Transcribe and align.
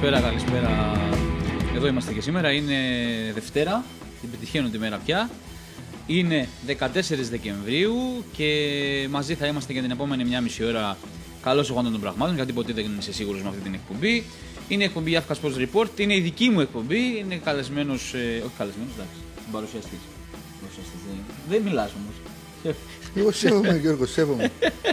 Καλησπέρα, 0.00 0.28
καλησπέρα. 0.28 0.92
Εδώ 1.74 1.86
είμαστε 1.86 2.12
και 2.12 2.20
σήμερα. 2.20 2.50
Είναι 2.52 2.76
Δευτέρα, 3.34 3.84
την 4.20 4.30
πετυχαίνω 4.30 4.68
τη 4.68 4.78
μέρα 4.78 5.00
πια. 5.04 5.30
Είναι 6.06 6.48
14 6.66 6.74
Δεκεμβρίου 7.30 8.24
και 8.32 8.48
μαζί 9.10 9.34
θα 9.34 9.46
είμαστε 9.46 9.72
για 9.72 9.82
την 9.82 9.90
επόμενη 9.90 10.24
μια 10.24 10.40
μισή 10.40 10.64
ώρα 10.64 10.96
καλώς 11.42 11.70
εγώντων 11.70 11.92
των 11.92 12.00
πραγμάτων, 12.00 12.34
γιατί 12.34 12.52
ποτέ 12.52 12.72
δεν 12.72 12.96
είσαι 12.98 13.12
σίγουρος 13.12 13.42
με 13.42 13.48
αυτή 13.48 13.60
την 13.60 13.74
εκπομπή. 13.74 14.24
Είναι 14.68 14.82
η 14.82 14.86
εκπομπή 14.86 15.18
Afka 15.18 15.34
Sports 15.42 15.66
Report, 15.66 15.98
είναι 16.00 16.14
η 16.14 16.20
δική 16.20 16.48
μου 16.48 16.60
εκπομπή. 16.60 17.18
Είναι 17.18 17.36
καλεσμένος, 17.36 18.14
ε, 18.14 18.42
όχι 18.44 18.54
καλεσμένος, 18.58 18.92
εντάξει, 18.94 19.20
παρουσιαστής. 19.52 19.98
Δεν, 21.06 21.18
δεν 21.48 21.62
μιλάς 21.62 21.90
όμως. 22.00 22.14
Εγώ 23.16 23.32
σέβομαι, 23.32 23.78
Γιώργο, 23.82 24.06
σέβομαι. 24.06 24.50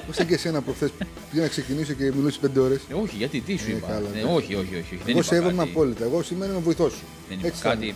Πώς 0.08 0.26
και 0.28 0.34
εσένα 0.34 0.62
προχθές 0.62 0.90
πήγα 1.32 1.42
να 1.44 1.48
ξεκινήσω 1.50 1.94
και 1.94 2.04
μιλούσες 2.04 2.38
πέντε 2.40 2.60
ώρες. 2.60 2.80
Ε, 2.90 2.94
όχι, 2.94 3.16
γιατί, 3.18 3.40
τι 3.42 3.58
σου 3.58 3.70
Ε, 3.70 3.74
είπα. 3.76 3.88
καλά, 3.88 4.08
Ε, 4.16 4.24
ναι. 4.24 4.24
όχι, 4.34 4.56
όχι, 4.56 4.76
όχι. 4.76 4.96
Δεν 4.96 5.00
Εγώ 5.08 5.20
είπα 5.20 5.24
σέβομαι 5.24 5.58
κάτι. 5.58 5.70
απόλυτα. 5.70 6.04
Εγώ 6.04 6.24
σήμερα 6.24 6.52
είμαι 6.52 6.62
βοηθό 6.62 6.90
σου. 6.90 7.04
Δεν 7.30 7.38
είπα 7.38 7.48
Έτσι 7.48 7.62
θα 7.62 7.70
κάτι. 7.70 7.86
είναι. 7.86 7.96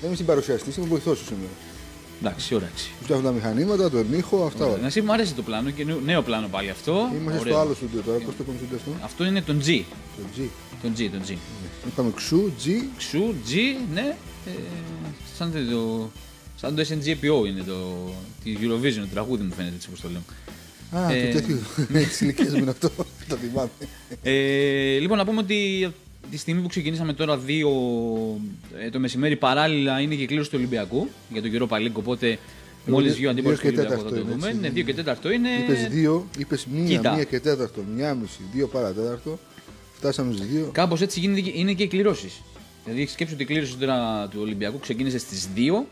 Δεν 0.00 0.08
είμαι 0.08 0.16
συμπαρουσιαστή, 0.16 0.72
είμαι 0.78 0.86
βοηθό 0.86 1.14
σου 1.14 1.24
σήμερα. 1.24 1.50
Εντάξει, 2.22 2.54
εντάξει. 2.54 2.84
Σου 2.84 3.02
φτιάχνω 3.04 3.24
τα 3.24 3.32
μηχανήματα, 3.32 3.90
τον 3.90 4.12
ήχο, 4.12 4.44
αυτά 4.44 4.66
όλα. 4.66 4.76
Να 4.80 4.86
εσύ 4.86 5.00
μου 5.00 5.12
αρέσει 5.12 5.34
το 5.34 5.42
πλάνο 5.42 5.70
και 5.70 5.84
νέο- 5.84 6.00
νέο 6.04 6.22
πλάνο 6.22 6.48
πάλι 6.48 6.70
αυτό. 6.70 6.92
Είμαστε 7.20 7.40
Ωραίο. 7.40 7.52
στο 7.52 7.60
άλλο 7.62 7.74
στούντιο 7.74 8.00
τώρα. 8.06 8.18
Πώς 8.18 8.34
το 8.36 8.42
είπαμε 8.42 8.56
στούντιο 8.58 8.76
αυτό. 8.76 8.90
Αυτό 9.04 9.24
είναι 9.24 9.42
τον 9.42 9.60
G. 9.66 9.82
Το 10.16 10.22
G. 10.36 10.48
Τον 10.82 10.92
G, 10.98 11.08
τον 11.12 11.22
G. 11.28 11.36
Είπαμε 11.86 12.10
ξου, 12.16 12.50
G. 12.64 12.68
Ξου, 12.96 13.34
G, 13.48 13.52
ναι. 13.94 14.16
Ε, 14.46 14.50
σαν 15.38 15.52
το, 15.52 16.10
σαν 16.60 16.74
το 16.76 16.82
SNGPO 16.88 17.46
είναι 17.46 17.62
το, 17.66 17.74
τη 18.44 18.56
Eurovision, 18.60 19.00
το 19.00 19.06
τραγούδι 19.12 19.42
μου 19.42 19.52
φαίνεται 19.52 19.74
έτσι 19.74 19.88
όπως 19.88 20.00
το 20.00 20.08
λέω. 20.08 20.22
Α, 21.02 21.12
Ε, 21.12 21.26
το 21.32 21.40
τέτοιο. 21.40 21.56
Τη 22.18 22.24
ηλικία 22.24 22.50
μου 22.50 22.56
είναι 22.56 22.70
αυτό. 22.70 22.90
Το 23.28 23.36
θυμάμαι. 23.36 23.70
Ε, 24.22 24.98
λοιπόν, 24.98 25.18
να 25.18 25.24
πούμε 25.24 25.40
ότι 25.40 25.90
τη 26.30 26.36
στιγμή 26.36 26.60
που 26.62 26.68
ξεκινήσαμε 26.68 27.12
τώρα 27.12 27.36
δύο 27.38 27.70
ε, 28.84 28.90
το 28.90 28.98
μεσημέρι 28.98 29.36
παράλληλα 29.36 30.00
είναι 30.00 30.14
και 30.14 30.22
η 30.22 30.26
κλήρωση 30.26 30.50
του 30.50 30.56
Ολυμπιακού 30.58 31.08
για 31.32 31.42
τον 31.42 31.50
Europa 31.54 31.76
League, 31.76 31.92
οπότε 31.92 32.38
μόλις 32.86 33.14
βγει 33.14 33.26
ο 33.26 33.30
αντίπαλος 33.30 33.58
του 33.58 33.66
δύο 33.68 33.74
και 33.74 33.80
Ολυμπιακού 33.80 34.02
θα 34.02 34.08
τέταρτο 34.08 34.24
το 34.24 34.30
είναι, 34.30 34.34
δούμε. 34.48 34.48
έτσι. 34.48 34.60
Ναι, 34.60 34.82
2 35.08 35.14
και 35.22 35.28
4 35.30 35.32
είναι. 35.34 35.48
Είπες 35.64 35.88
δύο, 35.88 36.26
είπες 36.38 36.66
μία, 36.66 36.84
Κοίτα. 36.96 37.14
μία 37.14 37.24
και 37.24 37.40
τέταρτο, 37.40 37.84
μία 37.96 38.14
μισή, 38.14 38.40
δύο 38.54 38.66
παρατέταρτο. 38.68 39.38
Φτάσαμε 39.96 40.34
στι 40.36 40.44
δύο. 40.46 40.68
Κάπως 40.72 41.00
έτσι 41.00 41.20
γίνεται, 41.20 41.40
και- 41.40 41.52
είναι 41.54 41.72
και 41.72 41.82
οι 41.82 41.86
κληρώσεις. 41.88 42.40
Δηλαδή, 42.84 43.06
σκέψου 43.06 43.34
ότι 43.34 43.42
η 43.42 43.46
κλήρωση 43.46 43.76
τώρα 43.76 44.28
του 44.30 44.38
Ολυμπιακού 44.42 44.78
ξεκίνησε 44.78 45.18
στις 45.18 45.48
2 45.56 45.86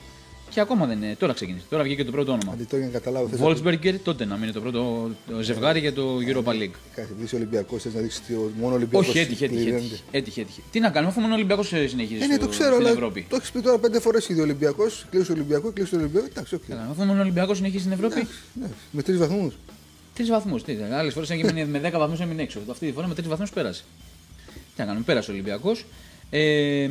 και 0.50 0.60
ακόμα 0.60 0.86
δεν 0.86 1.02
είναι. 1.02 1.16
Τώρα 1.18 1.32
ξεκίνησε. 1.32 1.64
Τώρα 1.70 1.82
βγήκε 1.82 2.04
το 2.04 2.10
πρώτο 2.10 2.32
όνομα. 2.32 2.52
Αντί 2.52 2.64
τώρα 2.64 2.82
για 2.82 2.92
να 2.92 2.98
καταλάβω. 2.98 3.28
θες 3.28 3.40
να 3.40 3.46
Wolfsberger, 3.46 3.94
τότε 4.02 4.24
να 4.24 4.36
είναι 4.42 4.52
το 4.52 4.60
πρώτο 4.60 5.10
ζευγάρι 5.40 5.80
για 5.80 5.92
το 5.92 6.16
Europa 6.26 6.48
League. 6.50 6.74
Κάτι, 6.94 7.08
επειδή 7.10 7.24
είσαι 7.24 7.36
Ολυμπιακός, 7.36 7.82
θες 7.82 7.94
να 7.94 8.00
δείξεις 8.00 8.20
ότι 8.36 8.52
μόνο 8.60 8.74
Ολυμπιακός. 8.74 9.08
Όχι, 9.08 9.18
έτυχε, 9.18 9.44
έτυχε, 9.44 9.68
έτυχε, 9.74 9.98
έτυχε, 10.10 10.40
έτυχε. 10.40 10.60
Τι 10.70 10.80
να 10.80 10.90
κάνουμε, 10.90 11.10
αφού 11.12 11.20
μόνο 11.20 11.32
ο 11.32 11.36
Ολυμπιακό 11.36 11.62
συνεχίζει 11.62 12.22
Ε, 12.22 12.26
ναι, 12.26 12.34
στο- 12.34 12.44
το 12.44 12.48
ξέρω, 12.50 12.72
στην 12.74 12.86
αλλά 12.86 12.90
Ευρώπη. 12.94 13.26
το 13.30 13.36
έχεις 13.36 13.50
πει 13.50 13.60
τώρα 13.60 13.78
πέντε 13.78 14.00
φορές 14.00 14.28
ήδη 14.28 14.40
Ολυμπιακός. 14.40 15.06
Κλείσει 15.10 15.32
Ολυμπιακό, 15.32 15.70
κλείσει 15.72 15.94
Ολυμπιακό. 15.96 16.26
Εντάξει, 16.26 16.54
οκ. 16.54 16.62
Καλά, 16.68 16.86
Αφού 16.90 17.04
μόνο 17.04 17.18
ο 17.18 17.22
Ολυμπιακός 17.22 17.56
συνεχίζει 17.56 17.80
στην 17.82 17.92
Ευρώπη, 17.92 18.26
Ναι, 18.60 18.66
με 18.90 19.02
τρεις 19.02 19.18
βαθμούς. 19.18 19.54
τρεις 20.14 20.28
βαθμούς. 20.28 20.62
Άλλες 20.92 21.12
φορές 21.14 21.30
έγινε 21.30 21.64
με 21.64 21.78
10 21.78 21.98
βαθμούς 21.98 22.20
έμεινε 22.20 22.42
έξω. 22.42 22.58
Αυτή 22.70 22.86
τη 22.86 22.92
φορά 22.92 23.06
με 23.06 23.14
τρεις 23.14 23.28
βαθμούς 23.28 23.50
πέρασε. 23.50 23.82
Τι 24.46 24.54
να 24.76 24.84
κάνουμε, 24.84 25.04
πέρασε 25.04 25.30
ο 25.30 25.34
Ολυμπιακός. 25.34 25.84
Ε, 26.30 26.84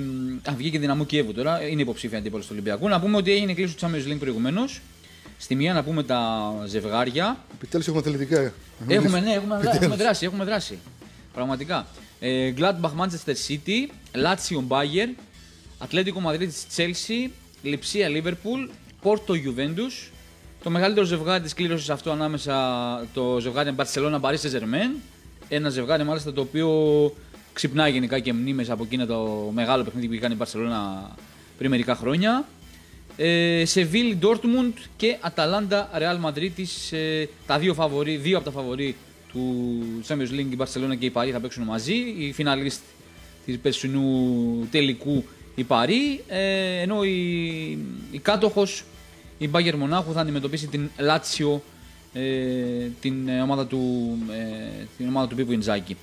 α, 0.50 0.54
βγήκε 0.58 0.80
δυναμό 0.80 1.06
Κιέβου 1.06 1.34
τώρα, 1.34 1.62
είναι 1.68 1.82
υποψήφια 1.82 2.18
αντίπαλος 2.18 2.46
του 2.46 2.52
Ολυμπιακού. 2.56 2.88
Να 2.88 3.00
πούμε 3.00 3.18
ότι 3.18 3.32
έγινε 3.32 3.54
κλείσει 3.54 3.76
του 3.76 3.86
Champions 3.86 4.12
League 4.14 4.20
προηγουμένως. 4.20 4.82
Στη 5.38 5.56
μία 5.56 5.74
να 5.74 5.84
πούμε 5.84 6.04
τα 6.04 6.42
ζευγάρια. 6.68 7.38
Επιτέλους 7.54 7.88
έχουμε 7.88 8.02
αθλητικά. 8.06 8.54
Έχουμε, 8.88 9.20
ναι, 9.20 9.32
έχουμε, 9.32 9.58
δρά- 9.58 9.74
έχουμε 9.76 9.96
δράσει, 9.96 10.26
έχουμε 10.26 10.44
δράσει. 10.44 10.78
Πραγματικά. 11.34 11.88
Ε, 12.20 12.54
Gladbach 12.58 12.92
Manchester 13.00 13.34
City, 13.48 13.90
Lazio 14.12 14.68
Bayern, 14.68 15.22
Ατλέτικο 15.78 16.22
Madrid 16.26 16.50
Chelsea, 16.76 17.30
Λιψία 17.62 18.08
Liverpool, 18.10 18.70
Porto 19.04 19.32
Juventus. 19.32 20.10
Το 20.64 20.70
μεγαλύτερο 20.70 21.06
ζευγάρι 21.06 21.44
της 21.44 21.54
κλήρωσης 21.54 21.90
αυτό 21.90 22.12
ανάμεσα 22.12 22.56
το 23.14 23.38
ζευγάρι 23.40 23.76
Barcelona 23.78 24.20
Paris 24.22 24.36
Saint 24.36 24.56
Germain. 24.60 25.00
Ένα 25.50 25.70
ζευγάρι 25.70 26.04
μάλιστα 26.04 26.34
το 26.34 26.42
οποίο 26.42 26.70
ξυπνάει 27.58 27.92
γενικά 27.92 28.20
και 28.20 28.34
μνήμες 28.34 28.70
από 28.70 28.84
εκείνο 28.84 29.06
το 29.06 29.52
μεγάλο 29.54 29.84
παιχνίδι 29.84 30.08
που 30.08 30.14
είχε 30.14 30.22
κάνει 30.22 30.34
η 30.34 30.38
Barcelona 30.44 31.10
πριν 31.58 31.70
μερικά 31.70 31.96
χρόνια. 31.96 32.48
Ε, 33.18 33.64
Σεβίλη, 33.66 34.16
Ντόρτμουντ 34.16 34.74
και 34.98 35.18
Αταλάντα, 35.22 35.90
Ρεάλ 35.94 36.18
Μαδρίτης. 36.18 36.92
Ε, 36.92 37.30
τα 37.46 37.60
δύο, 37.60 37.74
φαβορί, 37.74 38.16
δύο 38.16 38.38
από 38.38 38.46
τα 38.46 38.52
φαβορή 38.52 38.96
του 39.32 39.84
Champions 40.08 40.40
League, 40.40 40.52
η 40.52 40.58
Barcelona 40.58 40.98
και 41.00 41.06
η 41.06 41.10
Παρή 41.10 41.32
θα 41.32 41.40
παίξουν 41.40 41.64
μαζί. 41.64 41.96
Η 42.18 42.32
φιναλίστ 42.34 42.82
της 43.46 43.58
περσινού 43.58 44.68
τελικού 44.72 45.24
η 45.56 45.64
Παρή. 45.64 46.24
Ε, 46.28 46.82
ενώ 46.82 47.04
η, 47.04 47.18
η 48.12 48.20
κάτοχος, 48.22 48.84
η 49.38 49.48
Μπάγκερ 49.48 49.76
Μονάχου, 49.76 50.12
θα 50.12 50.22
αντιμετωπίσει 50.22 50.68
την 50.68 50.90
Λάτσιο, 50.98 51.64
ε, 52.14 52.22
την, 53.02 53.28
ε, 53.28 53.42
ομάδα 53.42 53.66
του, 53.66 54.14
ε, 54.32 54.86
την 54.98 55.08
ομάδα 55.08 55.28
του 55.28 55.36
Πίπου 55.36 55.52
Ιντζάκη. 55.52 55.98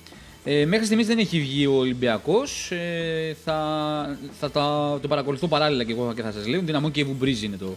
Ε, 0.47 0.65
μέχρι 0.65 0.85
στιγμής 0.85 1.07
δεν 1.07 1.17
έχει 1.17 1.39
βγει 1.39 1.65
ο 1.65 1.73
Ολυμπιακός. 1.73 2.71
Ε, 2.71 3.35
θα, 3.43 4.17
θα 4.39 4.51
τα, 4.51 4.97
το 5.01 5.07
παρακολουθώ 5.07 5.47
παράλληλα 5.47 5.83
και 5.83 5.91
εγώ 5.91 6.13
και 6.13 6.21
θα 6.21 6.31
σας 6.31 6.47
λέω. 6.47 6.61
Δυναμό 6.61 6.89
και 6.89 7.03
Βουμπρίζ 7.03 7.43
είναι 7.43 7.57
το, 7.57 7.75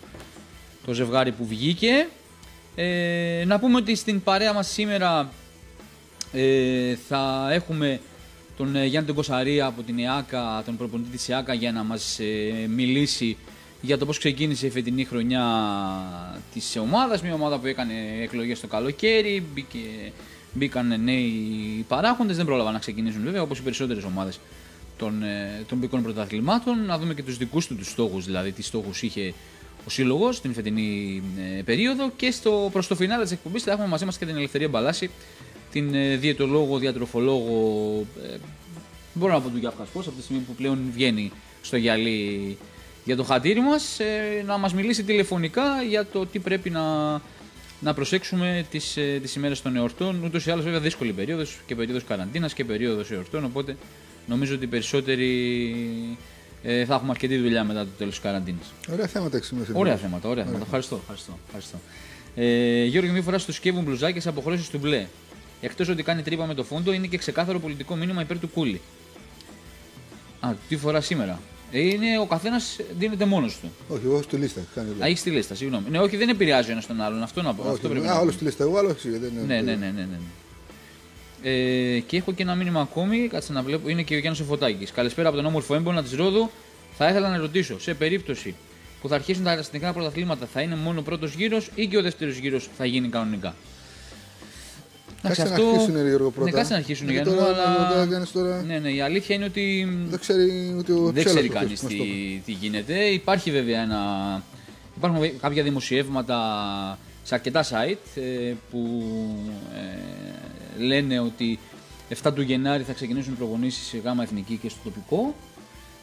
το 0.86 0.92
ζευγάρι 0.92 1.32
που 1.32 1.46
βγήκε. 1.46 2.08
Ε, 2.74 3.44
να 3.46 3.58
πούμε 3.58 3.76
ότι 3.76 3.94
στην 3.94 4.22
παρέα 4.22 4.52
μας 4.52 4.68
σήμερα 4.68 5.30
ε, 6.32 6.96
θα 7.08 7.48
έχουμε 7.52 8.00
τον 8.56 8.76
ε, 8.76 8.84
Γιάννη 8.84 9.06
τον 9.06 9.16
Κοσαρία 9.16 9.66
από 9.66 9.82
την 9.82 9.98
ΕΑΚΑ, 9.98 10.62
τον 10.66 10.76
προπονητή 10.76 11.10
της 11.10 11.28
ΕΑΚΑ 11.28 11.54
για 11.54 11.72
να 11.72 11.82
μας 11.82 12.18
ε, 12.18 12.66
μιλήσει 12.68 13.36
για 13.80 13.98
το 13.98 14.06
πώς 14.06 14.18
ξεκίνησε 14.18 14.66
η 14.66 14.70
φετινή 14.70 15.04
χρονιά 15.04 15.44
της 16.52 16.76
ομάδας, 16.76 17.22
μια 17.22 17.34
ομάδα 17.34 17.58
που 17.58 17.66
έκανε 17.66 17.92
εκλογές 18.22 18.60
το 18.60 18.66
καλοκαίρι, 18.66 19.46
μπήκε, 19.54 19.78
μπήκαν 20.58 21.00
νέοι 21.04 21.32
παράγοντες, 21.88 22.36
δεν 22.36 22.46
πρόλαβαν 22.46 22.72
να 22.72 22.78
ξεκινήσουν 22.78 23.22
βέβαια 23.24 23.42
όπως 23.42 23.58
οι 23.58 23.62
περισσότερες 23.62 24.04
ομάδες 24.04 24.40
των, 24.98 25.22
ε, 25.22 25.64
των 25.68 25.80
πικών 25.80 26.02
πρωταθλημάτων, 26.02 26.84
να 26.84 26.98
δούμε 26.98 27.14
και 27.14 27.22
τους 27.22 27.36
δικούς 27.36 27.66
του 27.66 27.76
τους 27.76 27.90
στόχους, 27.90 28.24
δηλαδή 28.24 28.52
τι 28.52 28.62
στόχους 28.62 29.02
είχε 29.02 29.34
ο 29.86 29.90
σύλλογος 29.90 30.36
στην 30.36 30.54
φετινή 30.54 31.22
ε, 31.58 31.62
περίοδο. 31.62 32.10
Και 32.16 32.30
στο, 32.30 32.68
προς 32.72 32.86
το 32.86 32.94
φινάλε 32.94 33.22
της 33.22 33.32
εκπομπής 33.32 33.62
θα 33.62 33.72
έχουμε 33.72 33.86
μαζί 33.86 34.04
μας 34.04 34.18
και 34.18 34.26
την 34.26 34.36
Ελευθερία 34.36 34.68
Μπαλάση, 34.68 35.10
την 35.72 35.94
ε, 35.94 36.16
διαιτολόγο, 36.16 36.78
διατροφολόγο, 36.78 38.06
ε, 38.22 38.36
μπορώ 39.14 39.32
να 39.32 39.40
πω 39.40 39.48
του 39.48 39.58
Γιάφκας 39.58 39.86
Sports, 39.86 40.06
από 40.06 40.16
τη 40.16 40.22
στιγμή 40.22 40.42
που 40.42 40.54
πλέον 40.54 40.78
βγαίνει 40.92 41.32
στο 41.62 41.76
γυαλί 41.76 42.56
για 43.04 43.16
το 43.16 43.24
χατήρι 43.24 43.60
μας, 43.60 44.00
ε, 44.00 44.42
να 44.46 44.58
μας 44.58 44.74
μιλήσει 44.74 45.04
τηλεφωνικά 45.04 45.82
για 45.88 46.06
το 46.06 46.26
τι 46.26 46.38
πρέπει 46.38 46.70
να, 46.70 46.82
να 47.80 47.94
προσέξουμε 47.94 48.66
τις, 48.70 48.96
ε, 48.96 49.18
τις 49.22 49.34
ημέρες 49.34 49.62
των 49.62 49.76
εορτών. 49.76 50.24
Ούτως 50.24 50.46
ή 50.46 50.50
άλλως 50.50 50.64
βέβαια 50.64 50.80
δύσκολη 50.80 51.12
περίοδος 51.12 51.58
και 51.66 51.74
περίοδος 51.74 52.04
καραντίνας 52.04 52.52
και 52.52 52.64
περίοδος 52.64 53.10
εορτών, 53.10 53.44
οπότε 53.44 53.76
νομίζω 54.26 54.54
ότι 54.54 54.64
οι 54.64 54.68
περισσότεροι 54.68 56.16
ε, 56.62 56.84
θα 56.84 56.94
έχουμε 56.94 57.10
αρκετή 57.10 57.38
δουλειά 57.38 57.64
μετά 57.64 57.80
το 57.80 57.90
τέλος 57.98 58.14
της 58.14 58.22
καραντίνας. 58.22 58.72
Ωραία 58.92 59.06
θέματα 59.06 59.36
έχει 59.36 59.46
σήμερα. 59.46 59.70
Ωραία 59.72 59.96
θέματα, 59.96 60.28
ωραία 60.28 60.44
θέματα. 60.44 60.64
Ευχαριστώ. 60.64 60.96
ευχαριστώ, 60.96 61.38
ευχαριστώ. 61.46 61.78
Ε, 62.34 62.84
Γιώργο, 62.84 63.12
μία 63.12 63.22
φορά 63.22 63.38
στο 63.38 63.52
σκεύουν 63.52 63.84
μπλουζάκια 63.84 64.20
σε 64.20 64.28
αποχρώσεις 64.28 64.68
του 64.68 64.78
μπλε. 64.78 65.06
Εκτός 65.60 65.88
ότι 65.88 66.02
κάνει 66.02 66.22
τρύπα 66.22 66.46
με 66.46 66.54
το 66.54 66.64
φόντο, 66.64 66.92
είναι 66.92 67.06
και 67.06 67.16
ξεκάθαρο 67.16 67.58
πολιτικό 67.58 67.94
μήνυμα 67.94 68.22
υπέρ 68.22 68.38
του 68.38 68.48
κούλι. 68.48 68.80
Α, 70.40 70.54
τι 70.68 70.76
φορά 70.76 71.00
σήμερα; 71.00 71.40
Ε, 71.72 71.80
είναι 71.80 72.18
ο 72.20 72.26
καθένας 72.26 72.76
δίνεται 72.98 73.24
μόνος 73.24 73.58
του. 73.60 73.72
Όχι, 73.88 74.02
εγώ 74.04 74.22
στη 74.22 74.36
λίστα. 74.36 74.60
Κάνει 74.74 74.90
Α, 75.02 75.06
έχεις 75.06 75.22
τη 75.22 75.30
λίστα, 75.30 75.54
συγγνώμη. 75.54 75.84
Ναι, 75.90 75.98
όχι, 75.98 76.16
δεν 76.16 76.28
επηρεάζει 76.28 76.68
ο 76.68 76.72
ένας 76.72 76.86
τον 76.86 77.00
άλλον. 77.00 77.22
Αυτό 77.22 77.42
να 77.42 77.54
πω. 77.54 77.62
αυτό 77.70 77.88
πρέπει 77.88 77.98
Όχι, 78.00 78.06
να 78.08 78.12
α, 78.12 78.16
πω. 78.16 78.22
όλο 78.22 78.30
στη 78.32 78.44
λίστα. 78.44 78.64
Εγώ 78.64 78.78
άλλος 78.78 78.92
εσύ. 78.92 79.08
δεν 79.10 79.30
είναι- 79.32 79.54
Ναι, 79.54 79.60
ναι, 79.60 79.74
ναι, 79.74 79.86
ναι, 79.96 80.08
ναι. 80.10 80.18
Ε, 81.42 81.98
και 81.98 82.16
έχω 82.16 82.32
και 82.32 82.42
ένα 82.42 82.54
μήνυμα 82.54 82.80
ακόμη, 82.80 83.28
κάτσε 83.28 83.52
να 83.52 83.62
βλέπω, 83.62 83.88
είναι 83.88 84.02
και 84.02 84.14
ο 84.14 84.18
Γιάννης 84.18 84.42
Φωτάκη. 84.46 84.84
Καλησπέρα 84.94 85.28
από 85.28 85.36
τον 85.36 85.46
όμορφο 85.46 85.74
έμπονα 85.74 86.02
της 86.02 86.12
Ρόδου. 86.12 86.50
Θα 86.96 87.08
ήθελα 87.08 87.28
να 87.30 87.36
ρωτήσω, 87.36 87.80
σε 87.80 87.94
περίπτωση 87.94 88.54
που 89.00 89.08
θα 89.08 89.14
αρχίσουν 89.14 89.44
τα 89.44 89.52
εθνικά 89.52 89.92
πρωταθλήματα, 89.92 90.46
θα 90.52 90.60
είναι 90.60 90.76
μόνο 90.76 91.00
ο 91.00 91.02
πρώτος 91.02 91.34
γύρος 91.34 91.70
ή 91.74 91.86
και 91.86 91.96
ο 91.96 92.02
δεύτερος 92.02 92.36
γύρος 92.36 92.68
θα 92.76 92.84
γίνει 92.86 93.08
κανονικά; 93.08 93.54
Κάτσε 95.22 95.42
Εντάξει, 95.42 95.62
να 95.62 95.68
αρχίσουν, 95.68 95.94
ρε 96.02 96.08
Γιώργο, 96.08 96.30
πρώτα. 96.30 96.50
Ναι, 96.50 96.56
κάτσε 96.56 96.72
να 96.72 96.78
αρχίσουν 96.78 97.08
Γιατί 97.10 97.28
Γιάννη, 97.28 97.44
μου, 97.44 97.54
τώρα, 97.54 97.68
αλλά. 97.70 97.88
τώρα 97.88 98.06
κάνεις 98.06 98.32
τώρα- 98.32 98.62
Ναι, 98.62 98.78
ναι, 98.78 98.90
η 98.90 99.00
αλήθεια 99.00 99.34
είναι 99.34 99.44
ότι 99.44 99.88
Δεν 100.08 100.18
ξέρει 100.18 100.74
ούτε 100.78 100.92
ο 100.92 100.96
δεν 101.10 101.24
Ψέλας 101.24 101.32
ξέρει 101.32 101.46
αυτός 101.46 101.60
κανείς 101.62 101.78
που 101.80 101.84
μας 101.84 101.92
τι, 101.92 101.98
το 101.98 102.04
είπε. 102.04 102.42
τι 102.44 102.52
γίνεται. 102.52 102.94
Υπάρχει 103.04 103.50
βέβαια 103.50 103.80
ένα. 103.82 104.02
Υπάρχουν 104.96 105.20
βε- 105.20 105.40
κάποια 105.40 105.62
δημοσιεύματα 105.62 106.38
σε 107.24 107.34
αρκετά 107.34 107.64
site 107.64 107.98
ε, 108.20 108.52
που 108.70 109.02
ε, 110.78 110.82
λένε 110.82 111.20
ότι 111.20 111.58
7 112.22 112.32
του 112.34 112.42
Γενάρη 112.42 112.82
θα 112.82 112.92
ξεκινήσουν 112.92 113.32
οι 113.32 113.36
προπονήσεις 113.36 113.86
σε 113.86 113.98
γάμα 114.04 114.22
εθνική 114.22 114.56
και 114.62 114.68
στο 114.68 114.78
τοπικό. 114.84 115.34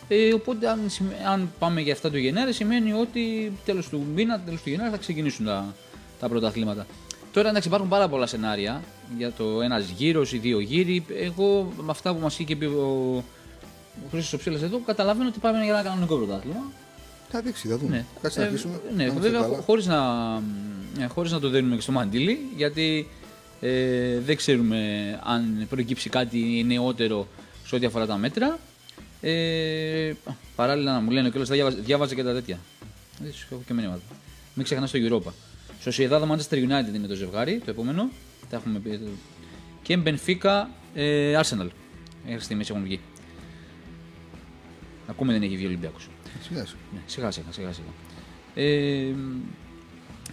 Ε, 0.08 0.34
οπότε 0.34 0.70
αν, 0.70 0.80
σημε- 0.88 1.18
αν 1.28 1.52
πάμε 1.60 1.82
για 1.82 1.94
7 2.02 2.10
του 2.12 2.18
Γενάρη 2.18 2.54
σημαίνει 2.54 2.94
ότι 2.94 3.52
τέλος 3.66 3.90
του 3.90 4.06
μήνα, 4.16 4.40
τέλος 4.40 4.62
του 4.62 4.70
Γενάρη 4.70 4.90
θα 4.92 4.98
ξεκινήσουν 4.98 5.46
τα, 5.46 5.74
τα 6.20 6.30
πρωταθλήματα. 6.30 6.86
Τώρα 7.34 7.50
εντάξει 7.50 7.68
υπάρχουν 7.68 7.90
πάρα 7.90 8.08
πολλά 8.10 8.26
σενάρια 8.26 8.82
για 9.18 9.32
το 9.32 9.62
ένας 9.62 9.90
γύρος 9.90 10.34
ή 10.34 10.38
δύο 10.38 10.60
γύροι. 10.60 11.06
Εγώ 11.22 11.74
με 11.78 11.92
αυτά 11.92 12.14
που 12.14 12.20
μας 12.22 12.40
είχε 12.40 12.56
πει 12.56 12.66
ο, 12.66 13.16
ο 14.06 14.08
Χρήστος 14.12 14.40
Ψήλα 14.40 14.60
εδώ, 14.64 14.80
καταλαβαίνω 14.86 15.28
ότι 15.30 15.40
πάμε 15.40 15.64
για 15.64 15.74
ένα 15.74 15.84
κανονικό 15.84 16.16
πρωτάθλημα. 16.16 16.64
Θα 17.30 17.42
δείξει, 17.42 17.68
θα 17.68 17.78
δούμε. 17.78 17.96
Ναι. 17.96 18.06
Κάτσε 18.22 18.40
να 18.40 18.46
Ε, 18.46 18.48
αφήσουμε. 18.48 18.82
Ναι, 18.90 18.96
να 18.96 19.04
είμαστε 19.04 19.22
βέβαια 19.30 19.42
καλά. 19.42 19.62
χωρίς 19.62 19.86
να, 19.86 19.98
ε, 21.00 21.06
χωρίς 21.06 21.32
να 21.32 21.40
το 21.40 21.50
δίνουμε 21.50 21.76
και 21.76 21.82
στο 21.82 21.92
μαντίλι, 21.92 22.40
γιατί 22.56 23.08
ε, 23.62 24.20
δεν 24.20 24.36
ξέρουμε 24.36 24.80
αν 25.24 25.66
προκύψει 25.70 26.10
κάτι 26.10 26.64
νεότερο 26.68 27.28
σε 27.66 27.76
ό,τι 27.76 27.86
αφορά 27.86 28.06
τα 28.06 28.18
μέτρα. 28.18 28.60
Ε, 29.22 30.14
παράλληλα 30.56 30.94
να 30.94 31.00
μου 31.00 31.12
λένε 31.12 31.30
κιόλας, 31.30 31.48
θα 31.48 31.56
διάβαζε, 31.56 31.78
διάβαζε 31.82 32.16
και 32.16 32.24
τα 32.24 32.34
τέτοια. 32.34 32.60
Δεν 33.22 33.34
σου 33.34 33.48
έχω 33.52 33.62
και 33.68 33.74
μηνύματα. 33.74 34.02
Μην 34.54 34.66
ξεχνάς 34.66 34.92
το 34.92 34.98
Europa. 35.02 35.32
Sociedad 35.86 36.22
Manchester 36.32 36.56
United 36.56 36.94
είναι 36.96 37.08
το 37.08 37.16
ζευγάρι, 37.16 37.58
το 37.66 37.70
επόμενο. 37.72 38.10
Τα 38.50 38.56
έχουμε 38.58 38.80
πει. 38.80 39.00
Και 39.82 40.00
Benfica 40.06 40.64
ε, 40.96 41.40
Arsenal. 41.42 41.68
Μέχρι 42.26 42.44
στιγμής 42.44 42.70
έχουν 42.70 42.84
βγει. 42.84 43.00
Ακόμη 45.08 45.32
δεν 45.32 45.42
έχει 45.42 45.56
βγει 45.56 45.66
ο 45.66 45.68
Ολυμπιακός. 45.68 46.10
Σιγά 46.42 46.66
σιγά. 46.66 46.78
Ναι, 46.94 47.00
σιγά 47.06 47.32
σιγά, 47.32 47.52
σιγά 47.52 47.72
σιγά. 47.72 47.88
Ε, 48.56 49.14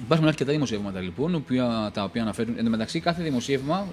υπάρχουν 0.04 0.26
αρκετά 0.28 0.52
δημοσιεύματα 0.52 1.00
λοιπόν, 1.00 1.34
οποία, 1.34 1.90
τα 1.94 2.04
οποία 2.04 2.22
αναφέρουν. 2.22 2.58
Εν 2.58 2.64
τω 2.64 2.70
μεταξύ, 2.70 3.00
κάθε 3.00 3.22
δημοσίευμα 3.22 3.86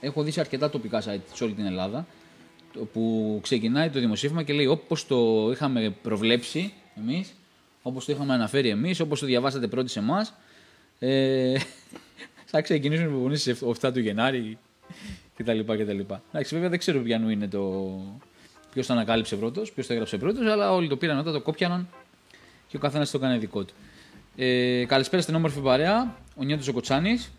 έχω 0.00 0.22
δει 0.22 0.30
σε 0.30 0.40
αρκετά 0.40 0.70
τοπικά 0.70 1.02
site 1.02 1.20
σε 1.34 1.44
όλη 1.44 1.52
την 1.52 1.64
Ελλάδα. 1.66 2.06
το- 2.72 2.84
Που 2.84 3.38
ξεκινάει 3.42 3.90
το 3.90 4.00
δημοσίευμα 4.00 4.42
και 4.42 4.52
λέει 4.52 4.66
όπως 4.66 5.06
το 5.06 5.48
είχαμε 5.52 5.94
προβλέψει 6.02 6.72
εμείς, 6.96 7.32
όπως 7.82 8.04
το 8.04 8.12
είχαμε 8.12 8.34
αναφέρει 8.34 8.68
εμείς, 8.68 9.00
όπως 9.00 9.20
το 9.20 9.26
διαβάσατε 9.26 9.66
πρώτοι 9.66 9.90
σε 9.90 9.98
εμάς. 9.98 10.34
Ε, 10.98 11.58
θα 12.44 12.60
ξεκινήσουν 12.60 13.04
οι 13.04 13.08
προπονήσει 13.08 13.56
7 13.80 13.92
του 13.92 14.00
Γενάρη 14.00 14.58
κτλ. 15.36 15.60
κτλ. 15.60 16.00
Εντάξει, 16.00 16.54
βέβαια 16.54 16.68
δεν 16.68 16.78
ξέρω 16.78 17.00
ποιανού 17.00 17.28
είναι 17.28 17.48
το. 17.48 17.90
Ποιος 18.72 18.86
το 18.86 18.92
ανακάλυψε 18.92 19.36
πρώτος, 19.36 19.72
ποιος 19.72 19.86
το 19.86 19.92
έγραψε 19.92 20.16
πρώτος, 20.16 20.46
αλλά 20.46 20.72
όλοι 20.72 20.88
το 20.88 20.96
πήραν 20.96 21.16
μετά, 21.16 21.32
το 21.32 21.40
κόπιαναν 21.40 21.88
και 22.68 22.76
ο 22.76 22.80
καθένας 22.80 23.10
το 23.10 23.18
έκανε 23.18 23.38
δικό 23.38 23.64
του. 23.64 23.74
Ε, 24.36 24.84
καλησπέρα 24.84 25.22
στην 25.22 25.34
όμορφη 25.34 25.60
παρέα, 25.60 26.16
ο 26.36 26.44
Νιώτος 26.44 26.68
ο 26.68 26.72
Κοτσάνης 26.72 27.32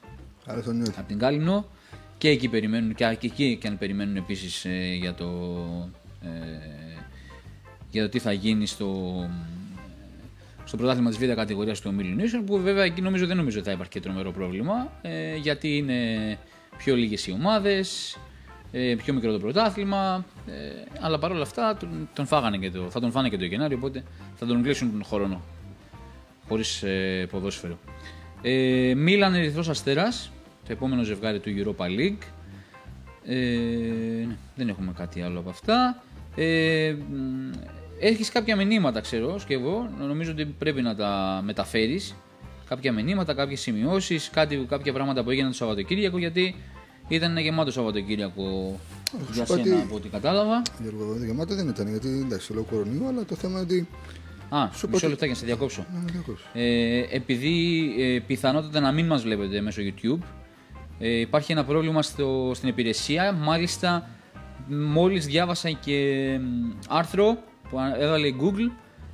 Άρα 0.45 0.61
τον 0.61 0.75
νιώθει. 0.75 0.99
από 0.99 1.07
την 1.07 1.19
Κάλυμνο 1.19 1.65
και 2.17 2.29
εκεί 2.29 2.47
περιμένουν 2.47 2.95
και, 2.95 3.15
και 3.19 3.27
εκεί 3.27 3.57
και 3.61 3.67
αν 3.67 3.77
περιμένουν 3.77 4.15
επίσης 4.15 4.65
για, 4.99 5.13
το, 5.13 5.27
ε, 6.23 6.27
για 7.91 8.03
το 8.03 8.09
τι 8.09 8.19
θα 8.19 8.31
γίνει 8.31 8.65
στο, 8.65 9.29
στο 10.69 10.77
πρωτάθλημα 10.77 11.09
της 11.09 11.19
β' 11.19 11.33
κατηγορίας 11.33 11.81
του 11.81 11.89
ομίλου 11.93 12.21
Nation, 12.21 12.43
που 12.45 12.59
βέβαια 12.59 12.83
εκεί 12.83 13.01
νομίζω 13.01 13.25
δεν 13.25 13.37
νομίζω 13.37 13.57
ότι 13.57 13.67
θα 13.67 13.73
υπάρχει 13.73 13.91
και 13.91 13.99
τρομερό 13.99 14.31
πρόβλημα 14.31 14.91
ε, 15.01 15.35
γιατί 15.35 15.77
είναι 15.77 15.97
πιο 16.77 16.95
λίγες 16.95 17.27
οι 17.27 17.31
ομάδες, 17.31 18.17
ε, 18.71 18.95
πιο 19.03 19.13
μικρό 19.13 19.31
το 19.31 19.39
πρωτάθλημα. 19.39 20.25
Ε, 20.47 20.51
αλλά 20.99 21.19
παρόλα 21.19 21.41
αυτά 21.41 21.77
τον, 21.77 22.09
τον 22.13 22.25
φάγανε 22.25 22.57
και 22.57 22.71
το, 22.71 22.89
θα 22.89 22.99
τον 22.99 23.11
φάνε 23.11 23.29
και 23.29 23.37
το 23.37 23.45
Γενάρη, 23.45 23.73
οπότε 23.73 24.03
θα 24.35 24.45
τον 24.45 24.63
κλείσουν 24.63 24.91
τον 24.91 25.03
χρόνο 25.03 25.41
χωρίς 26.47 26.83
ε, 26.83 27.27
ποδόσφαιρο. 27.31 27.79
Ε, 28.41 28.93
Μίλαν 28.95 29.33
Ερυθρός 29.33 29.69
Αστέρας, 29.69 30.31
το 30.65 30.71
επόμενο 30.71 31.03
ζευγάρι 31.03 31.39
του 31.39 31.49
Europa 31.57 31.85
League. 31.85 32.23
Ε, 33.25 33.35
ναι, 34.27 34.35
δεν 34.55 34.69
έχουμε 34.69 34.91
κάτι 34.97 35.21
άλλο 35.21 35.39
από 35.39 35.49
αυτά. 35.49 36.03
Ε, 36.35 36.95
Έχεις 37.99 38.29
κάποια 38.29 38.55
μηνύματα, 38.55 39.01
ξέρω, 39.01 39.39
και 39.47 39.53
εγώ. 39.53 39.89
Νομίζω 40.07 40.31
ότι 40.31 40.45
πρέπει 40.45 40.81
να 40.81 40.95
τα 40.95 41.41
μεταφέρεις. 41.45 42.15
Κάποια 42.69 42.91
μηνύματα, 42.93 43.33
κάποιες 43.33 43.59
σημειώσεις, 43.59 44.29
κάποια 44.69 44.93
πράγματα 44.93 45.23
που 45.23 45.29
έγιναν 45.29 45.49
το 45.49 45.55
Σαββατοκύριακο. 45.55 46.17
Γιατί 46.17 46.55
ήταν 47.07 47.31
ένα 47.31 47.39
γεμάτο 47.39 47.71
Σαββατοκύριακο 47.71 48.79
για 49.31 49.33
σου 49.33 49.39
πω 49.39 49.45
σένα 49.45 49.61
ότι- 49.75 49.83
από 49.85 49.95
ό,τι 49.95 50.07
κατάλαβα. 50.09 50.61
Γιώργο, 50.81 51.13
το 51.19 51.25
γεμάτο 51.25 51.55
δεν 51.55 51.67
ήταν 51.67 51.87
γιατί 51.87 52.07
εντάξει, 52.25 52.53
λόγω 52.53 52.65
κορονοϊού, 52.69 53.07
αλλά 53.07 53.25
το 53.25 53.35
θέμα 53.35 53.53
είναι 53.53 53.61
ότι. 53.61 53.87
Α, 54.49 54.67
Σου 54.73 54.85
πω 54.85 54.91
μισό 54.91 54.97
ότι- 54.97 55.07
λεπτάκι 55.07 55.31
να 55.31 55.37
σε 55.37 55.45
διακόψω. 55.45 55.85
Να 55.93 55.99
με 55.99 56.11
διακόψει. 56.11 56.43
Ε, 56.53 57.03
επειδή 57.11 57.89
ε, 57.99 58.19
πιθανότατα 58.27 58.79
να 58.79 58.91
μην 58.91 59.05
μας 59.05 59.21
βλέπετε 59.23 59.61
μέσω 59.61 59.81
YouTube, 59.81 60.19
ε, 60.99 61.09
υπάρχει 61.19 61.51
ένα 61.51 61.63
πρόβλημα 61.65 62.01
στο, 62.01 62.51
στην 62.55 62.69
υπηρεσία. 62.69 63.31
Μάλιστα, 63.31 64.09
μόλις 64.67 65.25
διάβασα 65.25 65.69
και 65.71 66.27
μ, 66.41 66.71
άρθρο 66.89 67.37
που 67.69 67.79
α- 67.79 67.95
έβαλε 67.99 68.27
η 68.27 68.35
Google 68.41 68.71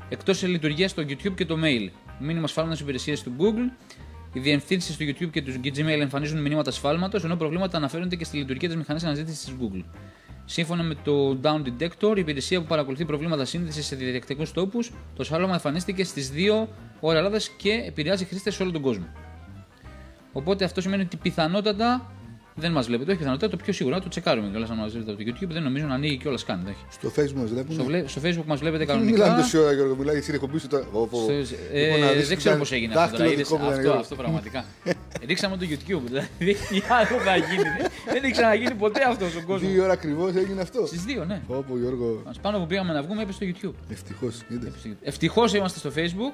εκτός 0.09 0.37
σε 0.37 0.47
λειτουργίας 0.47 0.91
στο 0.91 1.03
YouTube 1.03 1.33
και 1.35 1.45
το 1.45 1.57
mail. 1.63 1.89
Μήνυμα 2.19 2.47
σφάλματος 2.47 2.79
υπηρεσίες 2.79 3.23
του 3.23 3.31
Google. 3.39 3.85
Οι 4.33 4.39
διευθύνσεις 4.39 4.97
του 4.97 5.03
YouTube 5.03 5.29
και 5.31 5.41
τους 5.41 5.55
Gmail 5.63 5.99
εμφανίζουν 6.01 6.41
μηνύματα 6.41 6.71
σφάλματος, 6.71 7.23
ενώ 7.23 7.35
προβλήματα 7.35 7.77
αναφέρονται 7.77 8.15
και 8.15 8.23
στη 8.23 8.37
λειτουργία 8.37 8.67
της 8.67 8.77
μηχανής 8.77 9.03
αναζήτησης 9.03 9.45
της 9.45 9.53
Google. 9.61 9.83
Σύμφωνα 10.45 10.83
με 10.83 10.95
το 11.03 11.39
Down 11.43 11.61
Detector, 11.61 12.15
η 12.15 12.19
υπηρεσία 12.19 12.61
που 12.61 12.65
παρακολουθεί 12.67 13.05
προβλήματα 13.05 13.45
σύνδεσης 13.45 13.85
σε 13.85 13.95
διαδικτυακούς 13.95 14.51
τόπους, 14.51 14.91
το 15.15 15.23
σφάλμα 15.23 15.53
εμφανίστηκε 15.53 16.03
στις 16.03 16.31
2 16.31 16.67
ώρα 16.99 17.17
Ελλάδα 17.17 17.39
και 17.57 17.83
επηρεάζει 17.87 18.25
χρήστες 18.25 18.55
σε 18.55 18.63
όλο 18.63 18.71
τον 18.71 18.81
κόσμο. 18.81 19.05
Οπότε 20.33 20.65
αυτό 20.65 20.81
σημαίνει 20.81 21.01
ότι 21.01 21.17
πιθανότατα 21.17 22.11
δεν 22.55 22.71
μας 22.71 22.85
βλέπετε. 22.87 23.09
Όχι 23.11 23.19
πιθανότατα, 23.19 23.57
το 23.57 23.63
πιο 23.63 23.73
σίγουρο, 23.73 24.01
το 24.01 24.09
τσεκάρουμε 24.09 24.49
κιόλας 24.49 24.69
αν 24.69 24.77
μας 24.77 24.91
βλέπετε 24.91 25.11
από 25.11 25.23
το 25.23 25.29
YouTube. 25.45 25.49
Δεν 25.53 25.63
νομίζω 25.63 25.85
να 25.85 25.93
ανοίγει 25.93 26.17
κιόλας 26.17 26.43
καν. 26.43 26.61
δεν 26.63 26.73
έχει. 26.73 26.85
Στο 26.91 27.09
facebook 27.15 27.39
μας 27.41 27.49
βλέπουμε. 27.49 27.73
Στο, 27.73 27.83
βλέ- 27.83 28.07
στο 28.09 28.21
Facebook 28.23 28.45
μας 28.45 28.59
βλέπετε 28.59 28.85
Δεν 28.85 28.97
μιλάμε 28.97 29.17
κανονικά. 29.17 29.41
τόση 29.41 29.57
ώρα, 29.57 29.71
Γιώργο. 29.71 29.95
Μιλάει 29.95 30.15
εσύ, 30.17 30.31
εκπομπής 30.33 30.61
σου 30.61 30.67
τώρα. 30.67 30.85
Ω, 30.91 31.07
πω. 31.07 31.17
Στο- 31.17 31.31
ε, 31.73 31.85
Λοιπόν, 31.85 31.99
να 31.99 32.11
δεις 32.11 32.17
δεν 32.19 32.27
τι 32.29 32.35
ξέρω 32.35 32.49
κάνει. 32.55 32.59
πώς 32.59 32.71
έγινε 32.71 32.93
αυτό 32.93 32.99
τώρα. 32.99 33.07
Δάχτυλο 33.11 33.31
είδες, 33.31 33.47
δικό 33.47 33.57
μου 33.57 33.63
ήταν, 33.63 33.69
αυτό, 33.73 33.81
Γιώργο. 33.81 33.99
αυτό 34.01 34.15
πραγματικά. 34.15 34.65
Ρίξαμε 35.25 35.57
το 35.57 35.65
YouTube. 35.69 36.01
Δηλαδή, 36.05 36.27
τι 36.69 36.81
άλλο 36.99 37.19
θα 37.27 37.35
γίνει. 37.37 37.63
Δεν- 37.77 37.89
Δεν 38.13 38.23
έχει 38.23 38.31
ξαναγίνει 38.31 38.73
ποτέ 38.73 39.01
αυτός 39.09 39.31
στον 39.31 39.45
κόσμος. 39.45 39.71
Δύο 39.71 39.83
ώρα 39.83 39.93
ακριβώς 39.93 40.35
έγινε 40.35 40.61
αυτό. 40.61 40.85
Στις 40.85 41.03
δύο, 41.03 41.25
ναι. 41.25 41.41
Όπω 41.47 41.77
Γιώργο. 41.77 42.21
Μας 42.25 42.39
πάνω 42.39 42.59
που 42.59 42.67
πήγαμε 42.67 42.93
να 42.93 43.01
βγούμε, 43.03 43.21
έπεσε 43.21 43.37
στο 43.37 43.45
YouTube. 43.51 43.91
Ευτυχώς. 43.91 44.35
Ευτυχώς 45.03 45.53
είμαστε 45.53 45.79
στο 45.79 45.91
Facebook. 45.95 46.33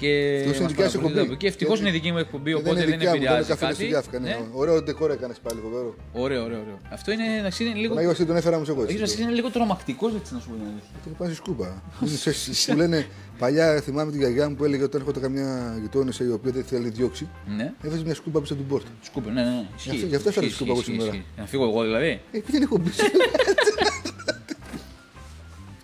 Και 0.00 0.08
Ευτυχώς 0.08 0.56
είναι 0.56 0.62
μας 0.64 0.72
δικιά 0.72 0.88
σου 0.88 0.96
παρακολουθείτε 0.96 1.06
εκπομπή. 1.08 1.20
από 1.26 1.32
εκεί. 1.32 1.46
Ευτυχώς 1.52 1.78
Γιατί- 1.78 1.88
είναι 1.88 1.98
δική 1.98 2.10
μου 2.14 2.18
εκπομπή, 2.24 2.50
Και 2.50 2.56
οπότε 2.60 2.74
δεν 2.74 2.84
δικιά 2.86 2.96
μου, 2.98 3.04
δεν 3.04 3.14
είναι 3.14 3.24
επηρεάζει 3.24 3.48
καφέ 3.52 3.64
στη 3.66 3.74
κάτι. 3.74 3.86
διάφκα. 3.92 4.18
Ναι. 4.18 4.28
Ναι. 4.28 4.36
Ωραίο 4.62 4.76
ντεκόρ 4.82 5.10
έκανες 5.10 5.38
πάλι 5.46 5.58
φοβερό. 5.66 5.90
Ωραίο, 6.24 6.42
ωραίο, 6.46 6.60
ωραίο. 6.64 6.78
Αυτό 6.96 7.08
είναι, 7.14 7.26
εντάξει, 7.40 7.58
είναι 7.64 7.74
λίγο. 7.82 7.94
Μα 7.94 8.00
εγώ 8.06 8.12
τον 8.30 8.36
έφερα 8.40 8.56
μου 8.60 8.64
εγώ 8.68 8.80
Ο 8.80 8.82
Άγιος 8.82 8.90
έτσι. 8.90 9.02
Βασίλης 9.04 9.24
είναι 9.26 9.34
λίγο 9.38 9.48
τρομακτικός, 9.56 10.10
έτσι 10.20 10.30
να 10.34 10.40
σου 10.40 10.48
πω 10.50 10.54
την 10.60 10.64
αλήθεια. 10.70 10.94
Το 11.04 11.10
πάνε 11.18 11.34
σκούπα. 11.40 11.68
Είναι 12.00 12.16
σε- 12.32 12.72
Που 12.72 12.78
λένε 12.78 12.98
παλιά, 13.38 13.80
θυμάμαι 13.86 14.10
τη 14.12 14.18
γιαγιά 14.18 14.48
μου 14.48 14.54
που 14.56 14.64
έλεγε 14.64 14.82
όταν 14.82 15.00
έρχονταν 15.00 15.22
καμιά 15.22 15.78
γειτόνισσα 15.82 16.24
η 16.24 16.30
οποία 16.30 16.50
δεν 16.52 16.64
θέλει 16.64 16.84
να 16.84 16.90
διώξει, 16.90 17.28
Ναι, 17.56 17.72
έβαζε 17.84 18.02
μια 18.04 18.14
σκούπα 18.14 18.40
πίσω 18.40 18.52
από 18.52 18.62
την 18.62 18.70
πόρτα. 18.72 18.90
σκούπε, 19.02 19.30
ναι, 19.30 19.42
ναι. 19.42 19.50
ναι. 19.50 19.64
Γι' 19.84 19.90
αυτό- 19.90 20.06
γι' 20.06 20.14
αυτό 20.14 20.28
έφερα 20.28 20.46
Ισχύει, 20.46 20.56
σκούπα 20.58 20.70
εγώ 20.72 20.80
ισχύει, 20.80 20.92
σήμερα. 20.92 21.10
ισχύει. 21.16 21.26
Να 21.36 21.46
φύγω 21.46 21.64
εγώ 21.68 21.82
δηλαδή. 21.82 22.06
Ε, 22.08 22.36
Επειδή 22.38 22.52
δεν 22.52 22.62
έχω 22.62 22.78
μπει. 22.78 22.90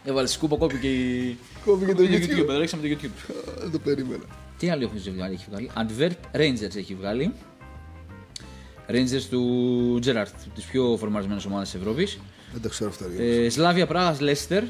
Έβαλε 0.09 0.27
σκούπα, 0.27 0.57
κόπηκε 0.57 0.89
η. 0.89 1.39
Κόβει 1.65 1.87
και 1.87 1.95
το 1.95 2.03
YouTube. 2.03 2.47
Το 2.47 2.59
ρίξαμε 2.59 2.89
το 2.89 2.97
YouTube. 3.01 3.33
Δεν 3.61 3.71
το 3.71 3.79
περίμενα. 3.79 4.25
Τι 4.59 4.71
άλλο 4.71 4.91
έχει 4.97 5.11
βγάλει, 5.11 5.35
έχει 5.35 5.47
βγάλει; 5.51 5.71
Antwerp 5.77 6.37
Rangers 6.37 6.77
έχει 6.77 6.95
βγάλει. 6.95 7.33
Rangers 8.89 9.23
του 9.31 9.99
Gerrard, 10.05 10.27
τη 10.55 10.63
πιο 10.71 10.97
φορμαρισμένη 10.99 11.43
ομάδα 11.47 11.63
της 11.63 11.75
Ευρώπης. 11.75 12.19
Δεν 12.53 12.63
τα 12.63 12.69
ξέρω 12.69 12.91
αυτά. 12.91 13.07
ρε. 13.17 13.45
Ε, 13.45 13.49
Σλάβια 13.51 13.87
Πράγα 13.87 14.17
Leicester. 14.21 14.63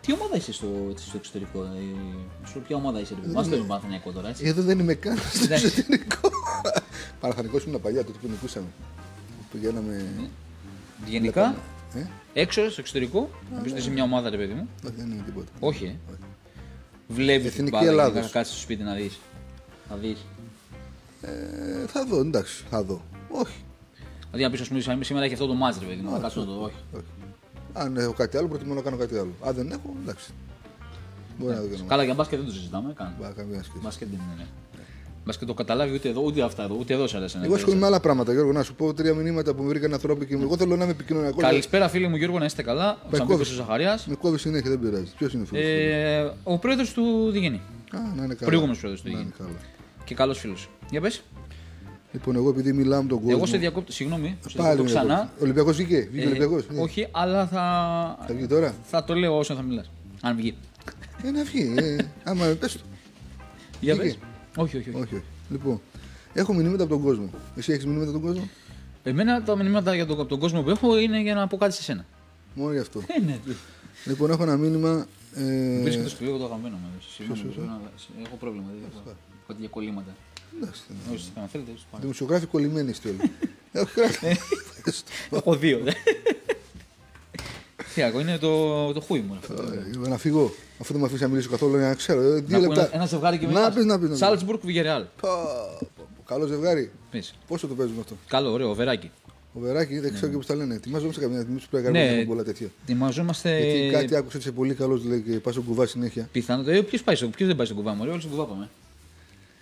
Τι 0.00 0.12
ομάδα 0.12 0.36
είσαι 0.36 0.52
στο, 0.52 0.66
έτσι, 0.90 1.04
στο 1.06 1.16
εξωτερικό, 1.16 1.62
ε, 1.62 2.46
στο 2.46 2.58
ποια 2.60 2.76
ομάδα 2.76 3.00
είσαι, 3.00 3.14
ρε, 3.26 3.32
Μας 3.32 3.48
το 3.48 3.56
Παναθηναϊκό 3.56 4.10
τώρα, 4.12 4.28
έτσι. 4.28 4.46
Εδώ 4.46 4.62
δεν 4.62 4.78
είμαι 4.78 4.94
καν 4.94 5.16
στο 5.32 5.44
Εντάξει. 5.44 5.66
εσωτερικό. 5.66 6.30
Παναθανικό 7.20 7.58
ήμουν 7.66 7.80
παλιά 7.80 8.04
τότε 8.04 8.18
που 8.22 8.28
νικούσαμε. 8.28 8.66
Που 9.38 9.44
Πηγαίναμε. 9.58 10.06
Γενικά, 11.06 11.54
Ε, 11.94 12.06
έξω 12.32 12.70
στο 12.70 12.80
εξωτερικό, 12.80 13.30
νομίζω 13.50 13.70
ότι 13.74 13.80
είσαι 13.80 13.90
μια 13.90 14.02
ομάδα, 14.02 14.30
ρε 14.30 14.36
παιδί 14.36 14.52
μου. 14.52 14.68
όχι, 14.86 14.94
δεν 14.96 15.10
είναι 15.10 15.22
τίποτα. 15.26 15.50
Όχι, 15.60 15.84
ε. 15.84 16.14
Βλέπεις 17.08 17.42
την 17.42 17.50
Εθνική 17.50 17.70
μπάλα 17.70 17.84
και 17.84 17.90
Ελλάδος. 17.90 18.22
να 18.22 18.28
κάτσεις 18.28 18.54
στο 18.54 18.62
σπίτι 18.62 18.82
να 18.82 18.94
δεις. 18.94 19.18
Θα 19.88 19.96
δεις. 19.96 20.18
Ε, 21.22 21.86
θα 21.86 22.06
δω, 22.06 22.20
εντάξει, 22.20 22.64
θα 22.70 22.82
δω. 22.82 23.02
Όχι. 23.28 23.64
Δηλαδή, 24.24 24.42
να 24.42 24.50
πεις, 24.50 24.60
ας 24.60 24.68
πούμε, 24.68 25.04
σήμερα 25.04 25.24
έχει 25.24 25.34
αυτό 25.34 25.46
το 25.46 25.54
μάτζ, 25.54 25.78
ρε 25.78 25.86
παιδί 25.86 26.00
μου, 26.00 26.10
να 26.10 26.18
κάτσω 26.18 26.40
να 26.40 26.46
το 26.46 26.52
δω. 26.52 26.62
Όχι. 26.64 26.74
όχι. 26.94 27.04
Αν 27.72 27.96
έχω 27.96 28.12
κάτι 28.12 28.36
άλλο, 28.36 28.48
προτιμώ 28.48 28.74
να 28.74 28.80
κάνω 28.80 28.96
κάτι 28.96 29.18
άλλο. 29.18 29.32
Αν 29.44 29.54
δεν 29.54 29.70
έχω, 29.70 29.94
εντάξει. 30.02 30.32
Μπορεί 31.38 31.54
να 31.54 31.60
δω 31.60 31.66
και 31.66 31.76
να 31.76 31.88
Καλά, 31.88 32.04
για 32.04 32.14
μπάσκετ 32.14 32.38
δεν 32.38 32.46
το 32.48 32.54
συζητάμε. 32.54 32.92
Καν. 32.96 33.14
Μπα, 33.20 33.28
καμία 33.30 33.62
σχέση. 33.62 33.78
Μπάσκετ 33.82 34.08
δεν 34.08 34.20
είναι. 34.34 34.46
Ναι. 35.24 35.28
Μπάσκετ 35.28 35.48
το 35.48 35.54
καταλάβει 35.54 35.94
ούτε 35.94 36.08
εδώ, 36.08 36.20
ούτε 36.24 36.42
αυτά 36.42 36.62
εδώ, 36.62 36.76
ούτε 36.78 36.94
εδώ 36.94 37.06
σε 37.06 37.16
αρέσει. 37.16 37.38
να 37.38 37.44
Εγώ 37.44 37.54
ασχολούμαι 37.54 37.80
με 37.80 37.86
ξέρεις. 37.86 37.94
άλλα 37.96 38.00
πράγματα, 38.14 38.32
Γιώργο. 38.32 38.52
Να 38.52 38.62
σου 38.62 38.74
πω 38.74 38.94
τρία 38.94 39.14
μηνύματα 39.14 39.54
που 39.54 39.62
μου 39.62 39.68
βρήκαν 39.68 39.92
ανθρώποι 39.92 40.26
και 40.26 40.34
εγώ 40.34 40.56
θέλω 40.56 40.76
να 40.76 40.82
είμαι 40.84 40.92
επικοινωνιακός. 40.92 41.42
Καλησπέρα, 41.42 41.88
φίλε 41.88 42.08
μου 42.08 42.16
Γιώργο, 42.16 42.38
να 42.38 42.44
είστε 42.44 42.62
καλά. 42.62 42.90
Ο 42.92 42.96
Τσαμπίκος 43.12 43.36
κόβεις. 43.36 43.50
ο 43.50 43.54
Ζαχαρίας. 43.54 44.06
Με 44.06 44.14
κόβεις 44.14 44.40
συνέχεια, 44.40 44.70
δεν 44.70 44.80
πειράζει. 44.80 45.12
Ποιος 45.18 45.32
είναι 45.32 45.42
ο 45.42 45.46
φίλος. 45.46 45.64
Ε, 45.64 46.32
ο 46.42 46.58
πρόεδρος 46.58 46.92
του 46.92 47.30
Διγενή. 47.30 47.56
Α, 47.92 47.98
να 48.16 48.24
είναι 48.24 48.34
καλά. 48.34 48.46
Προηγούμενος 48.46 48.78
πρόεδρος 48.78 49.02
του 49.02 49.08
Να 49.10 49.18
είναι 49.18 49.28
Διγενή. 49.38 49.52
καλά. 49.52 49.64
Και 50.04 50.14
καλός 50.14 50.38
φίλος. 50.38 50.68
Για 50.90 51.00
πες. 51.00 51.22
Λοιπόν, 52.12 52.36
εγώ 52.36 52.48
επειδή 52.48 52.72
μιλάω 52.72 53.02
με 53.02 53.08
τον 53.08 53.18
κόσμο. 53.18 53.32
Εγώ 53.36 53.46
σε 53.46 53.56
διακόπτω, 53.56 53.92
συγγνώμη, 53.92 54.36
σε 54.48 54.56
Πάλι 54.56 54.68
διακόπτω 54.68 54.84
ξανά. 54.94 55.32
Ολυμπιακός 55.42 55.76
βγήκε; 55.76 56.08
Βγήκε 56.10 56.24
Ε, 56.24 56.28
Ολυμπιακός; 56.28 56.64
όχι, 56.78 57.08
αλλά 57.10 57.46
θα, 57.46 57.60
Θα 58.26 58.34
βγει 58.34 58.46
τώρα; 58.46 58.74
θα 58.82 59.04
το 59.04 59.14
λέω 59.14 59.38
όσο 59.38 59.54
θα 59.54 59.62
μιλάς. 59.62 59.90
Αν 60.22 60.36
βγει. 60.36 60.54
Ε, 61.24 61.30
να 61.30 61.44
βγει. 61.44 61.74
Ε, 61.76 61.96
άμα 62.24 62.44
πες 62.60 62.72
το. 62.72 62.80
Για 63.80 63.94
Βγήκε. 63.94 64.08
πες. 64.08 64.18
Όχι, 64.56 64.76
όχι, 64.76 64.88
όχι. 64.88 64.98
Όχι, 65.00 65.14
όχι. 65.14 65.24
Λοιπόν, 65.50 65.80
έχω 66.32 66.54
μηνύματα 66.54 66.82
από 66.82 66.92
τον 66.92 67.02
κόσμο. 67.02 67.30
Εσύ 67.56 67.72
έχεις 67.72 67.86
μηνύματα 67.86 68.10
από 68.10 68.18
τον 68.20 68.28
κόσμο; 68.28 68.48
Εμένα 69.02 69.42
τα 69.42 69.56
μηνύματα 69.56 69.94
για 69.94 70.06
τον, 70.06 70.20
από 70.20 70.28
τον 70.28 70.38
κόσμο 70.38 70.62
που 70.62 70.70
έχω 70.70 70.98
είναι 70.98 71.20
για 71.20 71.34
να 71.34 71.46
πω 71.46 71.56
κάτι 71.56 71.74
σε 71.74 71.82
σένα. 71.82 72.04
Μόνο 72.54 72.72
γι' 72.72 72.78
αυτό. 72.78 73.02
Ε, 73.06 73.20
ναι. 73.24 73.38
λοιπόν, 74.04 74.30
έχω 74.30 74.42
ένα 74.42 74.56
μήνυμα. 74.56 75.06
Ε, 75.34 75.80
Βρίσκεται 75.82 76.08
στο 76.08 76.24
λίγο 76.24 76.36
το 76.38 76.44
αγαπημένο 76.44 76.76
μου. 76.76 76.88
Συγγνώμη, 77.16 77.40
πρέπει 77.42 77.60
να- 77.66 77.80
Έχω 78.26 78.36
πρόβλημα. 78.36 78.66
δεν 78.80 78.90
έχω- 79.04 79.16
Κάτι 79.46 79.60
για 79.60 79.68
κολλήματα. 79.68 80.16
εντάξει, 80.60 80.82
Όχι, 81.12 81.30
αν 81.34 81.48
θέλετε. 81.48 81.70
ίσως 81.70 81.86
πάρω. 81.90 82.02
Δημοσιογράφοι 82.02 82.46
κολλημένοι 82.46 82.90
είστε 82.90 83.08
όλοι. 83.08 83.30
Έχω 83.72 83.86
χρειάζεται. 83.86 84.36
Έχω 85.30 85.56
δύο. 85.56 85.78
Δε. 87.94 88.00
Τι 88.00 88.02
άλλο, 88.02 88.20
είναι 88.20 88.38
το, 88.38 88.92
το 88.92 89.00
χούι 89.00 89.20
μου 89.20 89.36
αυτό. 89.40 89.54
Ε, 90.04 90.08
Να 90.08 90.18
φύγω. 90.18 90.54
Αφού 90.80 90.92
δεν 90.92 91.00
με 91.00 91.06
αφήσει 91.06 91.22
να 91.22 91.28
μιλήσω 91.28 91.50
καθόλου, 91.50 91.76
για 91.78 91.88
να 91.88 91.94
ξέρω. 91.94 92.20
ε, 92.20 92.40
Δύο 92.40 92.58
Να 92.58 92.66
πω 92.66 92.72
λεπτά. 92.72 92.80
ένα, 92.86 92.90
ένα 92.94 93.06
ζευγάρι 93.06 93.38
και 93.38 93.46
Να 93.46 93.52
μετά. 93.52 93.72
πεις, 93.72 93.84
να 93.84 93.98
πεις, 93.98 94.04
να 94.06 94.10
πεις. 94.14 94.18
Σάλτσμπουργκ, 94.18 94.58
Βιγερεάλ. 94.64 95.04
Πω, 95.20 95.28
πω, 95.78 95.88
πω. 95.96 96.22
Καλό 96.26 96.46
ζευγάρι. 96.46 96.90
Πεις. 97.10 97.34
Πόσο 97.48 97.66
το 97.66 97.74
παίζουμε 97.74 98.00
αυτό; 98.00 98.14
Καλό, 98.28 98.52
ωραίο, 98.52 98.74
βεράκι. 98.74 99.10
Ο 99.54 99.60
Βεράκη 99.60 99.98
δεν 99.98 100.12
ξέρω 100.14 100.30
και 100.30 100.36
πώς 100.36 100.46
τα 100.46 100.54
λένε. 100.54 100.74
Ετοιμάζομαι 100.74 101.12
σε 101.12 101.20
καμιά 101.20 101.40
στιγμή 101.40 101.58
του 101.60 101.66
πρέπει 101.70 101.86
να 101.86 101.92
κάνουμε 101.92 102.16
Ναι, 102.16 102.24
πολλά 102.24 102.42
τέτοια. 102.42 102.66
ετοιμαζόμαστε. 102.82 103.58
Γιατί 103.60 103.90
κάτι 103.92 104.16
άκουσα 104.16 104.36
ότι 104.36 104.38
είσαι 104.38 104.52
πολύ 104.52 104.74
καλός, 104.74 105.04
λέει 105.04 105.20
και 105.20 105.32
πας 105.38 105.52
στον 105.52 105.64
κουβά 105.66 105.86
συνέχεια. 105.86 106.28
Πιθανό. 106.32 106.70
Ε, 106.70 106.80
Ποιος 106.80 107.02
πάει 107.02 107.14
στο- 107.16 107.26
ποιος 107.28 107.48
δεν 107.48 107.56
πάει 107.56 107.66
στον 107.66 107.78
κουβά 107.78 107.92
μου, 107.94 108.00
όλοι 108.10 108.20
στον 108.20 108.30
κουβά 108.30 108.44
πάμε. 108.44 108.68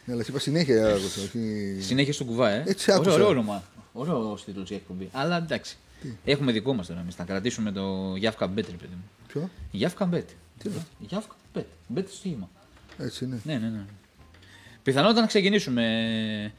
Ναι, 0.05 0.13
αλλά 0.15 0.23
σε 0.23 0.31
είπα 0.31 0.41
συνέχεια 0.41 0.87
άκουσα. 0.89 1.21
Όχι... 1.25 1.39
Συνέχεια 1.81 2.13
στον 2.13 2.27
κουβά, 2.27 2.51
ε. 2.51 2.63
Έτσι 2.67 2.91
ωραίο, 2.91 3.01
άκουσα. 3.03 3.15
ωραίο 3.17 3.29
όνομα. 3.29 3.63
Ωραίο 3.93 4.39
τίτλο 4.45 4.65
η 4.69 4.75
εκπομπή. 4.75 5.09
Αλλά 5.13 5.37
εντάξει. 5.37 5.77
Έχουμε 6.25 6.53
δικό 6.53 6.75
μας 6.75 6.87
τώρα 6.87 7.01
εμείς. 7.01 7.15
Θα 7.15 7.25
κρατήσουμε 7.25 7.73
το 7.73 8.15
Γιάφκα 8.17 8.47
Bet, 8.47 8.67
ρε 8.71 8.77
παιδί 8.77 8.95
μου. 8.95 9.11
Ποιο; 9.27 9.51
Γιάφκα 9.71 10.05
Bet. 10.05 10.29
Τι 10.59 10.69
είναι 10.69 10.85
Γιάφκα 10.99 11.35
Bet. 11.55 11.67
Bet 11.89 12.09
στο 12.09 12.17
στίγμα. 12.17 12.49
Έτσι 12.99 13.25
είναι. 13.25 13.41
Ναι, 13.45 13.55
ναι, 13.59 13.69
ναι. 13.69 13.85
Πιθανότατα 14.83 15.21
να 15.21 15.27
ξεκινήσουμε. 15.27 16.53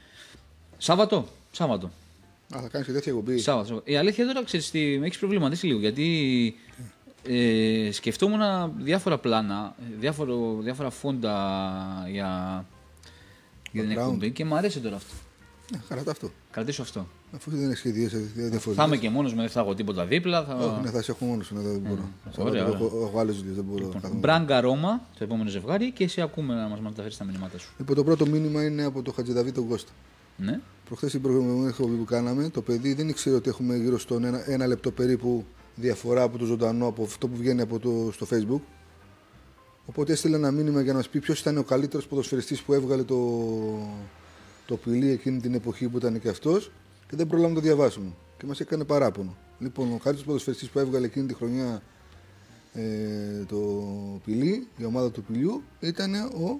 Σάββατο. 0.78 1.28
Σάββατο. 1.52 1.86
Α, 2.56 2.60
θα 2.62 2.68
κάνεις 2.68 2.88
και 2.88 2.94
τέτοια 2.94 3.12
εκπομπή. 3.12 3.38
Σάββατο. 3.40 3.68
Σάββατο. 3.68 3.92
Η 3.92 3.96
αλήθεια 3.98 4.26
τώρα 4.26 4.44
ξέρεις 4.44 4.72
τι 4.72 4.98
με 5.00 5.06
έχεις 5.06 5.18
προβληματίσει 5.18 5.66
λίγο 5.66 5.80
γιατί 5.80 6.56
ε, 7.24 7.90
σκεφτόμουν 7.92 8.42
διάφορα 8.78 9.18
πλάνα, 9.18 9.76
διάφορο, 10.00 10.58
διάφορα 10.62 10.90
φόντα 10.90 12.06
για, 12.10 12.66
για 13.72 13.82
την 13.84 13.92
Background. 13.92 13.98
εκπομπή 13.98 14.32
και 14.32 14.46
μου 14.46 14.56
αρέσει 14.56 14.80
τώρα 14.80 14.96
αυτό. 14.96 15.14
Ναι, 15.72 15.80
χαρά 15.88 16.04
τα 16.04 16.12
αυτό. 16.12 16.32
Κρατήσω 16.52 16.82
αυτό. 16.82 17.08
Αφού 17.36 17.52
δεν 17.52 17.70
έχει 17.70 17.78
σχεδίασει 17.78 18.18
διαφορετικά. 18.18 18.74
Θα 18.74 18.84
είμαι 18.84 18.98
και 18.98 19.10
μόνος 19.10 19.34
μου, 19.34 19.40
δεν 19.40 19.50
θα 19.50 19.60
έχω 19.60 19.74
τίποτα 19.74 20.06
δίπλα. 20.06 20.44
Θα... 20.44 20.56
Όχι, 20.56 20.82
ναι, 20.84 20.90
θα 20.90 21.02
σε 21.02 21.12
έχω 21.12 21.26
μόνος 21.26 21.46
σου. 21.46 21.56
Ναι, 21.56 21.62
δεν 21.62 21.80
μπορώ. 21.80 21.94
ωραία, 21.94 22.34
Σαββάτο 22.34 22.50
ωραία. 22.50 22.88
Έχω, 22.88 23.06
έχω 23.08 23.20
άλλες 23.20 23.36
δουλειές, 23.36 23.56
δεν 23.56 23.64
μπορώ 23.64 23.88
να 23.88 24.00
κάθομαι. 24.00 24.20
Μπράγκα 24.20 24.62
Ρώμα, 24.62 25.02
το 25.18 25.24
επόμενο 25.24 25.50
ζευγάρι 25.50 25.92
και 25.92 26.04
εσύ 26.04 26.22
ακούμε 26.22 26.56
να 26.56 26.68
μας 26.68 26.80
μεταφέρεις 26.80 27.18
τα 27.18 27.24
μηνύματα 27.24 27.58
σου. 27.58 27.74
Λοιπόν, 27.78 27.96
το 27.96 28.04
πρώτο 28.04 28.26
μήνυμα 28.26 28.64
είναι 28.64 28.84
από 28.84 29.02
το 29.02 29.12
Χατζηδαβί 29.12 29.52
τον 29.52 29.68
Κώστα. 29.68 29.92
Ναι. 30.38 30.60
Προχθές 30.86 31.12
την 31.12 31.22
προηγούμενη 31.22 31.68
εκπομπή 31.68 31.96
που 31.96 32.06
κάναμε, 32.06 32.50
το 32.50 32.62
παιδί 32.62 32.94
δεν 32.94 33.10
ήξερε 33.10 33.36
ότι 33.36 33.50
έχουμε 33.50 33.76
γύρω 33.76 34.00
στον 34.00 34.24
ένα, 34.24 34.52
ένα 34.52 34.68
λεπτό 34.68 34.92
περίπου 34.92 35.46
διαφορά 35.76 36.24
από 36.24 36.38
το 36.38 36.46
ζωντανό 36.46 36.88
από 36.88 37.04
αυτό 37.04 37.28
που 37.28 37.36
βγαίνει 37.36 37.62
από 37.62 37.80
το, 37.80 38.10
στο 38.12 38.28
Facebook. 38.32 38.62
Οπότε 39.86 40.12
έστειλε 40.12 40.36
ένα 40.36 40.52
μήνυμα 40.52 40.82
για 40.82 40.92
να 40.92 40.98
μας 40.98 41.10
πει 41.10 41.20
ποιος 41.20 41.40
ήταν 41.40 41.58
ο 41.58 41.64
καλύτερος 41.64 42.08
ποδοσφαιριστής 42.08 42.62
που 42.62 42.74
έβγαλε 42.74 43.04
το, 43.04 43.18
το 44.66 44.76
πυλί 44.76 45.10
εκείνη 45.10 45.40
την 45.40 45.54
εποχή 45.54 45.88
που 45.88 45.98
ήταν 45.98 46.20
και 46.20 46.30
αυτός 46.30 46.72
και 47.12 47.18
δεν 47.18 47.27
προλάβαμε 47.27 47.56
να 47.56 47.62
το 47.62 47.68
διαβάσουμε. 47.68 48.12
Και 48.38 48.46
μας 48.46 48.60
έκανε 48.60 48.84
παράπονο. 48.84 49.36
Λοιπόν, 49.60 49.86
ο 49.88 49.89
καλύτερος 49.98 50.24
ποδοσφαιριστής 50.24 50.70
που 50.70 50.80
έβγαλε 50.80 51.06
εκείνη 51.06 51.27
τη 51.27 51.34
χρονιά 51.34 51.82
ε, 52.74 53.44
το 53.48 53.58
πυλί, 54.25 54.68
η 54.77 54.86
ομάδα 54.86 55.12
του 55.12 55.24
πυλιού, 55.24 55.63
ήταν 55.80 56.13
ο. 56.15 56.60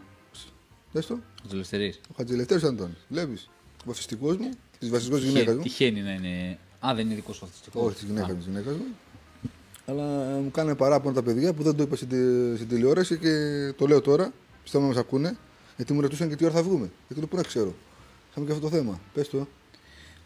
Δες 0.92 1.06
το, 1.06 1.20
Ο 1.46 1.48
Τελεστερή. 1.50 1.94
ο 2.12 2.14
Χατζηλευτέρης 2.18 2.64
Αντώνης. 2.64 2.98
Βλέπεις, 3.10 3.50
ο 3.80 3.84
βασιστικός 3.86 4.38
μου, 4.38 4.50
της 4.80 4.90
βασιστικός 4.90 5.24
γυναίκας 5.24 5.56
μου. 5.56 5.62
Τυχαίνει 5.62 6.02
να 6.02 6.12
είναι. 6.14 6.58
Α, 6.80 6.92
δεν 6.96 7.06
είναι 7.06 7.16
δικός 7.16 7.36
σου 7.36 7.46
αυτιστικό. 7.46 7.82
Όχι 7.86 7.96
της 7.96 8.04
γυναίκας, 8.04 8.36
της 8.36 8.46
γυναίκας 8.46 8.74
μου. 8.76 8.86
Αλλά 9.86 10.30
ε, 10.36 10.40
μου 10.40 10.52
κάνανε 10.52 10.76
παράπονο 10.76 11.14
τα 11.16 11.24
παιδιά 11.24 11.54
που 11.54 11.64
δεν 11.64 11.76
το 11.76 11.84
είπα 11.84 11.96
στην, 11.96 12.10
τε- 12.10 12.56
στην 12.56 12.68
τηλεόραση 12.68 13.18
και 13.18 13.30
το 13.78 13.88
λέω 13.88 14.02
τώρα. 14.02 14.34
Πιστεύω 14.64 14.84
να 14.84 14.90
μας 14.90 15.00
ακούνε. 15.00 15.38
Γιατί 15.76 15.94
μου 15.94 16.02
ρωτούσαν 16.02 16.30
και 16.30 16.36
τι 16.36 16.46
ώρα 16.46 16.54
θα 16.54 16.64
βγούμε. 16.64 16.90
Γιατί 17.08 17.16
λέω 17.22 17.28
πού 17.28 17.36
να 17.36 17.44
ξέρω. 17.44 17.74
Είχαμε 18.32 18.46
και 18.46 18.52
αυτό 18.52 18.70
το 18.70 18.76
θέμα. 18.76 19.00
Πες 19.14 19.30
το. 19.30 19.48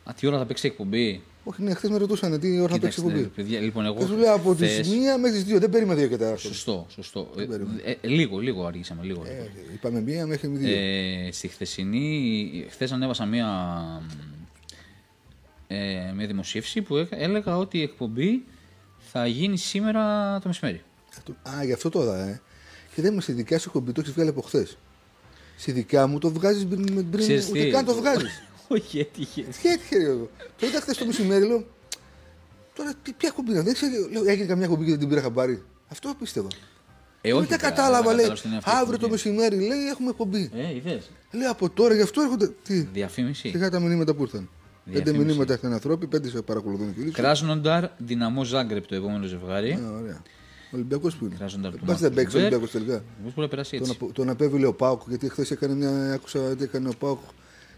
Α, 0.10 0.14
τι 0.20 0.28
ώρα 0.28 0.38
θα 0.38 0.46
παίξει 0.46 0.68
η 0.68 0.70
εκπομπή; 0.70 1.22
Όχι, 1.44 1.62
ναι, 1.64 1.74
χθες 1.74 1.90
με 1.90 1.98
ρωτούσαν 1.98 2.40
τι 2.40 2.60
ώρα 2.60 2.74
θα 2.74 2.80
παίξει 2.80 3.02
Κοίταξε, 3.02 3.20
εκπομπή. 3.22 3.36
παιδιά, 3.36 3.60
λοιπόν, 3.60 3.86
εγώ. 3.86 3.98
Και 3.98 4.06
σου 4.06 4.16
λέω 4.18 4.34
από 4.34 4.56
τις 4.56 4.72
χθες- 4.72 4.88
1 4.88 5.18
μέχρι 5.20 5.44
τις 5.44 5.54
2. 5.54 5.60
Δεν 5.60 5.70
περίμενα 5.70 6.00
2 6.02 6.08
και 6.08 6.18
4. 6.18 6.38
Σωστό, 6.38 6.86
σωστό. 6.90 7.30
Ε, 7.84 7.92
ε, 7.92 8.08
λίγο, 8.08 8.38
λίγο 8.40 8.66
αργήσαμε. 8.66 9.04
Λίγο, 9.04 9.22
λίγο. 9.24 9.36
Ε, 9.36 9.50
είπαμε 9.74 10.00
1 10.00 10.28
μέχρι 10.28 10.48
2. 10.48 10.70
Ε, 10.70 11.32
στη 11.32 11.48
χθεσινή, 11.48 12.66
χθες 12.70 12.92
ανέβασα 12.92 13.26
μία, 13.26 13.48
ε, 15.68 16.12
μία 16.16 16.28
δημοσίευση 16.28 16.82
που 16.82 16.98
έκα- 16.98 17.18
έλεγα 17.22 17.58
ότι 17.58 17.78
η 17.78 17.82
εκπομπή 17.82 18.44
θα 19.00 19.28
γίνει 19.28 19.58
σήμερα 19.58 20.40
το 20.40 20.48
μεσημέρι. 20.48 20.82
Α, 21.50 21.64
γι' 21.64 21.74
αυτό 21.74 21.90
το 21.90 22.02
είδα, 22.02 22.28
ε. 22.28 22.42
Και 22.96 23.02
δεν 23.02 23.12
είμαι 23.12 23.22
στη 23.22 23.32
δικιά 23.32 23.60
σου 23.60 23.66
εκπομπή, 23.68 23.92
το 23.92 24.02
έχεις 24.02 24.14
βγάλει 24.14 24.30
από 24.30 24.42
χθες. 24.42 24.78
Στη 25.58 25.72
δικιά 25.72 26.08
μου 26.08 26.18
το 26.20 26.30
βγάζεις 26.32 26.66
πριν. 26.66 26.86
πριν 26.86 27.12
Ξέρεις 27.18 27.50
ούτε 27.50 27.64
τι; 27.64 27.70
καν 27.70 27.86
το 27.86 27.96
βγάζεις. 27.96 28.44
Όχι, 28.67 29.00
έτυχε. 29.00 29.41
Τι 29.62 29.69
έτυχε, 29.69 29.98
ρε, 29.98 30.03
εγώ. 30.03 30.29
Το 30.60 30.65
είδα 30.67 30.81
χθες 30.81 30.98
το 30.98 31.05
μεσημέρι, 31.05 31.45
λέω. 31.45 31.65
Τώρα 32.75 32.93
τι, 33.03 33.12
ποια 33.13 33.29
εκπομπή 33.29 33.51
είναι, 33.51 33.62
δεν 33.62 33.74
ξέρω. 33.74 33.91
Λέω, 34.12 34.24
έγινε 34.25 34.45
καμιά 34.45 34.63
εκπομπή 34.63 34.84
και 34.84 34.89
δεν 34.89 35.00
την 35.00 35.10
πήρα 35.10 35.22
χαμπάρι. 35.22 35.63
Αυτό 35.88 36.13
πίστευα. 36.19 36.48
Ε, 37.22 37.34
όχι, 37.34 37.41
Μετά 37.41 37.57
καλά, 37.57 37.69
κατάλαβα, 37.75 38.03
δεν 38.07 38.15
λέει. 38.15 38.25
κατάλαβες 38.27 38.41
τι 38.41 38.48
είναι 38.48 38.57
αυτή 38.57 38.69
η 38.69 38.74
Αύριο 38.74 38.88
το 39.00 39.05
εκπομπή. 39.05 39.12
μεσημέρι, 39.12 39.57
λέει, 39.67 39.88
έχουμε 39.88 40.10
εκπομπή. 40.10 40.50
Ε, 40.55 40.75
είδες. 40.75 41.10
Λέει 41.31 41.48
από 41.48 41.69
τώρα, 41.69 41.93
γι' 41.95 42.01
αυτό 42.01 42.22
έρχονται. 42.22 42.48
Τι, 42.63 42.79
Διαφήμιση. 42.79 43.50
σιγά 43.50 43.69
τα 43.69 43.79
μηνύματα 43.79 44.13
που 44.13 44.22
ήρθαν. 44.22 44.50
Πέντε 44.86 44.98
Διαφήμιση. 45.00 45.25
μηνύματα 45.27 45.53
ήρθαν 45.53 45.74
ανθρώποι, 45.74 46.07
πέντε 46.07 46.29
σε 46.29 46.41
παρακολουθούν 46.41 46.93
φίλοι. 46.93 47.05
σου. 47.07 47.12
Κράσνονταρ, 47.13 47.86
δυναμό 47.98 48.43
Ζάγκρεπ 48.43 48.86
το 48.88 48.95
επόμενο 48.95 49.25
ζευγάρι. 49.25 49.72
Α, 49.72 49.91
ωραία. 50.01 50.22
Ολυμπιακός 50.72 51.15
που 51.15 51.25
είναι. 51.25 51.36
Κράζοντα 51.36 51.72
του 51.72 51.79
Πας 51.86 52.00
δεν 52.00 52.13
παίξεις 52.13 52.34
Μαρτίνς. 52.41 52.53
Ολυμπιακός 52.63 52.72
τελικά. 52.72 52.98
Πώ 52.98 53.29
μπορεί 53.29 53.41
να 53.41 53.48
περάσει 53.48 53.72
Τον, 53.77 53.79
έτσι. 53.79 53.91
απο- 54.01 54.12
τον 54.13 54.29
απέβηλε 54.29 54.65
ο 54.65 54.74
Πάοκ, 54.74 55.01
γιατί 55.07 55.29
χθες 55.29 55.51
έκανε 55.51 55.74
μια. 55.74 56.13
Άκουσα 56.13 56.39
ότι 56.39 56.63
έκανε 56.63 56.88
ο 56.89 56.93
Πάοκ 57.00 57.19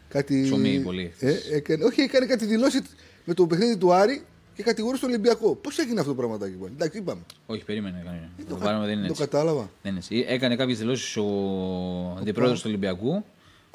κάτι. 0.10 0.42
Ψωμί 0.44 0.80
πολύ 0.80 1.12
Ε, 1.20 1.34
έκανε, 1.54 1.84
όχι, 1.84 2.02
έκανε 2.02 2.26
κάτι 2.26 2.46
δηλώσει 2.46 2.82
με 3.26 3.34
το 3.34 3.48
παιχνίδι 3.48 3.78
του 3.78 3.94
Άρη 3.94 4.22
και 4.56 4.64
κατηγορούσε 4.64 5.02
τον 5.02 5.10
Ολυμπιακό. 5.10 5.56
Πώς 5.56 5.78
έγινε 5.78 6.00
αυτό 6.00 6.12
το 6.12 6.18
πραγματάκι 6.18 6.54
πάλι. 6.56 6.72
Εντάξει, 6.76 6.98
είπαμε. 6.98 7.22
Όχι, 7.46 7.64
περίμενε. 7.64 8.02
κανένα. 8.06 8.30
Το 8.50 8.56
πάρουμε 8.56 8.86
δεν 8.86 8.98
είναι 8.98 9.08
Το 9.08 9.12
έτσι. 9.12 9.22
κατάλαβα. 9.22 9.70
Δεν 9.82 9.92
είναι 9.92 10.00
έτσι. 10.00 10.26
Έκανε 10.28 10.56
κάποιες 10.56 10.78
δηλώσεις 10.78 11.18
ο 11.18 11.26
αντιπρόεδρος 12.20 12.60
του 12.62 12.66
Ολυμπιακού. 12.70 13.24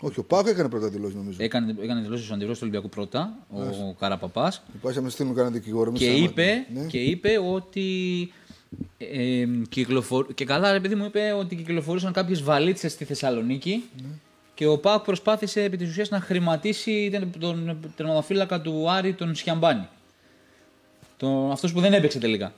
Όχι, 0.00 0.18
ο 0.20 0.22
Πάοκ 0.24 0.46
έκανε 0.46 0.68
πρώτα 0.68 0.88
δηλώσεις 0.88 1.14
νομίζω. 1.16 1.38
Έκανε, 1.42 1.74
έκανε 1.82 2.00
δηλώσεις 2.00 2.30
ο 2.30 2.34
αντιπρόεδρος 2.34 2.58
του 2.58 2.64
Ολυμπιακού 2.68 2.88
πρώτα, 2.88 3.38
ο 3.50 3.94
Καραπαπάς. 3.98 4.62
Πα 4.82 5.00
να 5.00 5.08
στείλουμε 5.08 5.34
κανένα 5.34 5.54
δικηγόρο. 5.54 5.90
μην 5.90 6.00
Και 6.00 6.04
σταματάμε. 6.04 6.30
είπε, 6.30 6.66
Ναι. 6.80 6.86
και 6.86 6.98
είπε 6.98 7.38
ότι. 7.52 7.86
Ε, 8.98 9.44
κυκλοφορ... 9.68 10.26
Και 10.34 10.44
καλά, 10.44 10.72
ρε 10.72 10.80
παιδί 10.80 10.94
μου, 10.94 11.04
είπε 11.04 11.32
ότι 11.38 11.56
κυκλοφορούσαν 11.56 12.12
κάποιες 12.12 12.42
βαλίτσες 12.42 12.92
στη 12.92 13.04
Θεσσαλονίκη 13.04 13.84
Ναι. 14.02 14.08
Και 14.62 14.68
ο 14.68 14.78
Πάουκ 14.78 15.04
προσπάθησε 15.04 15.62
επί 15.62 15.76
της 15.76 15.90
ουσίας 15.90 16.08
να 16.08 16.20
χρηματίσει 16.20 17.10
τον- 17.12 17.30
τον 17.40 17.78
τερματοφύλακα 17.96 18.60
του 18.60 18.90
Άρη, 18.90 19.12
τον 19.14 19.34
Σιαμπάνη. 19.34 19.88
Τον... 21.16 21.50
Αυτός 21.50 21.72
που 21.72 21.80
δεν 21.80 21.92
έπαιξε 21.92 22.18
τελικά. 22.18 22.52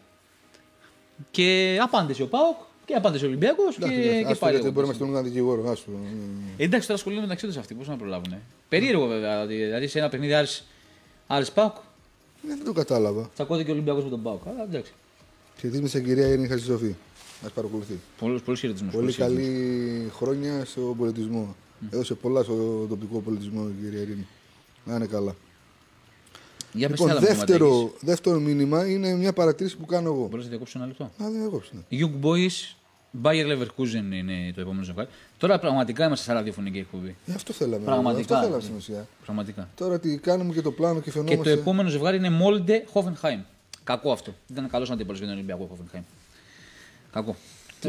Και 1.30 1.78
απάντησε 1.82 2.22
ο 2.22 2.26
Πάουκ 2.26 2.56
και 2.84 2.94
απάντησε 2.94 3.24
ο 3.24 3.28
Ολυμπιακός 3.28 3.76
και, 3.76 3.84
Εντάξει, 3.84 4.00
εντάξει, 4.00 4.18
και 4.24 4.26
άστο, 4.30 4.38
πάλι. 4.38 4.52
γιατί 4.52 4.66
εγώ 4.66 4.74
μπορεί 4.74 4.86
να 4.86 4.92
πέσα. 4.92 4.94
στείλουμε 4.94 5.18
έναν 5.18 5.30
δικηγόρο. 5.32 5.70
Άστο. 5.70 5.90
Ε, 6.56 6.64
Εντάξει, 6.64 6.86
τώρα 6.86 6.98
ασχολούνται 6.98 7.22
μεταξύ 7.22 7.46
τους 7.46 7.56
αυτοί, 7.56 7.74
πώς 7.74 7.88
να 7.88 7.96
προλάβουν. 7.96 8.34
Περίεργο 8.68 9.06
βέβαια. 9.06 9.46
Δηλαδή 9.46 9.86
σε 9.86 9.98
ένα 9.98 10.08
παιχνίδι 10.08 10.34
Άρης, 10.34 10.64
Άρης 11.26 11.50
Πάουκ, 11.52 11.74
Ναι, 12.48 12.54
δεν 12.54 12.64
το 12.64 12.72
κατάλαβα. 12.72 13.30
τσακώθηκε 13.34 13.70
ο 13.70 13.72
Ολυμπιακός 13.74 14.04
με 14.04 14.10
τον 14.10 14.22
Πάουκ. 14.22 14.46
Αλλά 14.46 14.62
εντάξει. 14.62 14.92
Χαιρετίζουμε 15.58 15.88
στην 15.88 16.04
κυρία 16.04 16.26
Ειρήνη 16.26 16.48
Χατζησοφή. 16.48 16.94
Μα 17.42 17.48
παρακολουθεί. 17.48 17.98
Πολύ, 18.18 18.40
πολύ 18.40 18.58
χαιρετισμό. 18.58 18.90
Πολύ 18.92 19.12
καλή 19.12 20.10
χρόνια 20.16 20.64
στον 20.64 20.96
πολιτισμό. 20.96 21.54
Έδωσε 21.90 22.14
πολλά 22.14 22.42
στον 22.42 22.88
τοπικό 22.88 23.18
πολιτισμό 23.20 23.68
η 23.78 23.82
κυρία 23.82 24.00
Ειρήνη. 24.00 24.26
Να 24.84 24.94
είναι 24.94 25.06
καλά. 25.06 25.34
Για 26.72 26.88
πες 26.88 26.98
Λοιπόν, 26.98 27.10
άλλα 27.10 27.20
μηνύματα 27.20 27.42
έχεις. 27.42 27.54
δεύτερο, 27.54 27.92
δεύτερο 28.00 28.38
μήνυμα 28.40 28.86
είναι 28.88 29.14
μια 29.14 29.32
παρατήρηση 29.32 29.76
που 29.76 29.86
κάνω 29.86 30.08
εγώ. 30.12 30.26
Μπορείς 30.26 30.44
να 30.44 30.48
διακόψεις 30.50 30.74
ένα 30.74 30.86
λεπτό; 30.86 31.10
Να 31.18 31.30
δεν 31.30 31.42
εγώ 31.42 31.58
ψήνω. 31.58 31.82
Young 31.90 32.24
Boys, 32.24 32.74
Bayer 33.22 33.46
Leverkusen 33.52 34.12
είναι 34.12 34.52
το 34.54 34.60
επόμενο 34.60 34.82
ζευγάρι. 34.82 35.08
Τώρα 35.38 35.58
πραγματικά 35.58 36.06
είμαστε 36.06 36.24
σε 36.24 36.32
ραδιοφωνική 36.32 36.78
εκπομπή. 36.78 37.16
Ε, 37.26 37.32
αυτό 37.34 37.52
θέλαμε. 37.52 37.84
Πραγματικά. 37.84 38.34
Αυτό 38.34 38.46
θέλαμε 38.46 38.62
στην 38.62 38.76
ουσία. 38.76 39.06
Πραγματικά. 39.24 39.68
Τώρα 39.74 39.98
τι 40.00 40.18
κάνουμε 40.18 40.52
και 40.52 40.60
το 40.62 40.70
πλάνο 40.70 40.94
και 40.98 41.04
Και 41.04 41.10
φαινόμαστε. 41.10 41.42
το 41.42 41.50
επόμενο 41.50 41.88
ζευγάρι 41.88 42.16
είναι 42.16 42.30
Molde 42.42 42.92
Hoffenheim. 42.92 43.38
Κακό 43.84 44.12
αυτό. 44.12 44.34
Ήταν 44.50 44.68
καλός 44.70 44.90
αντίπαλος 44.90 45.18
για 45.18 45.26
τον 45.28 45.36
Ολυμπιακό 45.36 45.68
Hoffenheim. 45.72 46.02
Κακό. 47.12 47.36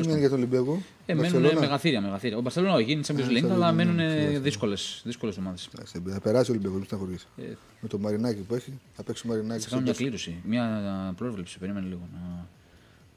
Τι 0.01 0.07
μένει 0.07 0.19
για 0.19 0.29
τον 0.29 0.37
Ολυμπιακό; 0.37 0.81
Ε, 1.05 1.13
μένουν 1.13 1.31
Μπαρσελόνα; 1.31 1.59
μεγαθύρια, 1.59 2.01
μεγαθύρια. 2.01 2.37
Ο 2.37 2.41
Μπαρσελόνα 2.41 2.79
γίνει 2.79 3.01
Champions 3.07 3.29
League, 3.29 3.49
αλλά 3.51 3.71
μένουν 3.71 3.99
δύσκολες 4.41 5.37
ομάδες. 5.39 5.69
Εντάξει, 5.73 6.01
Θα 6.09 6.19
περάσει 6.19 6.49
ο 6.49 6.53
Ολυμπιακός, 6.53 6.77
μην 6.79 6.87
στεναχωρήσει. 6.87 7.25
Ε, 7.37 7.43
Με 7.81 7.87
το 7.87 7.97
μαρινάκι 7.97 8.41
που 8.41 8.55
έχει, 8.55 8.79
θα 8.93 9.03
παίξει 9.03 9.27
μαρινάκι. 9.27 9.63
θα 9.63 9.69
κάνω 9.69 9.81
μια 9.81 9.93
κλήρωση, 9.93 10.35
μια 10.43 11.13
πρόβλεψη. 11.17 11.59
Περίμενε 11.59 11.87
λίγο. 11.87 12.01
Να... 12.13 12.45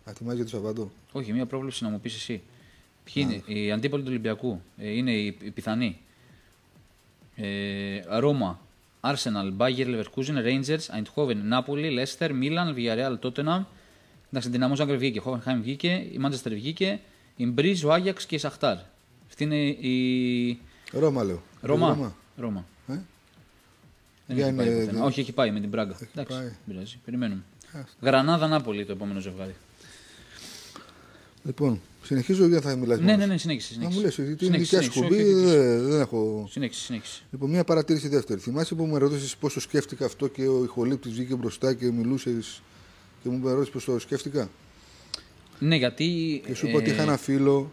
Θα 0.04 0.10
ετοιμάζει 0.10 0.36
για 0.36 0.44
το 0.44 0.50
Σαββατό. 0.50 0.90
Όχι, 1.12 1.32
μια 1.32 1.46
πρόβλεψη 1.46 1.84
να 1.84 1.90
μου 1.90 2.00
πεις 2.00 2.14
εσύ. 2.14 2.40
Ποιοι 3.04 3.26
είναι 3.28 3.60
οι 3.60 3.72
αντίπαλοι 3.72 4.02
του 4.02 4.08
Ολυμπιακού, 4.10 4.60
ε, 4.76 4.90
είναι 4.96 5.12
οι, 5.12 5.36
οι 5.42 5.50
πιθανοί. 5.50 5.98
Ε, 7.36 8.00
Ρώμα, 8.18 8.60
Arsenal, 9.00 9.56
Bayer 9.56 9.86
Leverkusen, 9.86 10.36
Rangers, 10.44 10.86
Eindhoven, 10.96 11.36
Napoli, 11.52 11.90
Leicester, 11.98 12.30
Milan, 12.30 12.74
Villarreal, 12.76 13.18
Tottenham, 13.22 13.62
Εντάξει, 14.30 14.48
η 14.48 14.50
Δυναμό 14.50 14.74
Ζάγκρεπ 14.74 14.98
βγήκε, 14.98 15.18
η 15.18 15.20
Χόφενχάιμ 15.20 15.62
βγήκε, 15.62 16.06
η 16.12 16.18
Μάντσεστερ 16.18 16.54
βγήκε, 16.54 17.00
η 17.36 17.46
Μπρίζ, 17.46 17.84
ο 17.84 17.92
Άγιαξ 17.92 18.26
και 18.26 18.34
η 18.34 18.38
Σαχτάρ. 18.38 18.76
Αυτή 19.28 19.44
είναι 19.44 19.56
η. 19.68 20.58
Ρώμα 20.92 21.24
λέω. 21.24 21.42
Ρώμα. 21.60 21.88
Ρώμα. 21.88 22.16
Ρώμα. 22.36 22.64
Ε; 22.88 22.92
Δεν 24.26 24.36
Για 24.36 24.46
έχει 24.46 24.54
πάει 24.56 24.66
είναι- 24.66 24.84
πουθενά. 24.84 25.04
Όχι, 25.04 25.20
έχει 25.20 25.32
πάει 25.32 25.50
με 25.50 25.60
την 25.60 25.68
Μπράγκα. 25.68 25.96
Εντάξει, 26.14 26.36
πάει. 26.36 26.46
δεν 26.46 26.56
πειράζει. 26.66 26.98
Περιμένουμε. 27.04 27.42
Άστα. 27.66 27.86
Γρανάδα 28.00 28.46
Νάπολη 28.48 28.84
το 28.84 28.92
επόμενο 28.92 29.20
ζευγάρι. 29.20 29.54
Λοιπόν, 31.44 31.80
συνεχίζω 32.02 32.46
για 32.46 32.60
θα 32.60 32.76
μιλάς 32.76 32.98
Ναι, 32.98 33.04
μόνος; 33.04 33.18
ναι, 33.18 33.26
ναι, 33.26 33.38
συνέχισε. 33.38 33.76
Να 33.80 33.88
μου 33.90 34.00
λες, 34.00 34.14
γιατί 34.14 34.44
είναι 34.44 34.58
Συνέχισε, 34.58 34.78
δικιά 34.78 34.82
σου 34.82 34.92
συνέχισε, 34.92 35.22
κουμπί, 35.24 35.34
όχι, 35.34 35.44
όχι, 35.46 35.56
δεν, 35.56 35.88
δεν 35.88 36.00
έχω... 36.00 36.46
Συνέχισε, 36.50 36.80
συνέχισε. 36.84 37.22
Λοιπόν, 37.30 37.50
μια 37.50 37.64
παρατήρηση 37.64 38.08
δεύτερη. 38.08 38.40
Θυμάσαι 38.40 38.74
που 38.74 38.86
με 38.86 38.98
ρωτήσεις 38.98 39.36
πόσο 39.36 39.60
σκέφτηκα 39.60 40.04
αυτό 40.04 40.26
και 40.28 40.46
ο 40.48 40.64
ηχολήπτης 40.64 41.12
βγήκε 41.12 41.34
μπροστά 41.34 41.74
και 41.74 41.90
μιλούσες 41.90 42.62
και 43.22 43.28
μου 43.28 43.48
ρώτησε 43.48 43.70
πώς 43.70 43.84
το 43.84 43.98
σκέφτηκα. 43.98 44.50
Ναι, 45.58 45.76
γιατί. 45.76 46.40
Και 46.46 46.54
σου 46.54 46.66
είπα 46.68 46.78
ότι 46.78 46.90
είχα 46.90 47.02
ένα 47.02 47.16
φίλο, 47.16 47.70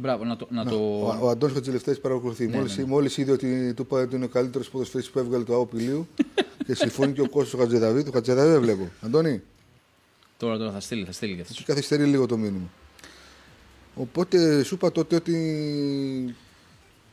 Μπράβο, 0.00 0.24
να 0.24 0.36
το. 0.36 0.46
Να 0.50 0.64
να, 0.64 0.70
το... 0.70 0.76
ο, 0.76 1.18
ο 1.20 1.28
Αντώνης 1.28 1.54
Χατζηλευτές 1.54 2.00
παρακολουθεί. 2.00 2.46
Ναι, 2.46 2.56
μόλις, 2.56 2.76
ναι, 2.76 2.82
ναι. 2.82 2.88
μόλις 2.88 3.16
είδε 3.16 3.32
ότι 3.32 3.74
του 3.74 3.82
είπα 3.82 4.00
ότι 4.00 4.16
είναι 4.16 4.24
ο 4.24 4.28
καλύτερος 4.28 4.70
ποδοσφαιριστής 4.70 5.12
που 5.12 5.18
έβγαλε 5.18 5.44
το 5.44 5.54
ΑΟ 5.54 5.66
Πηλίου 5.66 6.08
και 6.66 6.74
συμφωνεί 6.74 7.12
και 7.12 7.20
ο 7.20 7.28
Κώστας 7.28 7.54
ο 7.54 7.58
Χατζεδαβίδη. 7.58 8.04
Το 8.04 8.10
Χατζεδαβίδη 8.12 8.52
δεν 8.52 8.62
βλέπω. 8.62 8.90
Αντώνη, 9.00 9.42
Τώρα, 10.38 10.58
τώρα 10.58 10.72
θα 10.72 10.80
στείλει, 10.80 11.04
θα 11.04 11.12
στείλει 11.12 11.34
και 11.34 11.40
αυτό. 11.40 11.54
σου 11.54 11.64
καθυστερεί 11.64 12.04
λίγο 12.04 12.26
το 12.26 12.36
μήνυμα. 12.36 12.70
Οπότε 13.94 14.62
σου 14.62 14.74
είπα 14.74 14.92
τότε 14.92 15.14
ότι 15.14 15.36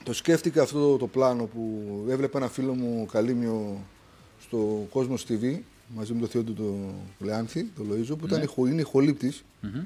το 0.03 0.13
σκέφτηκα 0.13 0.61
αυτό 0.61 0.91
το, 0.91 0.97
το 0.97 1.07
πλάνο 1.07 1.43
που 1.43 1.81
έβλεπα 2.09 2.37
ένα 2.37 2.49
φίλο 2.49 2.73
μου 2.73 3.05
Καλύμιο 3.11 3.85
στο 4.41 4.87
Κόσμος 4.89 5.25
TV 5.29 5.59
μαζί 5.87 6.13
με 6.13 6.19
το 6.19 6.27
θείο 6.27 6.43
του 6.43 6.53
το 6.53 6.75
Λεάνθη, 7.25 7.63
το 7.75 7.83
Λοΐζο, 7.91 8.15
που 8.19 8.25
ήταν 8.25 8.41
ηχο- 8.41 8.67
είναι 8.67 8.81
ηχολήπτης 8.81 9.43
Μμμ. 9.61 9.81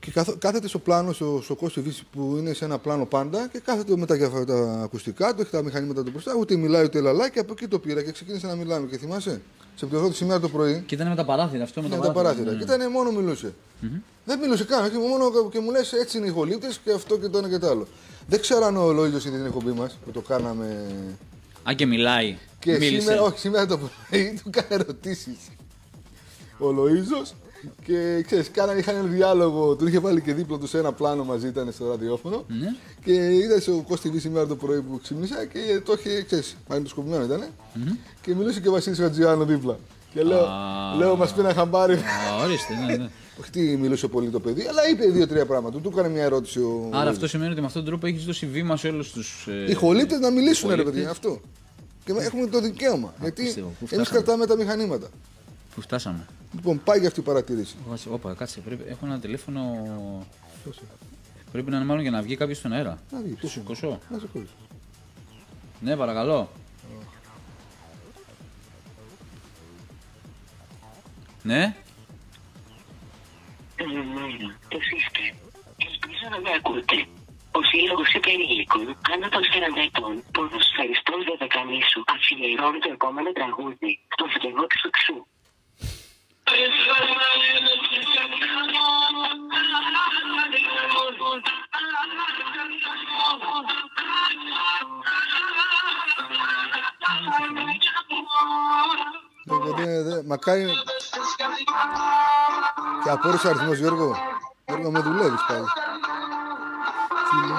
και 0.00 0.10
καθ, 0.10 0.28
κάθεται 0.38 0.68
στο 0.68 0.78
πλάνο, 0.78 1.12
στο, 1.12 1.40
στο 1.42 1.54
Κόσμος 1.54 1.86
TV 1.86 2.00
που 2.12 2.34
είναι 2.38 2.52
σε 2.52 2.64
ένα 2.64 2.78
πλάνο 2.78 3.04
πάντα 3.06 3.48
και 3.52 3.58
κάθεται 3.60 3.96
με 3.96 4.06
τα, 4.06 4.14
διαφορε- 4.14 4.46
τα 4.46 4.80
ακουστικά 4.82 5.34
του, 5.34 5.40
έχει 5.40 5.50
τα 5.50 5.62
μηχανήματα 5.62 6.02
του 6.04 6.10
μπροστά, 6.10 6.34
ούτε 6.38 6.56
μιλάει 6.56 6.84
ούτε 6.84 7.00
λαλά 7.00 7.30
και 7.30 7.38
από 7.38 7.52
εκεί 7.52 7.68
το 7.68 7.78
πήρα 7.78 8.02
και 8.02 8.12
ξεκίνησε 8.12 8.46
να 8.46 8.54
μιλάμε. 8.54 8.86
Και 8.86 8.98
θυμάσαι, 8.98 9.40
σε 9.74 9.86
πληροφόρηση 9.86 10.18
σήμερα 10.18 10.40
το 10.40 10.48
πρωί, 10.48 10.82
Και 10.86 10.94
ήταν 10.94 11.08
με 11.08 11.14
τα 11.14 11.24
παράθυρα 11.24 11.62
αυτό 11.64 11.82
με 11.82 11.88
Ναι, 11.88 11.96
τα 11.96 12.00
τα 12.00 12.12
παράθυρα. 12.12 12.44
παράθυρα. 12.44 12.64
ναι, 12.66 12.74
Και 12.74 12.82
ήταν 12.82 12.92
μόνο 12.92 13.10
μιλούσε. 13.10 13.54
Δεν 14.24 14.38
μιλούσε 14.38 14.64
καν. 14.64 14.90
Και, 14.90 14.96
μόνο, 14.98 15.48
και 15.50 15.58
μου 15.60 15.70
λες 15.70 15.92
έτσι 15.92 16.18
είναι 16.18 16.26
οι 16.26 16.30
χολύπτε 16.30 16.66
και 16.84 16.92
αυτό 16.92 17.18
και 17.18 17.28
το 17.28 17.38
ένα 17.38 17.48
και 17.48 17.58
το 17.58 17.68
άλλο. 17.68 17.86
Δεν 18.28 18.40
ξέρω 18.40 18.64
αν 18.64 18.76
ο 18.76 18.92
Λόιζο 18.92 19.16
είδε 19.16 19.30
την 19.36 19.46
εκπομπή 19.46 19.70
μας 19.70 19.98
που 20.04 20.10
το 20.10 20.20
κάναμε. 20.20 20.86
Α, 21.68 21.72
και 21.72 21.86
μιλάει. 21.86 22.36
Και 22.58 22.72
Μίλησε. 22.72 23.00
σήμερα, 23.00 23.22
όχι, 23.22 23.38
σήμερα 23.38 23.66
το 23.66 23.78
πρωί 23.78 24.32
του 24.44 24.50
έκανε 24.54 24.66
ερωτήσεις. 24.82 25.36
Ο 26.58 26.70
Λοίζο 26.72 27.22
και 27.84 28.22
ξέρεις, 28.26 28.50
κάνανε, 28.50 28.78
είχαν 28.78 28.96
ένα 28.96 29.04
διάλογο. 29.06 29.76
Του 29.76 29.86
είχε 29.88 29.98
βάλει 29.98 30.20
και 30.20 30.34
δίπλα 30.34 30.58
τους 30.58 30.70
σε 30.70 30.78
ένα 30.78 30.92
πλάνο 30.92 31.24
μαζί, 31.24 31.46
ήταν 31.46 31.72
στο 31.72 31.88
ραδιόφωνο. 31.88 32.44
Ναι. 32.48 32.66
Και 33.04 33.34
είδα 33.34 33.60
στο 33.60 33.84
Κώστη 33.88 34.10
TV 34.14 34.20
σήμερα 34.20 34.46
το 34.46 34.56
πρωί 34.56 34.80
που 34.80 35.00
ξύπνησα 35.02 35.44
και 35.44 35.80
το 35.84 35.94
είχε, 35.98 36.22
ξέρεις, 36.22 36.56
μαγνητοσκοπημένο 36.68 37.24
ήταν. 37.24 37.44
Και 38.20 38.34
μιλούσε 38.34 38.60
και 38.60 38.68
ο 38.68 38.72
Βασίλης 38.72 38.98
Χατζιάνο 38.98 39.44
δίπλα. 39.44 39.78
Και 40.14 40.22
λέω, 40.22 40.44
Α. 40.46 40.94
λέω 40.96 41.16
μας 41.16 41.32
πει 41.32 41.40
ένα 41.40 41.54
χαμπάρι. 41.54 41.94
Α, 42.38 42.42
ορίστε, 42.44 42.74
ναι, 42.74 42.96
ναι. 42.96 43.08
Όχι 43.40 43.50
τι 43.50 43.60
μιλούσε 43.60 44.08
πολύ 44.08 44.30
το 44.30 44.40
παιδί, 44.40 44.66
αλλά 44.66 44.88
είπε 44.88 45.04
δύο-τρία 45.06 45.46
πράγματα. 45.46 45.78
Του 45.78 45.88
έκανε 45.92 46.08
μια 46.08 46.22
ερώτηση 46.22 46.58
ο. 46.58 46.90
Άρα 46.92 47.10
αυτό 47.10 47.28
σημαίνει 47.28 47.50
ότι 47.50 47.60
με 47.60 47.66
αυτόν 47.66 47.82
τον 47.82 47.90
τρόπο 47.90 48.06
έχεις 48.06 48.24
δώσει 48.24 48.46
βήμα 48.46 48.76
σε 48.76 48.88
όλους 48.88 49.12
τους. 49.12 49.46
Οι 49.68 49.74
χολύπτε 49.74 50.18
να 50.18 50.30
μιλήσουν, 50.30 50.68
ρε 50.68 50.74
χολύπτες. 50.74 50.94
παιδί, 51.00 51.10
αυτό. 51.10 51.40
Και 52.04 52.12
έχουμε 52.18 52.46
το 52.46 52.60
δικαίωμα. 52.60 53.14
γιατί 53.20 53.42
πιστεύω. 53.42 53.66
Πού 53.66 53.86
εμείς 53.90 54.08
φτάσαμε. 54.08 54.24
κρατάμε 54.24 54.46
τα 54.46 54.56
μηχανήματα. 54.56 55.08
Πού 55.74 55.80
φτάσαμε. 55.80 56.26
Λοιπόν, 56.54 56.80
πάει 56.84 56.98
για 56.98 57.08
αυτή 57.08 57.20
η 57.20 57.22
παρατήρηση. 57.22 57.76
Κάτσε, 57.90 58.08
Όπα, 58.10 58.34
κάτσε. 58.34 58.60
Πρέπει, 58.60 58.84
έχω 58.88 59.06
ένα 59.06 59.18
τηλέφωνο. 59.18 59.60
Πρέπει 61.52 61.70
να 61.70 61.76
είναι 61.76 61.84
μάλλον 61.86 62.02
για 62.02 62.10
να 62.10 62.22
βγει 62.22 62.36
κάποιος 62.36 62.58
στον 62.58 62.72
αέρα. 62.72 62.98
Να 63.12 63.20
βγει, 63.20 63.32
Το 63.32 63.38
πού 63.40 63.48
σηκώσω; 63.48 63.98
Να 64.10 64.18
σε 64.18 64.26
κόλλει. 64.32 64.48
Ναι, 65.80 65.96
παρακαλώ. 65.96 66.50
Ναι; 71.42 71.76
Καλημέρα, 73.78 74.48
πώς 74.70 74.86
είστε. 74.96 75.22
Ελπίζω 75.86 76.26
να 76.30 76.38
με 76.40 76.50
ακούτε. 76.58 76.96
Ο 77.58 77.60
Σύλλογος 77.70 78.12
Υπερήλικων 78.18 78.86
άνω 79.12 79.28
των 79.28 79.42
40 79.42 79.80
ετών 79.88 80.12
ποδοσφαιριστών 80.32 81.18
δωδεκαμίσου 81.28 82.00
αφιερώνει 82.14 82.78
το 82.78 82.90
επόμενο 82.92 83.32
τραγούδι 83.32 83.90
στο 84.12 84.24
φωτεινό 84.32 84.62
του 84.66 84.78
Φυξού. 84.82 85.18
Δεν- 86.50 86.72
δεν- 99.76 100.04
δεν- 100.04 100.24
Μακάρι. 100.26 100.64
Και 103.04 103.10
απόρρισε 103.10 103.46
ο 103.46 103.50
αριθμός, 103.50 103.78
Γιώργο. 103.78 104.16
Γιώργο, 104.66 104.90
με 104.90 105.00
δουλεύεις 105.00 105.40
πάλι. 105.48 105.64
Τι 107.30 107.36
λέει. 107.48 107.56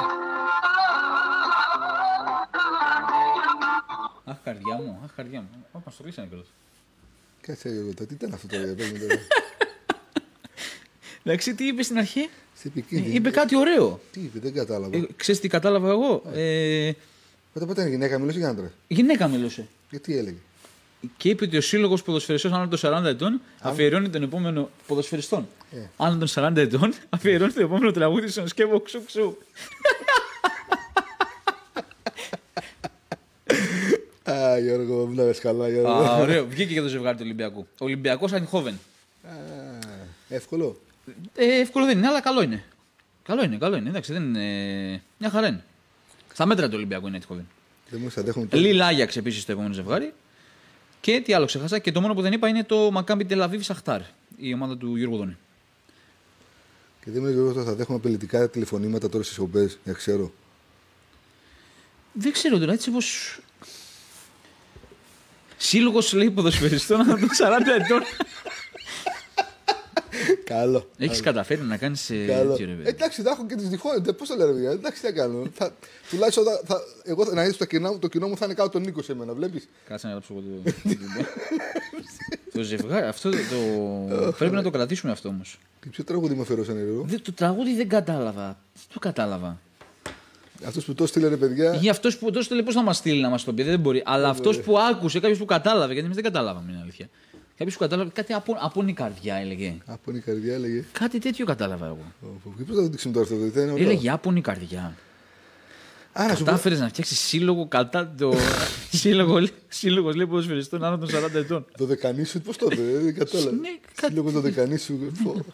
Αχ, 4.25 4.35
καρδιά 4.43 4.75
μου, 4.75 4.99
αχ, 5.03 5.11
καρδιά 5.15 5.39
μου. 5.41 5.65
Όπα, 5.71 5.91
στο 5.91 6.03
κλείσανε 6.03 6.27
κιόλας. 6.27 6.47
Κάτσε, 7.41 7.69
Γιώργο, 7.69 7.93
τώρα, 7.93 8.05
τι 8.09 8.13
ήταν 8.13 8.33
αυτό 8.33 8.47
τώρα, 8.47 8.73
πες 8.77 8.91
μου 8.91 8.97
τώρα; 8.99 9.19
Εντάξει, 11.23 11.55
τι 11.55 11.67
είπες 11.67 11.85
στην 11.85 11.97
αρχή; 11.97 12.29
Σε 12.53 12.67
επικίνδυνη. 12.67 13.15
Είπε 13.15 13.29
κάτι 13.29 13.55
ωραίο. 13.55 13.99
Τι 14.11 14.19
είπε, 14.19 14.39
δεν 14.39 14.53
κατάλαβα. 14.53 14.97
Ε, 14.97 15.07
ξέρεις 15.15 15.41
τι 15.41 15.47
κατάλαβα 15.47 15.89
εγώ; 15.89 16.21
Ε, 16.33 16.91
Μετά 17.53 17.65
πότε 17.65 17.81
είναι 17.81 17.89
γυναίκα, 17.89 18.19
μιλούσε 18.19 18.37
για 18.37 18.49
άντρα. 18.49 18.71
γυναίκα 18.87 19.27
μιλούσε. 19.27 19.67
Γιατί 19.89 20.17
έλεγε; 20.17 20.37
Και 21.17 21.29
είπε 21.29 21.43
ότι 21.43 21.57
ο 21.57 21.61
σύλλογος 21.61 22.03
ποδοσφαιριστών 22.03 22.53
άνω 22.53 22.67
των 22.67 22.79
40 22.81 23.03
ετών 23.05 23.41
αφιερώνει 23.59 24.09
τον 24.09 24.23
επόμενο. 24.23 24.69
ποδοσφαιριστών. 24.87 25.47
Ε. 25.71 25.77
Άνω 25.97 26.25
των 26.25 26.27
40 26.53 26.55
ετών 26.55 26.93
αφιερώνει 27.09 27.51
το 27.51 27.61
επόμενο 27.61 27.91
τραγούδι 27.91 28.27
στον 28.27 28.47
σκεύο 28.47 28.79
ξου 28.79 29.05
ξου. 29.05 29.35
Α, 34.31 34.59
Γιώργο, 34.59 35.05
μου 35.05 35.13
να 35.15 35.31
καλά, 35.33 35.69
Γιώργο. 35.69 35.91
Α, 35.91 36.17
ωραίο. 36.17 36.45
Βγήκε 36.45 36.73
και 36.73 36.81
το 36.81 36.87
ζευγάρι 36.87 37.15
του 37.17 37.23
Ολυμπιακού. 37.25 37.67
Ολυμπιακός 37.77 38.33
Αϊνχόβεν. 38.33 38.79
Α, 39.23 39.29
Εύκολο. 40.29 40.79
Ε, 41.35 41.59
εύκολο 41.59 41.85
δεν 41.85 41.97
είναι, 41.97 42.07
αλλά 42.07 42.21
καλό 42.21 42.41
είναι. 42.41 42.63
Καλό 43.23 43.43
είναι, 43.43 43.57
καλό 43.57 43.75
είναι. 43.75 43.89
Εντάξει, 43.89 44.13
δεν 44.13 44.23
είναι. 44.23 45.01
Μια 45.17 45.29
χαρά 45.29 45.47
είναι. 45.47 45.63
Στα 46.33 46.45
μέτρα 46.45 46.67
του 46.67 46.73
Ολυμπιακού 46.75 47.07
είναι 47.07 47.15
Αϊνχόβεν. 47.15 47.47
Δεν 47.89 47.99
μου 48.03 48.09
αντέχουμε 48.17 48.45
το. 48.45 48.57
Λίλ 48.57 48.81
Άγιαξ 48.81 49.17
επίσης 49.17 49.45
το 49.45 49.51
επόμενο 49.51 49.73
ζευγάρι. 49.73 50.13
Και 51.01 51.21
τι 51.21 51.33
άλλο 51.33 51.45
ξεχάσα. 51.45 51.79
Και 51.79 51.91
το 51.91 52.01
μόνο 52.01 52.13
που 52.13 52.21
δεν 52.21 52.33
είπα 52.33 52.47
είναι 52.47 52.63
το 52.63 52.91
Μακάμπι 52.91 53.25
Τελαβίβ 53.25 53.61
Σαχτάρ. 53.61 54.01
Η 54.37 54.53
ομάδα 54.53 54.77
του 54.77 54.95
Γιώργου 54.95 55.17
Δόνη. 55.17 55.37
Και 57.03 57.11
δεν 57.11 57.21
μου 57.21 57.23
λέει 57.27 57.33
Γιώργο, 57.33 57.63
θα 57.63 57.73
δέχομαι 57.75 57.97
απειλητικά 57.97 58.49
τηλεφωνήματα 58.49 59.09
τώρα 59.09 59.23
στις 59.23 59.37
εκπομπές. 59.37 59.79
Για 59.83 59.93
ξέρω. 59.93 60.33
Δεν 62.13 62.31
ξέρω 62.31 62.57
τώρα, 62.57 62.73
έτσι 62.73 62.89
όπω. 62.89 62.99
Σύλλογος 65.57 66.13
λέει 66.13 66.31
ποδοσφαιριστών 66.31 67.01
άνω 67.01 67.17
των 67.17 67.29
40 67.29 67.83
ετών. 67.83 68.01
Καλό. 70.49 70.89
Έχεις 70.97 71.21
καταφέρει 71.21 71.61
να 71.61 71.77
κάνεις 71.77 72.11
Καλό. 72.27 72.51
έτσι, 72.51 72.65
ρε 72.65 72.71
παιδί. 72.71 72.89
Εντάξει, 72.89 73.21
θα 73.21 73.29
έχω 73.29 73.45
και 73.45 73.55
τις 73.55 73.69
διχόνετε. 73.69 74.13
Πώς 74.13 74.27
το 74.27 74.35
λέω, 74.35 74.47
ρε 74.47 74.53
παιδιά; 74.53 74.71
Εντάξει, 74.71 75.01
τι 75.01 75.07
θα 75.07 75.13
κάνω. 75.13 75.43
θα, 75.53 75.71
τουλάχιστον 76.09 76.43
θα, 76.43 76.61
θα, 76.65 76.81
εγώ 77.03 77.25
θα, 77.25 77.33
να 77.33 77.43
δει 77.43 77.53
το, 77.53 77.65
κοινό 77.65 77.91
μου- 77.91 77.99
το 77.99 78.07
κοινό 78.07 78.27
μου 78.27 78.37
θα 78.37 78.45
είναι 78.45 78.53
κάτω 78.53 78.69
τον 78.69 78.81
Νίκο 78.81 79.01
σε 79.01 79.13
μένα, 79.15 79.33
βλέπεις; 79.33 79.67
Κάτσε 79.87 80.07
να 80.07 80.11
γράψω 80.13 80.33
εγώ 80.33 80.43
το. 80.63 80.71
το 82.53 82.61
ζευγάρι, 82.61 83.05
αυτό 83.07 83.29
το. 83.29 83.35
πρέπει 84.37 84.55
να 84.55 84.63
το 84.63 84.69
κρατήσουμε 84.69 85.11
αυτό 85.11 85.29
όμως. 85.29 85.59
Τι 85.79 85.89
ποιο 85.89 86.03
τραγούδι 86.03 86.33
μου 86.33 86.41
αφαιρώσαν, 86.41 86.75
ρε. 87.09 87.17
Το 87.17 87.33
τραγούδι 87.33 87.75
δεν 87.75 87.89
κατάλαβα. 87.89 88.45
Δεν 88.73 88.83
το 88.93 88.99
κατάλαβα; 88.99 89.59
Αυτός 90.65 90.85
που 90.85 90.93
το 90.93 91.05
στείλε, 91.05 91.27
ρε 91.27 91.37
παιδιά. 91.37 91.73
Για 91.75 91.91
αυτός 91.91 92.17
που 92.17 92.31
το 92.31 92.41
στείλε, 92.41 92.63
πώς 92.63 92.75
να 92.75 92.81
μας 92.83 92.97
στείλει 92.97 93.21
να 93.21 93.29
μας 93.29 93.43
το 93.43 93.53
πει, 93.53 93.63
δεν 93.63 93.79
μπορεί. 93.79 94.01
Αλλά 94.05 94.29
αυτός 94.29 94.59
που 94.59 94.79
άκουσε, 94.79 95.19
κάποιος 95.19 95.37
που 95.37 95.45
κατάλαβε, 95.45 95.85
γιατί 95.93 96.03
εμείς 96.05 96.15
δεν 96.21 96.23
καταλάβαμε, 96.31 96.71
είναι 96.71 96.79
αλήθεια. 96.81 97.09
Κάποιος 97.59 97.77
που 97.77 97.83
κατάλαβε 97.83 98.09
κάτι 98.13 98.33
από, 98.33 98.55
από 98.59 98.83
η 98.87 98.93
καρδιά 98.93 99.35
έλεγε. 99.35 99.75
Από 99.85 100.11
η 100.15 100.19
καρδιά 100.19 100.53
έλεγε. 100.53 100.83
Κάτι 100.91 101.19
τέτοιο 101.19 101.45
κατάλαβα 101.45 101.85
εγώ. 101.85 101.97
Και 102.57 102.63
πώς 102.63 102.75
θα 102.75 102.81
το 102.81 102.87
δείξουμε 102.87 103.13
τώρα 103.13 103.25
αυτό, 103.25 103.37
δεν 103.37 103.63
είναι 103.63 103.71
ωραίο. 103.71 103.85
Έλεγε 103.85 104.09
άπονη 104.09 104.41
καρδιά. 104.41 104.93
Α, 106.13 106.23
να 106.27 106.29
σου 106.35 106.39
πω. 106.39 106.45
Κατάφερες 106.45 106.79
να 106.79 106.87
φτιάξεις 106.89 107.19
σύλλογο 107.19 107.67
κατά 107.67 108.13
το. 108.17 108.33
σύλλογο, 109.01 109.47
σύλλογος 109.67 110.15
λέει 110.15 110.27
ποδοσφαιριστών 110.27 110.83
άνω 110.83 110.97
των 110.97 111.09
40 111.09 111.33
ετών. 111.33 111.65
Το 111.77 111.85
δεκανήσου, 111.85 112.41
πώς 112.41 112.57
το 112.57 112.67
είπε, 112.71 112.81
δεν 113.03 113.15
κατάλαβα. 113.15 113.51
Ναι, 113.51 113.69
κάτι- 113.95 114.07
Σύλλογος 114.11 114.33
το 114.33 114.39
δεκανήσου. 114.41 114.97
πω. 115.23 115.45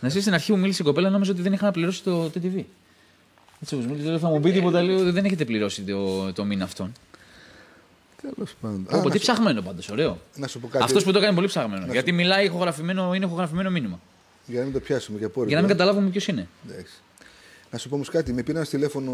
Να 0.00 0.08
ξέρει 0.08 0.22
στην 0.22 0.34
αρχή 0.34 0.52
μου 0.52 0.58
μίλησε 0.58 0.82
η 0.82 0.84
κοπέλα, 0.84 1.10
νόμιζα 1.10 1.32
ότι 1.32 1.42
δεν 1.42 1.52
είχα 1.52 1.64
να 1.64 1.72
πληρώσει 1.72 2.02
το 2.02 2.24
TTV. 2.24 2.62
Έτσι 3.60 3.74
όπως 3.74 3.86
μου 3.86 3.94
λέει, 3.94 4.18
θα 4.18 4.28
μου 4.28 4.40
πει 4.40 4.52
τίποτα, 4.52 4.82
λέω 4.82 5.00
ότι 5.00 5.10
δεν 5.10 5.24
έχετε 5.24 5.44
πληρώσει 5.44 5.82
το, 5.82 6.32
το 6.32 6.44
μήνα 6.44 6.64
αυτόν. 6.64 6.92
Τέλος 8.22 8.54
πάντων. 8.60 8.84
Πω, 8.84 8.96
Α, 8.96 9.00
πω, 9.00 9.04
να 9.04 9.10
τι 9.10 9.16
σου- 9.18 9.22
ψαχμένο 9.32 9.62
πάντως, 9.62 9.88
ωραίο. 9.88 10.20
Να 10.36 10.46
σου 10.46 10.60
πω 10.60 10.68
κάτι. 10.68 10.84
Αυτός 10.84 11.04
που 11.04 11.12
το 11.12 11.18
έκανε 11.18 11.34
πολύ 11.34 11.46
ψαχμένο. 11.46 11.86
Γιατί 11.92 12.12
μιλάει 12.12 12.44
ηχογραφημένο, 12.44 13.14
είναι 13.14 13.24
ηχογραφημένο 13.24 13.70
μήνυμα. 13.70 14.00
Για 14.46 14.58
να 14.58 14.64
μην 14.64 14.72
το 14.74 14.80
πιάσουμε 14.80 15.18
για 15.18 15.28
πόρε. 15.28 15.46
Για 15.46 15.56
να 15.56 15.62
μην 15.62 15.70
καταλάβουμε 15.76 16.08
ποιος 16.10 16.26
είναι. 16.26 16.48
Εντάξει. 16.70 16.92
Να 17.70 17.78
σου 17.78 17.88
πω 17.88 17.94
όμως 17.94 18.08
κάτι. 18.08 18.32
Με 18.32 18.42
πήραν 18.42 18.64
στο 18.64 18.76
τηλέφωνο 18.76 19.12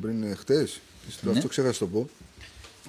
πριν 0.00 0.36
χτες. 0.36 0.80
Ναι. 1.20 1.30
Αυτό 1.30 1.48
ξέχασα 1.48 1.84
να 1.84 1.90
το 1.90 1.98
πω. 1.98 2.08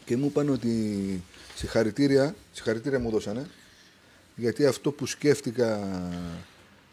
Και 0.05 0.17
μου 0.17 0.25
είπαν 0.25 0.49
ότι 0.49 1.23
συγχαρητήρια, 1.55 2.35
συγχαρητήρια 2.53 2.99
μου 2.99 3.09
δώσανε. 3.09 3.45
Γιατί 4.35 4.65
αυτό 4.65 4.91
που 4.91 5.05
σκέφτηκα 5.05 5.79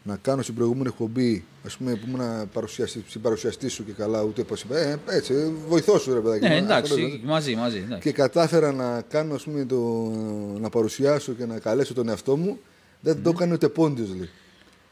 να 0.07 0.15
κάνω 0.21 0.41
στην 0.41 0.55
προηγούμενη 0.55 0.87
εκπομπή, 0.87 1.43
ας 1.65 1.77
πούμε, 1.77 1.95
που 1.95 2.05
ήμουν 2.07 2.49
παρουσιαστή, 2.53 3.03
συμπαρουσιαστή 3.07 3.67
σου 3.67 3.85
και 3.85 3.91
καλά, 3.91 4.21
ούτε 4.23 4.43
πώ 4.43 4.55
είπα. 4.65 4.77
Ε, 4.77 4.99
έτσι, 5.09 5.33
βοηθό 5.67 5.99
σου 5.99 6.13
ρε 6.13 6.19
παιδάκι. 6.19 6.47
Ναι, 6.47 6.61
μου, 6.61 6.73
αυτό 6.73 6.93
εντάξει, 6.95 7.21
μαζί, 7.25 7.55
μαζί. 7.55 7.77
εντάξει. 7.77 8.01
και 8.01 8.11
κατάφερα 8.11 8.71
να 8.71 9.01
κάνω, 9.09 9.33
ας 9.33 9.43
πούμε, 9.43 9.65
το, 9.65 10.11
να 10.59 10.69
παρουσιάσω 10.69 11.33
και 11.33 11.45
να 11.45 11.59
καλέσω 11.59 11.93
τον 11.93 12.09
εαυτό 12.09 12.35
μου, 12.37 12.57
δεν 13.01 13.23
το 13.23 13.29
έκανε 13.29 13.53
ούτε 13.53 13.69
πόντιος, 13.69 14.09
λέει. 14.09 14.29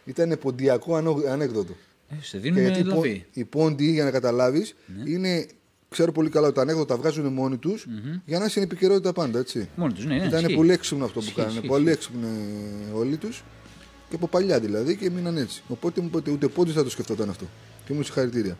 Ήταν 0.05 0.37
ποντιακό 0.41 0.95
ανό- 0.95 1.25
ανέκδοτο. 1.27 1.73
Ε, 2.09 2.15
σε 2.21 2.37
Και 2.37 2.43
δίνουμε 2.43 2.61
γιατί 2.61 2.79
οι 2.79 2.83
πο- 2.83 2.89
δηλαδή. 3.01 3.25
οι 3.33 3.43
πόντιοι, 3.43 3.89
για 3.93 4.03
να 4.03 4.11
καταλάβεις, 4.11 4.75
Ναι. 5.03 5.11
είναι, 5.11 5.45
ξέρω 5.89 6.11
πολύ 6.11 6.29
καλά 6.29 6.45
ότι 6.47 6.55
τα 6.55 6.61
ανέκδοτα 6.61 6.93
τα 6.95 7.01
βγάζουν 7.01 7.33
μόνοι 7.33 7.57
τους 7.57 7.85
για 8.25 8.35
να 8.37 8.37
είναι 8.37 8.49
στην 8.49 8.61
επικαιρότητα 8.63 9.13
πάντα, 9.13 9.39
έτσι. 9.39 9.69
Μόνοι 9.75 9.93
τους, 9.93 10.05
ναι, 10.05 10.15
ναι. 10.17 10.25
Ήταν 10.25 10.41
ισχύει. 10.43 10.55
πολύ 10.55 10.71
έξυπνο 10.71 11.05
αυτό 11.05 11.19
που 11.19 11.25
Ισχύει, 11.25 11.35
κάνανε. 11.37 11.53
ισχύει, 11.55 11.67
Πολύ 11.67 11.89
έξυπνο 11.91 12.27
όλοι 12.93 13.17
τους 13.17 13.43
και 14.13 14.19
από 14.21 14.27
παλιά 14.37 14.59
δηλαδή 14.59 14.95
και 14.95 15.09
μείναν 15.09 15.37
έτσι. 15.37 15.63
Οπότε 15.67 16.01
μου 16.01 16.07
είπατε 16.07 16.31
ούτε 16.31 16.47
πόντιος 16.47 16.75
θα 16.75 16.83
το 16.83 16.89
σκεφτόταν 16.89 17.29
αυτό. 17.29 17.45
Και 17.85 17.93
μου 17.93 18.03
συγχαρητήρια. 18.03 18.57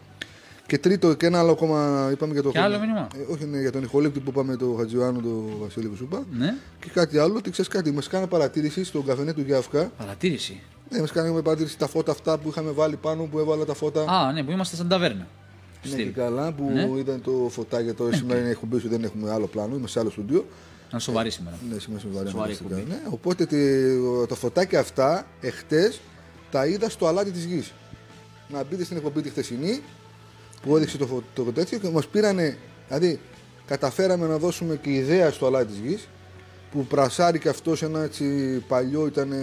Και 0.67 0.77
τρίτο 0.77 1.13
και 1.13 1.25
ένα 1.25 1.39
άλλο 1.39 1.51
ακόμα 1.51 2.09
είπαμε 2.11 2.33
για 2.33 2.41
το 2.43 2.49
Και 2.51 2.59
άλλο 2.59 2.79
μήνυμα. 2.79 3.07
ε, 3.15 3.31
όχι, 3.33 3.45
ναι, 3.45 3.59
για 3.59 3.71
τον 3.71 3.83
ηχολήπτη 3.83 4.19
που 4.19 4.29
είπαμε 4.29 4.55
το 4.55 4.75
Χατζιωάννου, 4.79 5.21
το 5.21 5.57
Βασίλη 5.63 5.87
που 5.87 5.95
σου 5.95 6.03
είπα. 6.03 6.23
Ναι, 6.31 6.53
Και 6.79 6.89
κάτι 6.93 7.17
άλλο, 7.17 7.35
ότι 7.37 7.49
ξέρεις 7.51 7.71
κάτι, 7.71 7.91
μας 7.91 8.07
κάνει 8.07 8.27
παρατήρηση 8.27 8.83
στον 8.83 9.05
καφενέ 9.05 9.33
του 9.33 9.41
Γιάφκα. 9.41 9.91
παρατήρηση. 9.97 10.61
Ναι, 10.89 10.99
μας 10.99 11.11
κάνει 11.11 11.41
παρατήρηση 11.41 11.77
τα 11.77 11.87
φώτα 11.87 12.11
αυτά 12.11 12.37
που 12.37 12.49
είχαμε 12.49 12.71
βάλει 12.71 12.95
πάνω, 12.95 13.23
που 13.23 13.39
έβαλα 13.39 13.65
τα 13.65 13.73
φώτα. 13.73 14.05
Α, 14.07 14.31
ναι, 14.31 14.43
που 14.43 14.51
είμαστε 14.51 14.75
σαν 14.75 14.87
ταβέρνα. 14.87 15.27
ναι, 15.83 15.89
Στυλ. 15.91 16.03
και 16.05 16.09
καλά, 16.11 16.51
που 16.51 16.69
Ναι. 16.73 16.99
ήταν 16.99 17.21
το 17.21 17.47
φωτάκι. 17.49 17.93
Τώρα 17.93 18.13
σήμερα 18.15 18.39
είναι 18.39 18.49
εκπομπή 18.49 18.79
σου, 18.79 18.87
δεν 18.89 19.03
έχουμε 19.03 19.31
άλλο 19.31 19.45
πλάνο, 19.47 19.67
είμαστε 19.69 19.87
σε 19.87 19.99
άλλο 19.99 20.09
στούντιο. 20.09 20.45
Να 20.93 20.99
σοβαρή 20.99 21.29
σήμερα. 21.29 21.57
Ναι, 21.71 21.79
σήμερα 21.79 22.01
σε 22.01 22.07
βαρύ 22.11 22.29
Σοβαρή 22.29 22.51
αναγκαστικά, 22.51 22.77
εκπομπή. 22.79 22.91
ναι. 23.03 23.09
Οπότε 23.13 23.45
τε- 23.45 24.27
το 24.27 24.35
φωτάκι 24.35 24.75
αυτά, 24.75 25.27
εχθές, 25.41 25.99
τα 26.51 26.65
είδα 26.65 26.89
στο 26.89 27.07
αλάτι 27.07 27.31
της 27.31 27.43
γης. 27.43 27.71
Να 28.49 28.63
μπείτε 28.63 28.83
στην 28.83 28.97
εκπομπή 28.97 29.21
τη 29.21 29.29
χθεσινή, 29.29 29.81
που 30.61 30.75
έδειξε 30.77 30.97
το, 30.97 31.05
φω- 31.07 31.23
το 31.33 31.43
τέτοιο 31.43 31.77
και 31.77 31.89
μας 31.89 32.07
πήρανε. 32.07 32.57
Δηλαδή, 32.87 33.19
καταφέραμε 33.65 34.27
να 34.27 34.37
δώσουμε 34.37 34.75
και 34.75 34.89
ιδέα 34.93 35.31
στο 35.31 35.45
αλάτι 35.45 35.65
της 35.65 35.77
γης, 35.77 36.07
που 36.71 36.85
πρασάρει 36.85 37.39
και 37.39 37.49
αυτός 37.49 37.83
ένα 37.83 38.03
έτσι 38.03 38.25
παλιό 38.67 39.05
ήταν 39.07 39.33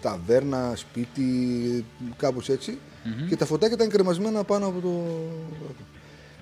ταβέρνα, 0.00 0.72
σπίτι, 0.76 1.84
κάπως 2.16 2.48
έτσι. 2.48 2.78
Και 3.28 3.36
τα 3.36 3.44
φωτάκια 3.46 3.74
ήταν 3.74 3.88
κρεμασμένα 3.88 4.44
πάνω 4.44 4.66
από 4.66 4.80
το. 4.80 5.02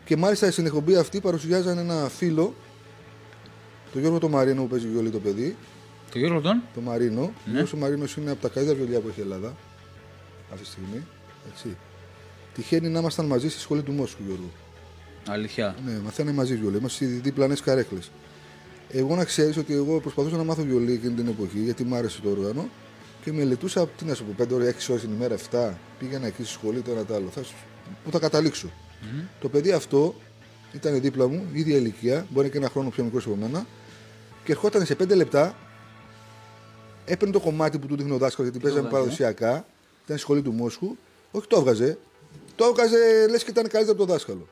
Και 0.05 0.17
μάλιστα 0.17 0.51
στην 0.51 0.67
εκπομπή 0.67 0.97
αυτή 0.97 1.21
παρουσιάζαν 1.21 1.79
ένα 1.79 2.09
φίλο, 2.09 2.55
τον 3.93 4.01
Γιώργο 4.01 4.19
το 4.19 4.29
Μαρίνο 4.29 4.63
που 4.63 4.69
παίζει 4.69 4.87
βιολί 4.89 5.11
το 5.11 5.19
παιδί, 5.19 5.57
Το 6.13 6.19
Γιώργο 6.19 6.41
τον; 6.41 6.63
το 6.75 6.81
Μαρίνο. 6.81 7.21
Ο 7.23 7.33
Γιώργος 7.51 7.73
ο 7.73 7.77
Μαρίνος 7.77 8.17
είναι 8.17 8.31
από 8.31 8.43
τα 8.43 8.49
καλύτερα 8.49 8.79
βιολιά 8.79 9.01
που 9.01 9.09
έχει 9.09 9.19
η 9.19 9.23
Ελλάδα 9.23 9.57
αυτή 10.53 10.65
τη 10.65 10.71
στιγμή. 10.71 11.07
Έτσι. 11.53 11.77
Τυχαίνει 12.55 12.89
να 12.89 12.99
ήμασταν 12.99 13.27
μαζί 13.27 13.49
στη 13.51 13.61
σχολή 13.61 13.83
του 13.83 13.93
Μόσχου, 13.93 14.23
Γιώργο. 14.27 14.51
Αλήθεια. 15.29 15.75
Ναι, 15.87 15.93
μαθαίναμε 16.05 16.37
μαζί 16.37 16.57
βιολί. 16.57 16.77
Είμαστε 16.77 17.05
οι 17.05 17.09
διπλανέ 17.09 17.55
καρέκλες. 17.65 18.11
Εγώ 18.93 19.17
να 19.17 19.25
ξέρεις 19.25 19.57
ότι 19.57 19.75
εγώ 19.75 20.01
προσπαθούσα 20.01 20.37
να 20.37 20.45
μάθω 20.45 20.63
βιολί 20.63 20.93
εκείνη 20.93 21.15
την 21.15 21.27
εποχή 21.29 21.59
γιατί 21.59 21.85
μου 21.85 21.95
άρεσε 21.95 22.21
το 22.21 22.31
όργανο 22.31 22.69
και 23.25 23.33
μελετούσα, 23.33 23.89
τι 23.89 24.05
να 24.05 24.15
σου 24.15 24.25
πω, 24.25 24.35
5 24.45 24.53
ώρες, 24.55 24.69
6 24.69 24.91
ώρες 24.91 25.03
την 25.03 25.13
ημέρα, 25.13 25.35
7. 25.51 25.75
Πήγαινα 25.99 26.27
εκεί 26.27 26.43
στη 26.43 26.53
σχολή, 26.53 26.81
το 26.81 26.91
ένα 26.91 27.05
το 27.05 27.15
άλλο. 27.15 27.29
Θα, 27.35 27.43
σου- 27.43 27.55
πού 28.05 28.11
θα 28.11 28.19
καταλήξω. 28.19 28.71
Το 29.41 29.49
παιδί 29.49 29.73
αυτό 29.73 30.15
ήταν 30.73 31.01
δίπλα 31.01 31.29
μου, 31.29 31.45
ίδια 31.53 31.77
ηλικία, 31.77 32.27
μπορεί 32.31 32.51
και 32.51 32.57
ένα 32.59 32.69
χρόνο 32.69 32.89
πιο 32.91 33.05
μικρός 33.05 33.25
από 33.27 33.37
μένα, 33.37 33.67
και 34.45 34.53
ερχόταν 34.53 34.87
σε 34.87 34.97
5 35.03 35.15
λεπτά, 35.17 35.55
έπαιρνε 37.05 37.33
το 37.33 37.41
κομμάτι 37.41 37.79
που 37.79 37.87
του 37.87 37.97
δείχνει 37.97 38.13
ο 38.13 38.19
δάσκαλος 38.19 38.51
γιατί 38.51 38.65
παίζαμε 38.65 38.87
έβγαζε, 38.87 38.97
παραδοσιακά, 38.97 39.51
ήταν 40.05 40.17
στη 40.17 40.19
σχολή 40.19 40.43
του 40.43 40.53
Μόσχου, 40.53 40.97
όχι 41.31 41.47
το 41.47 41.57
έβγαζε, 41.59 41.99
το 42.55 42.65
έβγαζε 42.65 43.27
λες 43.31 43.45
και 43.45 43.51
ήταν 43.51 43.69
καλύτερο 43.69 43.97
από 43.97 44.07
το 44.07 44.13
δάσκαλο. 44.13 44.49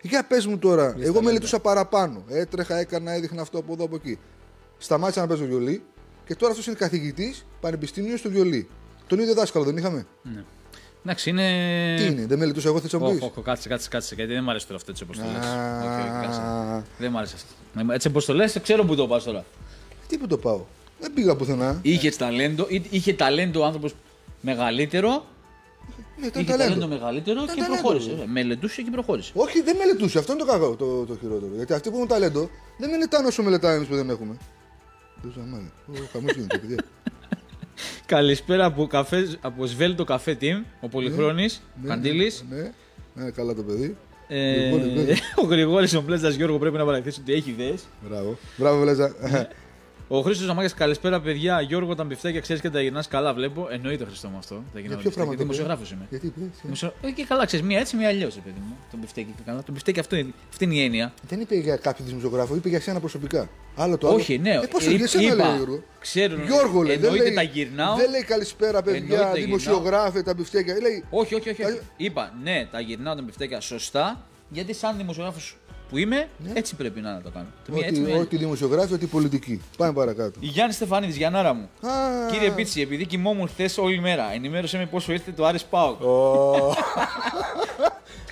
Για 0.00 0.24
πες 0.24 0.46
μου 0.46 0.58
τώρα, 0.58 0.96
εγώ 1.00 1.22
μελετούσα 1.22 1.60
παραπάνω. 1.60 2.24
Έτρεχα, 2.28 2.76
έκανα, 2.76 3.12
έδειχνα 3.12 3.42
αυτό 3.42 3.58
από 3.58 3.72
εδώ 3.72 3.84
από 3.84 3.94
εκεί. 3.94 4.18
Σταμάτησα 4.78 5.20
να 5.20 5.26
παίζω 5.26 5.44
βιολί 5.44 5.82
και 6.24 6.34
τώρα 6.34 6.50
αυτός 6.50 6.66
είναι 6.66 6.76
καθηγητής 6.76 7.46
πανεπιστήμιος 7.60 8.18
στο 8.18 8.30
βιολί. 8.30 8.68
Τον 9.06 9.18
ίδιο 9.18 9.34
δάσκαλο 9.34 9.64
δεν 9.64 9.76
είχαμε; 9.76 10.06
Ναι. 10.22 10.44
Εντάξει, 11.04 11.30
είναι. 11.30 11.94
Τι 11.96 12.04
είναι, 12.04 12.26
δεν 12.26 12.38
μελετούσα 12.38 12.68
εγώ, 12.68 12.80
θες 12.80 12.92
να 12.92 12.98
μου 12.98 13.06
Όχι, 13.06 13.14
πεις; 13.14 13.24
όχι, 13.24 13.42
κάτσε, 13.42 13.68
κάτσε, 13.68 13.88
κάτσε. 13.88 14.14
Γιατί 14.14 14.32
δεν 14.32 14.42
μου 14.44 14.50
αρέσει 14.50 14.66
τώρα 14.66 14.78
αυτό 14.78 14.90
έτσι 14.90 15.02
όπως 15.02 15.18
το 15.18 15.24
λες. 15.24 15.46
Α, 15.46 16.84
Δεν 16.98 17.10
μου 17.10 17.18
άρεσε 17.18 17.34
αυτό. 17.34 17.52
Έτσι 17.90 18.08
όπως 18.08 18.24
το 18.24 18.34
λες, 18.34 18.58
ξέρω 18.62 18.84
που 18.84 18.94
το 18.94 19.06
πας 19.06 19.24
τώρα. 19.24 19.44
Τι 20.08 20.18
που 20.18 20.26
το 20.26 20.36
πάω. 20.38 20.60
Δεν 21.00 21.12
πήγα 21.14 21.36
πουθενά. 21.36 21.78
Είχε 21.82 22.10
ταλέντο, 22.10 22.66
ή- 22.68 22.82
είχε 22.90 23.12
ταλέντο 23.14 23.60
ο 23.60 23.64
άνθρωπος 23.64 23.94
μεγαλύτερο. 24.40 25.24
Ναι, 26.20 26.26
ήταν 26.26 26.42
Είχε 26.42 26.50
ταλέντο 26.50 26.70
ταλέντο. 26.80 26.88
μεγαλύτερο 26.94 27.42
Ήταν 27.42 27.54
και 27.54 27.60
ταλέντο. 27.60 27.80
προχώρησε. 27.82 28.10
Ε, 28.22 28.26
Μελετούσε 28.26 28.82
και 28.82 28.90
προχώρησε. 28.90 29.32
Όχι, 29.34 29.60
δεν 29.62 29.76
μελετούσε. 29.76 30.18
Αυτό 30.18 30.32
είναι 30.32 30.40
το 30.44 30.46
κακό, 30.50 30.76
το, 30.76 31.04
το 31.04 31.16
χειρότερο. 31.20 31.50
Γιατί 31.56 31.72
αυτοί 31.72 31.90
που 31.90 31.96
έχουν 31.96 32.08
ταλέντο 32.08 32.50
δεν 32.78 32.90
μελετάνε 32.90 33.26
όσο 33.26 33.42
μελετάμε 33.42 33.74
εμείς 33.74 33.88
που 33.88 33.94
δεν 33.94 34.10
έχουμε. 34.10 34.36
Δεν 35.22 35.32
ζαμάνε. 35.36 35.70
Ο 35.88 35.92
χαμός 36.12 36.32
γίνεται, 36.32 36.58
παιδιά. 36.58 36.76
Καλησπέρα 38.06 38.64
από, 38.64 38.86
καφέ, 38.86 39.36
από 39.40 39.66
Σβέλτο 39.66 40.04
Καφέ 40.04 40.36
Team, 40.40 40.62
ο 40.80 40.88
Πολυχρόνης, 40.88 41.62
Ναι, 41.82 41.88
Καντήλης. 41.88 42.44
Ναι, 42.50 42.72
ναι, 43.24 43.30
καλά 43.30 43.54
το 43.54 43.62
παιδί. 43.62 43.96
Ε, 44.28 44.64
Λοιπόν, 44.64 44.92
ναι. 44.94 45.12
ο 45.42 45.46
Γρηγόρης 45.46 45.94
ο 45.94 46.00
Μπλέτζα 46.00 46.28
Γιώργο 46.28 46.58
πρέπει 46.58 46.76
να 46.76 46.84
παρακολουθήσει 46.84 47.20
ότι 47.20 47.32
έχει 47.32 47.50
ιδέες. 47.50 47.82
Μπράβο. 48.08 48.38
Μπράβο, 48.56 48.80
Βλέζα. 48.80 49.14
Ο 50.10 50.20
Χρήστος 50.20 50.46
Ζαμάκια, 50.46 50.70
καλησπέρα 50.76 51.20
παιδιά. 51.20 51.60
Γιώργο, 51.60 51.94
τα 51.94 52.04
μπιφτέκια 52.04 52.40
ξέρεις 52.40 52.62
και 52.62 52.70
τα 52.70 52.80
γυρνάς 52.80 53.08
καλά, 53.08 53.34
βλέπω. 53.34 53.68
Εννοείται 53.70 54.04
Χρήστο 54.04 54.28
μου 54.28 54.36
αυτό. 54.38 54.54
Τα 54.54 54.60
Για 54.72 54.80
γυρνάω 54.80 54.98
ποιο 54.98 55.10
μπιφτέκια. 55.10 55.12
πράγμα 55.14 55.32
το 55.32 55.38
Δημοσιογράφος 55.42 55.88
πει; 55.88 55.94
είμαι. 55.94 56.06
Γιατί 56.10 56.28
τι, 56.30 56.40
τι. 56.40 56.50
Δημοσιο- 56.62 56.94
Ε, 57.02 57.10
Και 57.10 57.24
καλά, 57.24 57.46
ξέρεις, 57.46 57.66
μία 57.66 57.78
έτσι, 57.78 57.96
μία 57.96 58.08
αλλιώς, 58.08 58.34
παιδί 58.34 58.60
μου. 58.66 58.76
Το 58.90 58.96
μπιφτέκι 58.96 59.32
και 59.36 59.42
καλά. 59.46 59.62
Το 59.62 59.72
μπιφτέκι 59.72 60.00
αυτό 60.00 60.16
είναι, 60.16 60.30
αυτή 60.50 60.64
είναι 60.64 60.74
η 60.74 60.82
έννοια. 60.84 61.12
Δεν 61.28 61.40
είπε 61.40 61.54
για 61.54 61.76
κάποιο 61.76 62.04
δημοσιογράφο, 62.04 62.54
είπε 62.56 62.68
για 62.68 62.80
σένα 62.80 63.00
προσωπικά. 63.00 63.48
Άλλο 63.76 63.98
το 63.98 64.06
άλλο. 64.08 64.16
Όχι, 64.16 64.38
ναι. 64.38 64.50
Ε, 64.54 64.66
πώς 64.70 64.86
Ε, 64.86 64.90
για 64.90 65.06
σένα 65.08 65.24
είπα, 65.32 65.34
λέει, 65.46 65.56
Γιώργο. 65.56 65.82
ξέρουν- 66.00 66.44
Γιώργο 66.46 66.82
λέει. 66.82 66.94
δεν 66.96 67.04
εννοείται 67.04 67.24
λέει, 67.24 67.34
τα 67.34 67.42
γυρνάω. 67.42 67.96
Δεν 67.96 68.10
λέει 68.10 68.22
καλησπέρα, 68.24 68.82
παιδιά, 68.82 69.00
Εννοείται 69.00 69.24
τα 69.24 69.32
δημοσιογράφε, 69.32 70.22
τα 70.22 70.34
μπιφτέκια. 70.34 70.74
Λέει, 70.80 71.04
Όχι, 71.10 71.34
όχι, 71.34 71.50
όχι. 71.50 71.64
όχι. 71.64 71.74
Τα- 71.76 71.82
Είπα, 71.96 72.32
ναι, 72.42 72.68
τα 72.70 72.80
γυρνάω 72.80 73.14
τα 73.14 73.22
μπιφτέκια 73.22 73.60
σωστά, 73.60 74.26
γιατί 74.48 74.74
σαν 74.74 74.96
δημοσιογράφος 74.96 75.56
που 75.90 75.96
είμαι, 75.98 76.28
έτσι 76.54 76.74
πρέπει 76.74 77.00
να 77.00 77.20
το 77.24 77.30
κάνω. 77.30 77.46
Το 77.66 77.72
μία 77.72 77.86
έτσι, 77.86 78.00
ότι, 78.02 78.10
μία 78.12 78.20
ότι 78.20 78.36
δημοσιογράφοι, 78.36 78.92
ότι 78.92 79.06
πολιτική. 79.06 79.62
Πάμε 79.76 79.92
παρακάτω. 79.92 80.38
Η 80.42 80.46
Γιάννη 80.46 80.72
Στεφανίδης, 80.72 81.16
Γιαννάρα 81.16 81.52
μου. 81.54 81.68
Α, 81.80 81.90
Κύριε 82.30 82.50
Πίτσι, 82.50 82.80
επειδή 82.80 83.06
κοιμόμουν 83.06 83.48
χθες 83.48 83.78
όλη 83.78 84.00
μέρα, 84.00 84.32
ενημέρωσέ 84.32 84.78
με 84.78 84.86
πόσο 84.86 85.12
ήρθε 85.12 85.32
το 85.32 85.44
Άρης 85.46 85.64
Πάοκ. 85.64 86.00
ω. 86.02 86.54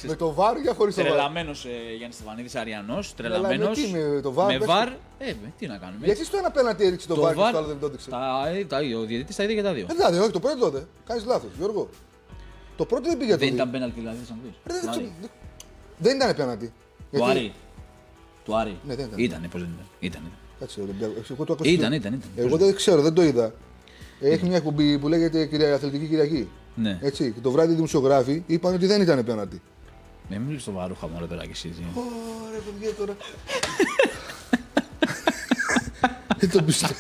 Με 0.09 0.15
το 0.17 0.33
βάρ 0.35 0.57
για 0.57 0.75
χωρίς 0.75 0.95
το 0.95 1.03
βάρ. 1.03 1.11
Τρελαμένος 1.13 1.65
ε, 1.65 1.69
Γιάννη 1.97 2.15
Στεφανίδης, 2.15 2.55
Αριανός, 2.55 3.09
με 3.09 3.23
τρελαμένος. 3.23 3.79
τι, 3.79 3.91
με 3.91 4.21
το 4.23 4.35
VAR, 4.37 4.47
Με 4.47 4.59
πες 4.59 4.67
βαρ. 4.67 4.89
Ε, 4.89 4.95
με, 5.43 5.53
τι 5.59 5.67
να 5.67 5.77
κάνουμε. 5.77 6.07
Γιατί 6.07 6.25
στο 6.25 6.37
ένα 6.39 6.51
πέναντι 6.51 6.85
έριξε 6.85 7.07
το, 7.07 7.15
Το 7.15 7.21
βάρ 7.21 7.35
και 7.35 7.41
VAR 7.41 7.49
στο 7.49 7.59
άλλο 7.59 7.67
δεν 7.67 7.79
το 7.81 7.87
έδειξε. 7.87 8.11
Τα, 8.11 8.49
ε, 8.55 8.65
τα, 8.65 8.79
ο 9.01 9.05
διαιτητής 9.05 9.37
τα 9.37 9.43
είδε 9.43 9.55
και 9.55 9.63
τα 9.63 9.73
δύο. 9.73 9.87
Ε, 9.91 9.95
δηλαδή, 9.95 10.19
όχι, 10.19 10.31
το 10.31 10.41
πρώτο 10.41 10.59
τότε. 10.59 10.87
Κάνεις 11.07 11.25
λάθος, 11.25 11.51
Γιώργο. 11.59 11.89
Το 12.77 12.85
πρώτο 12.85 13.09
δεν 13.09 13.19
πήγε 13.19 13.31
το 13.33 13.37
Δεν 13.39 13.47
δύο. 13.47 13.57
ήταν 13.57 13.71
πέναλτι 13.71 14.01
δηλαδή, 14.01 14.19
σαν 14.29 14.39
πει. 14.43 14.55
Ρε, 14.67 14.73
δεν 14.81 14.91
ξέρω, 14.91 15.07
δεν- 15.21 15.31
Δεν 15.99 16.17
ήταν 16.17 16.35
πέναντι. 16.37 16.73
Του 17.11 17.17
Γιατί- 17.17 17.31
Άρη. 17.31 17.53
Του 18.45 18.57
Άρη. 18.57 18.77
Ναι, 18.87 18.95
δεν 18.95 19.07
ήταν. 19.07 19.19
Ήτανε, 19.19 19.49
πώς 19.49 19.61
δεν 19.61 19.71
ήταν. 19.75 19.87
Ήτανε. 20.01 20.27
Κάτσε, 20.61 20.81
Ολυμπιακός. 20.81 21.31
Εγώ 21.31 21.45
το 21.45 21.53
άκουσα. 21.53 21.71
Ήταν, 21.71 21.93
ήταν, 21.93 22.13
ήταν. 22.13 22.31
Εγώ 22.37 22.57
δεν 22.57 22.75
ξέρω, 22.75 23.03
δεν 23.03 23.13
το 23.15 23.23
είδα. 23.23 23.53
Έχει 24.21 24.47
μια 24.47 24.57
εκπομπή 24.57 24.99
που 24.99 25.09
λέγεται 25.09 25.47
Κυρια- 25.47 25.75
Αθλητική 25.75 26.07
Κυριακή. 26.07 26.49
Ναι. 26.75 26.99
Έτσι, 27.03 27.33
και 27.33 27.41
το 27.41 27.51
βράδυ 27.51 27.73
οι 27.73 27.75
δημοσιογράφοι 27.75 28.43
είπαν 28.47 28.75
ότι 28.75 28.87
δεν 28.87 29.01
ήταν 29.01 29.25
πέναντι. 29.25 29.61
Με 30.29 30.39
μιλήσεις 30.39 30.63
στο 30.63 30.73
βαρούχα 30.73 31.09
μόνο 31.09 31.27
τώρα 31.27 31.45
κι 31.45 31.51
εσύ. 31.53 31.75
Ωραία, 31.95 32.61
παιδιά 32.61 32.95
τώρα. 32.95 33.17
Δεν 36.39 36.51
το 36.51 36.63
πιστεύω. 36.63 36.95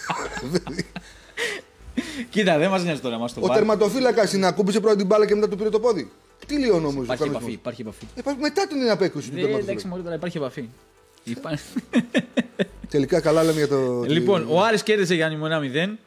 Κοίτα, 2.30 2.58
δεν 2.58 2.70
μας 2.70 2.82
νοιάζει 2.82 3.00
τώρα, 3.00 3.18
μας 3.18 3.34
το 3.34 3.40
Ο 3.40 3.46
βάρ. 3.46 3.56
τερματοφύλακας 3.56 4.32
είναι 4.32 4.46
ακούμπησε 4.46 4.80
πρώτα 4.80 4.96
την 4.96 5.06
μπάλα 5.06 5.26
και 5.26 5.34
μετά 5.34 5.48
του 5.48 5.56
πήρε 5.56 5.68
το 5.68 5.80
πόδι. 5.80 6.10
Τι 6.46 6.58
λέει 6.58 6.70
ο 6.70 6.80
νόμος. 6.80 7.04
Υπάρχει 7.04 7.22
επαφή, 7.28 7.52
υπάρχει 7.52 7.80
επαφή. 7.80 8.04
Μετά 8.40 8.66
την 8.66 8.90
απέκρουση 8.90 9.28
του 9.30 9.34
Δεν, 9.34 9.44
εντάξει, 9.44 9.64
τερματοφύλακα. 9.66 9.88
μωρέ, 9.88 10.02
τώρα 10.02 10.14
υπάρχει 10.14 10.36
επαφή. 10.36 10.68
Υπά- 11.24 11.58
Τελικά 12.88 13.20
καλά 13.20 13.42
λέμε 13.42 13.56
για 13.58 13.68
το. 13.68 14.02
λοιπόν, 14.02 14.46
ο 14.50 14.62
Άρης 14.62 14.82
κέρδισε 14.82 15.14
για 15.14 15.36
μου 15.36 15.46
1-0. 15.46 15.98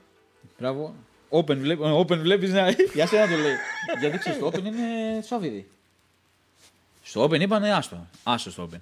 Μπράβο. 0.60 0.96
Open, 1.30 1.56
βλέπ, 1.58 1.80
open 1.82 2.18
βλέπεις 2.18 2.52
να... 2.54 2.70
Για 2.96 3.08
σένα 3.08 3.28
το 3.28 3.36
λέει. 3.36 3.52
Γιατί 4.00 4.18
ξέρεις, 4.18 4.40
το 4.40 4.48
Open 4.54 4.58
είναι 4.66 5.22
σαβίδι. 5.22 5.68
Στο 7.04 7.24
Open 7.24 7.40
είπανε 7.40 7.74
άστο. 7.74 8.08
Άστο 8.24 8.52
στο 8.52 8.70
Open. 8.72 8.78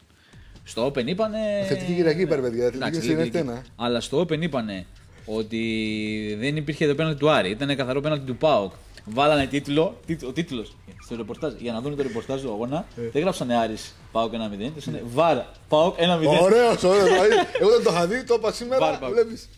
Στο 0.64 0.86
Open 0.88 1.06
είπανε. 1.06 1.38
Θετική 1.68 1.94
Κυριακή 1.94 2.22
είπαν, 2.22 2.42
παιδιά. 2.42 2.64
Θετική 2.64 2.84
Εντάξει, 2.84 3.00
είναι 3.12 3.18
λίγη 3.18 3.30
Κυριακή. 3.30 3.50
ένα. 3.50 3.64
Αλλά 3.76 4.02
στο 4.02 4.20
Open 4.22 4.42
είπανε 4.42 4.86
ότι 5.26 6.36
δεν 6.40 6.56
υπήρχε 6.56 6.88
το 6.88 6.96
πέναλτι 6.96 7.20
του 7.20 7.30
Άρη. 7.30 7.50
Ήταν 7.50 7.76
καθαρό 7.76 8.02
πέναλτι 8.02 8.26
του 8.26 8.36
Πάοκ. 8.38 8.74
Βάλανε 9.06 9.46
τίτλο, 9.48 10.00
τίτλο, 10.06 10.30
ο 10.30 10.32
τίτλος 10.32 10.76
στο 11.08 11.16
ρεπορτάζ, 11.16 11.54
για 11.58 11.72
να 11.74 11.82
δουν 11.82 11.96
το 11.96 12.02
ρεπορτάζ 12.04 12.42
του 12.42 12.52
αγώνα. 12.52 12.86
Δεν 13.12 13.22
γράψανε 13.22 13.56
Άρης 13.58 13.94
Πάοκ 14.12 14.34
1-0. 14.34 14.72
Ήτανε 14.78 15.04
Βαρ 15.14 15.38
Πάοκ 15.68 15.96
1-0. 15.98 16.02
Ωραίος, 16.42 16.84
ωραίος. 16.84 17.04
δηλαδή, 17.04 17.34
Εγώ 17.60 17.70
δεν 17.70 17.84
το 17.84 17.90
είχα 17.92 18.08
δει, 18.08 18.24
το 18.24 18.34
είπα 18.34 18.52
σήμερα. 18.52 18.80
Πάρε, 18.80 18.98
πάρε. 18.98 19.14
Βλέπεις. 19.14 19.50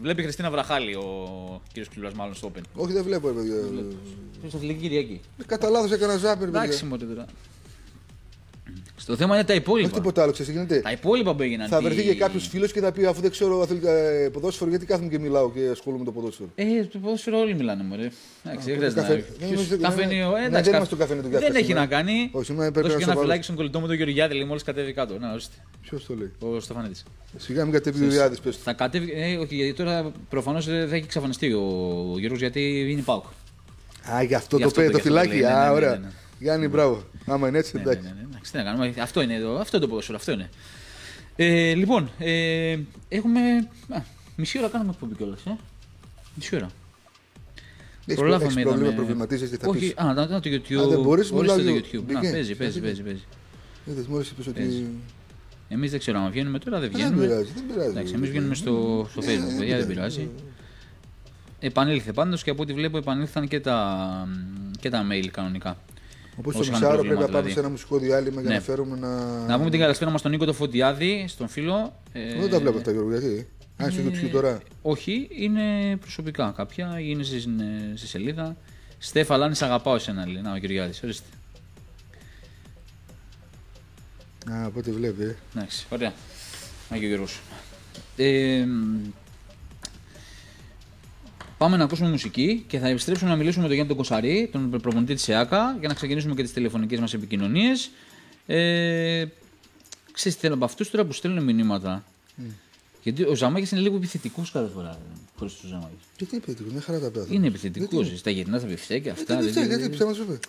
Βλέπει 0.00 0.20
η 0.20 0.22
Χριστίνα 0.22 0.50
Βραχάλη 0.50 0.94
ο 0.94 1.60
κύριος 1.72 1.88
Κλουρά, 1.94 2.10
μάλλον 2.14 2.34
στο 2.34 2.50
Open. 2.54 2.60
Όχι, 2.74 2.92
δεν 2.92 3.02
βλέπω, 3.02 3.28
ρε 3.28 3.34
παιδιά. 3.34 3.54
Στο 4.48 4.56
Αθλητική 4.56 4.80
Κυριακή. 4.80 5.20
Κατά 5.46 5.68
λάθος 5.70 5.90
έκανα 5.90 6.16
ζάπερ, 6.16 6.48
Εντάξει, 6.48 6.68
παιδιά. 6.68 6.88
μωρέ 6.88 7.04
τώρα. 7.04 7.24
Στο 9.04 9.16
θέμα 9.16 9.34
είναι 9.34 9.44
τα 9.44 9.54
υπόλοιπα. 9.54 9.86
Όχι 9.88 9.96
τίποτα 9.96 10.22
άλλο, 10.22 10.32
ξέρεις 10.32 10.52
τι 10.52 10.58
γίνεται. 10.58 10.80
Τα 10.80 10.90
υπόλοιπα 10.92 11.34
που 11.34 11.42
έγιναν. 11.42 11.68
Θα 11.68 11.78
τι- 11.78 11.84
βρεθεί 11.84 12.02
και 12.02 12.14
κάποιος 12.14 12.46
φίλος 12.48 12.72
και 12.72 12.80
θα 12.80 12.92
πει 12.92 13.04
αφού 13.06 13.20
δεν 13.20 13.30
ξέρω 13.30 13.60
αθλη- 13.60 13.84
ε, 13.84 14.28
ποδόσφαιρο, 14.32 14.70
γιατί 14.70 14.86
κάθομαι 14.86 15.08
και 15.08 15.18
μιλάω 15.18 15.50
και 15.50 15.68
ασχολούμαι 15.72 16.04
με 16.04 16.10
το 16.10 16.12
ποδόσφαιρο. 16.20 16.48
Ε, 16.54 16.84
το 16.92 16.98
ποδόσφαιρο 16.98 17.38
όλοι 17.38 17.54
μιλάνε, 17.54 17.82
μωρέ. 17.82 18.08
Εντάξει, 18.44 18.66
δεν 18.68 18.76
χρειάζεται 18.76 19.00
καφέ- 19.00 19.16
να. 19.18 19.24
δεν 19.24 19.36
Ποιος- 19.38 19.50
νομίζω- 19.50 19.76
Καφενείο, 19.76 20.30
ναι, 20.30 20.36
ε, 20.36 20.40
ναι, 20.40 20.46
εντάξει, 20.46 20.52
δεν 20.52 20.62
κα- 20.62 20.68
είμαστε 20.76 20.84
στο 20.94 20.96
καφενείο 20.96 21.22
του 21.22 21.28
Δεν 21.28 21.40
καφέ 21.40 21.52
έχει 21.52 21.64
σήμερα. 21.64 21.80
να 21.84 21.90
κάνει. 21.90 22.28
Όχι, 22.32 22.44
σήμερα 22.44 22.70
πρέπει 22.70 22.86
Δώσε 22.86 22.92
να 22.92 22.98
και 22.98 23.04
ένα 23.04 23.12
σοβαρός. 23.12 23.22
φυλάκι 23.22 23.42
στον 23.42 23.56
κολλητό 23.56 23.80
μου 23.80 23.86
τον 23.86 23.96
Γεωργιάδη, 23.96 24.34
λέει, 24.34 24.44
μόλις 24.46 24.62
κατέβει 24.62 24.92
κάτω. 24.92 25.18
Να, 25.18 25.30
ορίστε. 25.32 25.54
Ποιος 25.82 26.06
το 26.06 26.14
λέει; 26.14 26.30
Ο 26.38 26.60
Στεφανίτη. 26.60 27.00
Σιγά 27.36 27.62
μην 27.64 27.72
κατέβει 27.72 28.04
ο 28.04 28.08
Διάδη, 28.08 28.36
πες 28.44 28.56
του. 28.56 28.62
Θα 28.62 28.72
κατέβει. 28.72 29.12
Ε, 29.16 29.36
όχι, 29.36 29.54
γιατί 29.54 29.72
τώρα 29.74 30.12
προφανώς 30.28 30.64
δεν 30.66 30.88
θα 30.88 30.94
έχει 30.94 31.04
εξαφανιστεί 31.04 31.52
ο 31.52 31.64
Γιώργο 32.18 32.36
γιατί 32.36 32.86
είναι 32.90 33.02
Πάουκ. 33.02 33.24
Α, 34.14 34.22
γι' 34.22 34.34
αυτό 34.34 34.56
Γι' 34.56 34.62
το 34.62 34.68
αυτό 34.68 34.80
πέ, 34.80 34.86
το- 34.86 34.92
το 34.92 34.98
γι' 34.98 35.08
αυτό 35.08 35.12
το 35.14 35.20
φυλάκι. 35.20 35.28
λέει, 35.28 35.40
ναι, 35.40 35.48
ναι, 35.48 35.54
Α, 35.54 35.64
ναι, 35.68 35.74
ωραία. 35.74 35.90
ναι, 35.90 35.96
ναι. 35.96 36.10
Γιάννη, 36.38 36.68
μπράβο. 36.68 37.02
Άμα 37.26 37.48
είναι 37.48 37.58
έτσι, 37.58 37.76
Ναι, 37.76 37.82
ναι, 37.82 37.90
εντάξει. 37.90 38.12
Ναι, 38.52 38.62
ναι. 38.62 38.68
Εντάξει, 38.68 38.82
τι 38.82 38.88
να 38.88 38.92
κάνουμε. 38.92 38.94
Αυτό 39.02 39.20
είναι, 39.22 39.34
εδώ, 39.34 39.58
αυτό 39.60 39.76
είναι 39.76 39.84
το 39.86 39.90
ποδόσφαιρο, 39.90 40.18
αυτό 40.18 40.32
είναι. 40.32 40.48
Ε, 41.36 41.74
λοιπόν, 41.74 42.10
ε, 42.18 42.78
έχουμε. 43.08 43.40
Α, 43.88 44.00
μισή 44.36 44.58
ώρα 44.58 44.68
κάνουμε 44.68 44.90
εκπομπή 44.90 45.14
κιόλας. 45.14 45.40
Ε. 45.46 45.56
Μισή 46.34 46.56
ώρα. 46.56 46.70
Έχεις 48.06 48.14
Προλάβαμε, 48.20 48.44
έχεις 48.44 48.62
πρόβλημα, 48.62 48.86
είδαμε- 48.88 48.96
προβληματίζεσαι 49.06 49.56
τι 49.56 49.64
θα 49.64 49.68
Όχι, 49.68 49.78
πεις. 49.78 49.92
α, 49.96 50.04
να, 50.12 50.26
να 50.26 50.40
το 50.40 50.50
YouTube. 50.50 50.74
Α, 50.74 50.86
δεν 50.88 51.00
μπορείς, 51.00 51.30
Ορίστε 51.30 51.34
μιλάω 51.40 51.56
το 51.56 51.62
λίγο. 51.62 51.76
YouTube. 51.76 52.12
Να, 52.12 52.20
Μπήκε. 52.20 52.32
παίζει, 52.32 52.54
παίζει, 52.54 52.80
Μπήκε. 52.80 52.80
παίζει, 52.86 53.02
παίζει. 53.02 53.22
Είδες, 53.86 54.06
μόλις 54.06 54.30
είπες 54.30 54.46
ότι... 54.46 54.60
Παίζει. 54.60 54.84
Εμείς 55.68 55.90
δεν 55.90 55.98
ξέρω 56.00 56.18
αν 56.18 56.30
βγαίνουμε 56.30 56.58
τώρα, 56.58 56.78
δεν 56.80 56.90
Δεν 56.90 57.00
βγαίνουμε. 57.00 57.26
πειράζει, 57.26 57.50
δεν 57.54 57.64
πειράζει. 57.66 57.88
Εντάξει, 57.90 58.12
εμείς 58.14 58.30
βγαίνουμε 58.30 58.54
στο, 58.54 59.06
στο 59.10 59.20
Facebook, 59.24 59.58
παιδιά, 59.58 59.78
δεν 59.78 59.86
πειράζει. 59.86 60.28
Επανήλθε 61.60 62.12
πάντως 62.12 62.42
και 62.42 62.50
από 62.50 62.62
ό,τι 62.62 62.72
βλέπω 62.72 62.96
επανήλθαν 62.98 63.48
και 63.48 63.60
τα, 63.60 64.28
και 64.80 64.90
τα 64.90 65.06
mail 65.10 65.26
κανονικά. 65.26 65.76
Όπως 66.38 66.52
το 66.54 66.58
Όσο 66.60 66.68
είχαν 66.70 66.80
μισάρο 66.80 66.94
πρόβλημα, 66.94 67.16
πρέπει 67.18 67.20
να 67.20 67.38
πάμε 67.38 67.38
δηλαδή. 67.38 67.52
σε 67.52 67.58
ένα 67.60 67.68
μουσικό 67.68 67.98
διάλειμμα 67.98 68.40
για 68.40 68.50
Ναι. 68.50 68.56
να 68.56 68.60
φέρουμε 68.62 68.96
να... 68.98 69.08
Να 69.46 69.58
πούμε 69.58 69.70
την 69.70 69.80
καλησπέρα 69.80 70.10
μας 70.10 70.20
στον 70.20 70.32
Νίκο 70.32 70.44
το 70.44 70.52
Φωτιάδη, 70.52 71.24
στον 71.28 71.48
φίλο. 71.48 72.00
Ε, 72.12 72.40
Δεν 72.40 72.50
τα 72.50 72.60
βλέπω 72.60 72.76
αυτά 72.78 72.90
Γιώργο, 72.90 73.10
γιατί; 73.10 73.48
Αν 73.76 73.90
στο 73.92 74.02
YouTube 74.04 74.28
τώρα. 74.32 74.60
Όχι, 74.82 75.28
είναι 75.30 75.96
προσωπικά 76.00 76.52
κάποια, 76.56 76.98
είναι 77.00 77.22
στη, 77.22 77.40
στη 77.94 78.06
σελίδα. 78.06 78.56
Στέφα 78.98 79.36
Λάνης, 79.36 79.58
σ' 79.58 79.62
αγαπάω 79.62 79.94
εσένα, 79.94 80.26
λέει. 80.26 80.42
Να, 80.42 80.52
ο 80.52 80.58
Κυριάδης, 80.58 81.02
ορίστε. 81.02 81.26
Α, 84.52 84.64
από 84.64 84.78
ό,τι 84.78 84.90
βλέπει. 84.92 85.22
ε. 85.22 85.36
Εντάξει, 85.56 85.86
ωραία. 85.90 86.12
Να 86.90 86.96
και 86.96 87.04
ο 87.04 87.08
Γιώργος. 87.08 87.40
Ε, 88.16 88.64
μ, 88.66 88.96
πάμε 91.58 91.76
να 91.76 91.84
ακούσουμε 91.84 92.10
μουσική 92.10 92.64
και 92.66 92.78
θα 92.78 92.88
επιστρέψουμε 92.88 93.30
να 93.30 93.36
μιλήσουμε 93.36 93.62
με 93.62 93.68
τον 93.68 93.76
Γιάννη 93.76 93.94
τον 93.94 94.04
Κοσαρή, 94.04 94.48
τον 94.52 94.70
προπονητή 94.70 95.14
της 95.14 95.28
ΕΑΚΑ, 95.28 95.76
για 95.78 95.88
να 95.88 95.94
ξεκινήσουμε 95.94 96.34
και 96.34 96.42
τις 96.42 96.52
τηλεφωνικές 96.52 97.00
μας 97.00 97.14
επικοινωνίες. 97.14 97.90
Ε, 98.46 99.24
ξέρεις, 100.12 100.38
θέλω 100.38 100.54
από 100.54 100.64
αυτούς 100.64 100.90
τώρα 100.90 101.04
που 101.04 101.12
στέλνουν 101.12 101.44
μηνύματα. 101.44 102.04
Γιατί 103.02 103.24
ο 103.24 103.34
Ζαμάκης 103.34 103.70
είναι 103.70 103.80
λίγο 103.80 103.96
επιθετικός 103.96 104.50
κάθε 104.50 104.70
φορά, 104.74 104.98
χωρίς 105.38 105.60
τον 105.60 105.70
Ζαμάκη. 105.70 105.94
Και 106.16 106.24
τι 106.24 106.36
είπε, 106.36 106.54
μια 106.70 106.80
χαρά 106.80 107.00
τα 107.00 107.10
πέθανε. 107.10 107.34
Είναι 107.34 107.46
επιθετικός, 107.46 108.12
στα 108.18 108.30
γερνά, 108.30 108.58
στα 108.58 108.68
μπιφτέκια, 108.68 109.12
αυτά. 109.12 109.34
Γιατί, 109.34 109.50
δηλαδή, 109.50 109.68
γιατί, 109.68 109.88
ψέμα 109.88 110.12
σου 110.12 110.22
είπε. 110.22 110.32
δεν 110.32 110.40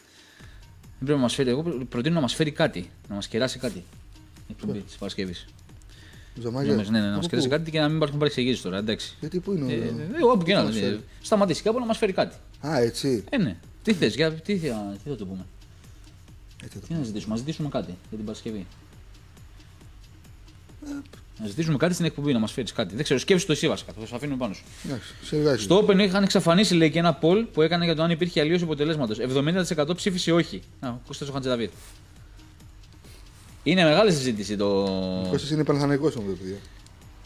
πρέπει 1.00 1.18
να 1.18 1.24
μας 1.24 1.34
φέρει, 1.34 1.50
εγώ 1.50 1.64
προτείνω 1.90 2.16
να 2.16 2.22
μας 2.22 2.36
φέρει 2.36 2.52
κάτι, 2.52 2.90
να 3.10 3.16
μας 3.16 3.28
κεράσει 3.28 3.60
κάτι. 3.60 3.78
Η 4.48 4.52
εκπομπή 4.52 4.80
της 4.80 4.96
Παρασκευής. 4.96 5.46
Ζαμάγια. 6.42 6.72
Νομίζω, 6.72 6.92
ναι, 6.92 6.98
ναι, 7.00 7.04
να 7.06 7.10
Από 7.10 7.16
μας 7.16 7.26
πού; 7.26 7.30
κεράσει 7.30 7.48
κάτι 7.50 7.72
και 7.72 7.80
να 7.80 7.88
μην 7.88 7.96
υπάρχουν 7.96 8.18
παρεξηγήσεις 8.18 8.62
τώρα, 8.62 8.78
εντάξει. 8.78 9.16
Γιατί 9.20 9.40
πού 9.40 9.52
είναι 9.54 9.74
Ε, 9.74 9.78
ο... 9.78 9.82
ε, 9.82 10.18
Εγώ 10.18 10.32
όπου 10.32 10.44
και 10.46 10.54
να 10.54 10.60
Πού 10.62 10.66
μας 10.68 10.76
ε, 10.76 10.80
φέρει; 10.80 11.04
σταματήσει 11.22 11.62
κάπου 11.64 11.80
να 11.80 11.86
μας 11.86 11.98
φέρει 11.98 12.14
κάτι. 12.14 12.36
Α, 12.68 12.78
έτσι. 12.80 13.24
Ε, 13.30 13.38
ναι. 13.38 13.56
Τι 13.84 13.94
θες, 13.94 14.16
για 14.16 14.32
τι, 14.32 14.58
θα- 14.58 14.96
τι 15.04 15.10
θα 15.10 15.16
το 15.16 15.26
πούμε; 15.26 15.46
Ε, 16.64 16.68
τι 16.68 16.80
το- 16.80 16.88
Τι 16.88 16.94
να 16.94 17.04
ζητήσουμε, 17.04 17.34
να 17.34 17.40
ζητήσουμε 17.40 17.70
κάτι 17.70 17.86
για 18.10 18.18
την 18.18 18.26
Παρασκευή. 18.26 18.66
Ε, 20.86 20.90
Να 21.40 21.48
ζητήσουμε 21.48 21.78
κάτι 21.78 21.94
στην 21.94 22.06
εκπομπή, 22.06 22.34
να 22.34 22.40
μας 22.40 22.52
φέρεις 22.52 22.72
κάτι. 22.72 22.96
Δεν 22.96 23.04
ξέρω, 23.04 23.20
σκέψου 23.20 23.46
το 23.46 23.52
εσύ 23.52 23.68
βασικά. 23.68 23.94
Θα 24.00 24.06
το 24.08 24.16
αφήνουμε 24.16 24.38
πάνω 24.38 24.54
σου. 24.54 24.64
Εντάξει, 24.86 25.14
σε 25.24 25.36
εργάζεσαι. 25.38 25.64
Στο 25.64 25.86
Open 25.88 25.98
είχαν 26.00 26.24
εξαφανίσει 26.24 26.74
λέει 26.76 26.92
και 26.92 27.00
ένα 27.00 27.20
poll 27.22 27.46
που 27.54 27.62
έκανε 27.62 27.86
για 27.86 27.96
το 27.96 28.04
αν 28.04 28.12
υπήρχε 28.12 28.40
αλλίωση 28.40 28.64
αποτελέσματος. 28.64 29.18
70% 29.20 29.96
ψήφισε 29.96 30.32
όχι. 30.32 30.62
Α, 30.80 30.90
ο 30.90 31.00
Κώστας 31.08 31.30
ο 31.30 31.32
Χατζηδαβίδ. 31.32 31.70
Είναι 33.68 33.84
μεγάλη 33.84 34.12
συζήτηση 34.12 34.56
το. 34.58 34.84
Ο 35.26 35.28
Κώστας 35.30 35.50
είναι 35.52 35.64
Παναθανικός 35.64 36.16
όμως, 36.16 36.38
παιδιά. 36.38 36.56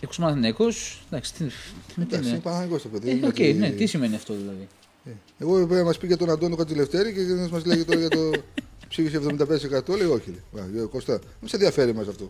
Έχω 0.02 0.12
Μαθηναίκο. 0.18 0.66
Εντάξει, 1.10 1.34
τι, 1.34 1.44
τι, 1.44 1.52
τι 1.96 2.02
Εντάξει, 2.02 2.18
είναι; 2.20 2.30
είναι. 2.30 2.38
Παναθανικός 2.40 2.82
το 2.82 2.88
παιδί. 2.88 3.10
Ε, 3.10 3.12
είναι 3.12 3.26
Οκ, 3.28 3.32
ότι- 3.32 3.54
ναι, 3.54 3.70
τι 3.70 3.86
σημαίνει 3.86 4.16
αυτό 4.16 4.34
δηλαδή; 4.34 4.68
Ε, 5.06 5.10
Εγώ 5.38 5.56
πρέπει 5.56 5.74
να 5.74 5.84
μας 5.84 5.98
πει 5.98 6.08
για 6.08 6.18
τον 6.18 6.30
Αντώνιο 6.30 6.56
Κατζηλευτέρη 6.56 7.14
και 7.14 7.22
να 7.22 7.48
μας 7.50 7.66
λέγει 7.66 7.84
τώρα 7.84 8.00
για 8.00 8.10
το 8.10 8.32
ψήφισε 8.88 9.18
75%. 9.18 9.98
Λέει 9.98 10.08
όχι. 10.08 10.34
Λέει. 10.54 10.64
Α, 10.64 10.68
Γιώργο 10.72 10.90
Κώστα, 10.90 11.18
δεν 11.40 11.50
σε 11.50 11.56
ενδιαφέρει 11.56 11.94
μα 11.94 12.02
αυτό. 12.02 12.30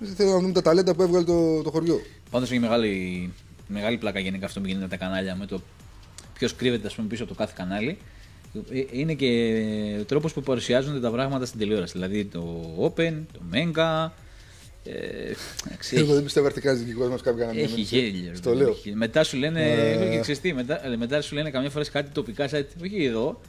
Εμείς 0.00 0.14
Θέλω 0.14 0.30
να 0.30 0.38
δούμε 0.40 0.52
τα 0.52 0.62
ταλέντα 0.62 0.94
που 0.94 1.02
έβγαλε 1.02 1.24
το, 1.24 1.62
το 1.62 1.70
χωριό. 1.70 2.00
Πάντως 2.30 2.50
έχει 2.50 2.58
μεγάλη, 2.60 3.32
μεγάλη 3.66 3.96
πλάκα 3.98 4.18
γενικά 4.18 4.46
αυτό 4.46 4.60
που 4.60 4.66
γίνεται 4.66 4.84
με 4.84 4.90
τα 4.90 4.96
κανάλια, 4.96 5.36
με 5.36 5.46
το 5.46 5.62
ποιος 6.34 6.54
κρύβεται 6.56 6.86
ας 6.86 6.94
πούμε, 6.94 7.08
πίσω 7.08 7.22
από 7.24 7.32
το 7.32 7.38
κάθε 7.38 7.52
κανάλι. 7.56 7.98
Ε, 8.72 8.82
Είναι 8.90 9.14
και 9.14 9.26
ο 10.00 10.04
τρόπος 10.04 10.32
που 10.32 10.40
παρουσιάζονται 10.42 11.00
τα 11.00 11.10
πράγματα 11.10 11.46
στην 11.46 11.58
τηλεόραση. 11.58 11.92
Δηλαδή 11.92 12.24
το 12.24 12.60
Open, 12.80 13.12
το 13.32 13.40
Mega. 13.52 14.10
Ε, 14.84 14.92
εντάξει, 15.66 15.96
Εγώ 15.96 16.04
έχει, 16.04 16.14
δεν 16.14 16.22
πιστεύω 16.24 16.46
ότι 16.46 16.60
κανένα 16.60 16.84
δικό 16.84 17.06
μας 17.06 17.22
κάποιο 17.22 17.44
κανένα 17.46 17.60
έχει 17.60 17.80
γέλιο. 17.80 18.34
Στο 18.34 18.54
λέω. 18.54 18.68
Έχει- 18.68 18.94
Μετά 18.94 19.24
σου 19.24 19.36
λένε. 19.36 19.62
Ε. 19.72 19.90
έχω 19.92 20.10
και 20.10 20.18
ξέρεις 20.20 20.40
τι, 20.40 20.52
μετά, 20.52 20.86
ε, 20.86 20.96
μετά 20.96 21.20
σου 21.20 21.34
λένε 21.34 21.50
καμιά 21.50 21.70
φορά 21.70 21.84
σε 21.84 21.90
κάτι 21.90 22.10
τοπικά 22.10 22.48
site. 22.50 22.82
Όχι 22.82 23.04
εδώ. 23.04 23.40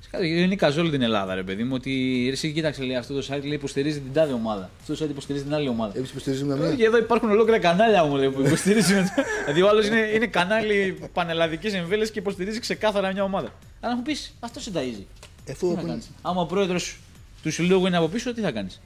Σε 0.00 0.08
κάτι 0.10 0.28
γενικά 0.28 0.70
σε 0.70 0.80
όλη 0.80 0.90
την 0.90 1.02
Ελλάδα, 1.02 1.34
ρε 1.34 1.42
παιδί 1.42 1.64
μου. 1.64 1.74
Ότι 1.74 2.22
ρε, 2.26 2.32
εσύ 2.32 2.52
κοίταξε, 2.52 2.82
λέει, 2.82 2.96
αυτό 2.96 3.14
το 3.14 3.26
site 3.30 3.42
λέει, 3.42 3.52
υποστηρίζει 3.52 4.00
την 4.00 4.12
τάδε 4.12 4.32
ομάδα. 4.32 4.70
Αυτό 4.80 4.96
το 4.96 5.04
site 5.04 5.08
υποστηρίζει 5.10 5.44
την 5.44 5.54
άλλη 5.54 5.68
ομάδα. 5.68 5.92
Εμείς 5.96 6.10
υποστηρίζουμε 6.10 6.56
μια. 6.56 6.74
Και 6.74 6.84
εδώ 6.84 6.98
υπάρχουν 6.98 7.30
ολόκληρα 7.30 7.58
κανάλια 7.58 8.04
μου 8.04 8.16
λέει, 8.16 8.30
που 8.30 8.40
υποστηρίζουν. 8.40 9.04
δηλαδή 9.44 9.62
ο 9.62 9.68
άλλος 9.68 9.86
είναι, 9.86 9.98
είναι 9.98 10.26
κανάλι 10.26 10.98
πανελλαδικής 11.12 11.74
εμβέλειας 11.74 12.10
και 12.10 12.18
υποστηρίζει 12.18 12.58
ξεκάθαρα 12.58 13.12
μια 13.12 13.22
ομάδα. 13.22 13.48
Αλλά 13.80 13.92
να 13.92 13.96
μου 13.96 14.02
πεις, 14.02 14.34
αυτό 14.40 14.60
σε 14.60 14.70
ταΐζει. 14.74 15.04
Εφού 15.44 15.68
Τι 15.68 15.80
θα 15.80 15.86
κάνεις; 15.86 16.10
Άμα 16.22 16.40
ο 16.40 16.46
πρόεδρος 16.46 16.98
τους 17.42 17.54
συλλόγου 17.54 17.86
είναι 17.86 17.96
από 17.96 18.08
πίσω, 18.08 18.34
τι 18.34 18.40
θα 18.40 18.50
κάνεις; 18.50 18.80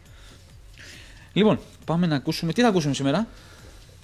Λοιπόν, 1.32 1.60
πάμε 1.84 2.06
να 2.06 2.16
ακούσουμε. 2.16 2.52
Τι 2.52 2.62
θα 2.62 2.68
ακούσουμε 2.68 2.94
σήμερα; 2.94 3.26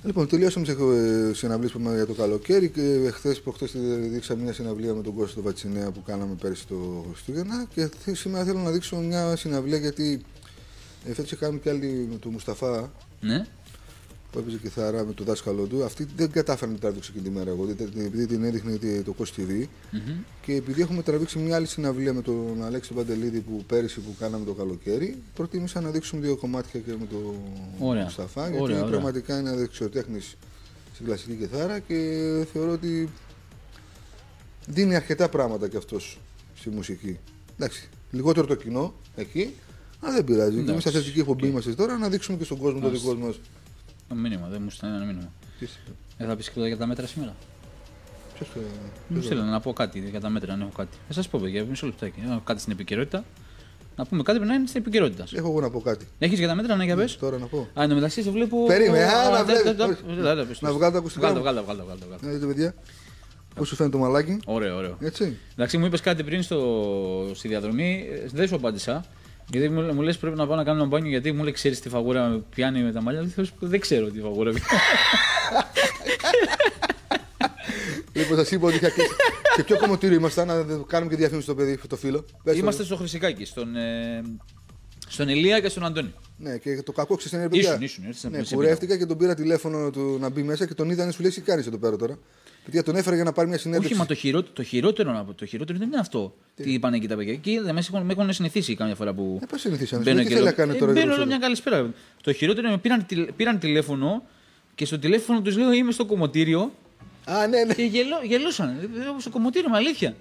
Λοιπόν, 0.05 0.29
τελειώσαμε 0.29 0.67
τις 0.67 1.39
συναυλίες 1.39 1.73
που 1.73 1.79
είπαμε 1.81 1.95
για 1.97 2.07
το 2.07 2.13
καλοκαίρι 2.15 2.69
και 2.69 3.11
χθες 3.13 3.41
προχθές 3.41 3.75
δείξαμε 4.11 4.43
μια 4.43 4.53
συναυλία 4.53 4.95
με 4.95 5.03
τον 5.03 5.15
Κώστα 5.15 5.35
το 5.35 5.43
Βατσινέα 5.43 5.91
που 5.91 6.03
κάναμε 6.03 6.35
πέρυσι 6.41 6.67
το 6.67 7.05
Χριστούγεννα. 7.13 7.67
Και 7.75 7.91
θε- 8.05 8.17
σήμερα 8.17 8.45
θέλω 8.45 8.59
να 8.59 8.71
δείξω 8.71 8.97
μια 8.97 9.37
συναυλία 9.37 9.79
γιατί 9.79 10.21
ε, 11.09 11.15
φέτος 11.15 11.39
κάνουμε 11.39 11.59
και 11.59 11.71
άλλη 11.71 12.09
με 12.11 12.17
τον 12.19 12.33
Μουσταφά 12.33 12.93
Ναι. 13.21 13.47
Που 14.33 14.39
έπαιζε 14.39 14.57
κιθάρα 14.57 15.05
με 15.05 15.13
το 15.13 15.25
δάσκαλό 15.25 15.65
του. 15.65 15.85
Αυτή 15.85 16.07
δεν 16.17 16.31
κατάφερε 16.31 16.67
να 16.67 16.73
την 16.73 16.81
τραβήξει 16.83 17.11
εκείνη 17.15 17.29
τη 17.29 17.35
μέρα 17.39 17.51
εγώ, 17.51 17.65
γιατί- 17.65 18.01
επειδή 18.01 18.27
την 18.27 18.45
έδειχνε 18.45 18.79
το 19.05 19.15
Coast 19.19 19.41
TV. 19.41 19.65
Μμμ. 19.91 20.01
Και 20.43 20.55
επειδή 20.55 20.83
έχουμε 20.83 21.03
τραβήξει 21.03 21.39
μια 21.39 21.57
άλλη 21.57 21.67
συναυλία 21.67 22.13
με 22.13 22.23
τον 22.23 22.63
Αλέξη 22.65 22.93
Παντελίδη 22.93 23.41
που 23.41 23.65
πέρυσι 23.67 24.01
που 24.01 24.15
κάναμε 24.19 24.45
το 24.45 24.53
καλοκαίρι, 24.53 25.17
προτίμησα 25.35 25.81
να 25.81 25.91
δείξουμε 25.91 26.23
δύο 26.23 26.37
κομμάτια 26.37 26.81
και 26.81 26.91
με 27.01 27.07
τον 27.07 27.35
Ωραία. 27.79 28.03
Μουσταφά. 28.05 28.47
Γιατί 28.49 28.63
Ωραία, 28.63 28.77
ωραία. 28.79 28.91
πραγματικά 28.91 29.39
είναι 29.39 29.55
δεξιοτέχνης 29.57 30.21
στην 30.95 31.07
κλασική 31.07 31.35
κιθάρα 31.35 31.79
και 31.79 31.97
θεωρώ 32.53 32.73
ότι 32.73 33.09
δίνει 34.67 34.95
αρκετά 34.97 35.29
πράγματα 35.29 35.69
κι 35.69 35.77
αυτός 35.77 36.19
στη 36.59 36.71
μουσική. 36.71 37.19
Εντάξει, 37.59 37.89
λιγότερο 38.11 38.47
το 38.47 38.55
κοινό 38.55 38.95
εκεί, 39.17 39.55
αλλά 40.01 40.15
δεν 40.15 40.25
πειράζει. 40.25 40.51
Και 40.51 40.57
εμείς 40.59 40.69
Εντάξει, 40.71 40.89
στα 40.89 40.99
θετική 40.99 41.19
εκπομπή 41.21 41.45
οκ. 41.45 41.51
είμαστε 41.51 41.75
τώρα 41.75 41.99
να 41.99 42.09
δείξουμε 42.09 42.39
και 42.39 42.45
στον 42.45 42.59
κόσμο 42.59 42.81
το 42.81 42.91
δικό 42.91 43.15
μας. 43.15 43.41
Ένα 44.11 44.21
μήνυμα, 44.21 44.47
δεν 44.51 44.63
μου 44.63 44.71
στέλνει 44.71 44.97
ένα 44.97 45.05
μήνυμα. 45.05 45.33
Δεν 46.19 46.29
θα 46.29 46.37
πεις 46.37 46.51
και 46.51 46.61
για 46.61 46.77
τα 46.77 46.87
μέτρα 46.87 47.07
σήμερα. 47.07 47.35
Ποιος 48.35 48.49
το. 48.55 48.61
Μου 49.09 49.23
στέλνει 49.23 49.51
να 49.51 49.61
πω 49.61 49.73
κάτι 49.73 49.99
για 50.11 50.21
τα 50.21 50.29
μέτρα, 50.29 50.53
αν 50.53 50.61
έχω 50.61 50.71
κάτι. 50.77 50.97
Θα 51.07 51.13
σας 51.13 51.29
πω, 51.29 51.39
παιδιά, 51.43 51.65
μισό 51.65 51.87
λεπτάκι. 51.87 52.21
Να 52.27 52.41
κάτι 52.45 52.61
στην 52.61 52.73
επικαιρότητα. 52.73 53.25
Να 53.97 54.05
πούμε 54.07 54.23
κάτι 54.23 54.39
που 54.39 54.45
να 54.45 54.55
είναι 54.55 54.67
στην 54.67 54.81
επικαιρότητα. 54.81 55.25
Έχω 55.35 55.49
εγώ 55.49 55.61
να 55.61 55.71
πω 55.71 55.81
κάτι. 55.81 56.07
Έχεις 56.19 56.39
για 56.39 56.49
τα 56.49 56.55
μέτρα, 56.55 56.77
ναι, 56.77 56.85
για 56.85 56.97
πες. 56.97 57.17
Τώρα 57.17 57.39
να 57.39 57.47
πω. 57.47 57.69
Α, 57.79 57.83
εν 57.83 57.89
τω 57.89 57.95
μεταξύ 57.95 58.23
σε 58.23 58.31
βλέπω. 58.31 58.67
Περίμενε, 58.67 59.05
α, 59.05 59.31
να 59.31 59.37
δεν- 59.37 59.45
βλέπεις. 59.45 59.63
δεν- 59.63 59.77
δεν- 59.77 59.91
Όχι. 59.91 60.03
δεν- 60.07 60.15
δεν- 60.25 60.37
δεν- 60.37 60.47
πες, 60.47 60.61
Να 60.61 60.69
πες. 60.69 60.77
βγάλω 60.77 60.93
τα 60.93 60.99
ακουστικά 60.99 61.27
Βγάλω, 61.27 61.39
μου. 61.39 61.43
βγάλω, 61.45 61.63
βγάλω, 61.65 61.85
βγάλω, 61.85 62.01
βγάλω. 62.07 62.21
Να 62.23 62.31
δείτε, 62.33 62.47
παιδιά. 62.47 62.75
Πώς 63.55 63.69
σου 63.69 63.77
φαίνεται 63.77 63.97
το 63.97 64.03
μαλάκι, 64.03 64.39
Ωραίο, 64.47 64.77
ωραίο. 64.77 64.97
έτσι. 65.01 65.37
Εντάξει, 65.53 65.79
μου 65.79 65.87
είπες 65.87 66.01
κάτι 66.01 66.25
πριν 66.25 66.43
στο... 66.43 67.31
στη 67.35 67.49
διαδρομή, 67.49 68.07
ε, 68.13 68.27
δεν 68.33 68.49
σου 68.49 68.55
απάντησα. 68.55 69.05
Γιατί 69.51 69.69
μου, 69.69 69.95
μου 69.95 70.01
λες 70.01 70.19
πρέπει 70.19 70.37
να 70.37 70.47
πάω 70.47 70.57
να 70.57 70.65
κάνω 70.65 70.79
ένα 70.79 70.89
μπάνιο 70.89 71.09
γιατί 71.11 71.33
μου 71.33 71.43
λέει 71.43 71.53
ξέρεις 71.53 71.81
τι 71.81 71.89
φαγούρα 71.89 72.29
με 72.29 72.43
πιάνει 72.55 72.83
με 72.83 72.93
τα 72.93 73.03
μαλλιά. 73.03 73.23
Δεν, 73.23 73.51
δεν 73.59 73.81
ξέρω 73.81 74.07
τι 74.11 74.21
φαγούρα 74.21 74.51
πιάνει. 74.51 74.83
Λοιπόν, 78.13 78.45
σα 78.45 78.57
είπα 78.57 78.67
ότι 78.67 78.77
είχα 78.77 78.91
κλείσει. 78.91 79.11
Σε 79.55 79.63
ποιο 79.63 79.77
κομμωτήριο 79.79 80.17
ήμασταν, 80.17 80.47
να 80.47 80.65
κάνουμε 80.87 81.11
και 81.11 81.17
διαφήμιση 81.17 81.47
στο 81.47 81.55
παιδί, 81.55 81.79
το 81.89 81.97
φίλο. 81.97 82.25
Πες 82.43 82.55
το. 82.55 82.59
Είμαστε 82.59 82.85
στο 82.85 82.97
Χρυσικάκι, 82.97 83.45
στον, 83.45 83.77
ε, 83.77 84.23
στον 85.09 85.29
Ηλία 85.29 85.61
και 85.61 85.69
στον 85.69 85.85
Αντώνη. 85.85 86.15
Ναι, 86.37 86.57
και 86.57 86.83
το 86.83 86.93
κακό 86.93 87.17
ξέρεις 87.17 87.39
είναι 87.39 87.49
παιδιά. 87.49 87.71
Ήσουν, 87.71 87.83
ήσουν, 87.83 88.11
ήσουν, 88.11 88.31
Ναι, 88.31 88.39
ήσουν, 88.39 88.57
κουρεύτηκα 88.57 88.97
και 88.97 89.07
τον 89.07 89.17
πήρα 89.17 89.35
τηλέφωνο 89.35 89.91
του 89.91 90.17
να 90.21 90.29
μπει 90.29 90.43
μέσα 90.43 90.67
και 90.67 90.75
τον 90.75 90.91
είδανε 90.91 91.13
σου 91.13 91.23
λέει 91.23 91.31
σηκάρι 91.31 91.65
εδώ 91.67 91.79
πέρα 91.79 91.97
τώρα. 91.97 92.19
Παιδιά 92.69 92.83
τον 92.83 92.97
έφερε 92.97 93.15
για 93.15 93.25
να 93.25 93.33
πάρει 93.33 93.49
μια 93.49 93.59
συνέντευξη. 93.59 93.93
Όχι, 93.93 94.01
μα 94.01 94.07
το 94.07 94.15
χειρότερο, 94.15 94.53
το 94.53 94.63
χειρότερο, 94.63 95.13
να 95.13 95.25
πω, 95.25 95.33
το 95.35 95.47
χειρότερο 95.47 95.79
δεν 95.79 95.89
είναι 95.89 95.99
αυτό. 95.99 96.35
Τι, 96.55 96.73
είπαν 96.73 96.93
εκεί 96.93 97.09
τα 97.09 97.17
παιδιά. 97.17 97.33
Εκεί 97.33 97.59
δεν 97.59 97.75
με 97.75 97.81
έχουν, 97.81 98.03
με 98.07 98.13
έχουν 98.13 98.33
συνηθίσει 98.33 98.75
κάμια 98.75 98.95
φορά 98.95 99.15
που. 99.15 99.39
Ε, 99.43 99.47
πώς 99.47 99.61
συνηθίσανε, 99.61 100.03
μπαίνω 100.03 100.17
τι 100.17 100.23
και 100.23 100.29
θέλει 100.29 100.41
λέω- 100.43 100.51
να 100.51 100.57
κάνει 100.57 100.77
Ε, 100.77 100.79
τώρα, 100.79 100.93
Μπαίνω, 100.93 100.99
δεν 101.01 101.07
λέω 101.07 101.15
ξέρω. 101.17 101.29
μια 101.29 101.39
καλησπέρα. 101.39 101.91
Το 102.23 102.33
χειρότερο 102.33 102.67
είναι 102.67 102.77
με 102.77 102.81
πήραν, 102.83 103.07
τηλε- 103.07 103.33
πήραν 103.33 103.59
τηλέφωνο 103.59 104.23
και 104.75 104.85
στο 104.85 104.99
τηλέφωνο 104.99 105.43
τους 105.43 105.57
λέω 105.57 105.73
είμαι 105.73 105.93
στο 105.93 106.05
κομμωτήριο 106.07 106.73
Α, 107.25 107.47
ναι, 107.47 107.65
ναι. 107.65 107.75
και 107.75 107.83
γελώ, 107.83 108.17
γελούσαν. 108.25 108.69
Ε, 108.69 108.73
ε, 108.73 109.21
Στο 109.21 109.31
κομμωτήριο 109.31 109.71
με 109.71 109.77
αλήθεια. 109.77 110.15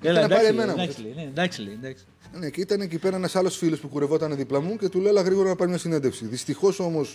Ήθελε 0.00 0.20
να 0.20 0.28
πάρει 0.28 0.46
εντάξει, 0.46 0.62
εμένα, 0.62 0.72
εντάξει, 0.82 1.02
λέει, 1.02 1.12
ναι, 1.16 1.22
εντάξει, 1.22 1.60
λέει, 1.62 1.72
εντάξει. 1.82 2.04
ναι. 2.38 2.50
Και 2.50 2.60
ήταν 2.60 2.80
εκεί 2.80 2.98
πέρα 2.98 3.16
ένας 3.16 3.36
άλλος 3.36 3.56
φίλος 3.56 3.78
που 3.80 3.88
κουρευόταν 3.88 4.36
δίπλα 4.36 4.60
μου 4.60 4.76
και 4.76 4.88
του 4.88 5.00
λέω 5.00 5.08
έλα 5.10 5.22
γρήγορα 5.22 5.48
να 5.48 5.56
πάρει 5.56 5.70
μια 5.70 5.78
συνέντευξη. 5.78 6.26
Δυστυχώς 6.26 6.80
όμω. 6.80 7.06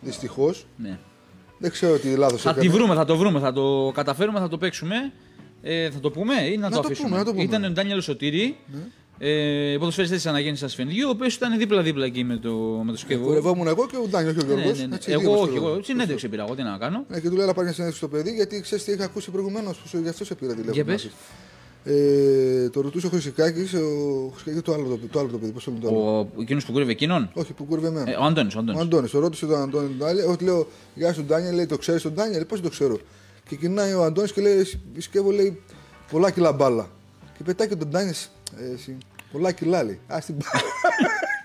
Δυστυχώς. 0.00 0.66
Ναι. 0.76 0.98
Δεν 1.58 1.70
ξέρω 1.70 1.98
τι 1.98 2.14
λάθος 2.16 2.40
Θα 2.42 2.50
έκανε. 2.50 2.64
τη 2.66 2.72
βρούμε, 2.72 2.94
θα 2.94 3.04
το 3.04 3.16
βρούμε, 3.16 3.40
θα 3.40 3.52
το 3.52 3.90
καταφέρουμε, 3.94 4.38
θα 4.38 4.48
το 4.48 4.58
παίξουμε. 4.58 5.12
Ε, 5.62 5.90
θα 5.90 6.00
το 6.00 6.10
πούμε 6.10 6.34
ή 6.52 6.56
να, 6.56 6.68
Να 6.68 6.68
το 6.68 6.74
το 6.74 6.80
αφήσουμε. 6.84 7.06
πούμε, 7.08 7.18
να 7.18 7.24
το 7.24 7.30
πούμε. 7.30 7.42
Ναι. 7.44 7.48
Ήταν 7.48 7.64
ο 7.64 7.70
Ντάνιελ 7.70 8.00
Σωτήρη, 8.02 8.56
ε, 9.18 9.76
ποδοσφαιριστής 9.78 10.18
της 10.22 10.26
αναγέννησης 10.30 10.64
Ασφενδίου, 10.66 11.06
ο 11.08 11.10
οποίος 11.10 11.34
ήταν 11.34 11.58
δίπλα-δίπλα 11.58 12.04
εκεί 12.04 12.24
με 12.24 12.36
το, 12.36 12.50
με 12.84 12.92
το 12.92 12.98
σκεύο. 12.98 13.24
Κουρευόμουν 13.26 13.66
εγώ 13.66 13.86
και 13.86 13.96
ο 13.96 14.06
Ντάνιο 14.08 14.32
και 14.32 14.40
ο 14.40 14.46
Ναι, 14.46 14.54
Γιώργο. 14.62 14.78
ναι, 14.80 14.86
ναι. 14.86 14.98
Εγώ, 15.06 15.40
όχι, 15.40 15.56
εγώ 15.56 15.80
συνέντευξη 15.82 16.28
πήρα. 16.28 16.42
Εγώ 16.44 16.54
τι 16.54 16.62
να 16.62 16.76
κάνω. 16.78 17.04
Ναι, 17.08 17.20
και 17.20 17.28
του 17.28 17.36
λέω 17.36 17.46
να 17.46 17.52
πάρει 17.52 17.64
μια 17.66 17.74
συνέντευξη 17.74 18.04
στο 18.06 18.16
παιδί 18.16 18.34
γιατί 18.34 18.60
ξέρεις 18.60 18.84
τι 18.84 18.92
είχα 18.92 19.04
ακούσει 19.04 19.30
προηγουμένως. 19.30 19.80
Γι' 20.02 20.08
αυτό 20.08 20.24
σε 20.24 20.34
πήρα 20.34 20.54
τηλέφωνο. 20.54 20.98
Για 21.84 21.92
πες. 21.94 22.64
Ε, 22.64 22.70
το 22.72 22.80
ρωτούσε 22.80 23.06
ο 23.06 23.10
Χρυσικάκης, 23.10 23.74
ο 23.74 24.30
Χρυσικάκης 24.30 24.62
το 24.62 24.72
άλλο 24.72 24.84
το, 24.84 24.98
το 25.10 25.18
άλλο 25.18 25.28
το 25.28 25.38
παιδί. 25.38 25.52
Πώς 25.52 25.64
το 25.64 25.70
λένε 25.70 25.82
το 25.82 25.88
άλλο. 25.88 26.30
Ο, 26.36 26.40
εκείνος 26.40 26.64
που 26.64 26.72
κούρευε 26.72 26.90
εκείνον; 26.90 27.30
Όχι, 27.34 27.52
που 27.52 27.64
κούρευε 27.64 27.86
εμένα. 27.86 28.10
Ε, 28.10 28.14
ο 28.14 28.24
Αντώνης. 28.24 28.54
Ο 28.54 28.58
Ο 28.58 28.60
Αντώνης. 28.60 28.80
Αντώνη, 28.82 29.08
το 29.08 29.18
ρώτησε 29.18 29.46
τον 29.46 29.60
Αντώνη 29.60 29.88
τον 29.88 29.96
Ντάνιελ. 29.96 30.26
Όχι, 30.26 30.44
λέω, 30.44 30.66
Γεια 30.94 31.12
σου 31.12 31.22
Ντάνιελ, 31.24 31.54
λέει, 31.54 31.66
το 31.66 31.78
ξέρεις 31.78 32.02
τον 32.02 32.12
Ντάνιελ, 32.12 32.44
πώς 32.44 32.60
το 32.60 32.68
ξέρω. 32.68 32.98
Και 33.48 33.56
κοινάει 33.56 33.92
ο 33.92 34.02
Αντώνης 34.04 34.32
και 34.32 34.40
λέει, 34.40 34.66
σκεύω, 34.98 35.30
λέει, 35.30 35.60
πολλά 36.10 36.30
κιλά 36.30 36.52
μπάλα. 36.52 36.90
Και 37.36 37.42
πετάει 37.44 37.68
και 37.68 37.76
τον 37.76 37.88
Ντάνιελ, 37.88 38.14
ε, 38.58 38.72
εσύ, 38.74 38.96
πολλά 39.32 39.52
κιλά, 39.52 39.82
λέει. 39.82 40.00
Α 40.06 40.18
την 40.26 40.34
μπάλα. 40.34 40.64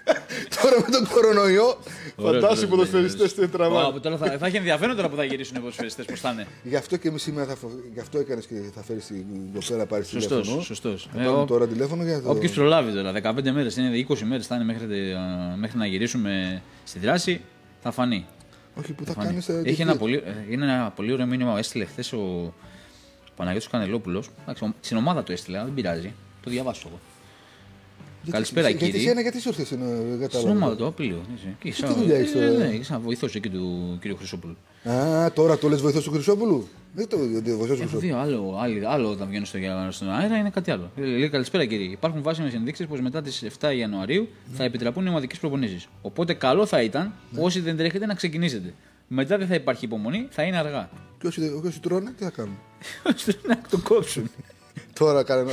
Τώρα 0.61 0.75
με 0.85 0.91
τον 0.97 1.07
κορονοϊό, 1.13 1.77
Ωραίος, 2.15 2.41
φαντάσου 2.43 2.43
οι 2.43 2.69
ωραίος, 2.71 2.89
ποδοσφαιριστέ 2.89 3.27
τι 3.27 3.41
Ω, 3.41 3.49
τραβάνε. 3.49 3.99
τώρα 3.99 4.17
θα, 4.17 4.37
θα 4.37 4.45
έχει 4.45 4.55
ενδιαφέρον 4.57 4.95
τώρα 4.95 5.09
που 5.09 5.15
θα 5.15 5.23
γυρίσουν 5.23 5.55
οι 5.55 5.59
ποδοσφαιριστέ 5.59 6.03
πώς 6.03 6.19
θα 6.19 6.31
είναι. 6.31 6.47
Γι' 6.63 6.75
αυτό 6.75 6.97
και 6.97 7.07
εμείς 7.07 7.21
σήμερα 7.21 7.45
θα, 7.47 7.55
φο- 7.55 7.69
γι' 7.93 7.99
αυτό 7.99 8.19
έκανες 8.19 8.45
και 8.45 8.55
θα 8.75 8.83
φέρεις 8.83 9.05
την 9.05 9.25
κοπέλα 9.53 9.77
να 9.77 9.85
πάρει 9.85 10.03
Σωστός. 10.05 10.27
τηλέφωνο. 10.41 10.61
Σωστός. 10.61 11.09
Θα 11.13 11.23
πάρουμε 11.23 11.45
τώρα 11.45 11.67
τηλέφωνο 11.67 12.03
για 12.03 12.13
να 12.15 12.21
το. 12.21 12.29
Όποιος 12.29 12.51
προλάβει 12.51 12.91
τώρα, 12.91 13.11
15 13.11 13.51
μέρες 13.51 13.77
είναι, 13.77 14.05
20 14.09 14.19
μέρες 14.23 14.47
θα 14.47 14.55
είναι 14.55 14.63
μέχρι, 14.63 14.87
τε- 14.87 15.17
μέχρι 15.57 15.77
να 15.77 15.85
γυρίσουμε 15.85 16.61
στη 16.83 16.99
δράση, 16.99 17.41
θα 17.81 17.91
φανεί. 17.91 18.25
Όχι, 18.79 18.93
που 18.93 19.05
θα 19.05 19.13
φανεί. 19.13 19.27
κάνεις. 19.27 19.49
Έχει 19.49 19.81
ένα 19.81 19.97
πολύ, 19.97 20.15
ε, 20.15 20.31
είναι 20.49 20.63
ένα 20.65 20.91
πολύ 20.95 21.13
ωραίο 21.13 21.25
μήνυμα 21.25 21.51
που 21.51 21.57
έστειλε 21.57 21.85
χθες 21.85 22.13
ο 22.13 22.53
Παναγιώτης 23.35 23.67
Κανελόπουλος. 23.69 24.29
Στην 24.79 24.97
ομάδα 24.97 25.23
του 25.23 25.31
έστειλε, 25.31 25.55
αλλά 25.57 25.65
δεν 25.65 25.73
πειράζει. 25.75 26.13
Το 26.43 26.49
διαβάσω 26.49 26.87
εγώ. 26.87 26.99
Καλησπέρα, 28.29 28.69
γιατί, 28.69 28.83
κύριε. 28.85 28.99
Γιατί 29.01 29.09
εσένα, 29.09 29.21
γιατί 29.21 29.39
σου 29.41 29.49
ήρθες 29.49 29.69
είναι 29.71 29.85
Στην 30.07 30.19
κατάλαβα. 30.19 30.51
ομάδα 30.51 30.75
του, 30.75 30.85
απειλείο. 30.85 31.21
Και 31.59 31.71
τι 31.71 31.93
δουλειά 31.93 32.15
έχεις 32.17 32.31
τώρα; 32.31 32.47
Ναι, 32.49 32.83
σαν 32.83 33.01
βοηθός 33.01 33.35
εκεί 33.35 33.49
του 33.49 33.97
κ. 34.01 34.17
Χρυσόπουλου. 34.17 34.55
Α, 34.89 35.31
τώρα 35.31 35.57
το 35.57 35.67
λες 35.69 35.81
βοηθός 35.81 36.03
του 36.03 36.11
Χρυσόπουλου; 36.11 36.67
Δεν 36.95 37.07
το 37.07 37.17
βοηθός 37.17 37.43
του 37.43 37.61
Έχω 37.63 37.65
Χρυσόπουλου. 37.73 37.99
δει 37.99 38.11
άλλο, 38.11 38.57
άλλο, 38.61 38.89
άλλο 38.89 39.09
όταν 39.09 39.27
βγαίνω 39.27 39.45
στο, 39.45 39.57
στον 39.89 40.09
αέρα 40.11 40.37
είναι 40.37 40.49
κάτι 40.49 40.71
άλλο. 40.71 40.91
Ε, 40.95 41.01
Λέει 41.01 41.29
καλησπέρα 41.29 41.65
κύριε. 41.65 41.91
Υπάρχουν 41.91 42.21
βάσιμες 42.21 42.53
ενδείξεις 42.53 42.85
πως 42.87 43.01
μετά 43.01 43.21
τις 43.21 43.43
7 43.59 43.75
Ιανουαρίου 43.77 44.27
θα 44.53 44.63
επιτραπούν 44.63 45.05
οι 45.05 45.09
ομαδικές 45.09 45.39
προπονήσεις. 45.39 45.87
Οπότε 46.01 46.33
καλό 46.33 46.65
θα 46.65 46.81
ήταν 46.81 47.13
όσοι 47.37 47.59
δεν 47.59 47.77
τρέχετε 47.77 48.05
να 48.05 48.13
ξεκινήσετε. 48.13 48.73
Μετά 49.07 49.37
δεν 49.37 49.47
θα 49.47 49.55
υπάρχει 49.55 49.85
υπομονή, 49.85 50.27
θα 50.29 50.43
είναι 50.43 50.57
αργά. 50.57 50.89
Και 51.19 51.27
όσοι, 51.27 51.41
και 51.61 51.67
όσοι 51.67 51.79
τρώνε, 51.79 52.11
τι 52.17 52.23
θα 52.23 52.29
κάνουν; 52.29 52.57
να 53.47 53.61
το 53.69 53.77
κόψουν. 53.83 54.29
τώρα 54.93 55.23
κάνε 55.23 55.41
ένα. 55.41 55.51